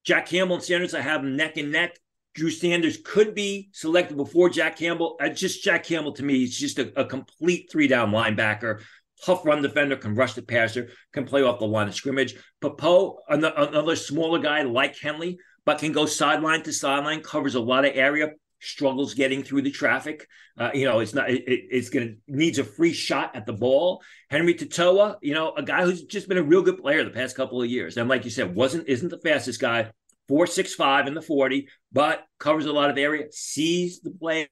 Jack 0.05 0.27
Campbell 0.27 0.57
and 0.57 0.65
Sanders, 0.65 0.95
I 0.95 1.01
have 1.01 1.23
them 1.23 1.37
neck 1.37 1.57
and 1.57 1.73
neck. 1.73 1.99
Drew 2.35 2.51
Sanders 2.51 2.99
could 3.05 3.35
be 3.35 3.69
selected 3.73 4.17
before 4.17 4.49
Jack 4.49 4.77
Campbell. 4.77 5.17
Uh, 5.21 5.29
just 5.29 5.63
Jack 5.65 5.85
Campbell 5.85 6.13
to 6.13 6.23
me, 6.23 6.39
he's 6.39 6.59
just 6.59 6.79
a, 6.79 7.01
a 7.01 7.05
complete 7.05 7.69
three 7.71 7.89
down 7.89 8.13
linebacker, 8.13 8.81
tough 9.25 9.45
run 9.45 9.61
defender, 9.61 9.97
can 9.97 10.15
rush 10.15 10.35
the 10.35 10.43
passer, 10.43 10.91
can 11.13 11.25
play 11.25 11.43
off 11.43 11.59
the 11.59 11.67
line 11.67 11.89
of 11.89 11.95
scrimmage. 11.95 12.37
Pappoe, 12.61 13.19
another, 13.29 13.55
another 13.57 13.97
smaller 13.97 14.39
guy 14.39 14.63
like 14.63 14.97
Henley, 14.97 15.39
but 15.65 15.79
can 15.79 15.93
go 15.93 16.07
sideline 16.07 16.63
to 16.63 16.73
sideline, 16.73 17.23
covers 17.23 17.57
a 17.57 17.61
lot 17.61 17.85
of 17.85 17.93
area. 17.95 18.31
Struggles 18.61 19.15
getting 19.15 19.43
through 19.43 19.63
the 19.63 19.71
traffic. 19.71 20.27
Uh, 20.59 20.71
you 20.75 20.85
know, 20.85 21.01
it's 21.01 21.15
not. 21.15 21.31
It, 21.31 21.45
it's 21.47 21.91
going 21.91 22.09
to 22.09 22.17
needs 22.27 22.59
a 22.59 22.65
free 22.65 22.93
shot 22.93 23.37
at 23.37 23.47
the 23.47 23.53
ball. 23.53 24.03
Henry 24.31 24.55
To'oTo'o, 24.55 25.17
you 25.23 25.35
know, 25.35 25.53
a 25.57 25.63
guy 25.63 25.85
who's 25.85 26.03
just 26.03 26.29
been 26.29 26.39
a 26.39 26.43
real 26.43 26.63
good 26.63 26.79
player 26.79 27.05
the 27.05 27.11
past 27.11 27.37
couple 27.37 27.63
of 27.63 27.69
years, 27.69 27.97
and 27.97 28.09
like 28.09 28.25
you 28.25 28.31
said, 28.31 28.55
wasn't 28.55 28.89
isn't 28.89 29.09
the 29.09 29.21
fastest 29.21 29.61
guy. 29.61 29.91
Four 30.27 30.47
six 30.47 30.75
five 30.75 31.07
in 31.07 31.15
the 31.15 31.23
forty, 31.23 31.69
but 31.91 32.27
covers 32.39 32.67
a 32.67 32.73
lot 32.73 32.91
of 32.91 32.99
area, 32.99 33.27
sees 33.31 34.01
the 34.01 34.11
play, 34.11 34.49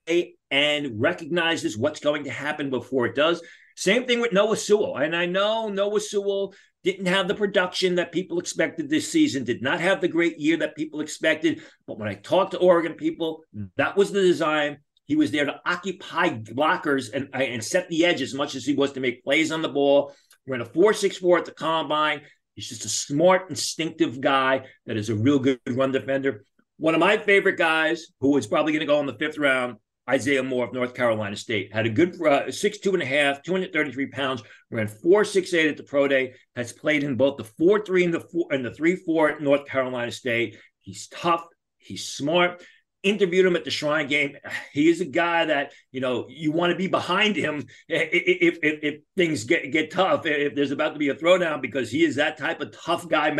and 0.50 1.00
recognizes 1.00 1.76
what's 1.76 2.00
going 2.00 2.24
to 2.24 2.30
happen 2.30 2.70
before 2.70 3.04
it 3.04 3.14
does. 3.14 3.42
Same 3.76 4.06
thing 4.06 4.20
with 4.20 4.32
Noah 4.32 4.56
Sewell, 4.56 4.96
and 4.96 5.14
I 5.14 5.26
know 5.26 5.68
Noah 5.68 6.00
Sewell 6.00 6.54
didn't 6.86 7.06
have 7.06 7.26
the 7.26 7.34
production 7.34 7.96
that 7.96 8.12
people 8.12 8.38
expected 8.38 8.88
this 8.88 9.10
season, 9.10 9.42
did 9.42 9.60
not 9.60 9.80
have 9.80 10.00
the 10.00 10.06
great 10.06 10.38
year 10.38 10.56
that 10.58 10.76
people 10.76 11.00
expected. 11.00 11.60
But 11.84 11.98
when 11.98 12.08
I 12.08 12.14
talked 12.14 12.52
to 12.52 12.58
Oregon 12.58 12.92
people, 12.92 13.42
that 13.76 13.96
was 13.96 14.12
the 14.12 14.22
design. 14.22 14.78
He 15.06 15.16
was 15.16 15.32
there 15.32 15.46
to 15.46 15.60
occupy 15.66 16.28
blockers 16.28 17.12
and, 17.12 17.28
and 17.34 17.62
set 17.62 17.88
the 17.88 18.04
edge 18.04 18.22
as 18.22 18.34
much 18.34 18.54
as 18.54 18.64
he 18.64 18.74
was 18.74 18.92
to 18.92 19.00
make 19.00 19.24
plays 19.24 19.50
on 19.50 19.62
the 19.62 19.68
ball. 19.68 20.14
Ran 20.46 20.60
a 20.60 20.64
4.64 20.64 21.38
at 21.38 21.44
the 21.46 21.50
combine. 21.50 22.20
He's 22.54 22.68
just 22.68 22.84
a 22.84 22.88
smart, 22.88 23.50
instinctive 23.50 24.20
guy 24.20 24.66
that 24.86 24.96
is 24.96 25.08
a 25.08 25.16
real 25.16 25.40
good 25.40 25.58
run 25.68 25.90
defender. 25.90 26.44
One 26.76 26.94
of 26.94 27.00
my 27.00 27.16
favorite 27.16 27.58
guys, 27.58 28.06
who 28.20 28.36
is 28.36 28.46
probably 28.46 28.72
going 28.72 28.86
to 28.86 28.86
go 28.86 29.00
in 29.00 29.06
the 29.06 29.18
fifth 29.18 29.38
round, 29.38 29.78
Isaiah 30.08 30.42
Moore 30.42 30.66
of 30.66 30.72
North 30.72 30.94
Carolina 30.94 31.36
State 31.36 31.72
had 31.72 31.86
a 31.86 31.90
good 31.90 32.20
uh, 32.22 32.50
six 32.50 32.78
two 32.78 32.94
and 32.94 33.02
a 33.02 33.06
half, 33.06 33.42
233 33.42 34.06
pounds, 34.06 34.42
ran 34.70 34.86
four 34.86 35.24
six 35.24 35.52
eight 35.52 35.68
at 35.68 35.76
the 35.76 35.82
pro 35.82 36.06
day. 36.06 36.34
Has 36.54 36.72
played 36.72 37.02
in 37.02 37.16
both 37.16 37.36
the 37.36 37.44
four 37.44 37.84
three 37.84 38.04
and 38.04 38.14
the 38.14 38.20
four 38.20 38.46
and 38.50 38.64
the 38.64 38.72
three 38.72 38.96
four 38.96 39.30
at 39.30 39.40
North 39.40 39.66
Carolina 39.66 40.12
State. 40.12 40.56
He's 40.80 41.08
tough. 41.08 41.44
He's 41.78 42.06
smart. 42.06 42.62
Interviewed 43.02 43.46
him 43.46 43.56
at 43.56 43.64
the 43.64 43.70
Shrine 43.70 44.08
Game. 44.08 44.36
He 44.72 44.88
is 44.88 45.00
a 45.00 45.04
guy 45.04 45.46
that 45.46 45.72
you 45.90 46.00
know 46.00 46.26
you 46.28 46.52
want 46.52 46.70
to 46.70 46.76
be 46.76 46.86
behind 46.86 47.36
him 47.36 47.64
if, 47.88 48.58
if, 48.62 48.78
if 48.82 49.00
things 49.16 49.44
get 49.44 49.72
get 49.72 49.90
tough. 49.90 50.24
If 50.24 50.54
there's 50.54 50.70
about 50.70 50.92
to 50.92 50.98
be 50.98 51.08
a 51.08 51.14
throwdown, 51.14 51.60
because 51.60 51.90
he 51.90 52.04
is 52.04 52.16
that 52.16 52.38
type 52.38 52.60
of 52.60 52.72
tough 52.72 53.08
guy, 53.08 53.30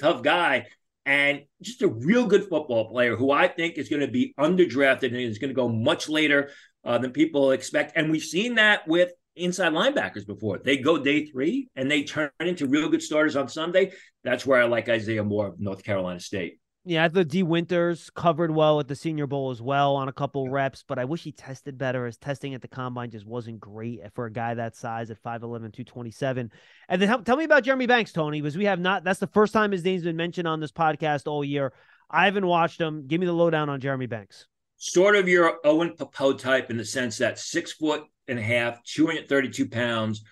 tough 0.00 0.22
guy 0.22 0.66
and 1.06 1.42
just 1.62 1.82
a 1.82 1.88
real 1.88 2.26
good 2.26 2.48
football 2.48 2.90
player 2.90 3.16
who 3.16 3.30
I 3.30 3.46
think 3.46 3.78
is 3.78 3.88
going 3.88 4.00
to 4.00 4.08
be 4.08 4.34
underdrafted 4.38 5.04
and 5.04 5.16
is 5.16 5.38
going 5.38 5.50
to 5.50 5.54
go 5.54 5.68
much 5.68 6.08
later 6.08 6.50
uh, 6.84 6.98
than 6.98 7.12
people 7.12 7.52
expect. 7.52 7.92
And 7.96 8.10
we've 8.10 8.22
seen 8.22 8.56
that 8.56 8.86
with 8.88 9.12
inside 9.36 9.72
linebackers 9.72 10.26
before. 10.26 10.58
They 10.58 10.78
go 10.78 10.98
day 10.98 11.26
three 11.26 11.68
and 11.76 11.90
they 11.90 12.02
turn 12.02 12.30
into 12.40 12.66
real 12.66 12.88
good 12.88 13.02
starters 13.02 13.36
on 13.36 13.48
Sunday. 13.48 13.92
That's 14.24 14.44
where 14.44 14.60
I 14.60 14.66
like 14.66 14.88
Isaiah 14.88 15.22
Moore 15.22 15.48
of 15.48 15.60
North 15.60 15.84
Carolina 15.84 16.20
State. 16.20 16.58
Yeah, 16.88 17.04
I 17.04 17.08
thought 17.08 17.26
Dee 17.26 17.42
Winters 17.42 18.10
covered 18.10 18.52
well 18.52 18.78
at 18.78 18.86
the 18.86 18.94
Senior 18.94 19.26
Bowl 19.26 19.50
as 19.50 19.60
well 19.60 19.96
on 19.96 20.06
a 20.06 20.12
couple 20.12 20.48
reps, 20.48 20.84
but 20.86 21.00
I 21.00 21.04
wish 21.04 21.24
he 21.24 21.32
tested 21.32 21.76
better. 21.76 22.06
His 22.06 22.16
testing 22.16 22.54
at 22.54 22.62
the 22.62 22.68
combine 22.68 23.10
just 23.10 23.26
wasn't 23.26 23.58
great 23.58 23.98
eh, 24.04 24.08
for 24.14 24.26
a 24.26 24.32
guy 24.32 24.54
that 24.54 24.76
size 24.76 25.10
at 25.10 25.20
5'11, 25.20 25.40
227. 25.42 26.52
And 26.88 27.02
then 27.02 27.08
help, 27.08 27.24
tell 27.24 27.36
me 27.36 27.42
about 27.42 27.64
Jeremy 27.64 27.86
Banks, 27.86 28.12
Tony, 28.12 28.40
because 28.40 28.56
we 28.56 28.66
have 28.66 28.78
not, 28.78 29.02
that's 29.02 29.18
the 29.18 29.26
first 29.26 29.52
time 29.52 29.72
his 29.72 29.82
name's 29.82 30.04
been 30.04 30.14
mentioned 30.14 30.46
on 30.46 30.60
this 30.60 30.70
podcast 30.70 31.26
all 31.26 31.42
year. 31.42 31.72
I 32.08 32.24
haven't 32.24 32.46
watched 32.46 32.80
him. 32.80 33.08
Give 33.08 33.18
me 33.18 33.26
the 33.26 33.32
lowdown 33.32 33.68
on 33.68 33.80
Jeremy 33.80 34.06
Banks. 34.06 34.46
Sort 34.76 35.16
of 35.16 35.26
your 35.26 35.58
Owen 35.64 35.96
Pappoe 35.96 36.34
type 36.34 36.70
in 36.70 36.76
the 36.76 36.84
sense 36.84 37.18
that 37.18 37.40
six 37.40 37.72
foot 37.72 38.04
and 38.28 38.38
a 38.38 38.42
half, 38.42 38.80
232 38.84 39.68
pounds, 39.68 40.22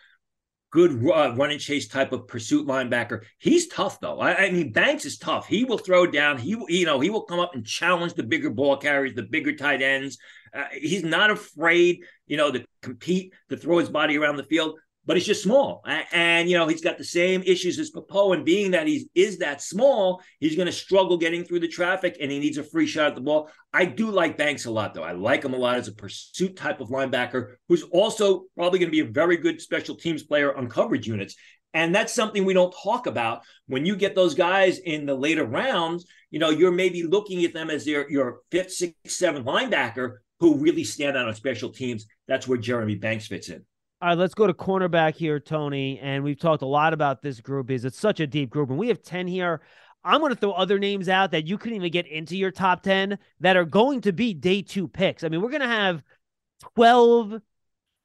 good 0.75 1.09
uh, 1.09 1.33
run 1.37 1.53
and 1.53 1.61
chase 1.61 1.87
type 1.87 2.11
of 2.11 2.27
pursuit 2.27 2.67
linebacker. 2.67 3.23
He's 3.39 3.69
tough 3.69 4.01
though. 4.01 4.19
I, 4.19 4.47
I, 4.47 4.51
mean, 4.51 4.73
Banks 4.73 5.05
is 5.05 5.19
tough. 5.19 5.47
He 5.47 5.65
will 5.65 5.79
throw 5.79 6.05
down. 6.05 6.37
He 6.37 6.57
will, 6.57 6.69
you 6.69 6.85
know 6.85 6.99
he 6.99 7.11
will 7.11 7.23
come 7.23 7.39
up 7.39 7.55
and 7.55 7.65
challenge 7.65 8.15
the 8.15 8.25
bigger 8.25 8.51
ball 8.51 8.77
carriers, 8.77 9.15
the 9.15 9.23
bigger 9.23 9.55
tight 9.55 9.83
ends. 9.83 10.19
Uh, 10.53 10.65
he's 10.73 11.05
not 11.05 11.31
afraid, 11.31 12.01
you 12.27 12.37
know, 12.37 12.51
to 12.51 12.65
compete, 12.83 13.33
to 13.51 13.57
throw 13.57 13.79
his 13.79 13.89
body 13.89 14.19
around 14.19 14.37
the 14.37 14.43
field 14.43 14.79
but 15.07 15.17
he's 15.17 15.27
just 15.27 15.43
small. 15.43 15.83
And, 16.13 16.49
you 16.49 16.57
know, 16.57 16.67
he's 16.67 16.83
got 16.83 16.99
the 16.99 17.05
same 17.05 17.43
issues 17.43 17.79
as 17.79 17.91
Pappoe. 17.91 18.33
And 18.33 18.45
being 18.45 18.71
that 18.73 18.87
he 18.87 19.09
is 19.15 19.39
that 19.39 19.61
small, 19.61 20.23
he's 20.41 20.57
going 20.57 20.67
to 20.67 20.73
struggle 20.73 21.17
getting 21.17 21.45
through 21.45 21.61
the 21.61 21.69
traffic 21.69 22.17
and 22.21 22.31
he 22.31 22.39
needs 22.39 22.59
a 22.59 22.65
free 22.65 22.87
shot 22.87 23.09
at 23.09 23.15
the 23.15 23.21
ball. 23.21 23.51
I 23.73 23.85
do 23.85 24.11
like 24.11 24.39
Banks 24.39 24.65
a 24.65 24.71
lot, 24.71 24.95
though. 24.95 25.03
I 25.03 25.13
like 25.13 25.45
him 25.45 25.55
a 25.55 25.59
lot 25.59 25.77
as 25.77 25.89
a 25.89 25.95
pursuit 25.95 26.57
type 26.57 26.81
of 26.81 26.89
linebacker 26.89 27.55
who's 27.69 27.83
also 27.83 28.45
probably 28.57 28.79
going 28.79 28.89
to 28.89 28.97
be 28.97 29.01
a 29.01 29.13
very 29.13 29.37
good 29.37 29.61
special 29.61 29.97
teams 29.97 30.23
player 30.23 30.57
on 30.57 30.69
coverage 30.69 31.07
units. 31.07 31.37
And 31.75 31.93
that's 31.93 32.13
something 32.13 32.45
we 32.45 32.55
don't 32.55 32.75
talk 32.83 33.07
about. 33.07 33.43
When 33.67 33.85
you 33.85 33.97
get 33.97 34.15
those 34.15 34.35
guys 34.35 34.79
in 34.79 35.07
the 35.07 35.15
later 35.15 35.45
rounds, 35.45 36.07
you 36.31 36.39
know, 36.39 36.51
you're 36.51 36.71
maybe 36.71 37.03
looking 37.03 37.45
at 37.45 37.53
them 37.53 37.69
as 37.69 37.87
your, 37.87 38.09
your 38.09 38.41
fifth, 38.51 38.73
sixth, 38.73 38.97
seventh 39.07 39.45
linebacker 39.45 40.19
who 40.39 40.57
really 40.57 40.85
stand 40.85 41.17
out 41.17 41.27
on 41.27 41.35
special 41.35 41.71
teams. 41.71 42.07
That's 42.29 42.47
where 42.47 42.59
Jeremy 42.59 42.95
Banks 42.95 43.27
fits 43.27 43.49
in. 43.49 43.65
All 44.05 44.11
right, 44.11 44.19
let's 44.19 44.35
go 44.35 44.47
to 44.47 44.53
cornerback 44.53 45.15
here, 45.15 45.41
Tony. 45.41 45.99
And 45.99 46.23
we've 46.23 46.39
talked 46.39 46.61
a 46.61 46.67
lot 46.67 46.93
about 46.93 47.23
this 47.23 47.41
group 47.41 47.69
because 47.69 47.87
it's 47.87 47.99
such 47.99 48.21
a 48.21 48.27
deep 48.27 48.51
group. 48.51 48.69
And 48.69 48.79
we 48.79 48.89
have 48.89 49.03
10 49.03 49.27
here. 49.27 49.63
I'm 50.05 50.21
going 50.21 50.31
to 50.31 50.39
throw 50.39 50.53
other 50.53 50.79
names 50.79 51.09
out 51.09 51.31
that 51.31 51.47
you 51.47 51.57
couldn't 51.57 51.77
even 51.77 51.91
get 51.91 52.07
into 52.07 52.37
your 52.37 52.51
top 52.51 52.83
10 52.83 53.19
that 53.41 53.57
are 53.57 53.65
going 53.65 54.03
to 54.03 54.13
be 54.13 54.35
day 54.35 54.61
two 54.61 54.89
picks. 54.89 55.25
I 55.25 55.31
mean, 55.31 55.41
we're 55.41 55.49
going 55.49 55.63
to 55.63 55.67
have 55.67 56.03
12, 56.75 57.41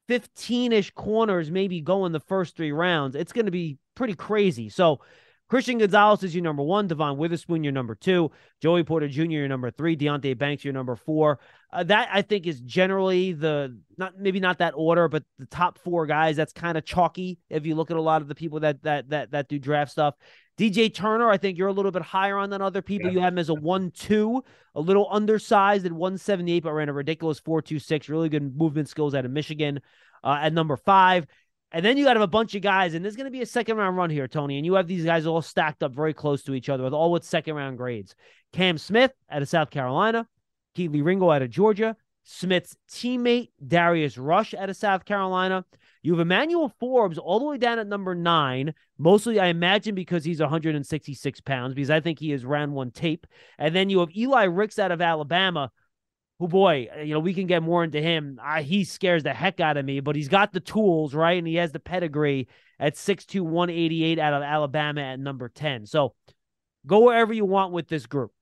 15 0.08 0.72
ish 0.72 0.90
corners 0.92 1.50
maybe 1.50 1.82
go 1.82 2.06
in 2.06 2.12
the 2.12 2.20
first 2.20 2.56
three 2.56 2.72
rounds. 2.72 3.14
It's 3.14 3.34
going 3.34 3.44
to 3.44 3.52
be 3.52 3.76
pretty 3.94 4.14
crazy. 4.14 4.70
So 4.70 5.02
Christian 5.50 5.78
Gonzalez 5.78 6.22
is 6.22 6.32
your 6.32 6.44
number 6.44 6.62
one. 6.62 6.86
Devon 6.86 7.16
Witherspoon, 7.16 7.64
your 7.64 7.72
number 7.72 7.96
two. 7.96 8.30
Joey 8.62 8.84
Porter 8.84 9.08
Jr., 9.08 9.22
your 9.22 9.48
number 9.48 9.72
three. 9.72 9.96
Deonte 9.96 10.38
Banks, 10.38 10.64
your 10.64 10.72
number 10.72 10.94
four. 10.94 11.40
Uh, 11.72 11.82
that 11.82 12.08
I 12.12 12.22
think 12.22 12.46
is 12.46 12.60
generally 12.60 13.32
the 13.32 13.76
not 13.98 14.16
maybe 14.16 14.38
not 14.38 14.58
that 14.58 14.74
order, 14.76 15.08
but 15.08 15.24
the 15.40 15.46
top 15.46 15.80
four 15.80 16.06
guys. 16.06 16.36
That's 16.36 16.52
kind 16.52 16.78
of 16.78 16.84
chalky 16.84 17.40
if 17.50 17.66
you 17.66 17.74
look 17.74 17.90
at 17.90 17.96
a 17.96 18.00
lot 18.00 18.22
of 18.22 18.28
the 18.28 18.34
people 18.36 18.60
that 18.60 18.80
that 18.84 19.10
that 19.10 19.32
that 19.32 19.48
do 19.48 19.58
draft 19.58 19.90
stuff. 19.90 20.14
DJ 20.56 20.94
Turner, 20.94 21.28
I 21.28 21.36
think 21.36 21.58
you're 21.58 21.68
a 21.68 21.72
little 21.72 21.90
bit 21.90 22.02
higher 22.02 22.36
on 22.38 22.50
than 22.50 22.62
other 22.62 22.82
people. 22.82 23.08
Yeah. 23.08 23.14
You 23.14 23.20
have 23.20 23.32
him 23.32 23.38
as 23.38 23.48
a 23.48 23.54
one-two, 23.54 24.44
a 24.76 24.80
little 24.80 25.08
undersized 25.10 25.84
at 25.84 25.92
178, 25.92 26.62
but 26.62 26.72
ran 26.74 26.88
a 26.88 26.92
ridiculous 26.92 27.40
four-two-six. 27.40 28.08
Really 28.08 28.28
good 28.28 28.56
movement 28.56 28.88
skills 28.88 29.16
out 29.16 29.24
of 29.24 29.32
Michigan. 29.32 29.80
Uh, 30.22 30.38
at 30.42 30.52
number 30.52 30.76
five, 30.76 31.26
and 31.72 31.84
then 31.84 31.96
you 31.96 32.04
got 32.04 32.16
a 32.16 32.26
bunch 32.26 32.54
of 32.54 32.62
guys, 32.62 32.94
and 32.94 33.04
there's 33.04 33.16
going 33.16 33.26
to 33.26 33.30
be 33.30 33.42
a 33.42 33.46
second 33.46 33.76
round 33.76 33.96
run 33.96 34.10
here, 34.10 34.26
Tony. 34.28 34.56
And 34.56 34.66
you 34.66 34.74
have 34.74 34.88
these 34.88 35.04
guys 35.04 35.26
all 35.26 35.42
stacked 35.42 35.82
up 35.82 35.94
very 35.94 36.14
close 36.14 36.42
to 36.44 36.54
each 36.54 36.68
other 36.68 36.84
with 36.84 36.92
all 36.92 37.12
with 37.12 37.24
second 37.24 37.54
round 37.54 37.78
grades. 37.78 38.14
Cam 38.52 38.78
Smith 38.78 39.12
out 39.30 39.42
of 39.42 39.48
South 39.48 39.70
Carolina, 39.70 40.26
Kelee 40.76 41.04
Ringo 41.04 41.30
out 41.30 41.42
of 41.42 41.50
Georgia, 41.50 41.96
Smith's 42.24 42.76
teammate 42.90 43.50
Darius 43.66 44.18
Rush 44.18 44.54
out 44.54 44.70
of 44.70 44.76
South 44.76 45.04
Carolina. 45.04 45.64
You 46.02 46.12
have 46.12 46.20
Emmanuel 46.20 46.72
Forbes 46.80 47.18
all 47.18 47.38
the 47.38 47.44
way 47.44 47.58
down 47.58 47.78
at 47.78 47.86
number 47.86 48.14
nine, 48.14 48.74
mostly, 48.98 49.38
I 49.38 49.46
imagine, 49.46 49.94
because 49.94 50.24
he's 50.24 50.40
166 50.40 51.40
pounds, 51.42 51.74
because 51.74 51.90
I 51.90 52.00
think 52.00 52.18
he 52.18 52.32
is 52.32 52.44
round 52.44 52.72
one 52.72 52.90
tape. 52.90 53.26
And 53.58 53.76
then 53.76 53.90
you 53.90 54.00
have 54.00 54.16
Eli 54.16 54.44
Ricks 54.44 54.78
out 54.78 54.92
of 54.92 55.02
Alabama, 55.02 55.70
who 56.40 56.48
boy, 56.48 56.88
uh, 56.96 57.02
you 57.02 57.12
know, 57.12 57.20
we 57.20 57.34
can 57.34 57.46
get 57.46 57.62
more 57.62 57.84
into 57.84 58.00
him. 58.00 58.40
I, 58.42 58.62
he 58.62 58.84
scares 58.84 59.22
the 59.22 59.34
heck 59.34 59.60
out 59.60 59.76
of 59.76 59.84
me, 59.84 60.00
but 60.00 60.16
he's 60.16 60.28
got 60.28 60.52
the 60.52 60.58
tools, 60.58 61.14
right? 61.14 61.36
And 61.36 61.46
he 61.46 61.56
has 61.56 61.70
the 61.70 61.78
pedigree 61.78 62.48
at 62.80 62.94
6'2, 62.94 63.42
188 63.42 64.18
out 64.18 64.32
of 64.32 64.42
Alabama 64.42 65.02
at 65.02 65.20
number 65.20 65.50
10. 65.50 65.84
So 65.84 66.14
go 66.86 67.00
wherever 67.00 67.34
you 67.34 67.44
want 67.44 67.72
with 67.72 67.88
this 67.88 68.06
group. 68.06 68.32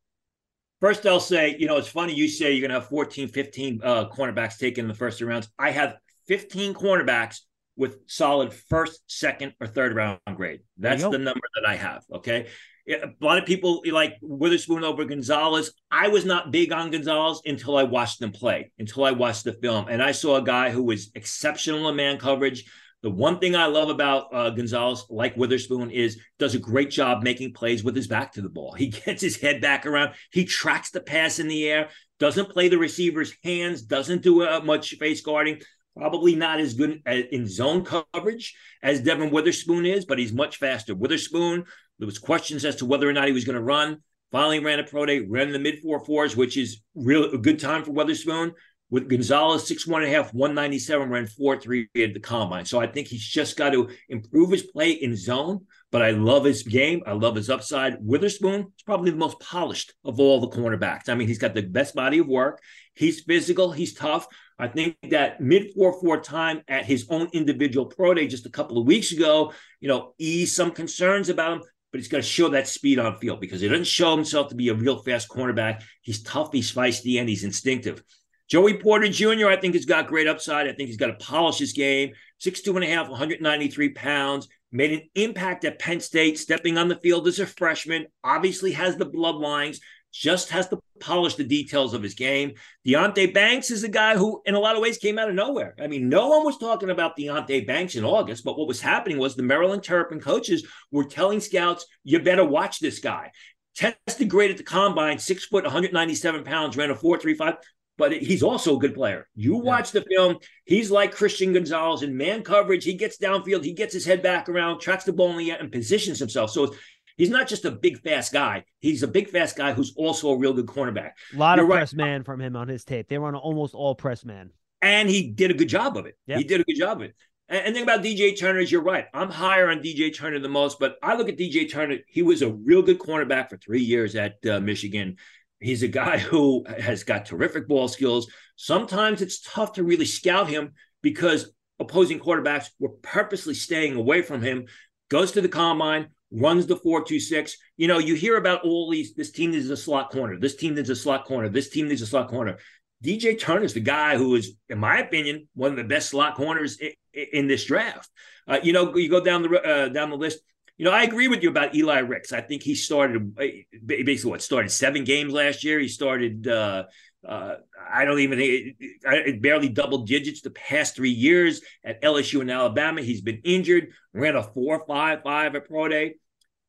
First, 0.80 1.04
I'll 1.06 1.18
say, 1.18 1.56
you 1.58 1.66
know, 1.66 1.76
it's 1.76 1.88
funny 1.88 2.14
you 2.14 2.28
say 2.28 2.52
you're 2.52 2.60
going 2.60 2.70
to 2.70 2.78
have 2.78 2.88
14, 2.88 3.26
15 3.26 3.80
uh, 3.82 4.08
cornerbacks 4.10 4.58
taken 4.58 4.84
in 4.84 4.88
the 4.88 4.94
first 4.94 5.18
two 5.18 5.26
rounds. 5.26 5.48
I 5.58 5.72
have 5.72 5.96
15 6.28 6.74
cornerbacks 6.74 7.40
with 7.76 7.98
solid 8.06 8.54
first, 8.54 9.02
second, 9.08 9.54
or 9.60 9.66
third 9.66 9.96
round 9.96 10.20
grade. 10.36 10.60
That's 10.76 11.02
the 11.02 11.18
number 11.18 11.40
that 11.56 11.68
I 11.68 11.74
have. 11.74 12.04
Okay 12.12 12.46
a 12.88 13.12
lot 13.20 13.38
of 13.38 13.44
people 13.44 13.82
like 13.90 14.16
Witherspoon 14.22 14.84
over 14.84 15.04
Gonzalez. 15.04 15.72
I 15.90 16.08
was 16.08 16.24
not 16.24 16.50
big 16.50 16.72
on 16.72 16.90
Gonzalez 16.90 17.42
until 17.44 17.76
I 17.76 17.82
watched 17.82 18.22
him 18.22 18.32
play, 18.32 18.70
until 18.78 19.04
I 19.04 19.12
watched 19.12 19.44
the 19.44 19.52
film. 19.52 19.86
And 19.88 20.02
I 20.02 20.12
saw 20.12 20.36
a 20.36 20.42
guy 20.42 20.70
who 20.70 20.82
was 20.82 21.10
exceptional 21.14 21.88
in 21.88 21.96
man 21.96 22.18
coverage. 22.18 22.64
The 23.02 23.10
one 23.10 23.38
thing 23.38 23.54
I 23.54 23.66
love 23.66 23.90
about 23.90 24.34
uh, 24.34 24.50
Gonzalez, 24.50 25.04
like 25.08 25.36
Witherspoon, 25.36 25.90
is 25.90 26.18
does 26.38 26.54
a 26.54 26.58
great 26.58 26.90
job 26.90 27.22
making 27.22 27.52
plays 27.52 27.84
with 27.84 27.94
his 27.94 28.08
back 28.08 28.32
to 28.32 28.42
the 28.42 28.48
ball. 28.48 28.72
He 28.72 28.88
gets 29.04 29.22
his 29.22 29.40
head 29.40 29.60
back 29.60 29.86
around. 29.86 30.14
He 30.32 30.44
tracks 30.44 30.90
the 30.90 31.00
pass 31.00 31.38
in 31.38 31.48
the 31.48 31.68
air, 31.68 31.90
doesn't 32.18 32.50
play 32.50 32.68
the 32.68 32.78
receiver's 32.78 33.34
hands, 33.44 33.82
doesn't 33.82 34.22
do 34.22 34.42
uh, 34.42 34.60
much 34.64 34.94
face 34.96 35.20
guarding. 35.20 35.60
Probably 35.96 36.36
not 36.36 36.60
as 36.60 36.74
good 36.74 37.02
in 37.06 37.48
zone 37.48 37.84
coverage 37.84 38.56
as 38.84 39.00
Devon 39.00 39.30
Witherspoon 39.30 39.84
is, 39.84 40.04
but 40.04 40.18
he's 40.18 40.32
much 40.32 40.58
faster. 40.58 40.94
Witherspoon 40.94 41.64
there 41.98 42.06
was 42.06 42.18
questions 42.18 42.64
as 42.64 42.76
to 42.76 42.86
whether 42.86 43.08
or 43.08 43.12
not 43.12 43.26
he 43.26 43.32
was 43.32 43.44
going 43.44 43.56
to 43.56 43.62
run. 43.62 43.98
Finally 44.30 44.60
ran 44.60 44.78
a 44.78 44.84
pro 44.84 45.06
day, 45.06 45.20
ran 45.20 45.52
the 45.52 45.58
mid 45.58 45.80
four 45.80 46.04
fours, 46.04 46.36
which 46.36 46.56
is 46.56 46.82
real 46.94 47.24
a 47.32 47.38
good 47.38 47.58
time 47.58 47.82
for 47.82 47.92
Witherspoon. 47.92 48.52
with 48.90 49.08
Gonzalez, 49.08 49.66
six 49.66 49.86
one 49.86 50.02
and 50.02 50.12
a 50.12 50.14
half, 50.14 50.32
197, 50.32 51.10
ran 51.10 51.26
4 51.26 51.60
3 51.60 51.88
at 52.02 52.14
the 52.14 52.20
combine. 52.20 52.64
So 52.64 52.80
I 52.80 52.86
think 52.86 53.06
he's 53.08 53.26
just 53.26 53.56
got 53.56 53.70
to 53.70 53.88
improve 54.08 54.50
his 54.50 54.62
play 54.62 54.92
in 54.92 55.16
zone. 55.16 55.66
But 55.90 56.02
I 56.02 56.10
love 56.10 56.44
his 56.44 56.62
game. 56.62 57.02
I 57.06 57.12
love 57.12 57.34
his 57.34 57.48
upside. 57.48 57.96
Witherspoon 58.00 58.60
is 58.60 58.82
probably 58.84 59.10
the 59.10 59.16
most 59.16 59.40
polished 59.40 59.94
of 60.04 60.20
all 60.20 60.38
the 60.38 60.48
cornerbacks. 60.48 61.08
I 61.08 61.14
mean, 61.14 61.28
he's 61.28 61.38
got 61.38 61.54
the 61.54 61.62
best 61.62 61.94
body 61.94 62.18
of 62.18 62.26
work. 62.26 62.60
He's 62.94 63.20
physical, 63.20 63.72
he's 63.72 63.94
tough. 63.94 64.26
I 64.58 64.68
think 64.68 64.96
that 65.10 65.40
mid 65.40 65.72
4 65.74 65.98
4 66.00 66.20
time 66.20 66.62
at 66.68 66.84
his 66.84 67.06
own 67.08 67.28
individual 67.32 67.86
pro 67.86 68.12
day 68.12 68.26
just 68.26 68.44
a 68.44 68.50
couple 68.50 68.76
of 68.76 68.86
weeks 68.86 69.12
ago, 69.12 69.52
you 69.80 69.88
know, 69.88 70.12
eased 70.18 70.54
some 70.54 70.72
concerns 70.72 71.30
about 71.30 71.52
him 71.54 71.62
but 71.90 72.00
he's 72.00 72.08
got 72.08 72.18
to 72.18 72.22
show 72.22 72.48
that 72.50 72.68
speed 72.68 72.98
on 72.98 73.16
field 73.18 73.40
because 73.40 73.60
he 73.60 73.68
doesn't 73.68 73.86
show 73.86 74.14
himself 74.14 74.48
to 74.48 74.54
be 74.54 74.68
a 74.68 74.74
real 74.74 75.02
fast 75.02 75.28
cornerback. 75.28 75.82
He's 76.02 76.22
tough, 76.22 76.52
he's 76.52 76.72
feisty, 76.72 77.18
and 77.18 77.28
he's 77.28 77.44
instinctive. 77.44 78.02
Joey 78.48 78.78
Porter 78.78 79.08
Jr., 79.08 79.48
I 79.48 79.56
think, 79.56 79.74
has 79.74 79.84
got 79.84 80.06
great 80.06 80.26
upside. 80.26 80.66
I 80.66 80.72
think 80.72 80.88
he's 80.88 80.96
got 80.96 81.08
to 81.08 81.24
polish 81.24 81.58
his 81.58 81.72
game. 81.72 82.12
Six 82.38 82.62
two 82.62 82.76
and 82.76 82.84
a 82.84 82.88
half, 82.88 83.08
193 83.08 83.90
pounds. 83.90 84.48
Made 84.70 84.92
an 84.92 85.08
impact 85.14 85.64
at 85.64 85.78
Penn 85.78 86.00
State, 86.00 86.38
stepping 86.38 86.76
on 86.76 86.88
the 86.88 86.96
field 86.96 87.26
as 87.26 87.38
a 87.38 87.46
freshman. 87.46 88.06
Obviously 88.22 88.72
has 88.72 88.96
the 88.96 89.06
bloodlines. 89.06 89.80
Just 90.12 90.50
has 90.50 90.68
to 90.68 90.80
polish 91.00 91.34
the 91.34 91.44
details 91.44 91.94
of 91.94 92.02
his 92.02 92.14
game. 92.14 92.54
Deonte 92.86 93.32
Banks 93.32 93.70
is 93.70 93.84
a 93.84 93.88
guy 93.88 94.16
who, 94.16 94.42
in 94.46 94.54
a 94.54 94.58
lot 94.58 94.74
of 94.74 94.82
ways, 94.82 94.98
came 94.98 95.18
out 95.18 95.28
of 95.28 95.34
nowhere. 95.34 95.74
I 95.80 95.86
mean, 95.86 96.08
no 96.08 96.28
one 96.28 96.44
was 96.44 96.58
talking 96.58 96.90
about 96.90 97.16
Deonte 97.16 97.66
Banks 97.66 97.94
in 97.94 98.04
August, 98.04 98.44
but 98.44 98.58
what 98.58 98.68
was 98.68 98.80
happening 98.80 99.18
was 99.18 99.36
the 99.36 99.42
Maryland 99.42 99.82
Terrapin 99.82 100.20
coaches 100.20 100.66
were 100.90 101.04
telling 101.04 101.40
scouts, 101.40 101.86
"You 102.04 102.20
better 102.20 102.44
watch 102.44 102.80
this 102.80 102.98
guy." 102.98 103.30
Tested 103.76 104.28
great 104.28 104.50
at 104.50 104.56
the 104.56 104.64
combine, 104.64 105.18
six 105.18 105.44
foot, 105.44 105.64
197 105.64 106.42
pounds, 106.42 106.76
ran 106.76 106.90
a 106.90 106.96
4.35 106.96 107.58
but 107.98 108.12
he's 108.12 108.44
also 108.44 108.76
a 108.76 108.78
good 108.78 108.94
player. 108.94 109.28
You 109.34 109.56
watch 109.56 109.90
the 109.90 110.02
film, 110.02 110.38
he's 110.64 110.90
like 110.90 111.12
Christian 111.12 111.52
Gonzalez 111.52 112.02
in 112.02 112.16
man 112.16 112.42
coverage. 112.42 112.84
He 112.84 112.94
gets 112.94 113.18
downfield, 113.18 113.64
he 113.64 113.72
gets 113.72 113.92
his 113.92 114.06
head 114.06 114.22
back 114.22 114.48
around, 114.48 114.78
tracks 114.78 115.04
the 115.04 115.12
ball 115.12 115.32
in 115.32 115.38
the 115.38 115.50
and 115.50 115.72
positions 115.72 116.20
himself. 116.20 116.50
So 116.50 116.74
he's 117.18 117.28
not 117.28 117.46
just 117.46 117.66
a 117.66 117.70
big 117.70 118.00
fast 118.00 118.32
guy. 118.32 118.64
He's 118.80 119.02
a 119.02 119.08
big 119.08 119.28
fast 119.28 119.56
guy 119.56 119.74
who's 119.74 119.92
also 119.96 120.30
a 120.30 120.38
real 120.38 120.54
good 120.54 120.66
cornerback. 120.66 121.12
A 121.34 121.36
lot 121.36 121.58
You're 121.58 121.66
of 121.66 121.70
press 121.70 121.92
man 121.92 122.24
from 122.24 122.40
him 122.40 122.56
on 122.56 122.68
his 122.68 122.84
tape. 122.84 123.08
They 123.08 123.18
run 123.18 123.34
almost 123.34 123.74
all 123.74 123.94
press 123.94 124.24
man. 124.24 124.50
And 124.80 125.10
he 125.10 125.30
did 125.30 125.50
a 125.50 125.54
good 125.54 125.68
job 125.68 125.96
of 125.96 126.06
it. 126.06 126.16
Yep. 126.26 126.38
He 126.38 126.44
did 126.44 126.60
a 126.60 126.64
good 126.64 126.78
job 126.78 126.98
of 126.98 127.02
it. 127.02 127.14
And, 127.50 127.74
thing 127.74 127.82
about 127.82 128.02
DJ 128.02 128.38
Turner 128.38 128.60
is 128.60 128.70
you're 128.70 128.82
right. 128.82 129.06
I'm 129.14 129.30
higher 129.30 129.70
on 129.70 129.80
DJ 129.80 130.14
Turner 130.14 130.38
the 130.38 130.48
most, 130.48 130.78
but 130.78 130.96
I 131.02 131.16
look 131.16 131.28
at 131.28 131.38
DJ 131.38 131.70
Turner. 131.70 131.98
He 132.06 132.22
was 132.22 132.42
a 132.42 132.52
real 132.52 132.82
good 132.82 132.98
cornerback 132.98 133.48
for 133.48 133.56
three 133.56 133.80
years 133.80 134.14
at 134.16 134.34
uh, 134.46 134.60
Michigan. 134.60 135.16
He's 135.58 135.82
a 135.82 135.88
guy 135.88 136.18
who 136.18 136.64
has 136.78 137.04
got 137.04 137.26
terrific 137.26 137.66
ball 137.66 137.88
skills. 137.88 138.30
Sometimes 138.56 139.22
it's 139.22 139.40
tough 139.40 139.72
to 139.74 139.82
really 139.82 140.04
scout 140.04 140.48
him 140.48 140.74
because 141.02 141.50
opposing 141.78 142.20
quarterbacks 142.20 142.68
were 142.78 142.90
purposely 143.02 143.54
staying 143.54 143.96
away 143.96 144.22
from 144.22 144.42
him. 144.42 144.66
Goes 145.08 145.32
to 145.32 145.40
the 145.40 145.48
combine, 145.48 146.08
runs 146.30 146.66
the 146.66 146.76
426. 146.76 147.56
You 147.76 147.88
know, 147.88 147.98
you 147.98 148.14
hear 148.14 148.36
about 148.36 148.64
all 148.64 148.90
these 148.90 149.14
this 149.14 149.30
team 149.30 149.52
needs 149.52 149.70
a 149.70 149.76
slot 149.76 150.10
corner, 150.10 150.38
this 150.38 150.56
team 150.56 150.74
needs 150.74 150.90
a 150.90 150.96
slot 150.96 151.24
corner, 151.24 151.48
this 151.48 151.70
team 151.70 151.88
needs 151.88 152.02
a 152.02 152.06
slot 152.06 152.28
corner. 152.28 152.58
DJ 153.02 153.38
Turner 153.38 153.64
is 153.64 153.74
the 153.74 153.80
guy 153.80 154.16
who 154.16 154.34
is, 154.34 154.54
in 154.68 154.78
my 154.78 154.98
opinion, 154.98 155.48
one 155.54 155.70
of 155.70 155.76
the 155.76 155.84
best 155.84 156.10
slot 156.10 156.34
corners 156.34 156.78
in, 156.78 156.92
in 157.32 157.46
this 157.46 157.64
draft. 157.64 158.10
Uh, 158.46 158.58
you 158.62 158.72
know, 158.72 158.96
you 158.96 159.08
go 159.08 159.22
down 159.22 159.42
the 159.42 159.60
uh, 159.60 159.88
down 159.88 160.10
the 160.10 160.16
list. 160.16 160.40
You 160.76 160.84
know, 160.84 160.92
I 160.92 161.02
agree 161.02 161.28
with 161.28 161.42
you 161.42 161.50
about 161.50 161.74
Eli 161.74 161.98
Ricks. 161.98 162.32
I 162.32 162.40
think 162.40 162.62
he 162.62 162.74
started 162.74 163.34
uh, 163.38 163.44
basically 163.84 164.30
what 164.30 164.42
started 164.42 164.70
seven 164.70 165.04
games 165.04 165.32
last 165.32 165.64
year. 165.64 165.78
He 165.78 165.88
started. 165.88 166.46
Uh, 166.46 166.84
uh, 167.28 167.56
I 167.92 168.04
don't 168.06 168.20
even 168.20 168.38
think 168.38 168.76
it 168.80 169.42
barely 169.42 169.68
double 169.68 169.98
digits 169.98 170.40
the 170.40 170.50
past 170.50 170.96
three 170.96 171.10
years 171.10 171.60
at 171.84 172.00
LSU 172.02 172.40
and 172.40 172.50
Alabama. 172.50 173.02
He's 173.02 173.20
been 173.20 173.40
injured. 173.44 173.88
Ran 174.14 174.34
a 174.34 174.42
four 174.42 174.84
five 174.86 175.22
five 175.22 175.54
at 175.54 175.68
pro 175.68 175.88
day, 175.88 176.14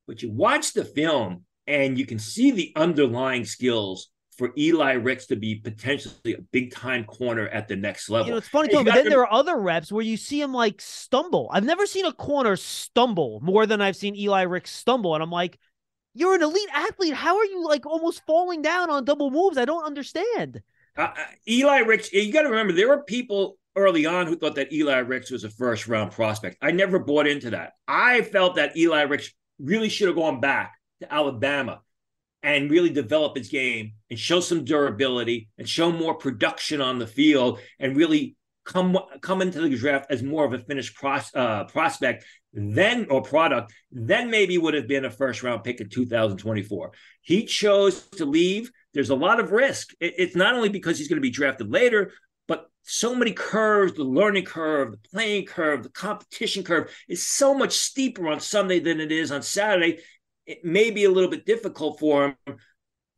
but 0.06 0.22
you 0.22 0.32
watch 0.32 0.74
the 0.74 0.84
film 0.84 1.46
and 1.66 1.98
you 1.98 2.06
can 2.06 2.20
see 2.20 2.52
the 2.52 2.74
underlying 2.76 3.46
skills 3.46 4.10
for 4.40 4.52
Eli 4.58 4.94
Ricks 4.94 5.28
to 5.28 5.36
be 5.36 5.56
potentially 5.56 6.34
a 6.34 6.42
big 6.52 6.74
time 6.74 7.04
corner 7.04 7.48
at 7.50 7.68
the 7.68 7.76
next 7.76 8.10
level. 8.10 8.28
You 8.28 8.32
know, 8.32 8.38
it's 8.38 8.48
funny, 8.48 8.70
too, 8.70 8.84
but 8.84 8.96
then 8.96 9.10
there 9.10 9.20
are 9.20 9.32
other 9.32 9.58
reps 9.58 9.92
where 9.92 10.04
you 10.04 10.18
see 10.18 10.42
him 10.42 10.54
like 10.54 10.82
stumble. 10.82 11.50
I've 11.52 11.66
never 11.66 11.86
seen 11.86 12.06
a 12.06 12.14
corner 12.14 12.56
stumble 12.56 13.40
more 13.44 13.66
than 13.66 13.82
I've 13.82 13.98
seen 13.98 14.16
Eli 14.16 14.44
Ricks 14.44 14.72
stumble. 14.72 15.14
And 15.14 15.22
I'm 15.22 15.30
like, 15.30 15.60
you're 16.20 16.36
an 16.36 16.44
elite 16.44 16.70
athlete. 16.74 17.14
How 17.14 17.38
are 17.38 17.46
you 17.46 17.66
like 17.66 17.86
almost 17.86 18.26
falling 18.26 18.62
down 18.62 18.90
on 18.90 19.06
double 19.06 19.32
moves? 19.32 19.58
I 19.58 19.66
don't 19.66 19.86
understand. 19.86 20.62
Uh, 20.98 21.14
Eli 21.48 21.80
Ricks, 21.80 22.12
you 22.12 22.32
got 22.34 22.42
to 22.42 22.50
remember, 22.50 22.74
there 22.74 22.90
were 22.90 23.04
people 23.04 23.58
early 23.76 24.06
on 24.06 24.28
who 24.28 24.36
thought 24.36 24.56
that 24.56 24.74
Eli 24.74 24.98
Ricks 24.98 25.32
was 25.32 25.46
a 25.46 25.50
first 25.50 25.88
round 25.88 26.12
prospect. 26.12 26.58
I 26.62 26.72
never 26.72 27.00
bought 27.00 27.28
into 27.28 27.52
that. 27.52 27.74
I 27.88 28.24
felt 28.24 28.56
that 28.56 28.76
Eli 28.76 29.04
Ricks 29.04 29.32
really 29.60 29.88
should 29.88 30.08
have 30.08 30.18
gone 30.18 30.42
back 30.42 30.76
to 31.02 31.14
Alabama 31.14 31.82
and 32.44 32.72
really 32.72 32.90
develop 32.90 33.38
his 33.38 33.50
game 33.50 33.94
and 34.10 34.20
show 34.20 34.40
some 34.40 34.66
durability 34.66 35.50
and 35.58 35.68
show 35.68 35.92
more 35.92 36.16
production 36.16 36.82
on 36.82 37.00
the 37.00 37.08
field 37.08 37.60
and 37.80 37.96
really 37.96 38.36
come 38.70 38.98
come 39.22 39.42
into 39.42 39.62
the 39.62 39.76
draft 39.76 40.06
as 40.10 40.24
more 40.24 40.46
of 40.46 40.54
a 40.54 40.60
finished 40.60 40.96
pros, 40.96 41.30
uh, 41.36 41.66
prospect 41.66 42.24
then 42.54 43.06
or 43.10 43.22
product 43.22 43.74
then 43.92 44.30
maybe 44.30 44.58
would 44.58 44.74
have 44.74 44.88
been 44.88 45.06
a 45.06 45.12
first 45.12 45.44
round 45.44 45.64
pick 45.64 45.82
in 45.82 45.90
2024 45.90 46.92
he 47.22 47.46
chose 47.46 48.08
to 48.10 48.26
leave 48.26 48.72
there's 48.94 49.10
a 49.10 49.16
lot 49.16 49.40
of 49.40 49.52
risk 49.52 49.92
it, 50.00 50.14
it's 50.18 50.36
not 50.36 50.56
only 50.56 50.70
because 50.70 50.98
he's 50.98 51.08
going 51.08 51.18
to 51.18 51.22
be 51.22 51.30
drafted 51.30 51.70
later 51.70 52.12
but 52.48 52.70
so 52.84 53.14
many 53.14 53.34
curves 53.34 53.94
the 53.94 54.04
learning 54.04 54.46
curve 54.46 54.92
the 54.92 55.10
playing 55.10 55.46
curve 55.46 55.84
the 55.84 55.90
competition 55.90 56.64
curve 56.64 56.90
is 57.08 57.28
so 57.28 57.54
much 57.54 57.74
steeper 57.74 58.28
on 58.28 58.40
sunday 58.40 58.80
than 58.80 59.00
it 59.00 59.12
is 59.12 59.32
on 59.32 59.42
saturday 59.42 60.00
it 60.50 60.66
may 60.66 60.90
be 60.90 61.04
a 61.04 61.12
little 61.12 61.30
bit 61.30 61.46
difficult 61.46 62.00
for 62.00 62.26
him. 62.26 62.58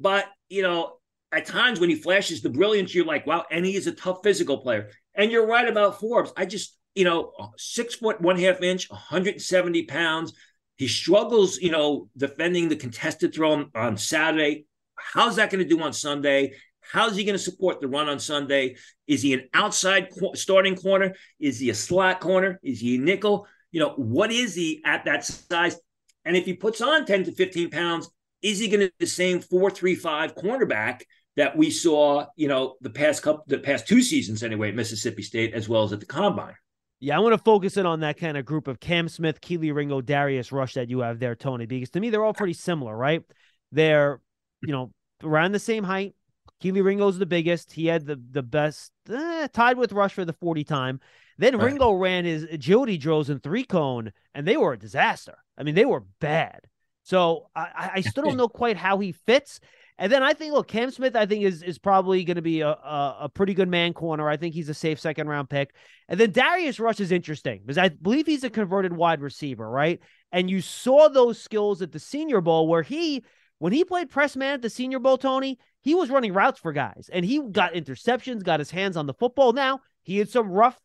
But, 0.02 0.26
you 0.50 0.64
know, 0.64 0.98
at 1.32 1.46
times 1.46 1.80
when 1.80 1.90
he 1.90 1.96
flashes 1.96 2.42
the 2.42 2.50
brilliance, 2.50 2.94
you're 2.94 3.06
like, 3.06 3.26
wow, 3.26 3.46
and 3.50 3.66
he 3.66 3.74
is 3.74 3.88
a 3.88 3.94
tough 3.94 4.20
physical 4.22 4.58
player. 4.58 4.90
And 5.16 5.32
you're 5.32 5.48
right 5.48 5.68
about 5.68 6.00
Forbes. 6.00 6.32
I 6.38 6.46
just, 6.46 6.78
you 6.96 7.04
know, 7.06 7.34
six 7.58 7.96
foot, 7.96 8.22
one 8.22 8.38
half 8.38 8.62
inch, 8.62 8.90
170 8.90 9.84
pounds. 9.84 10.34
He 10.78 10.88
struggles, 10.88 11.58
you 11.58 11.72
know, 11.72 12.10
defending 12.18 12.70
the 12.70 12.76
contested 12.76 13.34
throw 13.34 13.52
on, 13.52 13.72
on 13.76 13.98
Saturday. 13.98 14.66
How's 14.96 15.36
that 15.36 15.52
going 15.52 15.64
to 15.64 15.70
do 15.70 15.82
on 15.82 15.94
Sunday? 15.94 16.54
How's 16.80 17.16
he 17.16 17.24
going 17.24 17.38
to 17.38 17.44
support 17.44 17.80
the 17.80 17.88
run 17.88 18.10
on 18.10 18.20
Sunday? 18.20 18.76
Is 19.08 19.22
he 19.22 19.34
an 19.34 19.48
outside 19.54 20.10
starting 20.34 20.76
corner? 20.76 21.14
Is 21.40 21.60
he 21.60 21.70
a 21.70 21.76
slot 21.76 22.20
corner? 22.20 22.60
Is 22.64 22.80
he 22.80 22.96
a 22.96 23.00
nickel? 23.00 23.48
You 23.72 23.80
know, 23.82 23.94
what 23.96 24.32
is 24.32 24.56
he 24.56 24.82
at 24.84 25.06
that 25.06 25.24
size? 25.26 25.80
And 26.26 26.36
if 26.36 26.46
he 26.46 26.54
puts 26.54 26.82
on 26.82 27.06
10 27.06 27.26
to 27.26 27.32
15 27.32 27.70
pounds, 27.70 28.10
is 28.42 28.60
he 28.60 28.68
going 28.68 28.82
to 28.82 28.88
be 28.88 28.94
the 29.00 29.08
same 29.08 29.40
435 29.40 30.36
cornerback 30.36 31.02
that 31.38 31.56
we 31.56 31.70
saw, 31.70 32.26
you 32.36 32.48
know, 32.48 32.76
the 32.82 32.90
past 32.90 33.24
couple 33.24 33.44
the 33.48 33.60
past 33.60 33.88
two 33.88 34.02
seasons 34.02 34.44
anyway 34.44 34.70
at 34.70 34.76
Mississippi 34.76 35.22
State 35.22 35.54
as 35.54 35.70
well 35.70 35.84
as 35.84 35.94
at 35.94 36.00
the 36.00 36.06
combine? 36.06 36.56
Yeah, 37.00 37.18
I 37.18 37.20
want 37.20 37.34
to 37.34 37.44
focus 37.44 37.78
in 37.78 37.86
on 37.86 38.02
that 38.02 38.20
kind 38.20 38.38
of 38.38 38.46
group 38.46 38.68
of 38.68 38.80
Cam 38.80 39.10
Smith, 39.10 39.42
Kelee 39.42 39.74
Ringo, 39.74 40.02
Darius 40.02 40.52
Rush 40.52 40.76
that 40.76 40.90
you 40.90 41.00
have 41.00 41.20
there, 41.20 41.36
Tony, 41.36 41.66
because 41.66 41.90
to 41.92 42.00
me 42.00 42.10
they're 42.10 42.24
all 42.24 42.34
pretty 42.34 42.54
similar, 42.54 42.96
right? 42.96 43.24
They're, 43.72 44.22
you 44.62 44.72
know, 44.72 44.92
around 45.24 45.54
the 45.54 45.60
same 45.60 45.84
height. 45.84 46.14
Kelee 46.62 46.84
Ringo's 46.84 47.18
the 47.18 47.26
biggest. 47.26 47.72
He 47.72 47.88
had 47.88 48.06
the 48.06 48.22
the 48.32 48.44
best, 48.44 48.92
eh, 49.12 49.48
tied 49.52 49.78
with 49.78 49.94
Rush 49.94 50.14
for 50.14 50.26
the 50.26 50.34
40 50.34 50.64
time. 50.64 51.00
Then 51.38 51.58
right. 51.58 51.66
Ringo 51.66 51.94
ran 51.94 52.26
his 52.26 52.44
agility 52.44 53.00
drills 53.00 53.32
in 53.32 53.40
three 53.40 53.64
cone, 53.64 54.12
and 54.36 54.48
they 54.48 54.58
were 54.58 54.74
a 54.74 54.80
disaster. 54.80 55.38
I 55.58 55.64
mean, 55.64 55.74
they 55.74 55.86
were 55.86 56.04
bad. 56.20 56.62
So 57.04 57.50
I, 57.56 57.92
I 57.96 58.02
still 58.02 58.24
don't 58.24 58.38
know 58.38 58.48
quite 58.48 58.78
how 58.78 59.00
he 59.00 59.12
fits. 59.12 59.60
And 60.02 60.12
then 60.12 60.24
I 60.24 60.34
think, 60.34 60.52
look, 60.52 60.68
Cam 60.68 60.90
Smith, 60.90 61.16
I 61.16 61.28
think 61.28 61.44
is 61.44 61.62
is 61.62 61.78
probably 61.78 62.24
going 62.24 62.38
to 62.38 62.42
be 62.42 62.62
a, 62.62 62.70
a, 62.70 63.18
a 63.22 63.30
pretty 63.30 63.54
good 63.54 63.70
man 63.70 63.94
corner. 63.94 64.28
I 64.28 64.36
think 64.36 64.56
he's 64.56 64.68
a 64.68 64.74
safe 64.74 65.00
second 65.00 65.28
round 65.28 65.48
pick. 65.48 65.76
And 66.10 66.20
then 66.20 66.32
Darius 66.32 66.80
Rush 66.80 67.00
is 67.00 67.12
interesting 67.12 67.62
because 67.64 67.78
I 67.78 67.90
believe 67.90 68.26
he's 68.26 68.44
a 68.44 68.50
converted 68.50 68.94
wide 68.94 69.22
receiver, 69.22 69.70
right? 69.70 70.00
And 70.32 70.50
you 70.50 70.60
saw 70.60 71.08
those 71.08 71.40
skills 71.40 71.84
at 71.84 71.92
the 71.92 72.00
Senior 72.00 72.42
Bowl 72.42 72.68
where 72.68 72.82
he, 72.82 73.24
when 73.60 73.74
he 73.74 73.86
played 73.86 74.10
press 74.10 74.36
man 74.36 74.56
at 74.56 74.64
the 74.64 74.72
Senior 74.72 74.98
Bowl, 74.98 75.20
Tony, 75.20 75.60
he 75.82 75.94
was 75.94 76.10
running 76.10 76.34
routes 76.34 76.60
for 76.60 76.74
guys 76.74 77.08
and 77.14 77.24
he 77.24 77.40
got 77.52 77.76
interceptions, 77.76 78.44
got 78.44 78.60
his 78.60 78.72
hands 78.72 78.98
on 78.98 79.06
the 79.06 79.14
football. 79.14 79.54
Now 79.54 79.82
he 80.02 80.18
had 80.18 80.30
some 80.30 80.50
rough 80.50 80.80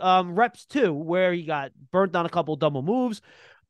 um, 0.00 0.34
reps 0.34 0.66
too, 0.66 0.92
where 0.92 1.32
he 1.32 1.44
got 1.44 1.70
burnt 1.92 2.16
on 2.16 2.26
a 2.26 2.30
couple 2.30 2.56
double 2.56 2.82
moves. 2.82 3.22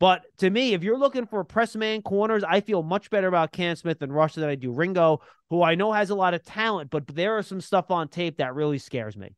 But 0.02 0.22
to 0.38 0.50
me, 0.50 0.74
if 0.74 0.82
you're 0.82 0.98
looking 0.98 1.26
for 1.26 1.44
press 1.44 1.76
man 1.76 2.02
corners, 2.02 2.42
I 2.42 2.60
feel 2.60 2.82
much 2.82 3.08
better 3.08 3.28
about 3.28 3.52
Cam 3.52 3.76
Smith 3.76 4.02
and 4.02 4.12
Rush 4.12 4.34
than 4.34 4.48
I 4.48 4.56
do 4.56 4.72
Ringo, 4.72 5.20
who 5.48 5.62
I 5.62 5.76
know 5.76 5.92
has 5.92 6.10
a 6.10 6.16
lot 6.16 6.34
of 6.34 6.44
talent, 6.44 6.90
but 6.90 7.06
there 7.06 7.38
are 7.38 7.42
some 7.44 7.60
stuff 7.60 7.88
on 7.92 8.08
tape 8.08 8.38
that 8.38 8.52
really 8.56 8.78
scares 8.78 9.16
me. 9.16 9.36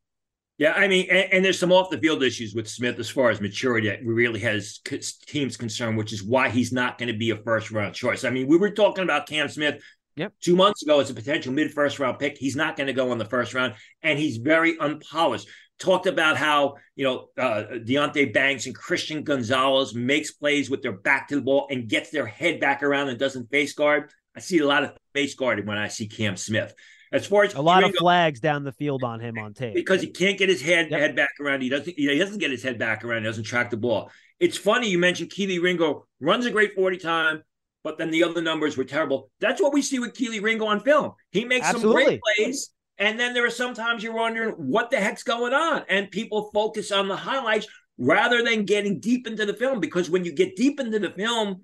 Yeah, 0.57 0.71
I 0.71 0.87
mean, 0.87 1.07
and, 1.11 1.33
and 1.33 1.45
there's 1.45 1.59
some 1.59 1.71
off 1.71 1.91
the 1.91 1.99
field 1.99 2.23
issues 2.23 2.55
with 2.55 2.67
Smith 2.67 2.97
as 2.97 3.11
far 3.11 3.29
as 3.29 3.39
maturity 3.39 3.89
that 3.89 4.03
really 4.03 4.39
has 4.39 4.79
teams 5.27 5.55
concerned, 5.55 5.99
which 5.99 6.11
is 6.11 6.23
why 6.23 6.49
he's 6.49 6.71
not 6.71 6.97
going 6.97 7.13
to 7.13 7.17
be 7.19 7.29
a 7.29 7.37
first 7.37 7.69
round 7.69 7.93
choice. 7.93 8.23
I 8.23 8.31
mean, 8.31 8.47
we 8.47 8.57
were 8.57 8.71
talking 8.71 9.03
about 9.03 9.27
Cam 9.27 9.47
Smith 9.49 9.83
Yep. 10.17 10.33
Two 10.39 10.55
months 10.55 10.81
ago, 10.81 11.01
as 11.01 11.09
a 11.09 11.13
potential 11.13 11.51
mid 11.51 11.73
first 11.73 11.99
round 11.99 12.19
pick, 12.19 12.37
he's 12.37 12.55
not 12.55 12.77
going 12.77 12.87
to 12.87 12.93
go 12.93 13.11
in 13.11 13.17
the 13.17 13.25
first 13.25 13.53
round, 13.53 13.73
and 14.01 14.17
he's 14.17 14.37
very 14.37 14.77
unpolished. 14.79 15.47
Talked 15.77 16.07
about 16.07 16.37
how 16.37 16.75
you 16.95 17.03
know 17.03 17.27
uh, 17.37 17.63
Deonte 17.73 18.33
Banks 18.33 18.65
and 18.65 18.73
Christian 18.73 19.23
Gonzalez 19.23 19.93
makes 19.93 20.31
plays 20.31 20.69
with 20.69 20.81
their 20.81 20.93
back 20.93 21.27
to 21.27 21.35
the 21.35 21.41
ball 21.41 21.67
and 21.69 21.89
gets 21.89 22.11
their 22.11 22.25
head 22.25 22.61
back 22.61 22.81
around 22.81 23.09
and 23.09 23.19
doesn't 23.19 23.51
face 23.51 23.73
guard. 23.73 24.09
I 24.35 24.39
see 24.39 24.59
a 24.59 24.65
lot 24.65 24.83
of 24.83 24.93
face 25.13 25.35
guarding 25.35 25.65
when 25.65 25.77
I 25.77 25.89
see 25.89 26.07
Cam 26.07 26.37
Smith. 26.37 26.73
As 27.11 27.25
far 27.25 27.43
as 27.43 27.53
a 27.53 27.61
lot 27.61 27.83
Ringo, 27.83 27.89
of 27.89 27.99
flags 27.99 28.39
down 28.39 28.63
the 28.63 28.73
field 28.73 29.03
on 29.03 29.19
him 29.19 29.37
on 29.37 29.53
tape 29.53 29.73
because 29.73 30.01
he 30.01 30.07
can't 30.07 30.37
get 30.37 30.49
his 30.49 30.61
head 30.61 30.87
yep. 30.91 30.99
head 30.99 31.15
back 31.15 31.31
around. 31.39 31.61
He 31.61 31.69
doesn't. 31.69 31.93
He 31.97 32.17
doesn't 32.17 32.39
get 32.39 32.51
his 32.51 32.63
head 32.63 32.77
back 32.77 33.05
around. 33.05 33.21
He 33.21 33.25
doesn't 33.25 33.43
track 33.43 33.69
the 33.69 33.77
ball. 33.77 34.11
It's 34.39 34.57
funny 34.57 34.89
you 34.89 34.97
mentioned 34.97 35.29
Kelee 35.29 35.61
Ringo 35.61 36.07
runs 36.19 36.45
a 36.45 36.51
great 36.51 36.73
forty 36.75 36.97
time, 36.97 37.43
but 37.83 37.97
then 37.97 38.11
the 38.11 38.23
other 38.23 38.41
numbers 38.41 38.75
were 38.75 38.83
terrible. 38.83 39.29
That's 39.39 39.61
what 39.61 39.73
we 39.73 39.81
see 39.81 39.99
with 39.99 40.13
Kelee 40.13 40.41
Ringo 40.41 40.65
on 40.65 40.81
film. 40.81 41.13
He 41.31 41.45
makes 41.45 41.67
Absolutely. 41.67 42.03
some 42.03 42.05
great 42.05 42.21
plays, 42.37 42.69
and 42.97 43.19
then 43.19 43.33
there 43.33 43.45
are 43.45 43.51
sometimes 43.51 44.03
you're 44.03 44.13
wondering 44.13 44.51
what 44.51 44.89
the 44.89 44.99
heck's 44.99 45.23
going 45.23 45.53
on, 45.53 45.83
and 45.89 46.11
people 46.11 46.49
focus 46.53 46.91
on 46.91 47.07
the 47.07 47.15
highlights 47.15 47.67
rather 47.97 48.43
than 48.43 48.65
getting 48.65 48.99
deep 48.99 49.27
into 49.27 49.45
the 49.45 49.53
film. 49.53 49.79
Because 49.79 50.09
when 50.09 50.25
you 50.25 50.33
get 50.33 50.55
deep 50.55 50.79
into 50.79 50.99
the 50.99 51.11
film, 51.11 51.61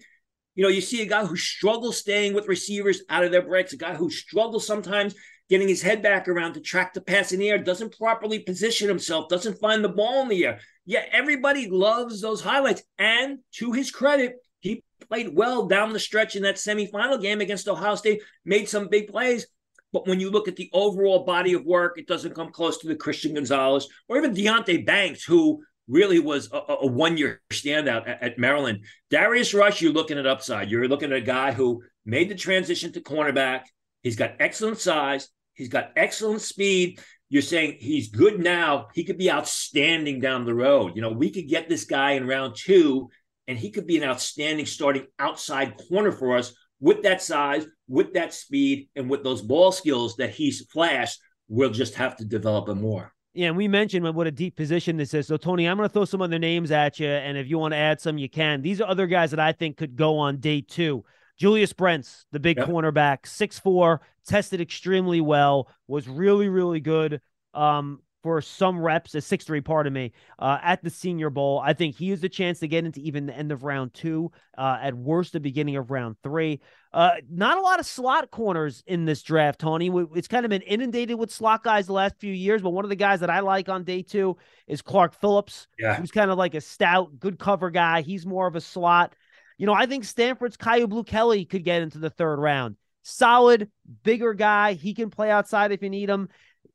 you 0.55 0.63
know 0.63 0.69
you 0.69 0.81
see 0.81 1.01
a 1.01 1.07
guy 1.07 1.25
who 1.25 1.35
struggles 1.35 1.97
staying 1.97 2.33
with 2.33 2.47
receivers 2.47 3.01
out 3.09 3.23
of 3.23 3.31
their 3.31 3.41
breaks, 3.41 3.73
a 3.73 3.77
guy 3.77 3.95
who 3.95 4.09
struggles 4.09 4.65
sometimes 4.65 5.15
getting 5.51 5.67
his 5.67 5.81
head 5.81 6.01
back 6.01 6.29
around 6.29 6.53
to 6.53 6.61
track 6.61 6.93
the 6.93 7.01
pass 7.01 7.33
in 7.33 7.39
the 7.39 7.49
air, 7.49 7.57
doesn't 7.57 7.97
properly 7.97 8.39
position 8.39 8.87
himself, 8.87 9.27
doesn't 9.27 9.59
find 9.59 9.83
the 9.83 9.89
ball 9.89 10.21
in 10.21 10.29
the 10.29 10.45
air. 10.45 10.59
Yeah, 10.85 11.03
everybody 11.11 11.69
loves 11.69 12.21
those 12.21 12.41
highlights. 12.41 12.81
And 12.97 13.39
to 13.55 13.73
his 13.73 13.91
credit, 13.91 14.35
he 14.61 14.81
played 15.09 15.35
well 15.35 15.67
down 15.67 15.91
the 15.91 15.99
stretch 15.99 16.37
in 16.37 16.43
that 16.43 16.55
semifinal 16.55 17.21
game 17.21 17.41
against 17.41 17.67
Ohio 17.67 17.95
State, 17.95 18.21
made 18.45 18.69
some 18.69 18.87
big 18.87 19.09
plays. 19.09 19.45
But 19.93 20.07
when 20.07 20.19
you 20.19 20.29
look 20.29 20.47
at 20.47 20.55
the 20.55 20.69
overall 20.73 21.25
body 21.25 21.53
of 21.53 21.65
work, 21.65 21.97
it 21.97 22.07
doesn't 22.07 22.35
come 22.35 22.51
close 22.51 22.77
to 22.79 22.87
the 22.87 22.95
Christian 22.95 23.33
Gonzalez 23.33 23.87
or 24.07 24.17
even 24.17 24.33
Deonte 24.33 24.85
Banks, 24.85 25.23
who 25.23 25.63
really 25.87 26.19
was 26.19 26.49
a, 26.51 26.57
a 26.81 26.87
one 26.87 27.17
year 27.17 27.41
standout 27.51 28.07
at, 28.07 28.23
at, 28.23 28.39
Maryland. 28.39 28.85
Darius 29.09 29.53
Rush, 29.53 29.81
you're 29.81 29.91
looking 29.91 30.17
at 30.17 30.25
upside. 30.25 30.71
You're 30.71 30.87
looking 30.87 31.11
at 31.11 31.17
a 31.17 31.21
guy 31.21 31.51
who 31.51 31.83
made 32.05 32.29
the 32.29 32.35
transition 32.35 32.93
to 32.93 33.01
cornerback. 33.01 33.63
He's 34.03 34.15
got 34.15 34.35
excellent 34.39 34.79
size. 34.79 35.27
He's 35.53 35.69
got 35.69 35.91
excellent 35.95 36.41
speed. 36.41 36.99
You're 37.29 37.41
saying 37.41 37.77
he's 37.79 38.09
good 38.09 38.39
now. 38.39 38.87
He 38.93 39.03
could 39.03 39.17
be 39.17 39.31
outstanding 39.31 40.19
down 40.19 40.45
the 40.45 40.55
road. 40.55 40.95
You 40.95 41.01
know, 41.01 41.11
we 41.11 41.29
could 41.29 41.47
get 41.47 41.69
this 41.69 41.85
guy 41.85 42.11
in 42.11 42.27
round 42.27 42.55
two, 42.55 43.09
and 43.47 43.57
he 43.57 43.71
could 43.71 43.87
be 43.87 43.97
an 43.97 44.09
outstanding 44.09 44.65
starting 44.65 45.07
outside 45.19 45.79
corner 45.89 46.11
for 46.11 46.37
us 46.37 46.53
with 46.79 47.03
that 47.03 47.21
size, 47.21 47.65
with 47.91 48.13
that 48.13 48.33
speed, 48.33 48.87
and 48.95 49.09
with 49.09 49.21
those 49.21 49.41
ball 49.41 49.71
skills 49.71 50.15
that 50.15 50.29
he's 50.29 50.65
flashed. 50.67 51.19
We'll 51.49 51.69
just 51.69 51.95
have 51.95 52.15
to 52.17 52.25
develop 52.25 52.69
him 52.69 52.81
more. 52.81 53.13
Yeah, 53.33 53.49
and 53.49 53.57
we 53.57 53.67
mentioned 53.67 54.05
what 54.15 54.27
a 54.27 54.31
deep 54.31 54.55
position 54.55 54.95
this 54.95 55.13
is. 55.13 55.27
So, 55.27 55.35
Tony, 55.35 55.67
I'm 55.67 55.75
going 55.75 55.87
to 55.87 55.93
throw 55.93 56.05
some 56.05 56.21
other 56.21 56.39
names 56.39 56.71
at 56.71 56.99
you, 56.99 57.07
and 57.07 57.37
if 57.37 57.47
you 57.47 57.57
want 57.57 57.73
to 57.73 57.77
add 57.77 57.99
some, 57.99 58.17
you 58.17 58.29
can. 58.29 58.61
These 58.61 58.79
are 58.79 58.87
other 58.87 59.07
guys 59.07 59.31
that 59.31 59.39
I 59.41 59.51
think 59.51 59.75
could 59.75 59.97
go 59.97 60.17
on 60.17 60.37
day 60.37 60.61
two. 60.61 61.03
Julius 61.37 61.73
Brents, 61.73 62.25
the 62.31 62.39
big 62.39 62.57
yep. 62.57 62.67
cornerback, 62.67 63.25
six 63.25 63.59
four, 63.59 64.01
tested 64.25 64.61
extremely 64.61 65.19
well, 65.19 65.69
was 65.87 66.07
really, 66.07 66.47
really 66.47 66.79
good 66.79 67.19
um, 67.53 67.99
for 68.23 68.41
some 68.41 68.79
reps, 68.79 69.15
a 69.15 69.21
six 69.21 69.45
three, 69.45 69.61
pardon 69.61 69.93
me, 69.93 70.11
uh, 70.39 70.59
at 70.61 70.83
the 70.83 70.89
Senior 70.89 71.29
Bowl. 71.29 71.61
I 71.63 71.73
think 71.73 71.95
he 71.95 72.09
has 72.09 72.21
the 72.21 72.29
chance 72.29 72.59
to 72.59 72.67
get 72.67 72.85
into 72.85 72.99
even 72.99 73.25
the 73.25 73.35
end 73.35 73.51
of 73.51 73.63
round 73.63 73.93
two, 73.93 74.31
uh, 74.57 74.77
at 74.81 74.93
worst, 74.93 75.33
the 75.33 75.39
beginning 75.39 75.75
of 75.75 75.91
round 75.91 76.17
three. 76.23 76.59
Uh, 76.93 77.11
not 77.29 77.57
a 77.57 77.61
lot 77.61 77.79
of 77.79 77.85
slot 77.85 78.29
corners 78.31 78.83
in 78.85 79.05
this 79.05 79.23
draft, 79.23 79.59
Tony. 79.59 79.89
It's 80.15 80.27
kind 80.27 80.45
of 80.45 80.49
been 80.49 80.61
inundated 80.61 81.17
with 81.17 81.31
slot 81.31 81.63
guys 81.63 81.87
the 81.87 81.93
last 81.93 82.15
few 82.19 82.33
years, 82.33 82.61
but 82.61 82.71
one 82.71 82.85
of 82.85 82.89
the 82.89 82.95
guys 82.95 83.21
that 83.21 83.29
I 83.29 83.39
like 83.39 83.69
on 83.69 83.83
day 83.83 84.01
two 84.01 84.37
is 84.67 84.81
Clark 84.81 85.13
Phillips, 85.19 85.67
yeah. 85.79 85.95
who's 85.95 86.11
kind 86.11 86.29
of 86.29 86.37
like 86.37 86.53
a 86.53 86.61
stout, 86.61 87.19
good 87.19 87.39
cover 87.39 87.69
guy. 87.69 88.01
He's 88.01 88.25
more 88.25 88.47
of 88.47 88.55
a 88.55 88.61
slot. 88.61 89.15
You 89.57 89.67
know, 89.67 89.73
I 89.73 89.85
think 89.85 90.03
Stanford's 90.03 90.57
Kyu 90.57 90.87
Blue 90.87 91.03
Kelly 91.03 91.45
could 91.45 91.63
get 91.63 91.81
into 91.81 91.99
the 91.99 92.09
third 92.09 92.39
round. 92.39 92.75
Solid, 93.03 93.69
bigger 94.03 94.33
guy. 94.33 94.73
He 94.73 94.93
can 94.93 95.09
play 95.09 95.31
outside 95.31 95.71
if 95.71 95.81
you 95.81 95.89
need 95.89 96.09
him. 96.09 96.29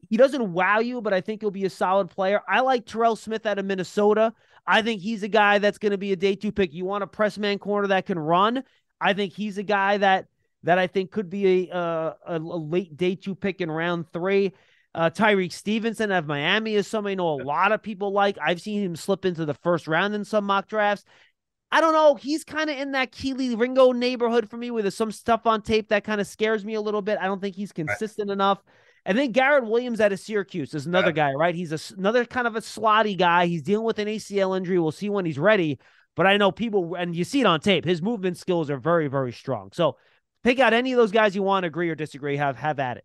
He 0.09 0.17
doesn't 0.17 0.53
wow 0.53 0.81
you, 0.81 1.01
but 1.01 1.13
I 1.13 1.21
think 1.21 1.41
he'll 1.41 1.51
be 1.51 1.65
a 1.65 1.71
solid 1.71 2.11
player. 2.11 2.41
I 2.49 2.61
like 2.61 2.87
Terrell 2.87 3.17
Smith 3.17 3.47
out 3.47 3.59
of 3.59 3.65
Minnesota. 3.65 4.33
I 4.67 4.83
think 4.83 5.01
he's 5.01 5.23
a 5.23 5.29
guy 5.29 5.59
that's 5.59 5.79
going 5.79 5.93
to 5.93 5.99
be 5.99 6.13
a 6.13 6.17
day 6.17 6.35
two 6.35 6.53
pick. 6.53 6.73
You 6.73 6.85
want 6.85 7.05
a 7.05 7.07
press 7.07 7.39
man 7.39 7.59
corner 7.59 7.89
that 7.89 8.07
can 8.07 8.19
run. 8.19 8.65
I 9.01 9.13
think 9.13 9.33
he's 9.33 9.59
a 9.59 9.63
guy 9.63 9.99
that 9.99 10.27
that 10.63 10.79
I 10.79 10.87
think 10.87 11.11
could 11.11 11.31
be 11.31 11.71
a 11.71 11.77
a, 11.77 12.17
a 12.27 12.39
late 12.39 12.97
day 12.97 13.15
two 13.15 13.35
pick 13.35 13.61
in 13.61 13.71
round 13.71 14.07
three. 14.13 14.53
Uh, 14.95 15.11
Tyrique 15.11 15.53
Stevenson 15.53 16.11
of 16.11 16.27
Miami 16.27 16.75
is 16.75 16.87
somebody 16.87 17.13
I 17.13 17.17
know 17.17 17.29
a 17.29 17.45
lot 17.45 17.71
of 17.71 17.83
people 17.83 18.13
like. 18.13 18.39
I've 18.43 18.63
seen 18.63 18.83
him 18.83 18.97
slip 18.97 19.27
into 19.27 19.45
the 19.45 19.53
first 19.53 19.87
round 19.87 20.15
in 20.15 20.25
some 20.25 20.47
mock 20.47 20.69
drafts. 20.69 21.05
I 21.71 21.81
don't 21.81 21.93
know. 21.93 22.15
He's 22.15 22.45
kind 22.45 22.71
of 22.71 22.79
in 22.79 22.93
that 22.93 23.13
Kelee 23.13 23.59
Ringo 23.59 23.93
neighborhood 23.93 24.49
for 24.49 24.57
me 24.57 24.71
with 24.71 24.93
some 24.95 25.13
stuff 25.13 25.47
on 25.47 25.63
tape 25.63 25.89
that 25.89 26.05
kind 26.05 26.21
of 26.21 26.27
scares 26.27 26.65
me 26.65 26.75
a 26.75 26.81
little 26.81 27.03
bit. 27.03 27.19
I 27.21 27.27
don't 27.27 27.41
think 27.41 27.57
he's 27.57 27.73
consistent 27.73 28.31
right. 28.31 28.35
enough. 28.35 28.63
And 29.07 29.17
then 29.17 29.31
Garrett 29.31 29.65
Williams 29.65 30.01
out 30.01 30.13
of 30.13 30.19
Syracuse 30.19 30.75
is 30.75 30.85
another 30.85 31.09
yeah. 31.09 31.31
guy, 31.31 31.33
right? 31.33 31.55
He's 31.55 31.71
a, 31.71 31.95
another 31.97 32.25
kind 32.25 32.49
of 32.49 32.57
a 32.57 32.61
slotty 32.61 33.17
guy. 33.17 33.47
He's 33.47 33.63
dealing 33.63 33.87
with 33.87 34.01
an 34.01 34.09
ACL 34.09 34.57
injury. 34.57 34.81
We'll 34.81 34.91
see 34.91 35.09
when 35.09 35.25
he's 35.25 35.39
ready. 35.39 35.79
But 36.17 36.27
I 36.27 36.37
know 36.39 36.51
people, 36.51 36.97
and 36.97 37.15
you 37.15 37.23
see 37.23 37.41
it 37.41 37.47
on 37.47 37.61
tape, 37.61 37.85
his 37.85 38.03
movement 38.03 38.37
skills 38.37 38.69
are 38.69 38.79
very, 38.79 39.07
very 39.07 39.33
strong. 39.33 39.71
So 39.73 39.97
pick 40.43 40.59
out 40.59 40.73
any 40.73 40.93
of 40.93 40.97
those 40.97 41.13
guys 41.13 41.37
you 41.37 41.45
want, 41.45 41.65
agree 41.65 41.89
or 41.89 41.95
disagree, 41.95 42.37
have 42.37 42.57
have 42.57 42.81
at 42.81 42.97
it. 42.97 43.05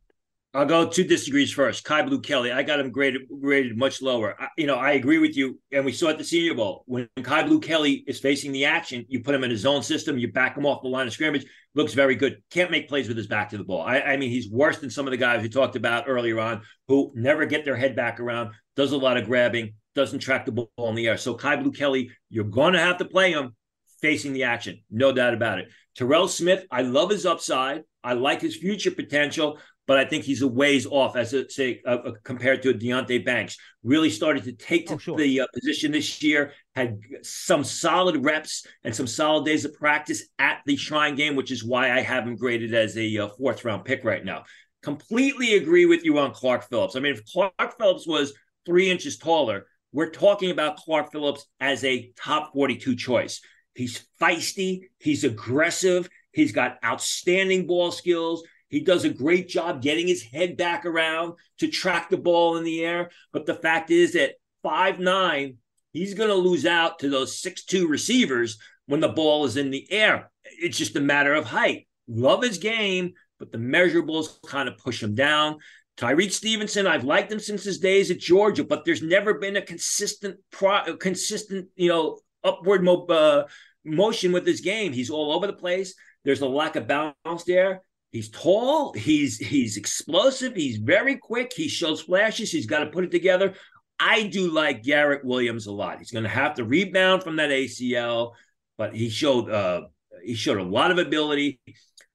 I'll 0.54 0.66
go 0.66 0.86
two 0.86 1.06
disagrees 1.06 1.54
first. 1.54 1.86
Kyu 1.86 2.04
Blue 2.04 2.20
Kelly, 2.20 2.52
I 2.52 2.64
got 2.64 2.80
him 2.80 2.92
graded 2.92 3.22
graded 3.40 3.78
much 3.78 4.02
lower. 4.02 4.36
I, 4.38 4.48
you 4.58 4.68
know, 4.68 4.76
I 4.76 4.94
agree 4.94 5.18
with 5.18 5.38
you, 5.38 5.60
and 5.72 5.86
we 5.86 5.94
saw 5.94 6.10
at 6.10 6.18
the 6.18 6.26
Senior 6.26 6.56
Bowl 6.56 6.84
when 6.88 7.08
Kyu 7.16 7.46
Blue 7.46 7.62
Kelly 7.62 8.04
is 8.06 8.20
facing 8.20 8.52
the 8.52 8.66
action, 8.66 9.06
you 9.08 9.22
put 9.22 9.34
him 9.34 9.46
in 9.46 9.52
his 9.52 9.66
own 9.66 9.82
system, 9.82 10.18
you 10.18 10.30
back 10.30 10.58
him 10.58 10.66
off 10.66 10.82
the 10.82 10.90
line 10.90 11.08
of 11.08 11.14
scrimmage, 11.14 11.46
looks 11.74 11.94
very 11.94 12.16
good. 12.16 12.42
Can't 12.52 12.72
make 12.72 12.90
plays 12.90 13.08
with 13.08 13.18
his 13.18 13.28
back 13.28 13.50
to 13.50 13.58
the 13.58 13.64
ball. 13.64 13.82
I, 13.82 14.02
I 14.02 14.18
mean, 14.18 14.30
he's 14.30 14.50
worse 14.50 14.80
than 14.80 14.90
some 14.90 15.08
of 15.08 15.12
the 15.12 15.18
guys 15.18 15.42
we 15.42 15.50
talked 15.50 15.76
about 15.76 16.06
earlier 16.08 16.40
on 16.40 16.62
who 16.88 17.12
never 17.16 17.46
get 17.46 17.66
their 17.66 17.76
head 17.76 17.96
back 17.96 18.20
around, 18.20 18.52
does 18.76 18.92
a 18.92 18.98
lot 18.98 19.18
of 19.18 19.26
grabbing, 19.26 19.74
doesn't 19.96 20.20
track 20.20 20.46
the 20.46 20.52
ball 20.52 20.70
in 20.80 20.96
the 20.96 21.08
air. 21.08 21.18
So 21.18 21.36
Kyu 21.36 21.58
Blue 21.58 21.72
Kelly, 21.72 22.12
you're 22.30 22.44
going 22.44 22.74
to 22.74 22.80
have 22.80 22.98
to 22.98 23.06
play 23.06 23.32
him 23.32 23.56
facing 24.02 24.34
the 24.34 24.44
action, 24.44 24.82
no 24.90 25.12
doubt 25.12 25.34
about 25.34 25.60
it. 25.60 25.70
Terrell 25.96 26.28
Smith, 26.28 26.66
I 26.72 26.82
love 26.82 27.10
his 27.10 27.26
upside. 27.26 27.84
I 28.04 28.14
like 28.14 28.42
his 28.42 28.58
future 28.58 28.92
potential 28.92 29.60
but 29.88 29.98
I 29.98 30.06
think 30.06 30.24
he's 30.24 30.42
a 30.42 30.48
ways 30.48 30.86
off 30.86 31.16
as 31.16 31.34
a, 31.34 31.50
say 31.50 31.82
uh, 31.86 32.12
compared 32.24 32.62
to 32.64 32.70
a 32.70 32.74
Deonte 32.74 33.26
Banks. 33.26 33.58
Really 33.84 34.10
started 34.10 34.44
to 34.46 34.54
take 34.54 34.88
to 34.88 34.94
oh, 34.94 34.98
sure. 34.98 35.18
the 35.18 35.42
uh, 35.42 35.48
position 35.54 35.92
this 35.92 36.22
year. 36.22 36.54
Had 36.76 37.00
some 37.24 37.64
solid 37.64 38.24
reps 38.24 38.66
and 38.84 38.96
some 38.96 39.08
solid 39.08 39.46
days 39.46 39.66
of 39.66 39.74
practice 39.74 40.24
at 40.40 40.62
the 40.66 40.76
Shrine 40.76 41.16
game, 41.16 41.36
which 41.36 41.52
is 41.52 41.64
why 41.64 41.92
I 41.92 42.02
have 42.02 42.26
him 42.26 42.36
graded 42.36 42.74
as 42.74 42.98
a 42.98 43.18
uh, 43.18 43.28
fourth 43.30 43.66
round 43.66 43.86
pick 43.86 44.04
right 44.04 44.24
now. 44.24 44.44
Completely 44.84 45.56
agree 45.56 45.86
with 45.86 46.06
you 46.06 46.18
on 46.20 46.34
Clark 46.34 46.70
Phillips. 46.70 46.96
I 46.96 47.00
mean, 47.00 47.14
if 47.14 47.26
Clark 47.26 47.78
Phillips 47.78 48.08
was 48.08 48.34
three 48.66 48.90
inches 48.90 49.18
taller, 49.18 49.66
we're 49.92 50.10
talking 50.10 50.52
about 50.52 50.78
Clark 50.78 51.12
Phillips 51.12 51.46
as 51.60 51.84
a 51.84 52.12
top 52.16 52.54
42 52.54 52.96
choice. 52.96 53.42
He's 53.74 54.06
feisty, 54.22 54.84
he's 55.00 55.24
aggressive, 55.24 56.10
he's 56.32 56.52
got 56.52 56.78
outstanding 56.84 57.68
ball 57.68 57.92
skills. 57.92 58.44
He 58.72 58.80
does 58.80 59.04
a 59.04 59.10
great 59.10 59.50
job 59.50 59.82
getting 59.82 60.08
his 60.08 60.24
head 60.24 60.56
back 60.56 60.86
around 60.86 61.34
to 61.60 61.68
track 61.68 62.10
the 62.10 62.18
ball 62.18 62.56
in 62.58 62.64
the 62.64 62.84
air. 62.84 63.12
But 63.34 63.46
the 63.46 63.54
fact 63.54 63.92
is 63.92 64.14
that 64.14 64.36
five 64.64 64.98
nine, 64.98 65.58
he's 65.92 66.14
going 66.14 66.30
to 66.30 66.36
lose 66.36 66.66
out 66.66 67.00
to 67.00 67.10
those 67.10 67.38
six 67.40 67.66
two 67.66 67.88
receivers 67.88 68.58
when 68.86 69.02
the 69.02 69.10
ball 69.10 69.44
is 69.46 69.58
in 69.58 69.72
the 69.72 69.86
air. 69.92 70.32
It's 70.46 70.78
just 70.78 70.96
a 70.96 71.02
matter 71.02 71.34
of 71.34 71.46
height. 71.46 71.88
Love 72.08 72.42
his 72.42 72.58
game, 72.58 73.14
but 73.40 73.52
the 73.52 73.58
measurables 73.58 74.42
kind 74.48 74.70
of 74.70 74.78
push 74.78 75.04
him 75.04 75.16
down. 75.16 75.60
Tyrique 75.98 76.32
Stevenson, 76.32 76.88
I've 76.88 77.04
liked 77.04 77.32
him 77.32 77.40
since 77.40 77.66
his 77.66 77.80
days 77.80 78.10
at 78.10 78.20
Georgia, 78.20 78.64
but 78.64 78.86
there's 78.86 79.02
never 79.04 79.34
been 79.34 79.58
a 79.58 79.62
consistent, 79.62 80.38
pro, 80.50 80.96
consistent, 80.96 81.68
you 81.76 81.90
know, 81.90 82.20
upward 82.44 82.84
mo- 82.84 83.06
uh, 83.06 83.48
motion 83.84 84.32
with 84.32 84.48
his 84.48 84.62
game. 84.62 84.94
He's 84.94 85.10
all 85.10 85.34
over 85.34 85.46
the 85.46 85.54
place. 85.54 85.94
There's 86.24 86.42
a 86.42 86.48
lack 86.48 86.76
of 86.78 86.88
balance 86.88 87.44
there. 87.46 87.82
He's 88.12 88.30
tall. 88.30 88.92
He's 88.94 89.38
he's 89.38 89.78
explosive. 89.78 90.54
He's 90.54 90.78
very 90.78 91.16
quick. 91.16 91.54
He 91.56 91.70
shows 91.70 92.02
flashes. 92.02 92.52
He's 92.52 92.66
got 92.66 92.80
to 92.80 92.88
put 92.88 93.06
it 93.06 93.12
together. 93.12 93.54
I 94.00 94.24
do 94.24 94.52
like 94.52 94.84
Garrett 94.84 95.24
Williams 95.24 95.68
a 95.68 95.72
lot. 95.72 96.00
He's 96.00 96.12
going 96.12 96.24
to 96.24 96.30
have 96.30 96.56
to 96.56 96.66
rebound 96.66 97.24
from 97.24 97.38
that 97.38 97.52
ACL, 97.52 98.34
but 98.78 98.96
he 98.96 99.10
showed 99.10 99.50
uh, 99.50 99.84
he 100.24 100.34
showed 100.34 100.58
a 100.58 100.64
lot 100.64 100.92
of 100.92 100.98
ability. 100.98 101.60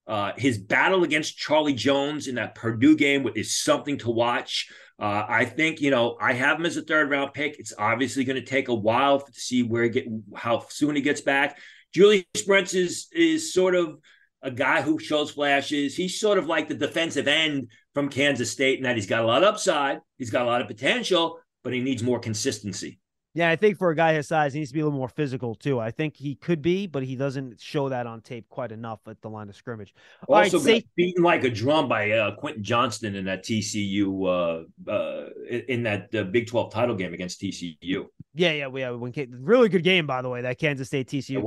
Uh, 0.07 0.32
his 0.36 0.59
battle 0.59 1.03
against 1.03 1.38
Charlie 1.38 1.72
Jones 1.72 2.28
in 2.28 2.36
that 2.36 2.55
Purdue 2.55 2.97
game 2.97 3.28
is 3.34 3.57
something 3.57 3.99
to 3.99 4.11
watch. 4.11 4.70
Uh, 4.99 5.24
I 5.28 5.44
think 5.47 5.80
you 5.80 5.90
know 5.90 6.18
I 6.20 6.34
have 6.34 6.59
him 6.59 6.66
as 6.66 6.76
a 6.76 6.82
third 6.82 7.11
round 7.11 7.32
pick. 7.32 7.59
It's 7.59 7.72
obviously 7.78 8.24
going 8.24 8.40
to 8.40 8.47
take 8.47 8.68
a 8.68 8.74
while 8.74 9.20
to 9.20 9.32
see 9.32 9.62
where 9.62 9.84
he 9.84 9.88
get 9.88 10.07
how 10.34 10.66
soon 10.68 10.94
he 10.94 11.03
gets 11.03 11.22
back. 11.22 11.59
Julius 11.94 12.24
Brents 12.47 12.74
is 12.74 13.07
is 13.12 13.55
sort 13.55 13.74
of 13.74 13.99
a 14.47 14.51
guy 14.51 14.80
who 14.80 14.97
shows 15.01 15.32
flashes. 15.32 15.97
He's 15.97 16.20
sort 16.20 16.38
of 16.38 16.47
like 16.47 16.68
the 16.68 16.74
defensive 16.74 17.26
end 17.26 17.68
from 17.94 18.09
Kansas 18.09 18.51
State, 18.51 18.78
in 18.78 18.84
that 18.84 18.94
he's 18.94 19.07
got 19.07 19.22
a 19.22 19.26
lot 19.26 19.42
of 19.42 19.49
upside, 19.49 19.99
he's 20.18 20.30
got 20.30 20.42
a 20.42 20.47
lot 20.47 20.61
of 20.61 20.68
potential, 20.68 21.40
but 21.64 21.72
he 21.72 21.80
needs 21.80 22.03
more 22.03 22.20
consistency. 22.20 23.01
Yeah, 23.37 23.51
I 23.51 23.57
think 23.57 23.76
for 23.76 23.91
a 23.91 23.95
guy 23.95 24.14
his 24.14 24.26
size, 24.26 24.55
he 24.55 24.61
needs 24.61 24.70
to 24.70 24.74
be 24.74 24.80
a 24.80 24.84
little 24.84 24.99
more 24.99 25.11
physical 25.11 25.55
too. 25.55 25.78
I 25.78 25.91
think 25.91 26.16
he 26.16 26.37
could 26.37 26.62
be, 26.62 26.87
but 26.87 27.03
he 27.03 27.16
doesn't 27.16 27.61
show 27.61 27.91
that 27.91 28.07
on 28.07 28.22
tape 28.22 28.49
quite 28.49 28.72
enough 28.72 29.01
at 29.07 29.20
the 29.20 29.28
line 29.28 29.51
of 29.51 29.57
scrimmage. 29.57 29.93
All 30.26 30.37
also, 30.37 30.59
right, 30.59 30.82
beaten 30.97 31.22
like 31.22 31.45
a 31.45 31.51
drum 31.51 31.87
by 31.87 32.12
uh, 32.12 32.34
Quentin 32.37 32.62
Johnston 32.62 33.14
in 33.14 33.26
that 33.26 33.45
TCU 33.45 34.64
uh, 34.89 34.91
uh, 34.91 35.28
in 35.68 35.82
that 35.82 36.14
uh, 36.14 36.24
Big 36.24 36.47
Twelve 36.47 36.72
title 36.72 36.95
game 36.95 37.12
against 37.12 37.39
TCU. 37.43 38.07
Yeah, 38.34 38.53
yeah, 38.53 38.68
we 38.68 38.80
have 38.80 38.99
one 38.99 39.12
really 39.30 39.68
good 39.68 39.84
game 39.84 40.07
by 40.07 40.22
the 40.22 40.30
way. 40.30 40.41
That 40.41 40.59
Kansas 40.59 40.89
State 40.89 41.09
TCU. 41.09 41.43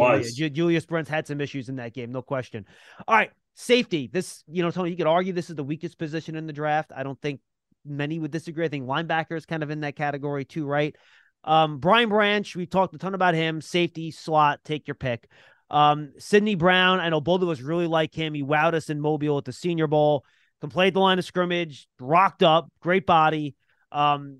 Julius 0.53 0.85
Brents 0.85 1.09
had 1.09 1.25
some 1.25 1.41
issues 1.41 1.69
in 1.69 1.77
that 1.77 1.95
game, 1.95 2.11
no 2.11 2.21
question. 2.21 2.67
All 3.07 3.15
right, 3.15 3.31
safety. 3.55 4.07
This, 4.13 4.43
you 4.47 4.61
know, 4.61 4.69
Tony, 4.69 4.91
you 4.91 4.95
could 4.95 5.07
argue 5.07 5.33
this 5.33 5.49
is 5.49 5.55
the 5.55 5.63
weakest 5.63 5.97
position 5.97 6.35
in 6.35 6.45
the 6.45 6.53
draft. 6.53 6.91
I 6.95 7.01
don't 7.01 7.19
think 7.19 7.39
many 7.83 8.19
would 8.19 8.29
disagree. 8.29 8.65
I 8.65 8.69
think 8.69 8.85
linebacker 8.85 9.35
is 9.35 9.47
kind 9.47 9.63
of 9.63 9.71
in 9.71 9.79
that 9.79 9.95
category 9.95 10.45
too, 10.45 10.67
right? 10.67 10.95
Um, 11.43 11.79
Brian 11.79 12.09
Branch, 12.09 12.55
we 12.55 12.65
talked 12.65 12.93
a 12.93 12.97
ton 12.97 13.13
about 13.13 13.33
him. 13.33 13.61
Safety, 13.61 14.11
slot, 14.11 14.59
take 14.63 14.87
your 14.87 14.95
pick. 14.95 15.27
Um, 15.69 16.13
Sydney 16.17 16.55
Brown, 16.55 16.99
I 16.99 17.09
know 17.09 17.21
both 17.21 17.41
of 17.41 17.49
us 17.49 17.61
really 17.61 17.87
like 17.87 18.13
him. 18.13 18.33
He 18.33 18.43
wowed 18.43 18.73
us 18.73 18.89
in 18.89 18.99
Mobile 18.99 19.37
at 19.37 19.45
the 19.45 19.53
Senior 19.53 19.87
Bowl. 19.87 20.25
Can 20.61 20.69
play 20.69 20.89
the 20.89 20.99
line 20.99 21.19
of 21.19 21.25
scrimmage, 21.25 21.87
rocked 21.99 22.43
up, 22.43 22.69
great 22.81 23.05
body, 23.05 23.55
um, 23.93 24.39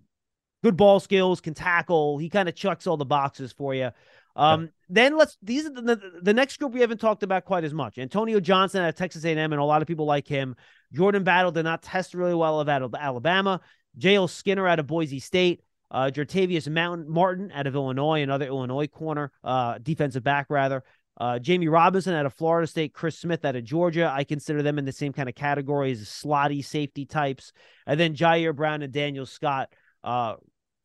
good 0.63 0.75
ball 0.75 0.99
skills, 0.99 1.39
can 1.39 1.53
tackle. 1.53 2.17
He 2.17 2.29
kind 2.29 2.49
of 2.49 2.55
chucks 2.55 2.87
all 2.87 2.97
the 2.97 3.05
boxes 3.05 3.53
for 3.53 3.73
you. 3.73 3.91
Um. 4.35 4.69
Then 4.91 5.17
let's 5.17 5.37
these 5.43 5.67
are 5.67 5.69
the, 5.69 5.81
the, 5.81 6.11
the 6.23 6.33
next 6.33 6.57
group 6.57 6.73
we 6.73 6.81
haven't 6.81 6.97
talked 6.97 7.21
about 7.21 7.45
quite 7.45 7.63
as 7.63 7.73
much. 7.73 7.99
Antonio 7.99 8.39
Johnson 8.39 8.81
at 8.81 8.97
Texas 8.97 9.23
A&M, 9.23 9.37
and 9.37 9.61
a 9.61 9.63
lot 9.63 9.83
of 9.83 9.87
people 9.87 10.05
like 10.05 10.27
him. 10.27 10.55
Jordan 10.91 11.23
Battle 11.23 11.51
did 11.51 11.63
not 11.63 11.83
test 11.83 12.15
really 12.15 12.33
well 12.33 12.59
at 12.67 12.81
Alabama. 12.95 13.61
J.L. 13.97 14.27
Skinner 14.27 14.67
out 14.67 14.79
of 14.79 14.87
Boise 14.87 15.19
State. 15.19 15.61
Uh, 15.91 16.11
Jartavius 16.13 16.69
Mountain 16.69 17.09
Martin 17.09 17.51
out 17.51 17.67
of 17.67 17.75
Illinois, 17.75 18.21
another 18.21 18.45
Illinois 18.45 18.87
corner, 18.87 19.31
uh, 19.43 19.77
defensive 19.81 20.23
back 20.23 20.47
rather. 20.49 20.83
Uh, 21.19 21.37
Jammie 21.37 21.69
Robinson 21.69 22.13
out 22.13 22.25
of 22.25 22.33
Florida 22.33 22.65
State, 22.65 22.93
Chris 22.93 23.17
Smith 23.19 23.43
out 23.43 23.55
of 23.55 23.65
Georgia. 23.65 24.09
I 24.13 24.23
consider 24.23 24.63
them 24.63 24.79
in 24.79 24.85
the 24.85 24.91
same 24.91 25.11
kind 25.11 25.27
of 25.27 25.35
category 25.35 25.91
as 25.91 26.01
slotty 26.01 26.63
safety 26.63 27.05
types. 27.05 27.51
And 27.85 27.99
then 27.99 28.15
Ji'Ayir 28.15 28.55
Brown 28.55 28.81
and 28.83 28.93
Daniel 28.93 29.25
Scott 29.25 29.73
uh, 30.03 30.35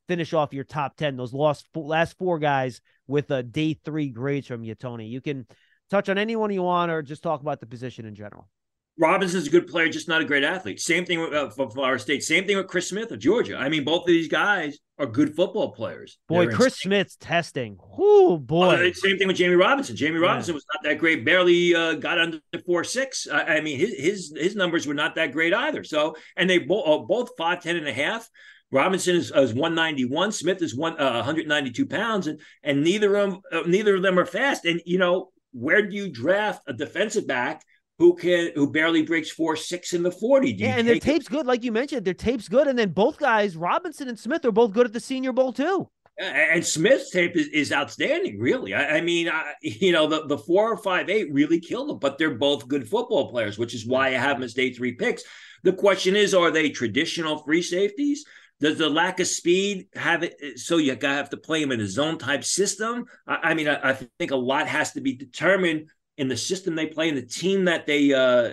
finish 0.08 0.32
off 0.32 0.52
your 0.52 0.64
top 0.64 0.96
10. 0.96 1.16
Those 1.16 1.32
last, 1.32 1.68
last 1.76 2.18
four 2.18 2.40
guys 2.40 2.80
with 3.06 3.30
a 3.30 3.44
day 3.44 3.74
three 3.74 4.08
grades 4.08 4.48
from 4.48 4.64
you, 4.64 4.74
Tony. 4.74 5.06
You 5.06 5.20
can 5.20 5.46
touch 5.88 6.08
on 6.08 6.18
anyone 6.18 6.50
you 6.50 6.62
want 6.62 6.90
or 6.90 7.02
just 7.02 7.22
talk 7.22 7.40
about 7.40 7.60
the 7.60 7.66
position 7.66 8.04
in 8.04 8.16
general. 8.16 8.48
Robinson's 8.96 9.48
a 9.48 9.50
good 9.50 9.66
player, 9.66 9.88
just 9.88 10.08
not 10.08 10.20
a 10.20 10.24
great 10.24 10.44
athlete. 10.44 10.80
Same 10.80 11.04
thing 11.04 11.20
with 11.20 11.32
uh, 11.32 11.50
for 11.50 11.68
Florida 11.68 12.00
State. 12.00 12.22
Same 12.22 12.46
thing 12.46 12.56
with 12.56 12.68
Chris 12.68 12.88
Smith 12.88 13.10
of 13.10 13.18
Georgia. 13.18 13.56
I 13.56 13.68
mean, 13.68 13.82
both 13.82 14.02
of 14.02 14.06
these 14.06 14.28
guys 14.28 14.78
are 14.98 15.06
good 15.06 15.34
football 15.34 15.72
players. 15.72 16.18
Boy, 16.28 16.46
They're 16.46 16.54
Chris 16.54 16.74
insane. 16.74 16.90
Smith's 16.90 17.16
testing. 17.16 17.76
Oh 17.98 18.38
boy. 18.38 18.92
same 18.92 19.18
thing 19.18 19.26
with 19.26 19.36
Jammie 19.36 19.58
Robinson. 19.58 19.96
Jammie 19.96 20.20
yeah. 20.20 20.28
Robinson 20.28 20.54
was 20.54 20.64
not 20.72 20.84
that 20.84 20.98
great. 20.98 21.24
Barely 21.24 21.74
uh, 21.74 21.94
got 21.94 22.18
under 22.18 22.38
four 22.64 22.84
six. 22.84 23.26
I, 23.30 23.56
I, 23.56 23.60
mean, 23.60 23.78
his 23.78 23.94
his 23.94 24.34
his 24.36 24.56
numbers 24.56 24.86
were 24.86 24.94
not 24.94 25.16
that 25.16 25.32
great 25.32 25.52
either. 25.52 25.82
So, 25.82 26.14
and 26.36 26.48
they 26.48 26.58
both 26.58 26.86
uh, 26.86 27.04
both 27.04 27.30
five 27.36 27.62
ten 27.62 27.76
and 27.76 27.88
a 27.88 27.92
half. 27.92 28.28
Robinson 28.70 29.14
is, 29.14 29.30
is 29.30 29.54
191. 29.54 30.32
Smith 30.32 30.60
is 30.60 30.74
one 30.74 31.00
uh, 31.00 31.14
192 31.14 31.86
pounds, 31.86 32.28
and 32.28 32.40
and 32.62 32.84
neither 32.84 33.14
of 33.16 33.30
them 33.32 33.40
uh, 33.52 33.62
neither 33.66 33.96
of 33.96 34.02
them 34.02 34.18
are 34.20 34.26
fast. 34.26 34.64
And 34.64 34.80
you 34.86 34.98
know, 34.98 35.30
where 35.52 35.82
do 35.82 35.96
you 35.96 36.10
draft 36.10 36.62
a 36.68 36.72
defensive 36.72 37.26
back? 37.26 37.62
Who 37.98 38.14
can 38.14 38.50
who 38.54 38.70
barely 38.70 39.02
breaks 39.02 39.30
four 39.30 39.56
six 39.56 39.92
in 39.92 40.02
the 40.02 40.10
40 40.10 40.52
Do 40.52 40.64
yeah 40.64 40.76
and 40.76 40.88
their 40.88 40.98
tape's 40.98 41.26
it? 41.26 41.30
good 41.30 41.46
like 41.46 41.64
you 41.64 41.72
mentioned 41.72 42.04
their 42.04 42.14
tape's 42.14 42.48
good 42.48 42.66
and 42.66 42.78
then 42.78 42.90
both 42.90 43.18
guys 43.18 43.56
robinson 43.56 44.08
and 44.08 44.18
smith 44.18 44.44
are 44.44 44.52
both 44.52 44.72
good 44.72 44.86
at 44.86 44.92
the 44.92 45.00
senior 45.00 45.32
bowl 45.32 45.52
too 45.52 45.88
and 46.16 46.64
Smith's 46.64 47.10
tape 47.10 47.36
is, 47.36 47.48
is 47.48 47.72
outstanding, 47.72 48.38
really. 48.38 48.72
I, 48.72 48.98
I 48.98 49.00
mean, 49.00 49.28
I, 49.28 49.54
you 49.62 49.92
know, 49.92 50.06
the, 50.06 50.26
the 50.26 50.38
four 50.38 50.72
or 50.72 50.76
five 50.76 51.10
eight 51.10 51.32
really 51.32 51.60
killed 51.60 51.88
them, 51.88 51.98
but 51.98 52.18
they're 52.18 52.34
both 52.34 52.68
good 52.68 52.88
football 52.88 53.30
players, 53.30 53.58
which 53.58 53.74
is 53.74 53.86
why 53.86 54.08
I 54.08 54.12
have 54.12 54.36
them 54.36 54.44
as 54.44 54.54
day 54.54 54.72
three 54.72 54.92
picks. 54.92 55.24
The 55.64 55.72
question 55.72 56.14
is, 56.14 56.34
are 56.34 56.50
they 56.50 56.70
traditional 56.70 57.38
free 57.38 57.62
safeties? 57.62 58.24
Does 58.60 58.78
the 58.78 58.88
lack 58.88 59.18
of 59.18 59.26
speed 59.26 59.88
have 59.94 60.22
it 60.22 60.36
eh, 60.40 60.50
so 60.56 60.76
you 60.76 60.96
have 61.02 61.30
to 61.30 61.36
play 61.36 61.60
them 61.60 61.72
in 61.72 61.80
a 61.80 61.88
zone 61.88 62.18
type 62.18 62.44
system? 62.44 63.06
I, 63.26 63.50
I 63.50 63.54
mean, 63.54 63.68
I, 63.68 63.90
I, 63.90 63.98
think 64.18 64.30
a 64.30 64.36
lot 64.36 64.68
has 64.68 64.92
to 64.92 65.00
be 65.00 65.16
determined 65.16 65.88
in 66.16 66.28
the 66.28 66.36
system 66.36 66.74
they 66.74 66.86
play, 66.86 67.08
in 67.08 67.14
the 67.14 67.22
team 67.22 67.64
that 67.64 67.86
they 67.86 68.12
uh, 68.12 68.50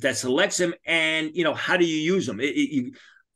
that 0.00 0.16
selects 0.16 0.56
them, 0.56 0.74
and 0.86 1.30
you 1.34 1.44
know 1.44 1.54
how 1.54 1.76
do 1.76 1.84
you 1.84 1.96
use 1.96 2.26
them? 2.26 2.40
It, 2.40 2.54
it, 2.54 2.70
you, 2.74 2.92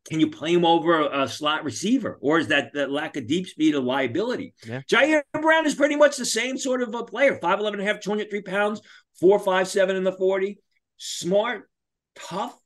can 0.09 0.21
you 0.21 0.31
play 0.31 0.53
him 0.53 0.65
over 0.65 1.09
a, 1.09 1.29
slot 1.29 1.65
receiver, 1.65 2.17
or 2.21 2.39
is 2.39 2.49
that, 2.49 2.73
that 2.75 2.91
lack 2.91 3.17
of 3.17 3.27
deep 3.27 3.49
speed 3.49 3.75
a 3.75 3.81
liability? 3.81 4.55
Yeah. 4.65 4.83
Ji'Ayir 4.89 5.23
Brown 5.33 5.67
is 5.67 5.75
pretty 5.75 5.97
much 5.97 6.17
the 6.17 6.25
same 6.25 6.57
sort 6.59 6.83
of 6.83 6.95
a 6.95 7.05
player 7.05 7.39
5'11 7.43 7.73
and 7.73 7.81
a 7.81 7.85
half, 7.85 8.01
203 8.01 8.43
pounds, 8.43 8.81
4'5'7 9.21 9.97
in 9.97 10.05
the 10.05 10.13
40. 10.13 10.59
Smart, 10.97 11.69
tough, 12.15 12.57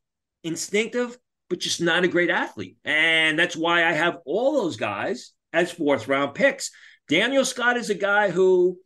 instinctive, 0.45 1.17
but 1.49 1.61
just 1.61 1.81
not 1.81 2.05
a 2.05 2.09
great 2.09 2.31
athlete. 2.31 2.77
And 2.85 3.39
that's 3.39 3.57
why 3.57 3.85
I 3.85 3.93
have 3.93 4.19
all 4.27 4.63
those 4.63 4.77
guys 4.77 5.33
as 5.53 5.73
fourth 5.73 6.09
round 6.09 6.35
picks. 6.35 6.71
Daniel 7.09 7.45
Scott 7.45 7.77
is 7.77 7.91
a 7.91 7.95
guy 7.95 8.31
who 8.31 8.79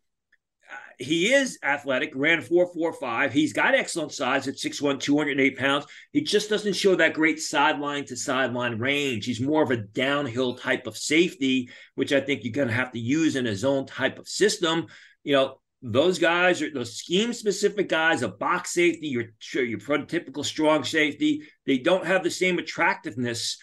he 0.99 1.33
is 1.33 1.59
athletic, 1.63 2.13
ran 2.15 2.41
4.45. 2.41 3.33
He's 3.33 3.53
got 3.53 3.75
excellent 3.75 4.13
size 4.13 4.49
at 4.49 4.57
6'1, 4.57 5.01
208 5.01 5.59
pounds. 5.59 5.87
He 6.13 6.23
just 6.23 6.49
doesn't 6.49 6.75
show 6.75 6.95
that 6.97 7.15
great 7.15 7.41
sideline 7.41 8.05
to 8.07 8.17
sideline 8.17 8.79
range. 8.79 9.25
He's 9.25 9.41
more 9.41 9.63
of 9.63 9.71
a 9.71 9.77
downhill 9.77 10.57
type 10.57 10.87
of 10.87 10.97
safety, 10.97 11.71
which 11.95 12.13
I 12.13 12.21
think 12.21 12.45
you're 12.45 12.53
going 12.53 12.69
to 12.69 12.75
have 12.75 12.93
to 12.93 13.01
use 13.01 13.37
in 13.37 13.47
a 13.47 13.57
zone 13.57 13.87
type 13.87 14.19
of 14.19 14.29
system. 14.29 14.87
You 15.23 15.35
know, 15.35 15.61
those 15.83 16.19
guys 16.19 16.63
are 16.63 16.73
those 16.73 16.97
scheme 16.97 17.33
specific 17.33 17.89
guys, 17.89 18.23
a 18.23 18.29
box 18.29 18.73
safety, 18.73 19.09
your, 19.09 19.25
your 19.53 19.79
prototypical 19.79 20.45
strong 20.45 20.83
safety. 20.83 21.43
They 21.67 21.79
don't 21.79 22.07
have 22.07 22.23
the 22.23 22.31
same 22.31 22.59
attractiveness 22.59 23.59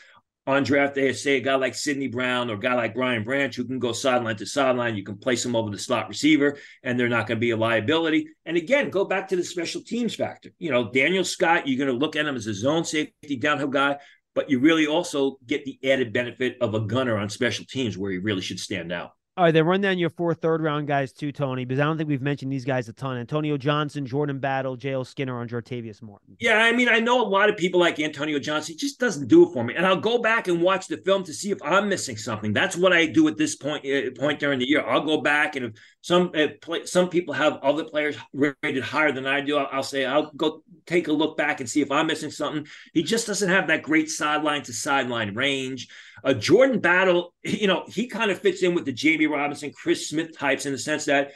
on 0.48 0.64
draft 0.64 0.96
day, 0.96 1.14
say 1.14 1.38
a 1.38 1.42
guy 1.42 1.56
like 1.56 1.76
Sydney 1.76 2.08
Brown 2.08 2.50
or 2.50 2.56
a 2.56 2.60
guy 2.60 2.74
like 2.74 2.96
Brian 2.96 3.24
Branch 3.24 3.56
who 3.56 3.64
can 3.64 3.78
go 3.78 3.92
sideline 3.92 4.36
to 4.38 4.46
sideline. 4.46 4.96
You 4.96 5.04
can 5.04 5.18
place 5.18 5.44
them 5.44 5.56
over 5.56 5.70
the 5.70 5.78
slot 5.78 6.08
receiver, 6.10 6.58
and 6.84 7.00
they're 7.00 7.10
not 7.10 7.28
going 7.28 7.38
to 7.38 7.42
be 7.42 7.52
a 7.52 7.58
liability. 7.58 8.28
And 8.46 8.58
again, 8.58 8.90
go 8.90 9.06
back 9.06 9.28
to 9.30 9.36
the 9.36 9.44
special 9.44 9.82
teams 9.82 10.16
factor. 10.16 10.50
You 10.58 10.72
know, 10.72 10.92
Daniel 10.92 11.24
Scott, 11.24 11.68
you're 11.68 11.78
going 11.78 11.92
to 11.92 12.06
look 12.06 12.16
at 12.16 12.26
him 12.26 12.36
as 12.36 12.48
a 12.48 12.54
zone 12.54 12.86
safety 12.86 13.36
downhill 13.38 13.68
guy, 13.68 13.98
but 14.34 14.50
you 14.50 14.60
really 14.60 14.88
also 14.88 15.38
get 15.46 15.64
the 15.64 15.78
added 15.84 16.12
benefit 16.12 16.58
of 16.60 16.74
a 16.74 16.82
gunner 16.82 17.18
on 17.18 17.30
special 17.30 17.66
teams 17.66 17.98
where 17.98 18.12
he 18.12 18.18
really 18.18 18.42
should 18.42 18.60
stand 18.60 18.92
out. 18.92 19.12
All 19.38 19.46
right, 19.46 19.54
then 19.54 19.66
run 19.66 19.80
down 19.80 19.98
your 19.98 20.10
four 20.10 20.34
third 20.34 20.62
round 20.62 20.88
guys 20.88 21.14
too, 21.14 21.32
Tony, 21.32 21.64
because 21.64 21.80
I 21.80 21.86
don't 21.86 21.96
think 21.96 22.10
we've 22.10 22.22
mentioned 22.22 22.52
these 22.52 22.66
guys 22.66 22.90
a 22.90 22.94
ton. 22.94 23.16
Antonio 23.16 23.56
Johnson, 23.56 24.06
Jordan 24.06 24.40
Battle, 24.40 24.76
J.L. 24.76 25.06
Skinner 25.06 25.40
on 25.40 25.48
Jartavius 25.48 26.02
Martin. 26.02 26.36
Yeah, 26.42 26.58
I 26.58 26.74
mean, 26.74 26.90
I 26.90 27.00
know 27.00 27.22
a 27.22 27.30
lot 27.30 27.50
of 27.50 27.56
people 27.56 27.80
like 27.80 27.98
Antonio 27.98 28.40
Johnson. 28.40 28.74
He 28.74 28.78
just 28.78 29.00
doesn't 29.00 29.30
do 29.30 29.48
it 29.48 29.54
for 29.54 29.64
me. 29.64 29.74
And 29.74 29.86
I'll 29.86 30.02
go 30.02 30.18
back 30.18 30.50
and 30.50 30.62
watch 30.62 30.88
the 30.88 30.98
film 30.98 31.24
to 31.24 31.34
see 31.34 31.50
if 31.50 31.64
I'm 31.64 31.88
missing 31.88 32.18
something. 32.18 32.52
That's 32.52 32.76
what 32.76 32.92
I 32.92 33.06
do 33.06 33.26
at 33.30 33.38
this 33.38 33.56
point 33.56 33.86
uh, 33.86 34.12
point 34.20 34.42
during 34.42 34.60
the 34.60 34.68
year. 34.68 34.86
I'll 34.86 35.06
go 35.06 35.22
back 35.22 35.56
and 35.56 35.68
if 35.68 35.74
some 36.02 36.32
uh, 36.36 36.48
play, 36.62 36.86
some 36.86 37.08
people 37.08 37.34
have 37.34 37.54
other 37.64 37.86
players 37.86 38.18
rated 38.34 38.84
higher 38.84 39.14
than 39.14 39.26
I 39.26 39.40
do, 39.40 39.58
I'll, 39.58 39.70
I'll 39.72 39.84
say 39.84 40.04
I'll 40.04 40.32
go 40.34 40.62
take 40.86 41.08
a 41.08 41.14
look 41.14 41.38
back 41.38 41.62
and 41.62 41.70
see 41.70 41.80
if 41.80 41.90
I'm 41.90 42.08
missing 42.08 42.32
something. 42.32 42.68
He 42.94 43.02
just 43.04 43.28
doesn't 43.28 43.50
have 43.50 43.68
that 43.68 43.84
great 43.84 44.10
sideline 44.10 44.64
to 44.64 44.74
sideline 44.74 45.36
range. 45.36 45.88
Uh, 46.24 46.34
Jordan 46.34 46.80
Battle, 46.80 47.34
you 47.44 47.68
know, 47.68 47.84
he 47.88 48.08
kind 48.08 48.32
of 48.32 48.40
fits 48.40 48.64
in 48.64 48.76
with 48.76 48.86
the 48.86 48.94
Jammie 48.94 49.30
Robinson, 49.30 49.72
Chris 49.72 50.10
Smith 50.10 50.38
types 50.38 50.66
in 50.66 50.72
the 50.72 50.78
sense 50.78 51.06
that 51.06 51.32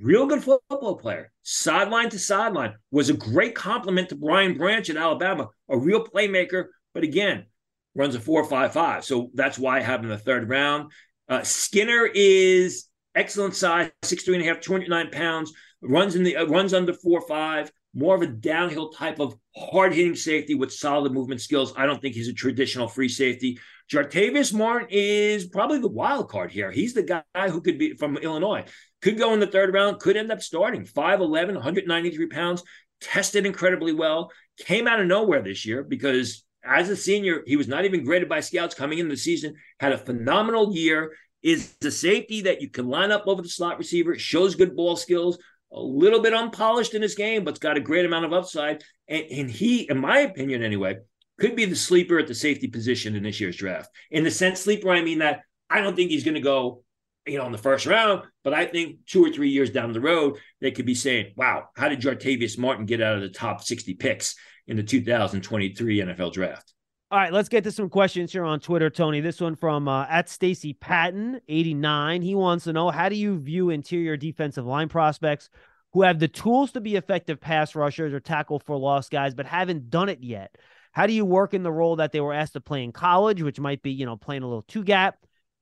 real 0.00 0.26
good 0.26 0.42
football 0.42 0.96
player, 0.96 1.30
sideline 1.42 2.10
to 2.10 2.18
sideline, 2.18 2.74
was 2.90 3.08
a 3.10 3.14
great 3.14 3.54
compliment 3.54 4.08
to 4.08 4.16
Brian 4.16 4.56
Branch 4.56 4.88
at 4.90 4.96
Alabama, 4.96 5.48
a 5.68 5.78
real 5.78 6.04
playmaker, 6.04 6.66
but 6.94 7.04
again, 7.04 7.46
runs 7.94 8.14
a 8.14 8.20
four 8.20 8.44
five 8.44 8.72
five. 8.72 9.04
So 9.04 9.30
that's 9.34 9.58
why 9.58 9.78
I 9.78 9.82
have 9.82 10.00
him 10.00 10.06
in 10.06 10.10
the 10.10 10.18
third 10.18 10.48
round. 10.48 10.92
Uh, 11.28 11.42
Skinner 11.42 12.08
is 12.14 12.88
excellent 13.14 13.54
size, 13.54 13.90
six 14.02 14.24
three 14.24 14.34
and 14.36 14.44
a 14.44 14.46
half, 14.46 14.60
209 14.60 15.10
pounds, 15.10 15.52
runs 15.80 16.14
in 16.14 16.22
the 16.22 16.36
uh, 16.36 16.46
runs 16.46 16.74
under 16.74 16.92
four 16.92 17.20
five, 17.22 17.70
more 17.94 18.14
of 18.14 18.22
a 18.22 18.26
downhill 18.26 18.90
type 18.90 19.18
of 19.18 19.34
hard 19.56 19.94
hitting 19.94 20.14
safety 20.14 20.54
with 20.54 20.72
solid 20.72 21.12
movement 21.12 21.40
skills. 21.40 21.72
I 21.76 21.86
don't 21.86 22.00
think 22.00 22.14
he's 22.14 22.28
a 22.28 22.34
traditional 22.34 22.88
free 22.88 23.08
safety. 23.08 23.58
Jartavius 23.90 24.52
Martin 24.52 24.88
is 24.90 25.46
probably 25.46 25.78
the 25.78 25.88
wild 25.88 26.28
card 26.28 26.50
here. 26.50 26.70
He's 26.70 26.94
the 26.94 27.02
guy 27.02 27.48
who 27.48 27.60
could 27.60 27.78
be 27.78 27.94
from 27.94 28.16
Illinois, 28.16 28.64
could 29.00 29.18
go 29.18 29.32
in 29.32 29.40
the 29.40 29.46
third 29.46 29.72
round, 29.72 30.00
could 30.00 30.16
end 30.16 30.32
up 30.32 30.42
starting 30.42 30.84
5'11, 30.84 31.54
193 31.54 32.26
pounds, 32.26 32.62
tested 33.00 33.46
incredibly 33.46 33.92
well, 33.92 34.30
came 34.58 34.88
out 34.88 35.00
of 35.00 35.06
nowhere 35.06 35.42
this 35.42 35.64
year 35.64 35.84
because 35.84 36.44
as 36.64 36.88
a 36.88 36.96
senior, 36.96 37.42
he 37.46 37.56
was 37.56 37.68
not 37.68 37.84
even 37.84 38.04
graded 38.04 38.28
by 38.28 38.40
scouts 38.40 38.74
coming 38.74 38.98
into 38.98 39.14
the 39.14 39.20
season, 39.20 39.54
had 39.78 39.92
a 39.92 39.98
phenomenal 39.98 40.74
year, 40.74 41.12
is 41.42 41.76
the 41.80 41.92
safety 41.92 42.40
that 42.42 42.60
you 42.60 42.68
can 42.68 42.88
line 42.88 43.12
up 43.12 43.24
over 43.26 43.40
the 43.40 43.48
slot 43.48 43.78
receiver, 43.78 44.18
shows 44.18 44.56
good 44.56 44.74
ball 44.74 44.96
skills, 44.96 45.38
a 45.72 45.80
little 45.80 46.20
bit 46.20 46.34
unpolished 46.34 46.94
in 46.94 47.02
his 47.02 47.14
game, 47.14 47.44
but's 47.44 47.60
got 47.60 47.76
a 47.76 47.80
great 47.80 48.04
amount 48.04 48.24
of 48.24 48.32
upside. 48.32 48.82
And, 49.06 49.24
and 49.30 49.50
he, 49.50 49.88
in 49.88 49.98
my 49.98 50.20
opinion 50.20 50.62
anyway, 50.62 50.96
could 51.38 51.56
be 51.56 51.64
the 51.64 51.76
sleeper 51.76 52.18
at 52.18 52.26
the 52.26 52.34
safety 52.34 52.68
position 52.68 53.14
in 53.14 53.22
this 53.22 53.40
year's 53.40 53.56
draft. 53.56 53.90
In 54.10 54.24
the 54.24 54.30
sense 54.30 54.60
sleeper, 54.60 54.90
I 54.90 55.02
mean 55.02 55.18
that 55.18 55.42
I 55.68 55.80
don't 55.80 55.96
think 55.96 56.10
he's 56.10 56.24
going 56.24 56.34
to 56.34 56.40
go, 56.40 56.82
you 57.26 57.38
know, 57.38 57.46
in 57.46 57.52
the 57.52 57.58
first 57.58 57.86
round, 57.86 58.22
but 58.44 58.54
I 58.54 58.66
think 58.66 58.98
two 59.06 59.24
or 59.24 59.30
three 59.30 59.50
years 59.50 59.70
down 59.70 59.92
the 59.92 60.00
road, 60.00 60.38
they 60.60 60.70
could 60.70 60.86
be 60.86 60.94
saying, 60.94 61.32
wow, 61.36 61.68
how 61.76 61.88
did 61.88 62.00
Jartavius 62.00 62.58
Martin 62.58 62.86
get 62.86 63.02
out 63.02 63.16
of 63.16 63.22
the 63.22 63.28
top 63.28 63.62
60 63.62 63.94
picks 63.94 64.36
in 64.66 64.76
the 64.76 64.82
2023 64.82 66.00
NFL 66.00 66.32
draft? 66.32 66.72
All 67.10 67.18
right, 67.18 67.32
let's 67.32 67.48
get 67.48 67.62
to 67.64 67.70
some 67.70 67.88
questions 67.88 68.32
here 68.32 68.44
on 68.44 68.58
Twitter, 68.58 68.90
Tony. 68.90 69.20
This 69.20 69.40
one 69.40 69.54
from 69.54 69.86
uh, 69.86 70.06
at 70.08 70.28
Stacy 70.28 70.72
Patton, 70.72 71.40
89. 71.48 72.22
He 72.22 72.34
wants 72.34 72.64
to 72.64 72.72
know 72.72 72.90
how 72.90 73.08
do 73.08 73.14
you 73.14 73.38
view 73.38 73.70
interior 73.70 74.16
defensive 74.16 74.66
line 74.66 74.88
prospects 74.88 75.48
who 75.92 76.02
have 76.02 76.18
the 76.18 76.26
tools 76.26 76.72
to 76.72 76.80
be 76.80 76.96
effective 76.96 77.40
pass 77.40 77.76
rushers 77.76 78.12
or 78.12 78.18
tackle 78.18 78.58
for 78.58 78.76
loss 78.76 79.08
guys, 79.08 79.34
but 79.34 79.46
haven't 79.46 79.88
done 79.88 80.08
it 80.08 80.24
yet? 80.24 80.56
How 80.96 81.06
do 81.06 81.12
you 81.12 81.26
work 81.26 81.52
in 81.52 81.62
the 81.62 81.70
role 81.70 81.96
that 81.96 82.12
they 82.12 82.20
were 82.20 82.32
asked 82.32 82.54
to 82.54 82.60
play 82.62 82.82
in 82.82 82.90
college, 82.90 83.42
which 83.42 83.60
might 83.60 83.82
be, 83.82 83.90
you 83.90 84.06
know, 84.06 84.16
playing 84.16 84.42
a 84.42 84.46
little 84.46 84.62
two 84.62 84.82
gap 84.82 85.18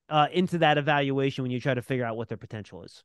uh, 0.09 0.28
into 0.32 0.59
that 0.59 0.78
evaluation 0.78 1.43
when 1.43 1.51
you 1.51 1.59
try 1.59 1.74
to 1.74 1.82
figure 1.82 2.05
out 2.05 2.16
what 2.16 2.28
their 2.28 2.39
potential 2.39 2.85
is? 2.85 3.03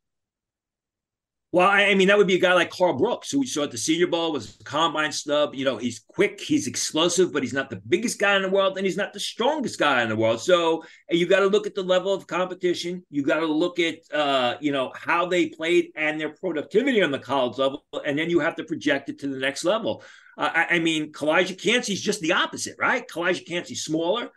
Well, 1.51 1.67
I 1.67 1.95
mean, 1.95 2.09
that 2.09 2.17
would 2.17 2.27
be 2.27 2.35
a 2.35 2.39
guy 2.39 2.53
like 2.53 2.69
Karl 2.69 2.93
Brooks, 2.93 3.31
who 3.31 3.39
we 3.39 3.47
saw 3.47 3.63
at 3.63 3.71
the 3.71 3.77
Senior 3.77 4.05
Bowl, 4.05 4.31
was 4.31 4.59
a 4.59 4.63
combine 4.63 5.11
snub. 5.11 5.55
You 5.55 5.65
know, 5.65 5.77
he's 5.77 5.99
quick, 6.07 6.39
he's 6.39 6.67
explosive, 6.67 7.33
but 7.33 7.41
he's 7.41 7.53
not 7.53 7.71
the 7.71 7.81
biggest 7.87 8.19
guy 8.19 8.35
in 8.35 8.43
the 8.43 8.49
world, 8.49 8.77
and 8.77 8.85
he's 8.85 8.97
not 8.97 9.13
the 9.13 9.19
strongest 9.19 9.79
guy 9.79 10.03
in 10.03 10.09
the 10.09 10.15
world. 10.15 10.41
So 10.41 10.83
you 11.09 11.25
got 11.25 11.39
to 11.39 11.47
look 11.47 11.65
at 11.65 11.73
the 11.73 11.81
level 11.81 12.13
of 12.13 12.27
competition. 12.27 13.03
You 13.09 13.23
got 13.23 13.39
to 13.39 13.47
look 13.47 13.79
at, 13.79 13.95
uh, 14.13 14.57
you 14.61 14.71
know, 14.71 14.91
how 14.95 15.25
they 15.25 15.49
played 15.49 15.91
and 15.95 16.21
their 16.21 16.29
productivity 16.29 17.01
on 17.01 17.09
the 17.09 17.17
college 17.17 17.57
level, 17.57 17.83
and 18.05 18.19
then 18.19 18.29
you 18.29 18.39
have 18.41 18.55
to 18.57 18.63
project 18.63 19.09
it 19.09 19.17
to 19.21 19.27
the 19.27 19.39
next 19.39 19.63
level. 19.63 20.03
Uh, 20.37 20.51
I, 20.53 20.75
I, 20.75 20.79
mean, 20.79 21.11
Calijah 21.11 21.59
Kancey's 21.59 22.01
just 22.01 22.21
the 22.21 22.33
opposite, 22.33 22.75
right? 22.77 23.07
Calijah 23.07 23.47
Kancey's 23.47 23.83
smaller. 23.83 24.29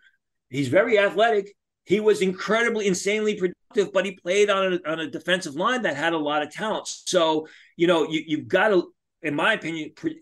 He's 0.49 0.69
very 0.69 0.99
athletic. 0.99 1.55
He 1.85 2.01
was 2.01 2.23
incredibly, 2.23 2.87
insanely 2.87 3.35
productive, 3.35 3.57
but 3.93 4.05
he 4.05 4.13
played 4.13 4.51
on 4.51 4.75
a, 4.75 4.91
on 4.91 5.01
a 5.01 5.11
defensive 5.11 5.55
line 5.55 5.83
that 5.83 5.97
had 5.97 6.13
a 6.13 6.19
lot 6.19 6.43
of 6.43 6.51
talent. 6.51 6.87
So, 6.87 7.47
you 7.77 7.87
know, 7.87 8.09
you, 8.09 8.23
you've 8.27 8.49
got 8.49 8.69
to, 8.69 8.93
in 9.23 9.35
my 9.35 9.55
opinion, 9.55 9.93
pro- 9.95 10.13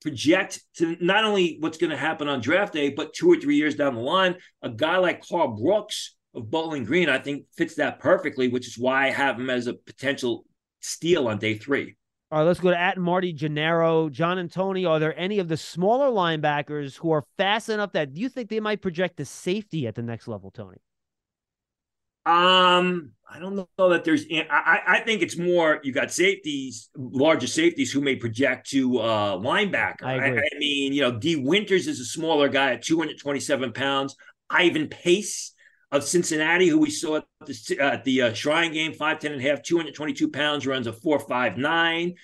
project 0.00 0.60
to 0.76 0.96
not 1.00 1.24
only 1.24 1.56
what's 1.60 1.78
going 1.78 1.90
to 1.90 1.96
happen 1.96 2.28
on 2.28 2.40
draft 2.40 2.72
day, 2.72 2.90
but 2.90 3.12
two 3.12 3.32
or 3.32 3.36
three 3.36 3.56
years 3.56 3.74
down 3.74 3.94
the 3.94 4.00
line. 4.00 4.36
A 4.62 4.70
guy 4.70 4.96
like 4.98 5.26
Karl 5.26 5.56
Brooks 5.56 6.16
of 6.34 6.50
Bowling 6.50 6.84
Green, 6.84 7.08
I 7.08 7.18
think, 7.18 7.46
fits 7.56 7.74
that 7.76 7.98
perfectly, 7.98 8.48
which 8.48 8.68
is 8.68 8.78
why 8.78 9.06
I 9.06 9.10
have 9.10 9.38
him 9.38 9.50
as 9.50 9.66
a 9.66 9.74
potential 9.74 10.44
steal 10.80 11.28
on 11.28 11.38
day 11.38 11.58
three. 11.58 11.96
All 12.30 12.40
right, 12.40 12.44
let's 12.44 12.60
go 12.60 12.70
to 12.70 12.78
at 12.78 12.98
Marty 12.98 13.32
Gennaro. 13.32 14.10
John 14.10 14.36
and 14.36 14.52
Tony, 14.52 14.84
are 14.84 14.98
there 14.98 15.18
any 15.18 15.38
of 15.38 15.48
the 15.48 15.56
smaller 15.56 16.10
linebackers 16.10 16.96
who 16.96 17.10
are 17.10 17.24
fast 17.38 17.70
enough 17.70 17.92
that 17.92 18.14
you 18.14 18.28
think 18.28 18.50
they 18.50 18.60
might 18.60 18.82
project 18.82 19.16
the 19.16 19.24
safety 19.24 19.86
at 19.86 19.94
the 19.94 20.02
next 20.02 20.28
level, 20.28 20.50
Tony? 20.50 20.76
Um, 22.28 23.12
I 23.30 23.38
don't 23.38 23.56
know 23.56 23.88
that 23.88 24.04
there's. 24.04 24.26
I, 24.30 24.80
I 24.86 25.00
think 25.00 25.22
it's 25.22 25.38
more 25.38 25.80
you 25.82 25.92
got 25.92 26.12
safeties, 26.12 26.90
larger 26.94 27.46
safeties 27.46 27.90
who 27.90 28.02
may 28.02 28.16
project 28.16 28.68
to 28.70 28.98
uh 28.98 29.36
linebacker. 29.38 30.02
I, 30.02 30.16
I, 30.16 30.36
I 30.36 30.58
mean, 30.58 30.92
you 30.92 31.02
know, 31.02 31.18
Dee 31.18 31.36
Winters 31.36 31.86
is 31.86 32.00
a 32.00 32.04
smaller 32.04 32.48
guy 32.48 32.72
at 32.74 32.82
227 32.82 33.72
pounds. 33.72 34.14
Ivan 34.50 34.88
Pace 34.88 35.54
of 35.90 36.04
Cincinnati, 36.04 36.68
who 36.68 36.78
we 36.78 36.90
saw 36.90 37.16
at 37.16 37.24
the, 37.46 37.78
uh, 37.80 37.98
the 38.04 38.22
uh, 38.22 38.32
Shrine 38.34 38.72
game, 38.72 38.92
5'10 38.92 39.32
and 39.32 39.40
a 39.40 39.48
half, 39.48 39.62
222 39.62 40.30
pounds, 40.30 40.66
runs 40.66 40.86
a 40.86 40.92
4'5'9. 40.92 42.14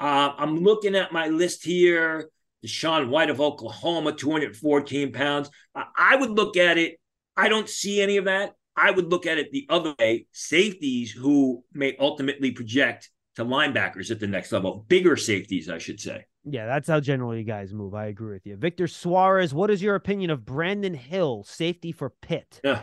Uh, 0.00 0.32
I'm 0.36 0.58
looking 0.58 0.96
at 0.96 1.12
my 1.12 1.28
list 1.28 1.64
here. 1.64 2.28
DaShaun 2.64 3.08
White 3.08 3.30
of 3.30 3.40
Oklahoma, 3.40 4.12
214 4.12 5.12
pounds. 5.12 5.50
I 5.74 6.16
would 6.16 6.30
look 6.30 6.56
at 6.56 6.78
it. 6.78 7.00
I 7.36 7.48
don't 7.48 7.68
see 7.68 8.00
any 8.00 8.16
of 8.16 8.26
that. 8.26 8.54
I 8.76 8.90
would 8.90 9.10
look 9.10 9.26
at 9.26 9.38
it 9.38 9.50
the 9.50 9.66
other 9.68 9.94
way 9.98 10.26
safeties 10.32 11.12
who 11.12 11.64
may 11.72 11.96
ultimately 11.98 12.52
project 12.52 13.10
to 13.36 13.44
linebackers 13.44 14.10
at 14.10 14.20
the 14.20 14.26
next 14.26 14.52
level, 14.52 14.84
bigger 14.88 15.16
safeties, 15.16 15.68
I 15.68 15.78
should 15.78 16.00
say. 16.00 16.26
Yeah, 16.44 16.66
that's 16.66 16.88
how 16.88 17.00
generally 17.00 17.44
guys 17.44 17.72
move. 17.72 17.94
I 17.94 18.06
agree 18.06 18.34
with 18.34 18.46
you. 18.46 18.56
Victor 18.56 18.88
Suarez, 18.88 19.54
what 19.54 19.70
is 19.70 19.82
your 19.82 19.94
opinion 19.94 20.30
of 20.30 20.44
Brandon 20.44 20.94
Hill, 20.94 21.44
safety 21.44 21.92
for 21.92 22.10
Pitt? 22.10 22.60
Yeah. 22.64 22.82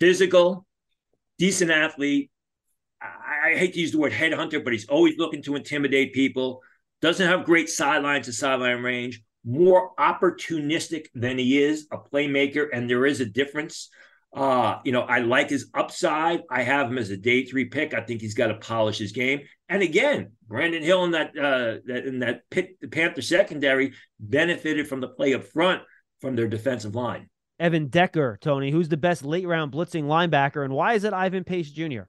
Physical, 0.00 0.66
decent 1.38 1.70
athlete. 1.70 2.30
I, 3.00 3.50
I 3.50 3.56
hate 3.56 3.74
to 3.74 3.80
use 3.80 3.92
the 3.92 3.98
word 3.98 4.12
headhunter, 4.12 4.62
but 4.62 4.72
he's 4.72 4.88
always 4.88 5.16
looking 5.18 5.42
to 5.42 5.54
intimidate 5.54 6.12
people. 6.12 6.60
Doesn't 7.00 7.26
have 7.26 7.44
great 7.44 7.68
sideline 7.68 8.22
to 8.22 8.32
sideline 8.32 8.82
range. 8.82 9.22
More 9.44 9.92
opportunistic 9.98 11.06
than 11.14 11.38
he 11.38 11.62
is 11.62 11.86
a 11.92 11.98
playmaker, 11.98 12.66
and 12.72 12.88
there 12.88 13.06
is 13.06 13.20
a 13.20 13.26
difference. 13.26 13.88
Uh, 14.34 14.78
you 14.84 14.92
know, 14.92 15.02
I 15.02 15.18
like 15.18 15.50
his 15.50 15.68
upside. 15.74 16.42
I 16.50 16.62
have 16.62 16.88
him 16.88 16.96
as 16.96 17.10
a 17.10 17.16
day 17.16 17.44
three 17.44 17.66
pick. 17.66 17.92
I 17.92 18.00
think 18.00 18.22
he's 18.22 18.34
got 18.34 18.46
to 18.46 18.54
polish 18.54 18.98
his 18.98 19.12
game. 19.12 19.42
And 19.68 19.82
again, 19.82 20.32
Brandon 20.48 20.82
Hill 20.82 21.04
in 21.04 21.10
that 21.12 21.36
uh 21.36 21.80
that 21.86 22.06
in 22.06 22.20
that 22.20 22.48
Pitt 22.50 22.78
the 22.80 22.88
Panther 22.88 23.22
secondary 23.22 23.92
benefited 24.18 24.88
from 24.88 25.00
the 25.00 25.08
play 25.08 25.34
up 25.34 25.44
front 25.44 25.82
from 26.20 26.36
their 26.36 26.48
defensive 26.48 26.94
line. 26.94 27.28
Evan 27.58 27.88
Decker, 27.88 28.38
Tony, 28.40 28.70
who's 28.70 28.88
the 28.88 28.96
best 28.96 29.24
late 29.24 29.46
round 29.46 29.70
blitzing 29.72 30.04
linebacker, 30.04 30.64
and 30.64 30.72
why 30.72 30.94
is 30.94 31.04
it 31.04 31.12
Ivan 31.12 31.44
Pace 31.44 31.70
Jr.? 31.70 32.02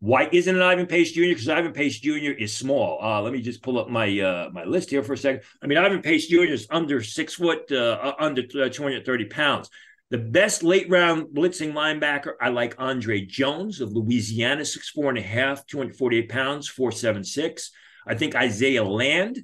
Why 0.00 0.28
isn't 0.32 0.56
it 0.56 0.62
Ivan 0.62 0.86
Pace 0.86 1.12
Jr.? 1.12 1.20
Because 1.20 1.48
Ivan 1.48 1.72
Pace 1.72 2.00
Jr. 2.00 2.32
is 2.32 2.56
small. 2.56 2.98
Uh, 3.02 3.20
let 3.20 3.34
me 3.34 3.42
just 3.42 3.62
pull 3.62 3.78
up 3.78 3.90
my 3.90 4.18
uh, 4.18 4.48
my 4.50 4.64
list 4.64 4.90
here 4.90 5.02
for 5.02 5.12
a 5.12 5.18
second. 5.18 5.42
I 5.62 5.66
mean, 5.66 5.76
Ivan 5.76 6.00
Pace 6.00 6.26
Jr. 6.26 6.44
is 6.44 6.66
under 6.70 7.02
six 7.02 7.34
foot, 7.34 7.70
uh, 7.70 8.14
under 8.18 8.42
uh, 8.42 8.68
230 8.70 9.24
pounds. 9.26 9.68
The 10.10 10.18
best 10.18 10.64
late 10.64 10.90
round 10.90 11.28
blitzing 11.28 11.72
linebacker, 11.72 12.32
I 12.40 12.48
like 12.48 12.74
Andre 12.78 13.24
Jones 13.24 13.80
of 13.80 13.92
Louisiana, 13.92 14.64
six 14.64 14.90
four 14.90 15.08
and 15.08 15.18
a 15.18 15.22
half, 15.22 15.64
248 15.66 16.28
pounds, 16.28 16.68
476. 16.68 17.70
I 18.08 18.16
think 18.16 18.34
Isaiah 18.34 18.82
Land 18.82 19.38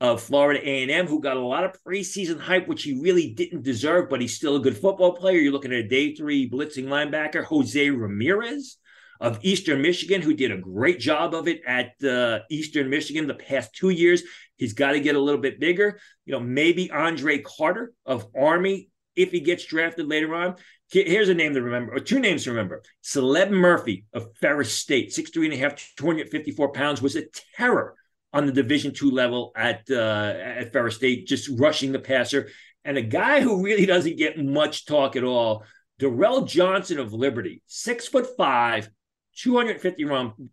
of 0.00 0.22
Florida 0.22 0.60
A&M, 0.60 1.08
who 1.08 1.20
got 1.20 1.36
a 1.36 1.40
lot 1.40 1.64
of 1.64 1.76
preseason 1.84 2.38
hype, 2.38 2.68
which 2.68 2.84
he 2.84 3.00
really 3.00 3.32
didn't 3.32 3.64
deserve, 3.64 4.08
but 4.08 4.20
he's 4.20 4.36
still 4.36 4.54
a 4.54 4.60
good 4.60 4.76
football 4.76 5.16
player. 5.16 5.38
You're 5.38 5.52
looking 5.52 5.72
at 5.72 5.78
a 5.78 5.88
day 5.88 6.14
three 6.14 6.48
blitzing 6.48 6.86
linebacker, 6.86 7.42
Jose 7.42 7.90
Ramirez 7.90 8.76
of 9.20 9.40
Eastern 9.42 9.82
Michigan, 9.82 10.22
who 10.22 10.34
did 10.34 10.52
a 10.52 10.56
great 10.56 11.00
job 11.00 11.34
of 11.34 11.48
it 11.48 11.62
at 11.66 11.94
uh, 12.04 12.40
Eastern 12.48 12.88
Michigan 12.88 13.26
the 13.26 13.34
past 13.34 13.74
two 13.74 13.90
years. 13.90 14.22
He's 14.56 14.72
got 14.72 14.92
to 14.92 15.00
get 15.00 15.16
a 15.16 15.20
little 15.20 15.40
bit 15.40 15.58
bigger. 15.58 15.98
You 16.26 16.32
know, 16.34 16.40
maybe 16.40 16.92
Andre 16.92 17.38
Carter 17.38 17.92
of 18.06 18.28
Army 18.36 18.88
if 19.16 19.30
he 19.30 19.40
gets 19.40 19.64
drafted 19.64 20.08
later 20.08 20.34
on. 20.34 20.56
Here's 20.90 21.30
a 21.30 21.34
name 21.34 21.54
to 21.54 21.62
remember, 21.62 21.94
or 21.94 22.00
two 22.00 22.20
names 22.20 22.44
to 22.44 22.50
remember. 22.50 22.82
Caleb 23.10 23.50
Murphy 23.50 24.04
of 24.12 24.36
Ferris 24.36 24.74
State, 24.74 25.12
six 25.12 25.30
three 25.30 25.46
and 25.46 25.54
a 25.54 25.56
half, 25.56 25.74
254 25.96 26.72
pounds, 26.72 27.00
was 27.00 27.16
a 27.16 27.24
terror 27.56 27.94
on 28.32 28.46
the 28.46 28.52
Division 28.52 28.92
two 28.92 29.10
level 29.10 29.52
at 29.56 29.82
uh, 29.90 30.34
at 30.36 30.72
Ferris 30.72 30.96
State, 30.96 31.26
just 31.26 31.48
rushing 31.58 31.92
the 31.92 31.98
passer. 31.98 32.50
And 32.84 32.98
a 32.98 33.02
guy 33.02 33.40
who 33.40 33.64
really 33.64 33.86
doesn't 33.86 34.18
get 34.18 34.42
much 34.42 34.84
talk 34.84 35.16
at 35.16 35.24
all, 35.24 35.64
Durrell 35.98 36.42
Johnson 36.42 36.98
of 36.98 37.12
Liberty, 37.12 37.62
six 37.66 38.06
foot 38.06 38.26
five, 38.36 38.90
250 39.36 40.04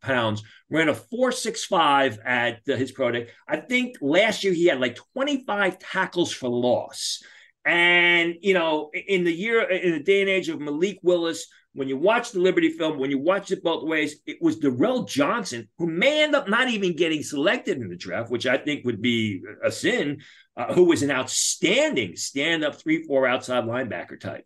pounds, 0.02 0.44
ran 0.70 0.90
a 0.90 0.94
465 0.94 2.20
at 2.26 2.62
uh, 2.70 2.76
his 2.76 2.92
pro 2.92 3.12
day. 3.12 3.28
I 3.48 3.58
think 3.58 3.98
last 4.02 4.44
year 4.44 4.54
he 4.54 4.66
had 4.66 4.80
like 4.80 4.98
25 5.14 5.80
tackles 5.80 6.32
for 6.32 6.50
loss. 6.50 7.22
And 7.66 8.36
you 8.42 8.54
know, 8.54 8.90
in 8.94 9.24
the 9.24 9.34
year, 9.34 9.70
in 9.70 9.92
the 9.94 10.04
day 10.04 10.22
and 10.22 10.30
age 10.30 10.50
of 10.50 10.60
Malik 10.60 11.00
Willis, 11.04 11.48
when 11.74 11.88
you 11.88 11.98
watch 11.98 12.32
the 12.32 12.40
Liberty 12.40 12.70
film, 12.70 12.98
when 12.98 13.12
you 13.12 13.20
watch 13.20 13.52
it 13.52 13.64
both 13.64 13.84
ways, 13.84 14.22
it 14.26 14.38
was 14.42 14.58
Durrell 14.58 15.04
Johnson 15.04 15.68
who 15.78 15.88
may 15.88 16.24
end 16.24 16.36
up 16.36 16.50
not 16.50 16.70
even 16.70 16.96
getting 16.96 17.24
selected 17.24 17.78
in 17.78 17.90
the 17.90 17.96
draft, 17.96 18.32
which 18.32 18.48
I 18.48 18.58
think 18.58 18.86
would 18.86 19.02
be 19.02 19.42
a 19.64 19.72
sin. 19.72 20.22
Uh, 20.58 20.74
who 20.74 20.84
was 20.84 21.04
an 21.04 21.12
outstanding 21.12 22.18
stand-up 22.18 22.76
three-four 22.76 23.26
outside 23.26 23.64
linebacker 23.64 24.20
type. 24.20 24.46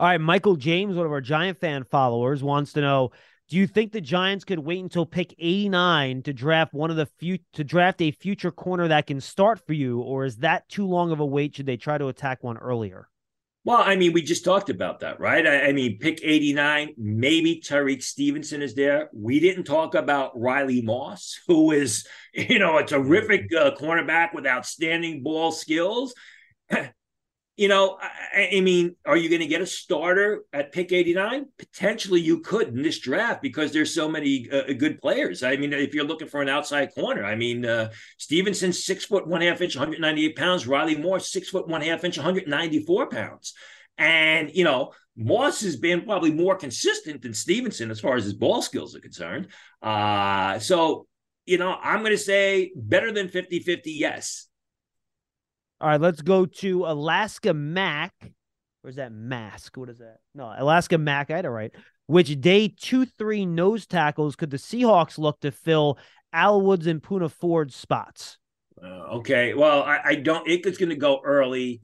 All 0.00 0.08
right, 0.08 0.20
Michael 0.20 0.56
James, 0.56 0.96
one 0.96 1.06
of 1.06 1.12
our 1.12 1.20
Giant 1.20 1.60
fan 1.60 1.84
followers, 1.84 2.42
wants 2.42 2.72
to 2.72 2.80
know 2.80 3.12
do 3.52 3.58
you 3.58 3.66
think 3.66 3.92
the 3.92 4.00
Giants 4.00 4.46
could 4.46 4.60
wait 4.60 4.82
until 4.82 5.04
pick 5.04 5.34
89 5.38 6.22
to 6.22 6.32
draft 6.32 6.72
one 6.72 6.90
of 6.90 6.96
the 6.96 7.04
few 7.04 7.38
to 7.52 7.62
draft 7.62 8.00
a 8.00 8.10
future 8.10 8.50
corner 8.50 8.88
that 8.88 9.06
can 9.06 9.20
start 9.20 9.60
for 9.66 9.74
you, 9.74 10.00
or 10.00 10.24
is 10.24 10.36
that 10.38 10.66
too 10.70 10.86
long 10.86 11.12
of 11.12 11.20
a 11.20 11.26
wait? 11.26 11.54
Should 11.54 11.66
they 11.66 11.76
try 11.76 11.98
to 11.98 12.08
attack 12.08 12.42
one 12.42 12.56
earlier? 12.56 13.10
Well, 13.62 13.82
I 13.84 13.94
mean, 13.96 14.14
we 14.14 14.22
just 14.22 14.42
talked 14.42 14.70
about 14.70 15.00
that, 15.00 15.20
right? 15.20 15.46
I, 15.46 15.66
I, 15.66 15.72
mean, 15.72 15.98
pick 15.98 16.20
89, 16.22 16.94
maybe 16.96 17.60
Tyrique 17.60 18.02
Stevenson 18.02 18.62
is 18.62 18.74
there. 18.74 19.10
We 19.12 19.38
didn't 19.38 19.64
talk 19.64 19.96
about 19.96 20.32
Riley 20.34 20.80
Moss, 20.80 21.38
who 21.46 21.72
is, 21.72 22.06
you 22.32 22.58
know, 22.58 22.78
a 22.78 22.86
terrific 22.86 23.50
uh, 23.54 23.72
cornerback 23.78 24.32
with 24.32 24.46
outstanding 24.46 25.22
ball 25.22 25.52
skills. 25.52 26.14
you 27.56 27.68
know, 27.68 27.98
I, 28.00 28.50
I, 28.56 28.60
mean, 28.60 28.96
are 29.04 29.16
you 29.16 29.28
going 29.28 29.42
to 29.42 29.46
get 29.46 29.60
a 29.60 29.66
starter 29.66 30.42
at 30.52 30.72
pick 30.72 30.90
89? 30.90 31.46
Potentially 31.58 32.20
you 32.20 32.40
could 32.40 32.68
in 32.68 32.82
this 32.82 32.98
draft 32.98 33.42
because 33.42 33.72
there's 33.72 33.94
so 33.94 34.08
many 34.08 34.48
uh, 34.50 34.72
good 34.72 34.98
players. 35.00 35.42
I 35.42 35.56
mean, 35.56 35.72
if 35.72 35.94
you're 35.94 36.06
looking 36.06 36.28
for 36.28 36.40
an 36.40 36.48
outside 36.48 36.94
corner, 36.94 37.24
I 37.24 37.34
mean, 37.34 37.66
uh, 37.66 37.90
Stevenson, 38.18 38.72
six 38.72 39.04
foot 39.04 39.26
one 39.26 39.42
half 39.42 39.60
inch, 39.60 39.76
198 39.76 40.36
pounds. 40.36 40.66
Riley 40.66 40.96
Moore, 40.96 41.20
six 41.20 41.50
foot 41.50 41.68
one 41.68 41.82
half 41.82 42.04
inch, 42.04 42.16
194 42.16 43.08
pounds. 43.10 43.54
And, 43.98 44.50
you 44.54 44.64
know, 44.64 44.92
Moss 45.16 45.60
has 45.60 45.76
been 45.76 46.02
probably 46.02 46.32
more 46.32 46.56
consistent 46.56 47.20
than 47.20 47.34
Stevenson 47.34 47.90
as 47.90 48.00
far 48.00 48.16
as 48.16 48.24
his 48.24 48.34
ball 48.34 48.62
skills 48.62 48.96
are 48.96 49.00
concerned. 49.00 49.48
Uh, 49.82 50.58
so, 50.58 51.06
you 51.44 51.58
know, 51.58 51.76
I'm 51.82 52.00
going 52.00 52.12
to 52.12 52.18
say 52.18 52.72
better 52.74 53.12
than 53.12 53.28
50 53.28 53.60
50, 53.60 53.92
yes. 53.92 54.48
All 55.82 55.88
right, 55.88 56.00
let's 56.00 56.22
go 56.22 56.46
to 56.46 56.86
Alaska 56.86 57.52
Mac. 57.52 58.14
Where's 58.82 58.94
that 58.96 59.10
mask? 59.10 59.76
What 59.76 59.88
is 59.88 59.98
that? 59.98 60.18
No, 60.32 60.54
Alaska 60.56 60.96
Mac. 60.96 61.28
I 61.28 61.34
had 61.34 61.44
it 61.44 61.50
right. 61.50 61.72
Which 62.06 62.40
day 62.40 62.68
two, 62.68 63.04
three 63.04 63.44
nose 63.44 63.84
tackles 63.88 64.36
could 64.36 64.50
the 64.50 64.58
Seahawks 64.58 65.18
look 65.18 65.40
to 65.40 65.50
fill 65.50 65.98
Al 66.32 66.60
Woods 66.60 66.86
and 66.86 67.02
Poona 67.02 67.28
Ford 67.28 67.72
spots? 67.72 68.38
Uh, 68.80 69.16
okay. 69.16 69.54
Well, 69.54 69.82
I, 69.82 69.98
I 70.04 70.14
don't. 70.14 70.48
It's 70.48 70.78
going 70.78 70.90
to 70.90 70.94
go 70.94 71.20
early. 71.24 71.80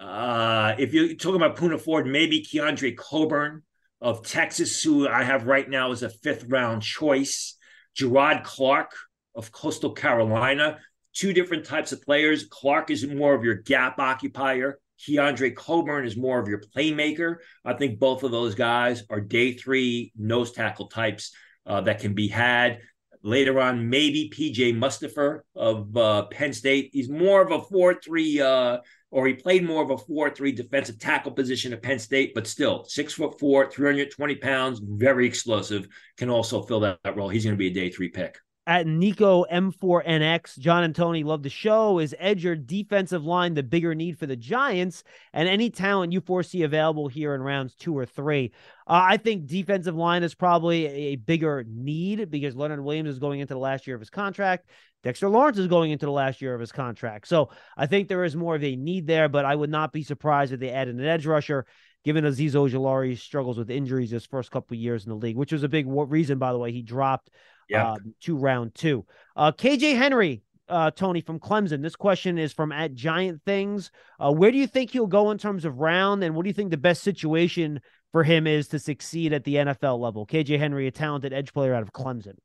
Uh, 0.00 0.72
if 0.78 0.94
you're 0.94 1.08
talking 1.08 1.36
about 1.36 1.56
Poona 1.56 1.78
Ford, 1.78 2.06
maybe 2.06 2.42
Keondre 2.42 2.96
Coburn 2.96 3.62
of 4.00 4.26
Texas, 4.26 4.82
who 4.82 5.06
I 5.06 5.22
have 5.22 5.46
right 5.46 5.68
now 5.68 5.92
as 5.92 6.02
a 6.02 6.08
fifth 6.08 6.46
round 6.48 6.80
choice. 6.80 7.56
Jerrod 7.94 8.42
Clark 8.44 8.92
of 9.34 9.52
Coastal 9.52 9.92
Carolina 9.92 10.78
two 11.18 11.32
different 11.32 11.64
types 11.64 11.90
of 11.90 12.00
players. 12.02 12.46
Clark 12.46 12.90
is 12.90 13.04
more 13.06 13.34
of 13.34 13.42
your 13.42 13.56
gap 13.56 13.98
occupier. 13.98 14.78
Keondre 15.00 15.54
Coburn 15.54 16.06
is 16.06 16.16
more 16.16 16.38
of 16.38 16.48
your 16.48 16.60
playmaker. 16.60 17.36
I 17.64 17.72
think 17.72 17.98
both 17.98 18.22
of 18.22 18.30
those 18.30 18.54
guys 18.54 19.02
are 19.10 19.20
day 19.20 19.52
three 19.52 20.12
nose 20.16 20.52
tackle 20.52 20.86
types 20.86 21.32
uh, 21.66 21.80
that 21.82 21.98
can 21.98 22.14
be 22.14 22.28
had. 22.28 22.78
Later 23.24 23.60
on, 23.60 23.90
maybe 23.90 24.30
PJ 24.32 24.78
Mustipher 24.78 25.40
of 25.56 25.96
uh, 25.96 26.26
Penn 26.26 26.52
State. 26.52 26.90
He's 26.92 27.08
more 27.08 27.42
of 27.42 27.50
a 27.50 27.60
4 27.62 27.94
3, 27.94 28.40
uh, 28.40 28.78
or 29.10 29.26
he 29.26 29.34
played 29.34 29.66
more 29.66 29.82
of 29.82 29.90
a 29.90 29.98
4 29.98 30.30
3 30.30 30.52
defensive 30.52 31.00
tackle 31.00 31.32
position 31.32 31.72
at 31.72 31.82
Penn 31.82 31.98
State, 31.98 32.32
but 32.32 32.46
still 32.46 32.84
six 32.84 33.14
foot 33.14 33.38
four, 33.40 33.68
320 33.68 34.36
pounds, 34.36 34.80
very 34.84 35.26
explosive, 35.26 35.88
can 36.16 36.30
also 36.30 36.62
fill 36.62 36.80
that, 36.80 37.00
that 37.02 37.16
role. 37.16 37.28
He's 37.28 37.44
going 37.44 37.56
to 37.56 37.58
be 37.58 37.68
a 37.68 37.74
day 37.74 37.90
three 37.90 38.08
pick 38.08 38.38
at 38.68 38.86
Nico 38.86 39.46
M4NX. 39.50 40.58
John 40.58 40.84
and 40.84 40.94
Tony 40.94 41.24
love 41.24 41.42
the 41.42 41.48
show. 41.48 41.98
Is 41.98 42.14
edge 42.18 42.44
or 42.44 42.54
defensive 42.54 43.24
line 43.24 43.54
the 43.54 43.62
bigger 43.62 43.94
need 43.94 44.18
for 44.18 44.26
the 44.26 44.36
Giants? 44.36 45.04
And 45.32 45.48
any 45.48 45.70
talent 45.70 46.12
you 46.12 46.20
foresee 46.20 46.64
available 46.64 47.08
here 47.08 47.34
in 47.34 47.40
rounds 47.40 47.74
two 47.74 47.96
or 47.96 48.04
three? 48.04 48.52
Uh, 48.86 49.00
I 49.08 49.16
think 49.16 49.46
defensive 49.46 49.96
line 49.96 50.22
is 50.22 50.34
probably 50.34 50.86
a 50.86 51.16
bigger 51.16 51.64
need 51.66 52.30
because 52.30 52.54
Leonard 52.54 52.84
Williams 52.84 53.08
is 53.08 53.18
going 53.18 53.40
into 53.40 53.54
the 53.54 53.60
last 53.60 53.86
year 53.86 53.96
of 53.96 54.02
his 54.02 54.10
contract. 54.10 54.68
Dexter 55.02 55.30
Lawrence 55.30 55.56
is 55.56 55.66
going 55.66 55.90
into 55.90 56.04
the 56.04 56.12
last 56.12 56.42
year 56.42 56.52
of 56.52 56.60
his 56.60 56.72
contract. 56.72 57.26
So 57.26 57.48
I 57.74 57.86
think 57.86 58.08
there 58.08 58.24
is 58.24 58.36
more 58.36 58.54
of 58.54 58.62
a 58.62 58.76
need 58.76 59.06
there, 59.06 59.30
but 59.30 59.46
I 59.46 59.54
would 59.54 59.70
not 59.70 59.94
be 59.94 60.02
surprised 60.02 60.52
if 60.52 60.60
they 60.60 60.70
added 60.70 60.96
an 60.96 61.06
edge 61.06 61.24
rusher 61.24 61.64
given 62.04 62.24
Azeez 62.24 62.52
Ojulari 62.52 63.18
struggles 63.18 63.56
with 63.56 63.70
injuries 63.70 64.10
his 64.10 64.26
first 64.26 64.50
couple 64.50 64.76
years 64.76 65.04
in 65.04 65.10
the 65.10 65.16
league, 65.16 65.36
which 65.36 65.52
was 65.52 65.62
a 65.62 65.68
big 65.68 65.86
reason, 65.88 66.38
by 66.38 66.52
the 66.52 66.58
way, 66.58 66.70
he 66.70 66.82
dropped 66.82 67.30
yeah. 67.68 67.92
Um, 67.92 68.14
to 68.22 68.36
round 68.36 68.74
two. 68.74 69.04
Uh, 69.36 69.52
KJ 69.52 69.96
Henry, 69.96 70.42
uh, 70.68 70.90
Tony 70.90 71.20
from 71.20 71.38
Clemson. 71.38 71.82
This 71.82 71.96
question 71.96 72.38
is 72.38 72.52
from 72.52 72.72
at 72.72 72.94
Giant 72.94 73.42
Things. 73.44 73.90
Uh, 74.18 74.32
where 74.32 74.50
do 74.50 74.58
you 74.58 74.66
think 74.66 74.90
he'll 74.90 75.06
go 75.06 75.30
in 75.30 75.38
terms 75.38 75.64
of 75.64 75.78
round, 75.78 76.22
and 76.22 76.34
what 76.34 76.44
do 76.44 76.48
you 76.48 76.54
think 76.54 76.70
the 76.70 76.76
best 76.76 77.02
situation 77.02 77.80
for 78.12 78.24
him 78.24 78.46
is 78.46 78.68
to 78.68 78.78
succeed 78.78 79.32
at 79.32 79.44
the 79.44 79.56
NFL 79.56 79.98
level? 79.98 80.26
KJ 80.26 80.58
Henry, 80.58 80.86
a 80.86 80.90
talented 80.90 81.32
edge 81.32 81.52
player 81.52 81.74
out 81.74 81.82
of 81.82 81.92
Clemson. 81.92 82.36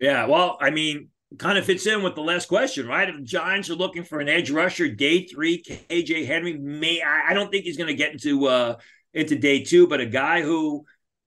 Yeah, 0.00 0.26
well, 0.26 0.58
I 0.60 0.70
mean, 0.70 1.10
kind 1.38 1.58
of 1.58 1.64
fits 1.64 1.86
in 1.86 2.02
with 2.02 2.14
the 2.14 2.22
last 2.22 2.48
question, 2.48 2.86
right? 2.86 3.08
If 3.08 3.16
the 3.16 3.22
Giants 3.22 3.70
are 3.70 3.74
looking 3.74 4.04
for 4.04 4.20
an 4.20 4.28
edge 4.28 4.50
rusher, 4.50 4.88
day 4.88 5.26
three, 5.26 5.62
KJ 5.62 6.26
Henry 6.26 6.58
may 6.58 7.02
I, 7.02 7.34
don't 7.34 7.50
think 7.50 7.64
he's 7.64 7.76
going 7.76 7.88
to 7.88 7.94
get 7.94 8.12
into 8.12 8.46
uh 8.46 8.76
into 9.14 9.36
day 9.36 9.62
two, 9.62 9.86
but 9.86 10.00
a 10.00 10.06
guy 10.06 10.42
who 10.42 10.84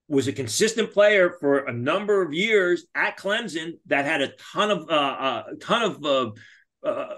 was 0.07 0.27
a 0.27 0.33
consistent 0.33 0.91
player 0.91 1.35
for 1.39 1.65
a 1.65 1.73
number 1.73 2.21
of 2.21 2.33
years 2.33 2.85
at 2.93 3.17
Clemson 3.17 3.73
that 3.87 4.05
had 4.05 4.21
a 4.21 4.33
ton 4.53 4.71
of 4.71 4.89
uh, 4.89 4.93
uh 4.93 5.43
a 5.53 5.55
ton 5.55 5.81
of 5.81 6.05
uh, 6.05 6.31
uh, 6.85 7.17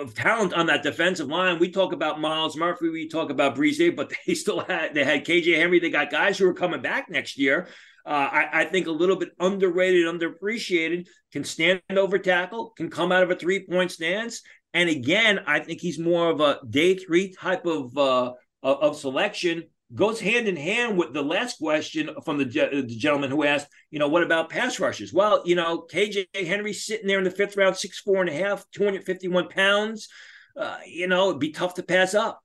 of 0.00 0.14
talent 0.14 0.52
on 0.52 0.66
that 0.66 0.82
defensive 0.82 1.28
line. 1.28 1.58
We 1.58 1.70
talk 1.70 1.92
about 1.92 2.20
Myles 2.20 2.56
Murphy, 2.56 2.88
we 2.88 3.08
talk 3.08 3.30
about 3.30 3.54
Bresee, 3.54 3.94
but 3.94 4.12
they 4.26 4.34
still 4.34 4.60
had 4.60 4.94
they 4.94 5.04
had 5.04 5.24
KJ 5.24 5.56
Henry. 5.56 5.78
They 5.78 5.90
got 5.90 6.10
guys 6.10 6.38
who 6.38 6.48
are 6.48 6.54
coming 6.54 6.82
back 6.82 7.08
next 7.08 7.38
year. 7.38 7.68
Uh, 8.06 8.28
I, 8.30 8.48
I, 8.52 8.64
think 8.66 8.86
a 8.86 8.90
little 8.90 9.16
bit 9.16 9.30
underrated, 9.40 10.04
underappreciated. 10.04 11.06
Can 11.32 11.42
stand 11.42 11.80
over 11.90 12.18
tackle, 12.18 12.74
can 12.76 12.90
come 12.90 13.10
out 13.10 13.22
of 13.22 13.30
a 13.30 13.34
three 13.34 13.64
point 13.66 13.92
stance, 13.92 14.42
and 14.74 14.90
again, 14.90 15.40
I 15.46 15.60
think 15.60 15.80
he's 15.80 15.98
more 15.98 16.28
of 16.28 16.40
a 16.40 16.58
day 16.68 16.96
three 16.96 17.32
type 17.32 17.64
of 17.64 17.96
uh, 17.96 18.32
of 18.62 18.96
selection 18.96 19.64
goes 19.94 20.20
hand 20.20 20.48
in 20.48 20.56
hand 20.56 20.96
with 20.96 21.12
the 21.12 21.22
last 21.22 21.58
question 21.58 22.10
from 22.24 22.38
the, 22.38 22.44
the, 22.44 22.82
gentleman 22.82 23.30
who 23.30 23.44
asked, 23.44 23.68
you 23.90 23.98
know, 23.98 24.08
what 24.08 24.22
about 24.22 24.50
pass 24.50 24.80
rushers? 24.80 25.12
Well, 25.12 25.42
you 25.44 25.54
know, 25.54 25.86
KJ 25.90 26.26
Henry 26.46 26.72
sitting 26.72 27.06
there 27.06 27.18
in 27.18 27.24
the 27.24 27.30
fifth 27.30 27.56
round, 27.56 27.76
six, 27.76 28.00
four 28.00 28.20
and 28.20 28.28
a 28.28 28.32
half, 28.32 28.64
251 28.72 29.48
pounds. 29.48 30.08
Uh, 30.56 30.78
you 30.86 31.06
know, 31.06 31.28
it'd 31.28 31.40
be 31.40 31.50
tough 31.50 31.74
to 31.74 31.82
pass 31.82 32.14
up. 32.14 32.40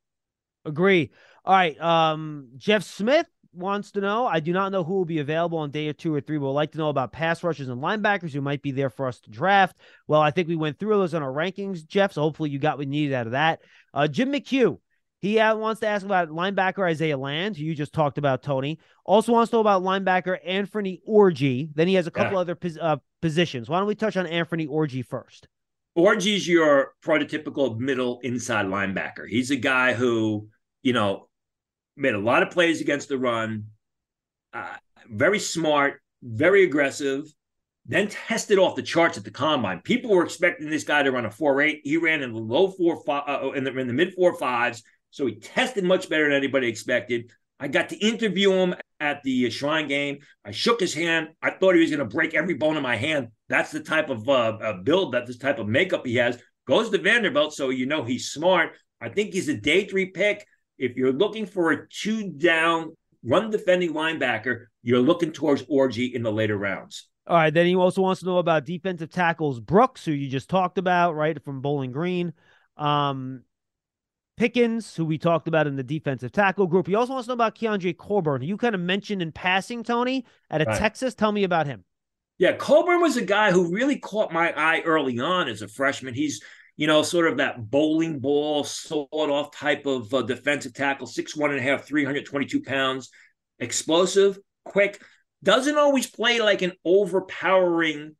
Agree. 0.65 1.11
All 1.45 1.55
right. 1.55 1.79
Um, 1.79 2.49
Jeff 2.57 2.83
Smith 2.83 3.27
wants 3.53 3.91
to 3.91 4.01
know. 4.01 4.27
I 4.27 4.39
do 4.39 4.53
not 4.53 4.71
know 4.71 4.83
who 4.83 4.93
will 4.93 5.05
be 5.05 5.19
available 5.19 5.57
on 5.57 5.71
day 5.71 5.87
or 5.87 5.93
two 5.93 6.13
or 6.13 6.21
three, 6.21 6.37
would 6.37 6.49
like 6.51 6.71
to 6.73 6.77
know 6.77 6.89
about 6.89 7.11
pass 7.11 7.43
rushers 7.43 7.69
and 7.69 7.81
linebackers 7.81 8.31
who 8.31 8.41
might 8.41 8.61
be 8.61 8.71
there 8.71 8.89
for 8.89 9.07
us 9.07 9.19
to 9.21 9.31
draft. 9.31 9.77
Well, 10.07 10.21
I 10.21 10.31
think 10.31 10.47
we 10.47 10.55
went 10.55 10.77
through 10.77 10.97
those 10.97 11.13
on 11.13 11.23
our 11.23 11.31
rankings, 11.31 11.85
Jeff. 11.85 12.13
So 12.13 12.21
hopefully 12.21 12.51
you 12.51 12.59
got 12.59 12.77
what 12.77 12.85
you 12.85 12.91
needed 12.91 13.13
out 13.13 13.25
of 13.25 13.31
that. 13.31 13.61
Uh, 13.93 14.07
Jim 14.07 14.31
McHugh 14.31 14.79
he 15.21 15.35
wants 15.35 15.81
to 15.81 15.87
ask 15.87 16.05
about 16.05 16.29
linebacker 16.29 16.87
Isaiah 16.87 17.17
Land, 17.17 17.57
who 17.57 17.63
you 17.63 17.75
just 17.75 17.93
talked 17.93 18.17
about, 18.17 18.41
Tony. 18.41 18.79
Also 19.03 19.33
wants 19.33 19.49
to 19.51 19.57
know 19.57 19.61
about 19.61 19.83
linebacker 19.83 20.37
Anfernee 20.47 21.01
Orji. 21.07 21.69
Then 21.75 21.87
he 21.89 21.95
has 21.95 22.07
a 22.07 22.11
couple 22.11 22.33
yeah. 22.33 22.39
other 22.39 22.55
pos- 22.55 22.77
uh, 22.79 22.97
positions. 23.21 23.69
Why 23.69 23.79
don't 23.79 23.87
we 23.87 23.95
touch 23.95 24.15
on 24.15 24.25
Anfernee 24.25 24.69
Orji 24.69 25.05
first? 25.05 25.47
Orji's 25.97 26.47
your 26.47 26.93
prototypical 27.03 27.77
middle 27.77 28.19
inside 28.23 28.67
linebacker. 28.67 29.27
He's 29.27 29.51
a 29.51 29.57
guy 29.57 29.93
who, 29.93 30.47
you 30.83 30.93
know, 30.93 31.27
made 31.97 32.15
a 32.15 32.19
lot 32.19 32.41
of 32.41 32.51
plays 32.51 32.79
against 32.79 33.09
the 33.09 33.17
run, 33.17 33.65
uh, 34.53 34.75
very 35.09 35.39
smart, 35.39 36.01
very 36.23 36.63
aggressive, 36.63 37.25
then 37.85 38.07
tested 38.07 38.57
off 38.57 38.75
the 38.75 38.83
charts 38.83 39.17
at 39.17 39.25
the 39.25 39.31
combine. 39.31 39.81
People 39.81 40.11
were 40.11 40.23
expecting 40.23 40.69
this 40.69 40.85
guy 40.85 41.03
to 41.03 41.11
run 41.11 41.25
a 41.25 41.29
4.8. 41.29 41.79
He 41.83 41.97
ran 41.97 42.21
in 42.21 42.31
the 42.31 42.39
low 42.39 42.69
four, 42.69 43.03
five, 43.03 43.23
uh, 43.27 43.51
in 43.51 43.65
the, 43.65 43.77
in 43.77 43.87
the 43.87 43.93
mid 43.93 44.13
four 44.13 44.37
fives 44.37 44.83
so 45.11 45.25
he 45.25 45.35
tested 45.35 45.83
much 45.83 46.09
better 46.09 46.25
than 46.25 46.33
anybody 46.33 46.67
expected. 46.67 47.31
I 47.59 47.67
got 47.67 47.89
to 47.89 47.97
interview 47.97 48.51
him 48.53 48.75
at 48.99 49.21
the 49.23 49.49
Shrine 49.49 49.87
game. 49.87 50.19
I 50.45 50.51
shook 50.51 50.79
his 50.79 50.93
hand. 50.93 51.29
I 51.41 51.51
thought 51.51 51.75
he 51.75 51.81
was 51.81 51.89
going 51.89 51.99
to 51.99 52.05
break 52.05 52.33
every 52.33 52.53
bone 52.53 52.77
in 52.77 52.83
my 52.83 52.95
hand. 52.95 53.29
That's 53.49 53.71
the 53.71 53.81
type 53.81 54.09
of 54.09 54.27
uh, 54.29 54.73
build, 54.83 55.13
that 55.13 55.25
this 55.27 55.37
type 55.37 55.59
of 55.59 55.67
makeup 55.67 56.05
he 56.05 56.15
has. 56.15 56.41
Goes 56.67 56.89
to 56.89 56.97
Vanderbilt, 56.99 57.53
so 57.53 57.69
you 57.69 57.85
know 57.85 58.03
he's 58.03 58.29
smart. 58.29 58.73
I 59.01 59.09
think 59.09 59.33
he's 59.33 59.49
a 59.49 59.57
day 59.57 59.85
three 59.85 60.07
pick. 60.07 60.45
If 60.77 60.95
you're 60.95 61.11
looking 61.11 61.45
for 61.45 61.71
a 61.71 61.89
two 61.89 62.29
down 62.29 62.95
run 63.23 63.49
defending 63.49 63.93
linebacker, 63.93 64.65
you're 64.83 64.99
looking 64.99 65.31
towards 65.31 65.63
Orji 65.63 66.13
in 66.13 66.23
the 66.23 66.31
later 66.31 66.57
rounds. 66.57 67.07
All 67.27 67.35
right. 67.35 67.53
Then 67.53 67.65
he 67.65 67.75
also 67.75 68.01
wants 68.01 68.21
to 68.21 68.27
know 68.27 68.37
about 68.37 68.65
defensive 68.65 69.09
tackles 69.09 69.59
Brooks, 69.59 70.05
who 70.05 70.11
you 70.11 70.29
just 70.29 70.49
talked 70.49 70.77
about, 70.77 71.15
right, 71.15 71.43
from 71.43 71.61
Bowling 71.61 71.91
Green. 71.91 72.33
Um, 72.77 73.43
Pickens, 74.39 74.95
who 74.95 75.03
we 75.03 75.17
talked 75.17 75.49
about 75.49 75.67
in 75.67 75.75
the 75.75 75.83
defensive 75.83 76.31
tackle 76.31 76.65
group. 76.65 76.87
He 76.87 76.95
also 76.95 77.11
wants 77.11 77.27
to 77.27 77.31
know 77.31 77.33
about 77.33 77.55
Keondre 77.55 77.97
Coburn, 77.97 78.41
you 78.41 78.55
kind 78.55 78.73
of 78.73 78.79
mentioned 78.79 79.21
in 79.21 79.33
passing, 79.33 79.83
Tony, 79.83 80.25
at 80.49 80.61
a 80.61 80.63
right. 80.63 80.77
Texas. 80.79 81.13
Tell 81.13 81.33
me 81.33 81.43
about 81.43 81.67
him. 81.67 81.83
Yeah, 82.37 82.53
Coburn 82.53 83.01
was 83.01 83.17
a 83.17 83.25
guy 83.25 83.51
who 83.51 83.73
really 83.73 83.99
caught 83.99 84.31
my 84.31 84.53
eye 84.55 84.79
early 84.85 85.19
on 85.19 85.49
as 85.49 85.61
a 85.61 85.67
freshman. 85.67 86.13
He's, 86.13 86.41
you 86.77 86.87
know, 86.87 87.03
sort 87.03 87.27
of 87.27 87.35
that 87.35 87.69
bowling 87.69 88.19
ball, 88.19 88.63
sawed 88.63 89.09
off 89.11 89.51
type 89.51 89.85
of 89.85 90.13
uh, 90.13 90.21
defensive 90.21 90.73
tackle, 90.73 91.05
six 91.05 91.35
one 91.35 91.51
and 91.51 91.59
a 91.59 91.61
half, 91.61 91.85
322 91.85 92.63
pounds, 92.63 93.09
explosive, 93.59 94.39
quick, 94.63 95.01
doesn't 95.43 95.77
always 95.77 96.07
play 96.07 96.39
like 96.39 96.61
an 96.61 96.71
overpowering 96.85 98.15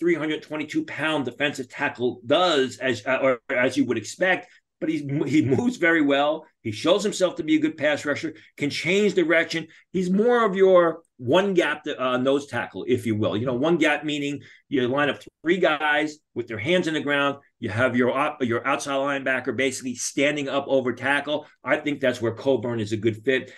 322 0.00 0.84
pound 0.86 1.24
defensive 1.24 1.68
tackle 1.68 2.20
does, 2.26 2.78
as 2.78 3.06
uh, 3.06 3.18
or 3.22 3.40
as 3.48 3.76
you 3.76 3.84
would 3.84 3.96
expect 3.96 4.48
but 4.82 4.90
he's 4.90 5.02
he 5.30 5.42
moves 5.44 5.76
very 5.76 6.02
well. 6.02 6.44
He 6.60 6.72
shows 6.72 7.04
himself 7.04 7.36
to 7.36 7.44
be 7.44 7.54
a 7.54 7.60
good 7.60 7.76
pass 7.76 8.04
rusher, 8.04 8.34
can 8.56 8.68
change 8.68 9.14
direction. 9.14 9.68
He's 9.92 10.10
more 10.10 10.44
of 10.44 10.56
your 10.56 11.02
one 11.18 11.54
gap 11.54 11.86
uh, 11.96 12.16
nose 12.16 12.48
tackle, 12.48 12.84
if 12.88 13.06
you 13.06 13.14
will. 13.14 13.36
You 13.36 13.46
know, 13.46 13.54
one 13.54 13.78
gap 13.78 14.02
meaning 14.02 14.40
you 14.68 14.88
line 14.88 15.08
up 15.08 15.22
three 15.42 15.58
guys 15.58 16.18
with 16.34 16.48
their 16.48 16.58
hands 16.58 16.88
in 16.88 16.94
the 16.94 17.00
ground. 17.00 17.36
You 17.60 17.70
have 17.70 17.96
your 17.96 18.36
your 18.40 18.66
outside 18.66 18.94
linebacker 18.94 19.56
basically 19.56 19.94
standing 19.94 20.48
up 20.48 20.64
over 20.66 20.92
tackle. 20.92 21.46
I 21.62 21.76
think 21.76 22.00
that's 22.00 22.20
where 22.20 22.34
Coburn 22.34 22.80
is 22.80 22.90
a 22.90 22.96
good 22.96 23.24
fit. 23.24 23.52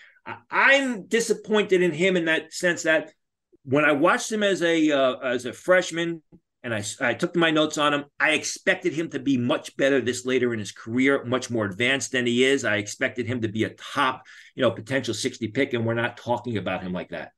I'm 0.50 1.06
disappointed 1.06 1.80
in 1.80 1.92
him 1.92 2.18
in 2.18 2.26
that 2.26 2.52
sense 2.52 2.82
that 2.82 3.12
when 3.64 3.86
I 3.86 3.92
watched 3.92 4.30
him 4.30 4.42
as 4.42 4.62
a 4.62 4.90
uh, 4.90 5.16
as 5.20 5.46
a 5.46 5.54
freshman 5.54 6.22
and 6.64 6.74
I, 6.74 6.82
I 6.98 7.12
took 7.12 7.36
my 7.36 7.50
notes 7.50 7.76
on 7.76 7.92
him. 7.92 8.06
I 8.18 8.30
expected 8.30 8.94
him 8.94 9.10
to 9.10 9.18
be 9.18 9.36
much 9.36 9.76
better 9.76 10.00
this 10.00 10.24
later 10.24 10.54
in 10.54 10.58
his 10.58 10.72
career, 10.72 11.22
much 11.24 11.50
more 11.50 11.66
advanced 11.66 12.12
than 12.12 12.24
he 12.24 12.42
is. 12.42 12.64
I 12.64 12.76
expected 12.76 13.26
him 13.26 13.42
to 13.42 13.48
be 13.48 13.64
a 13.64 13.70
top, 13.70 14.22
you 14.54 14.62
know, 14.62 14.70
potential 14.70 15.12
60 15.12 15.48
pick, 15.48 15.74
and 15.74 15.84
we're 15.84 15.92
not 15.92 16.16
talking 16.16 16.56
about 16.56 16.82
him 16.82 16.94
like 16.94 17.10
that. 17.10 17.32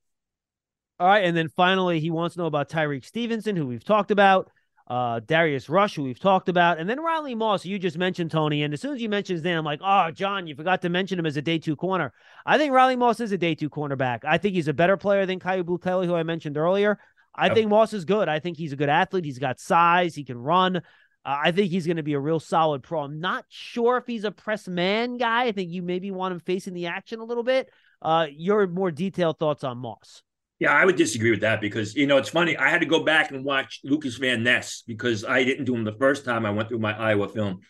All 1.00 1.08
right. 1.08 1.24
And 1.24 1.36
then 1.36 1.48
finally, 1.48 1.98
he 1.98 2.08
wants 2.08 2.36
to 2.36 2.40
know 2.40 2.46
about 2.46 2.70
Tyrique 2.70 3.04
Stevenson, 3.04 3.56
who 3.56 3.66
we've 3.66 3.84
talked 3.84 4.12
about, 4.12 4.48
uh, 4.86 5.18
Darius 5.26 5.68
Rush, 5.68 5.96
who 5.96 6.04
we've 6.04 6.20
talked 6.20 6.48
about, 6.48 6.78
and 6.78 6.88
then 6.88 7.00
Riley 7.00 7.34
Moss, 7.34 7.64
you 7.64 7.80
just 7.80 7.98
mentioned, 7.98 8.30
Tony. 8.30 8.62
And 8.62 8.72
as 8.72 8.80
soon 8.80 8.94
as 8.94 9.02
you 9.02 9.08
mentioned 9.08 9.38
his 9.38 9.44
name, 9.44 9.58
I'm 9.58 9.64
like, 9.64 9.80
oh, 9.82 10.12
John, 10.12 10.46
you 10.46 10.54
forgot 10.54 10.82
to 10.82 10.88
mention 10.88 11.18
him 11.18 11.26
as 11.26 11.36
a 11.36 11.42
day 11.42 11.58
two 11.58 11.74
corner. 11.74 12.12
I 12.46 12.58
think 12.58 12.72
Riley 12.72 12.94
Moss 12.94 13.18
is 13.18 13.32
a 13.32 13.38
day 13.38 13.56
two 13.56 13.68
cornerback. 13.68 14.20
I 14.24 14.38
think 14.38 14.54
he's 14.54 14.68
a 14.68 14.72
better 14.72 14.96
player 14.96 15.26
than 15.26 15.40
Kyu 15.40 15.78
Kelly, 15.82 16.06
who 16.06 16.14
I 16.14 16.22
mentioned 16.22 16.56
earlier. 16.56 17.00
I 17.36 17.54
think 17.54 17.68
Moss 17.68 17.92
is 17.92 18.04
good. 18.04 18.28
I 18.28 18.38
think 18.38 18.56
he's 18.56 18.72
a 18.72 18.76
good 18.76 18.88
athlete. 18.88 19.24
He's 19.24 19.38
got 19.38 19.60
size. 19.60 20.14
He 20.14 20.24
can 20.24 20.38
run. 20.38 20.76
Uh, 20.76 20.80
I 21.24 21.50
think 21.50 21.70
he's 21.70 21.86
going 21.86 21.96
to 21.96 22.02
be 22.02 22.14
a 22.14 22.20
real 22.20 22.40
solid 22.40 22.82
pro. 22.82 23.02
I'm 23.02 23.20
not 23.20 23.44
sure 23.48 23.96
if 23.96 24.06
he's 24.06 24.24
a 24.24 24.30
press 24.30 24.68
man 24.68 25.16
guy. 25.16 25.44
I 25.44 25.52
think 25.52 25.70
you 25.70 25.82
maybe 25.82 26.10
want 26.10 26.32
him 26.32 26.40
facing 26.40 26.74
the 26.74 26.86
action 26.86 27.20
a 27.20 27.24
little 27.24 27.42
bit. 27.42 27.68
Uh, 28.00 28.26
your 28.30 28.66
more 28.66 28.90
detailed 28.90 29.38
thoughts 29.38 29.64
on 29.64 29.78
Moss? 29.78 30.22
Yeah, 30.58 30.72
I 30.72 30.84
would 30.84 30.96
disagree 30.96 31.30
with 31.30 31.40
that 31.40 31.60
because 31.60 31.94
you 31.94 32.06
know 32.06 32.16
it's 32.16 32.30
funny. 32.30 32.56
I 32.56 32.70
had 32.70 32.80
to 32.80 32.86
go 32.86 33.02
back 33.04 33.30
and 33.30 33.44
watch 33.44 33.80
Lukas 33.84 34.16
Van 34.16 34.42
Ness 34.42 34.82
because 34.86 35.24
I 35.24 35.44
didn't 35.44 35.66
do 35.66 35.74
him 35.74 35.84
the 35.84 35.96
first 35.98 36.24
time 36.24 36.46
I 36.46 36.50
went 36.50 36.68
through 36.68 36.78
my 36.78 36.96
Iowa 36.96 37.28
film, 37.28 37.60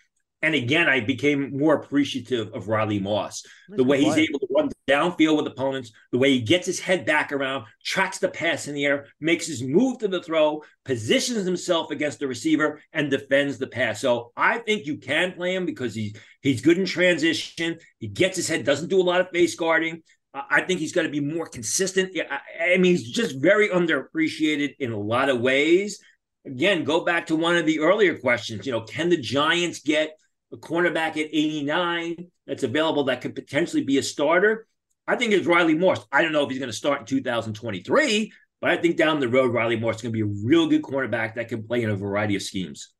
and 0.40 0.54
again, 0.54 0.88
I 0.88 1.00
became 1.00 1.56
more 1.56 1.74
appreciative 1.74 2.52
of 2.54 2.68
Riley 2.68 3.00
Moss. 3.00 3.42
That's 3.68 3.78
the 3.78 3.84
way 3.84 4.02
he's 4.02 4.16
able 4.16 4.38
to 4.38 4.46
run 4.54 4.68
downfield 4.86 5.36
with 5.36 5.46
opponents, 5.46 5.92
the 6.12 6.18
way 6.18 6.32
he 6.32 6.40
gets 6.40 6.66
his 6.66 6.80
head 6.80 7.04
back 7.04 7.32
around, 7.32 7.66
tracks 7.84 8.18
the 8.18 8.28
pass 8.28 8.68
in 8.68 8.74
the 8.74 8.84
air, 8.84 9.06
makes 9.20 9.46
his 9.46 9.62
move 9.62 9.98
to 9.98 10.08
the 10.08 10.22
throw, 10.22 10.62
positions 10.84 11.44
himself 11.44 11.90
against 11.90 12.18
the 12.18 12.28
receiver, 12.28 12.80
and 12.92 13.10
defends 13.10 13.58
the 13.58 13.66
pass. 13.66 14.00
So 14.00 14.32
I 14.36 14.58
think 14.58 14.86
you 14.86 14.98
can 14.98 15.32
play 15.32 15.54
him 15.54 15.66
because 15.66 15.94
he's 15.94 16.16
he's 16.42 16.60
good 16.60 16.78
in 16.78 16.86
transition. 16.86 17.78
He 17.98 18.08
gets 18.08 18.36
his 18.36 18.48
head, 18.48 18.64
doesn't 18.64 18.88
do 18.88 19.00
a 19.00 19.02
lot 19.02 19.20
of 19.20 19.30
face 19.30 19.54
guarding. 19.54 20.02
I 20.34 20.60
think 20.60 20.80
he's 20.80 20.92
got 20.92 21.02
to 21.02 21.08
be 21.08 21.20
more 21.20 21.46
consistent. 21.46 22.14
I 22.60 22.76
mean, 22.76 22.92
he's 22.92 23.10
just 23.10 23.40
very 23.40 23.70
underappreciated 23.70 24.74
in 24.78 24.92
a 24.92 25.00
lot 25.00 25.30
of 25.30 25.40
ways. 25.40 25.98
Again, 26.44 26.84
go 26.84 27.04
back 27.04 27.26
to 27.26 27.36
one 27.36 27.56
of 27.56 27.64
the 27.64 27.80
earlier 27.80 28.18
questions. 28.18 28.66
You 28.66 28.72
know, 28.72 28.82
can 28.82 29.08
the 29.08 29.16
Giants 29.16 29.80
get 29.80 30.10
a 30.52 30.56
cornerback 30.56 31.10
at 31.10 31.30
89 31.32 32.30
that's 32.46 32.62
available 32.62 33.04
that 33.04 33.20
could 33.20 33.34
potentially 33.34 33.82
be 33.82 33.98
a 33.98 34.02
starter. 34.02 34.66
I 35.06 35.16
think 35.16 35.32
it's 35.32 35.46
Riley 35.46 35.74
Moss. 35.74 36.04
I 36.10 36.22
don't 36.22 36.32
know 36.32 36.44
if 36.44 36.50
he's 36.50 36.58
going 36.58 36.70
to 36.70 36.76
start 36.76 37.00
in 37.00 37.06
2023, 37.06 38.32
but 38.60 38.70
I 38.70 38.76
think 38.76 38.96
down 38.96 39.20
the 39.20 39.28
road, 39.28 39.52
Riley 39.52 39.76
Moss 39.76 39.96
is 39.96 40.02
going 40.02 40.12
to 40.12 40.16
be 40.16 40.22
a 40.22 40.46
real 40.46 40.66
good 40.66 40.82
cornerback 40.82 41.36
that 41.36 41.48
can 41.48 41.62
play 41.62 41.82
in 41.82 41.90
a 41.90 41.96
variety 41.96 42.36
of 42.36 42.42
schemes. 42.42 42.92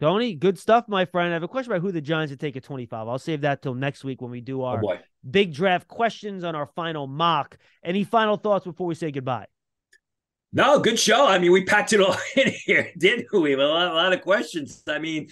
Tony, 0.00 0.34
good 0.34 0.58
stuff, 0.58 0.84
my 0.88 1.04
friend. 1.04 1.30
I 1.30 1.34
have 1.34 1.42
a 1.42 1.48
question 1.48 1.72
about 1.72 1.82
who 1.82 1.90
the 1.90 2.00
Giants 2.00 2.30
would 2.30 2.38
take 2.38 2.56
at 2.56 2.62
25. 2.62 3.08
I'll 3.08 3.18
save 3.18 3.40
that 3.40 3.62
till 3.62 3.74
next 3.74 4.04
week 4.04 4.22
when 4.22 4.30
we 4.30 4.40
do 4.40 4.62
oh, 4.62 4.66
our 4.66 4.84
oh 4.84 4.98
big 5.28 5.52
draft 5.52 5.88
questions 5.88 6.44
on 6.44 6.54
our 6.54 6.66
final 6.66 7.06
mock. 7.06 7.58
Any 7.82 8.04
final 8.04 8.36
thoughts 8.36 8.64
before 8.64 8.86
we 8.86 8.94
say 8.94 9.10
goodbye? 9.10 9.46
No, 10.52 10.78
good 10.78 10.98
show. 10.98 11.26
I 11.26 11.38
mean, 11.38 11.52
we 11.52 11.64
packed 11.64 11.92
it 11.92 12.00
all 12.00 12.16
in 12.36 12.52
here, 12.64 12.92
didn't 12.96 13.26
we? 13.32 13.54
A 13.54 13.58
lot, 13.58 13.90
a 13.90 13.94
lot 13.94 14.12
of 14.12 14.22
questions. 14.22 14.82
I 14.88 14.98
mean, 14.98 15.28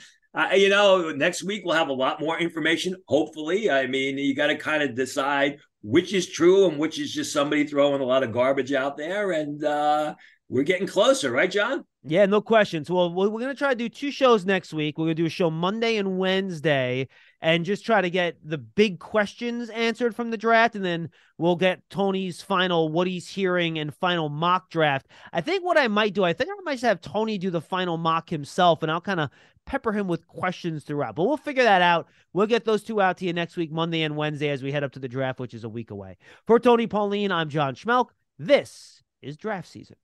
you 0.54 0.68
know, 0.68 1.10
next 1.10 1.42
week 1.42 1.62
we'll 1.64 1.74
have 1.74 1.88
a 1.88 1.94
lot 1.94 2.20
more 2.20 2.38
information. 2.38 2.94
Hopefully, 3.08 3.70
I 3.70 3.86
mean, 3.86 4.18
you 4.18 4.34
got 4.34 4.48
to 4.48 4.56
kind 4.56 4.82
of 4.82 4.94
decide 4.94 5.58
which 5.82 6.12
is 6.12 6.28
true 6.28 6.68
and 6.68 6.78
which 6.78 6.98
is 6.98 7.12
just 7.12 7.32
somebody 7.32 7.66
throwing 7.66 8.00
a 8.00 8.04
lot 8.04 8.22
of 8.22 8.32
garbage 8.32 8.72
out 8.72 8.96
there. 8.96 9.32
And 9.32 9.62
uh, 9.64 10.14
we're 10.48 10.64
getting 10.64 10.86
closer, 10.86 11.30
right, 11.30 11.50
John? 11.50 11.84
Yeah, 12.02 12.26
no 12.26 12.40
questions. 12.40 12.90
Well, 12.90 13.12
we're 13.12 13.28
going 13.28 13.48
to 13.48 13.54
try 13.54 13.70
to 13.70 13.76
do 13.76 13.88
two 13.88 14.10
shows 14.10 14.44
next 14.44 14.72
week. 14.72 14.98
We're 14.98 15.06
going 15.06 15.16
to 15.16 15.22
do 15.22 15.26
a 15.26 15.30
show 15.30 15.50
Monday 15.50 15.96
and 15.96 16.18
Wednesday 16.18 17.08
and 17.40 17.64
just 17.64 17.84
try 17.84 18.00
to 18.00 18.10
get 18.10 18.36
the 18.42 18.58
big 18.58 18.98
questions 18.98 19.68
answered 19.70 20.14
from 20.14 20.30
the 20.30 20.36
draft. 20.36 20.74
And 20.74 20.84
then 20.84 21.10
we'll 21.38 21.56
get 21.56 21.82
Tony's 21.90 22.42
final, 22.42 22.88
what 22.88 23.06
he's 23.06 23.28
hearing, 23.28 23.78
and 23.78 23.94
final 23.94 24.28
mock 24.28 24.70
draft. 24.70 25.06
I 25.32 25.40
think 25.40 25.64
what 25.64 25.78
I 25.78 25.88
might 25.88 26.14
do, 26.14 26.24
I 26.24 26.32
think 26.32 26.50
I 26.50 26.62
might 26.62 26.74
just 26.74 26.84
have 26.84 27.00
Tony 27.00 27.38
do 27.38 27.50
the 27.50 27.60
final 27.60 27.96
mock 27.96 28.30
himself, 28.30 28.82
and 28.82 28.90
I'll 28.90 29.00
kind 29.00 29.20
of 29.20 29.30
pepper 29.66 29.92
him 29.92 30.08
with 30.08 30.26
questions 30.28 30.84
throughout. 30.84 31.16
But 31.16 31.24
we'll 31.24 31.36
figure 31.36 31.64
that 31.64 31.82
out. 31.82 32.08
We'll 32.32 32.46
get 32.46 32.64
those 32.64 32.82
two 32.82 33.00
out 33.00 33.18
to 33.18 33.24
you 33.24 33.32
next 33.32 33.56
week, 33.56 33.72
Monday 33.72 34.02
and 34.02 34.16
Wednesday, 34.16 34.48
as 34.48 34.62
we 34.62 34.72
head 34.72 34.84
up 34.84 34.92
to 34.92 34.98
the 34.98 35.08
draft, 35.08 35.40
which 35.40 35.54
is 35.54 35.64
a 35.64 35.68
week 35.68 35.90
away. 35.90 36.16
For 36.46 36.58
Tony 36.58 36.86
Pauline, 36.86 37.32
I'm 37.32 37.48
John 37.48 37.74
Schmeelk. 37.74 38.10
This 38.38 39.02
is 39.20 39.36
draft 39.36 39.68
season. 39.68 39.96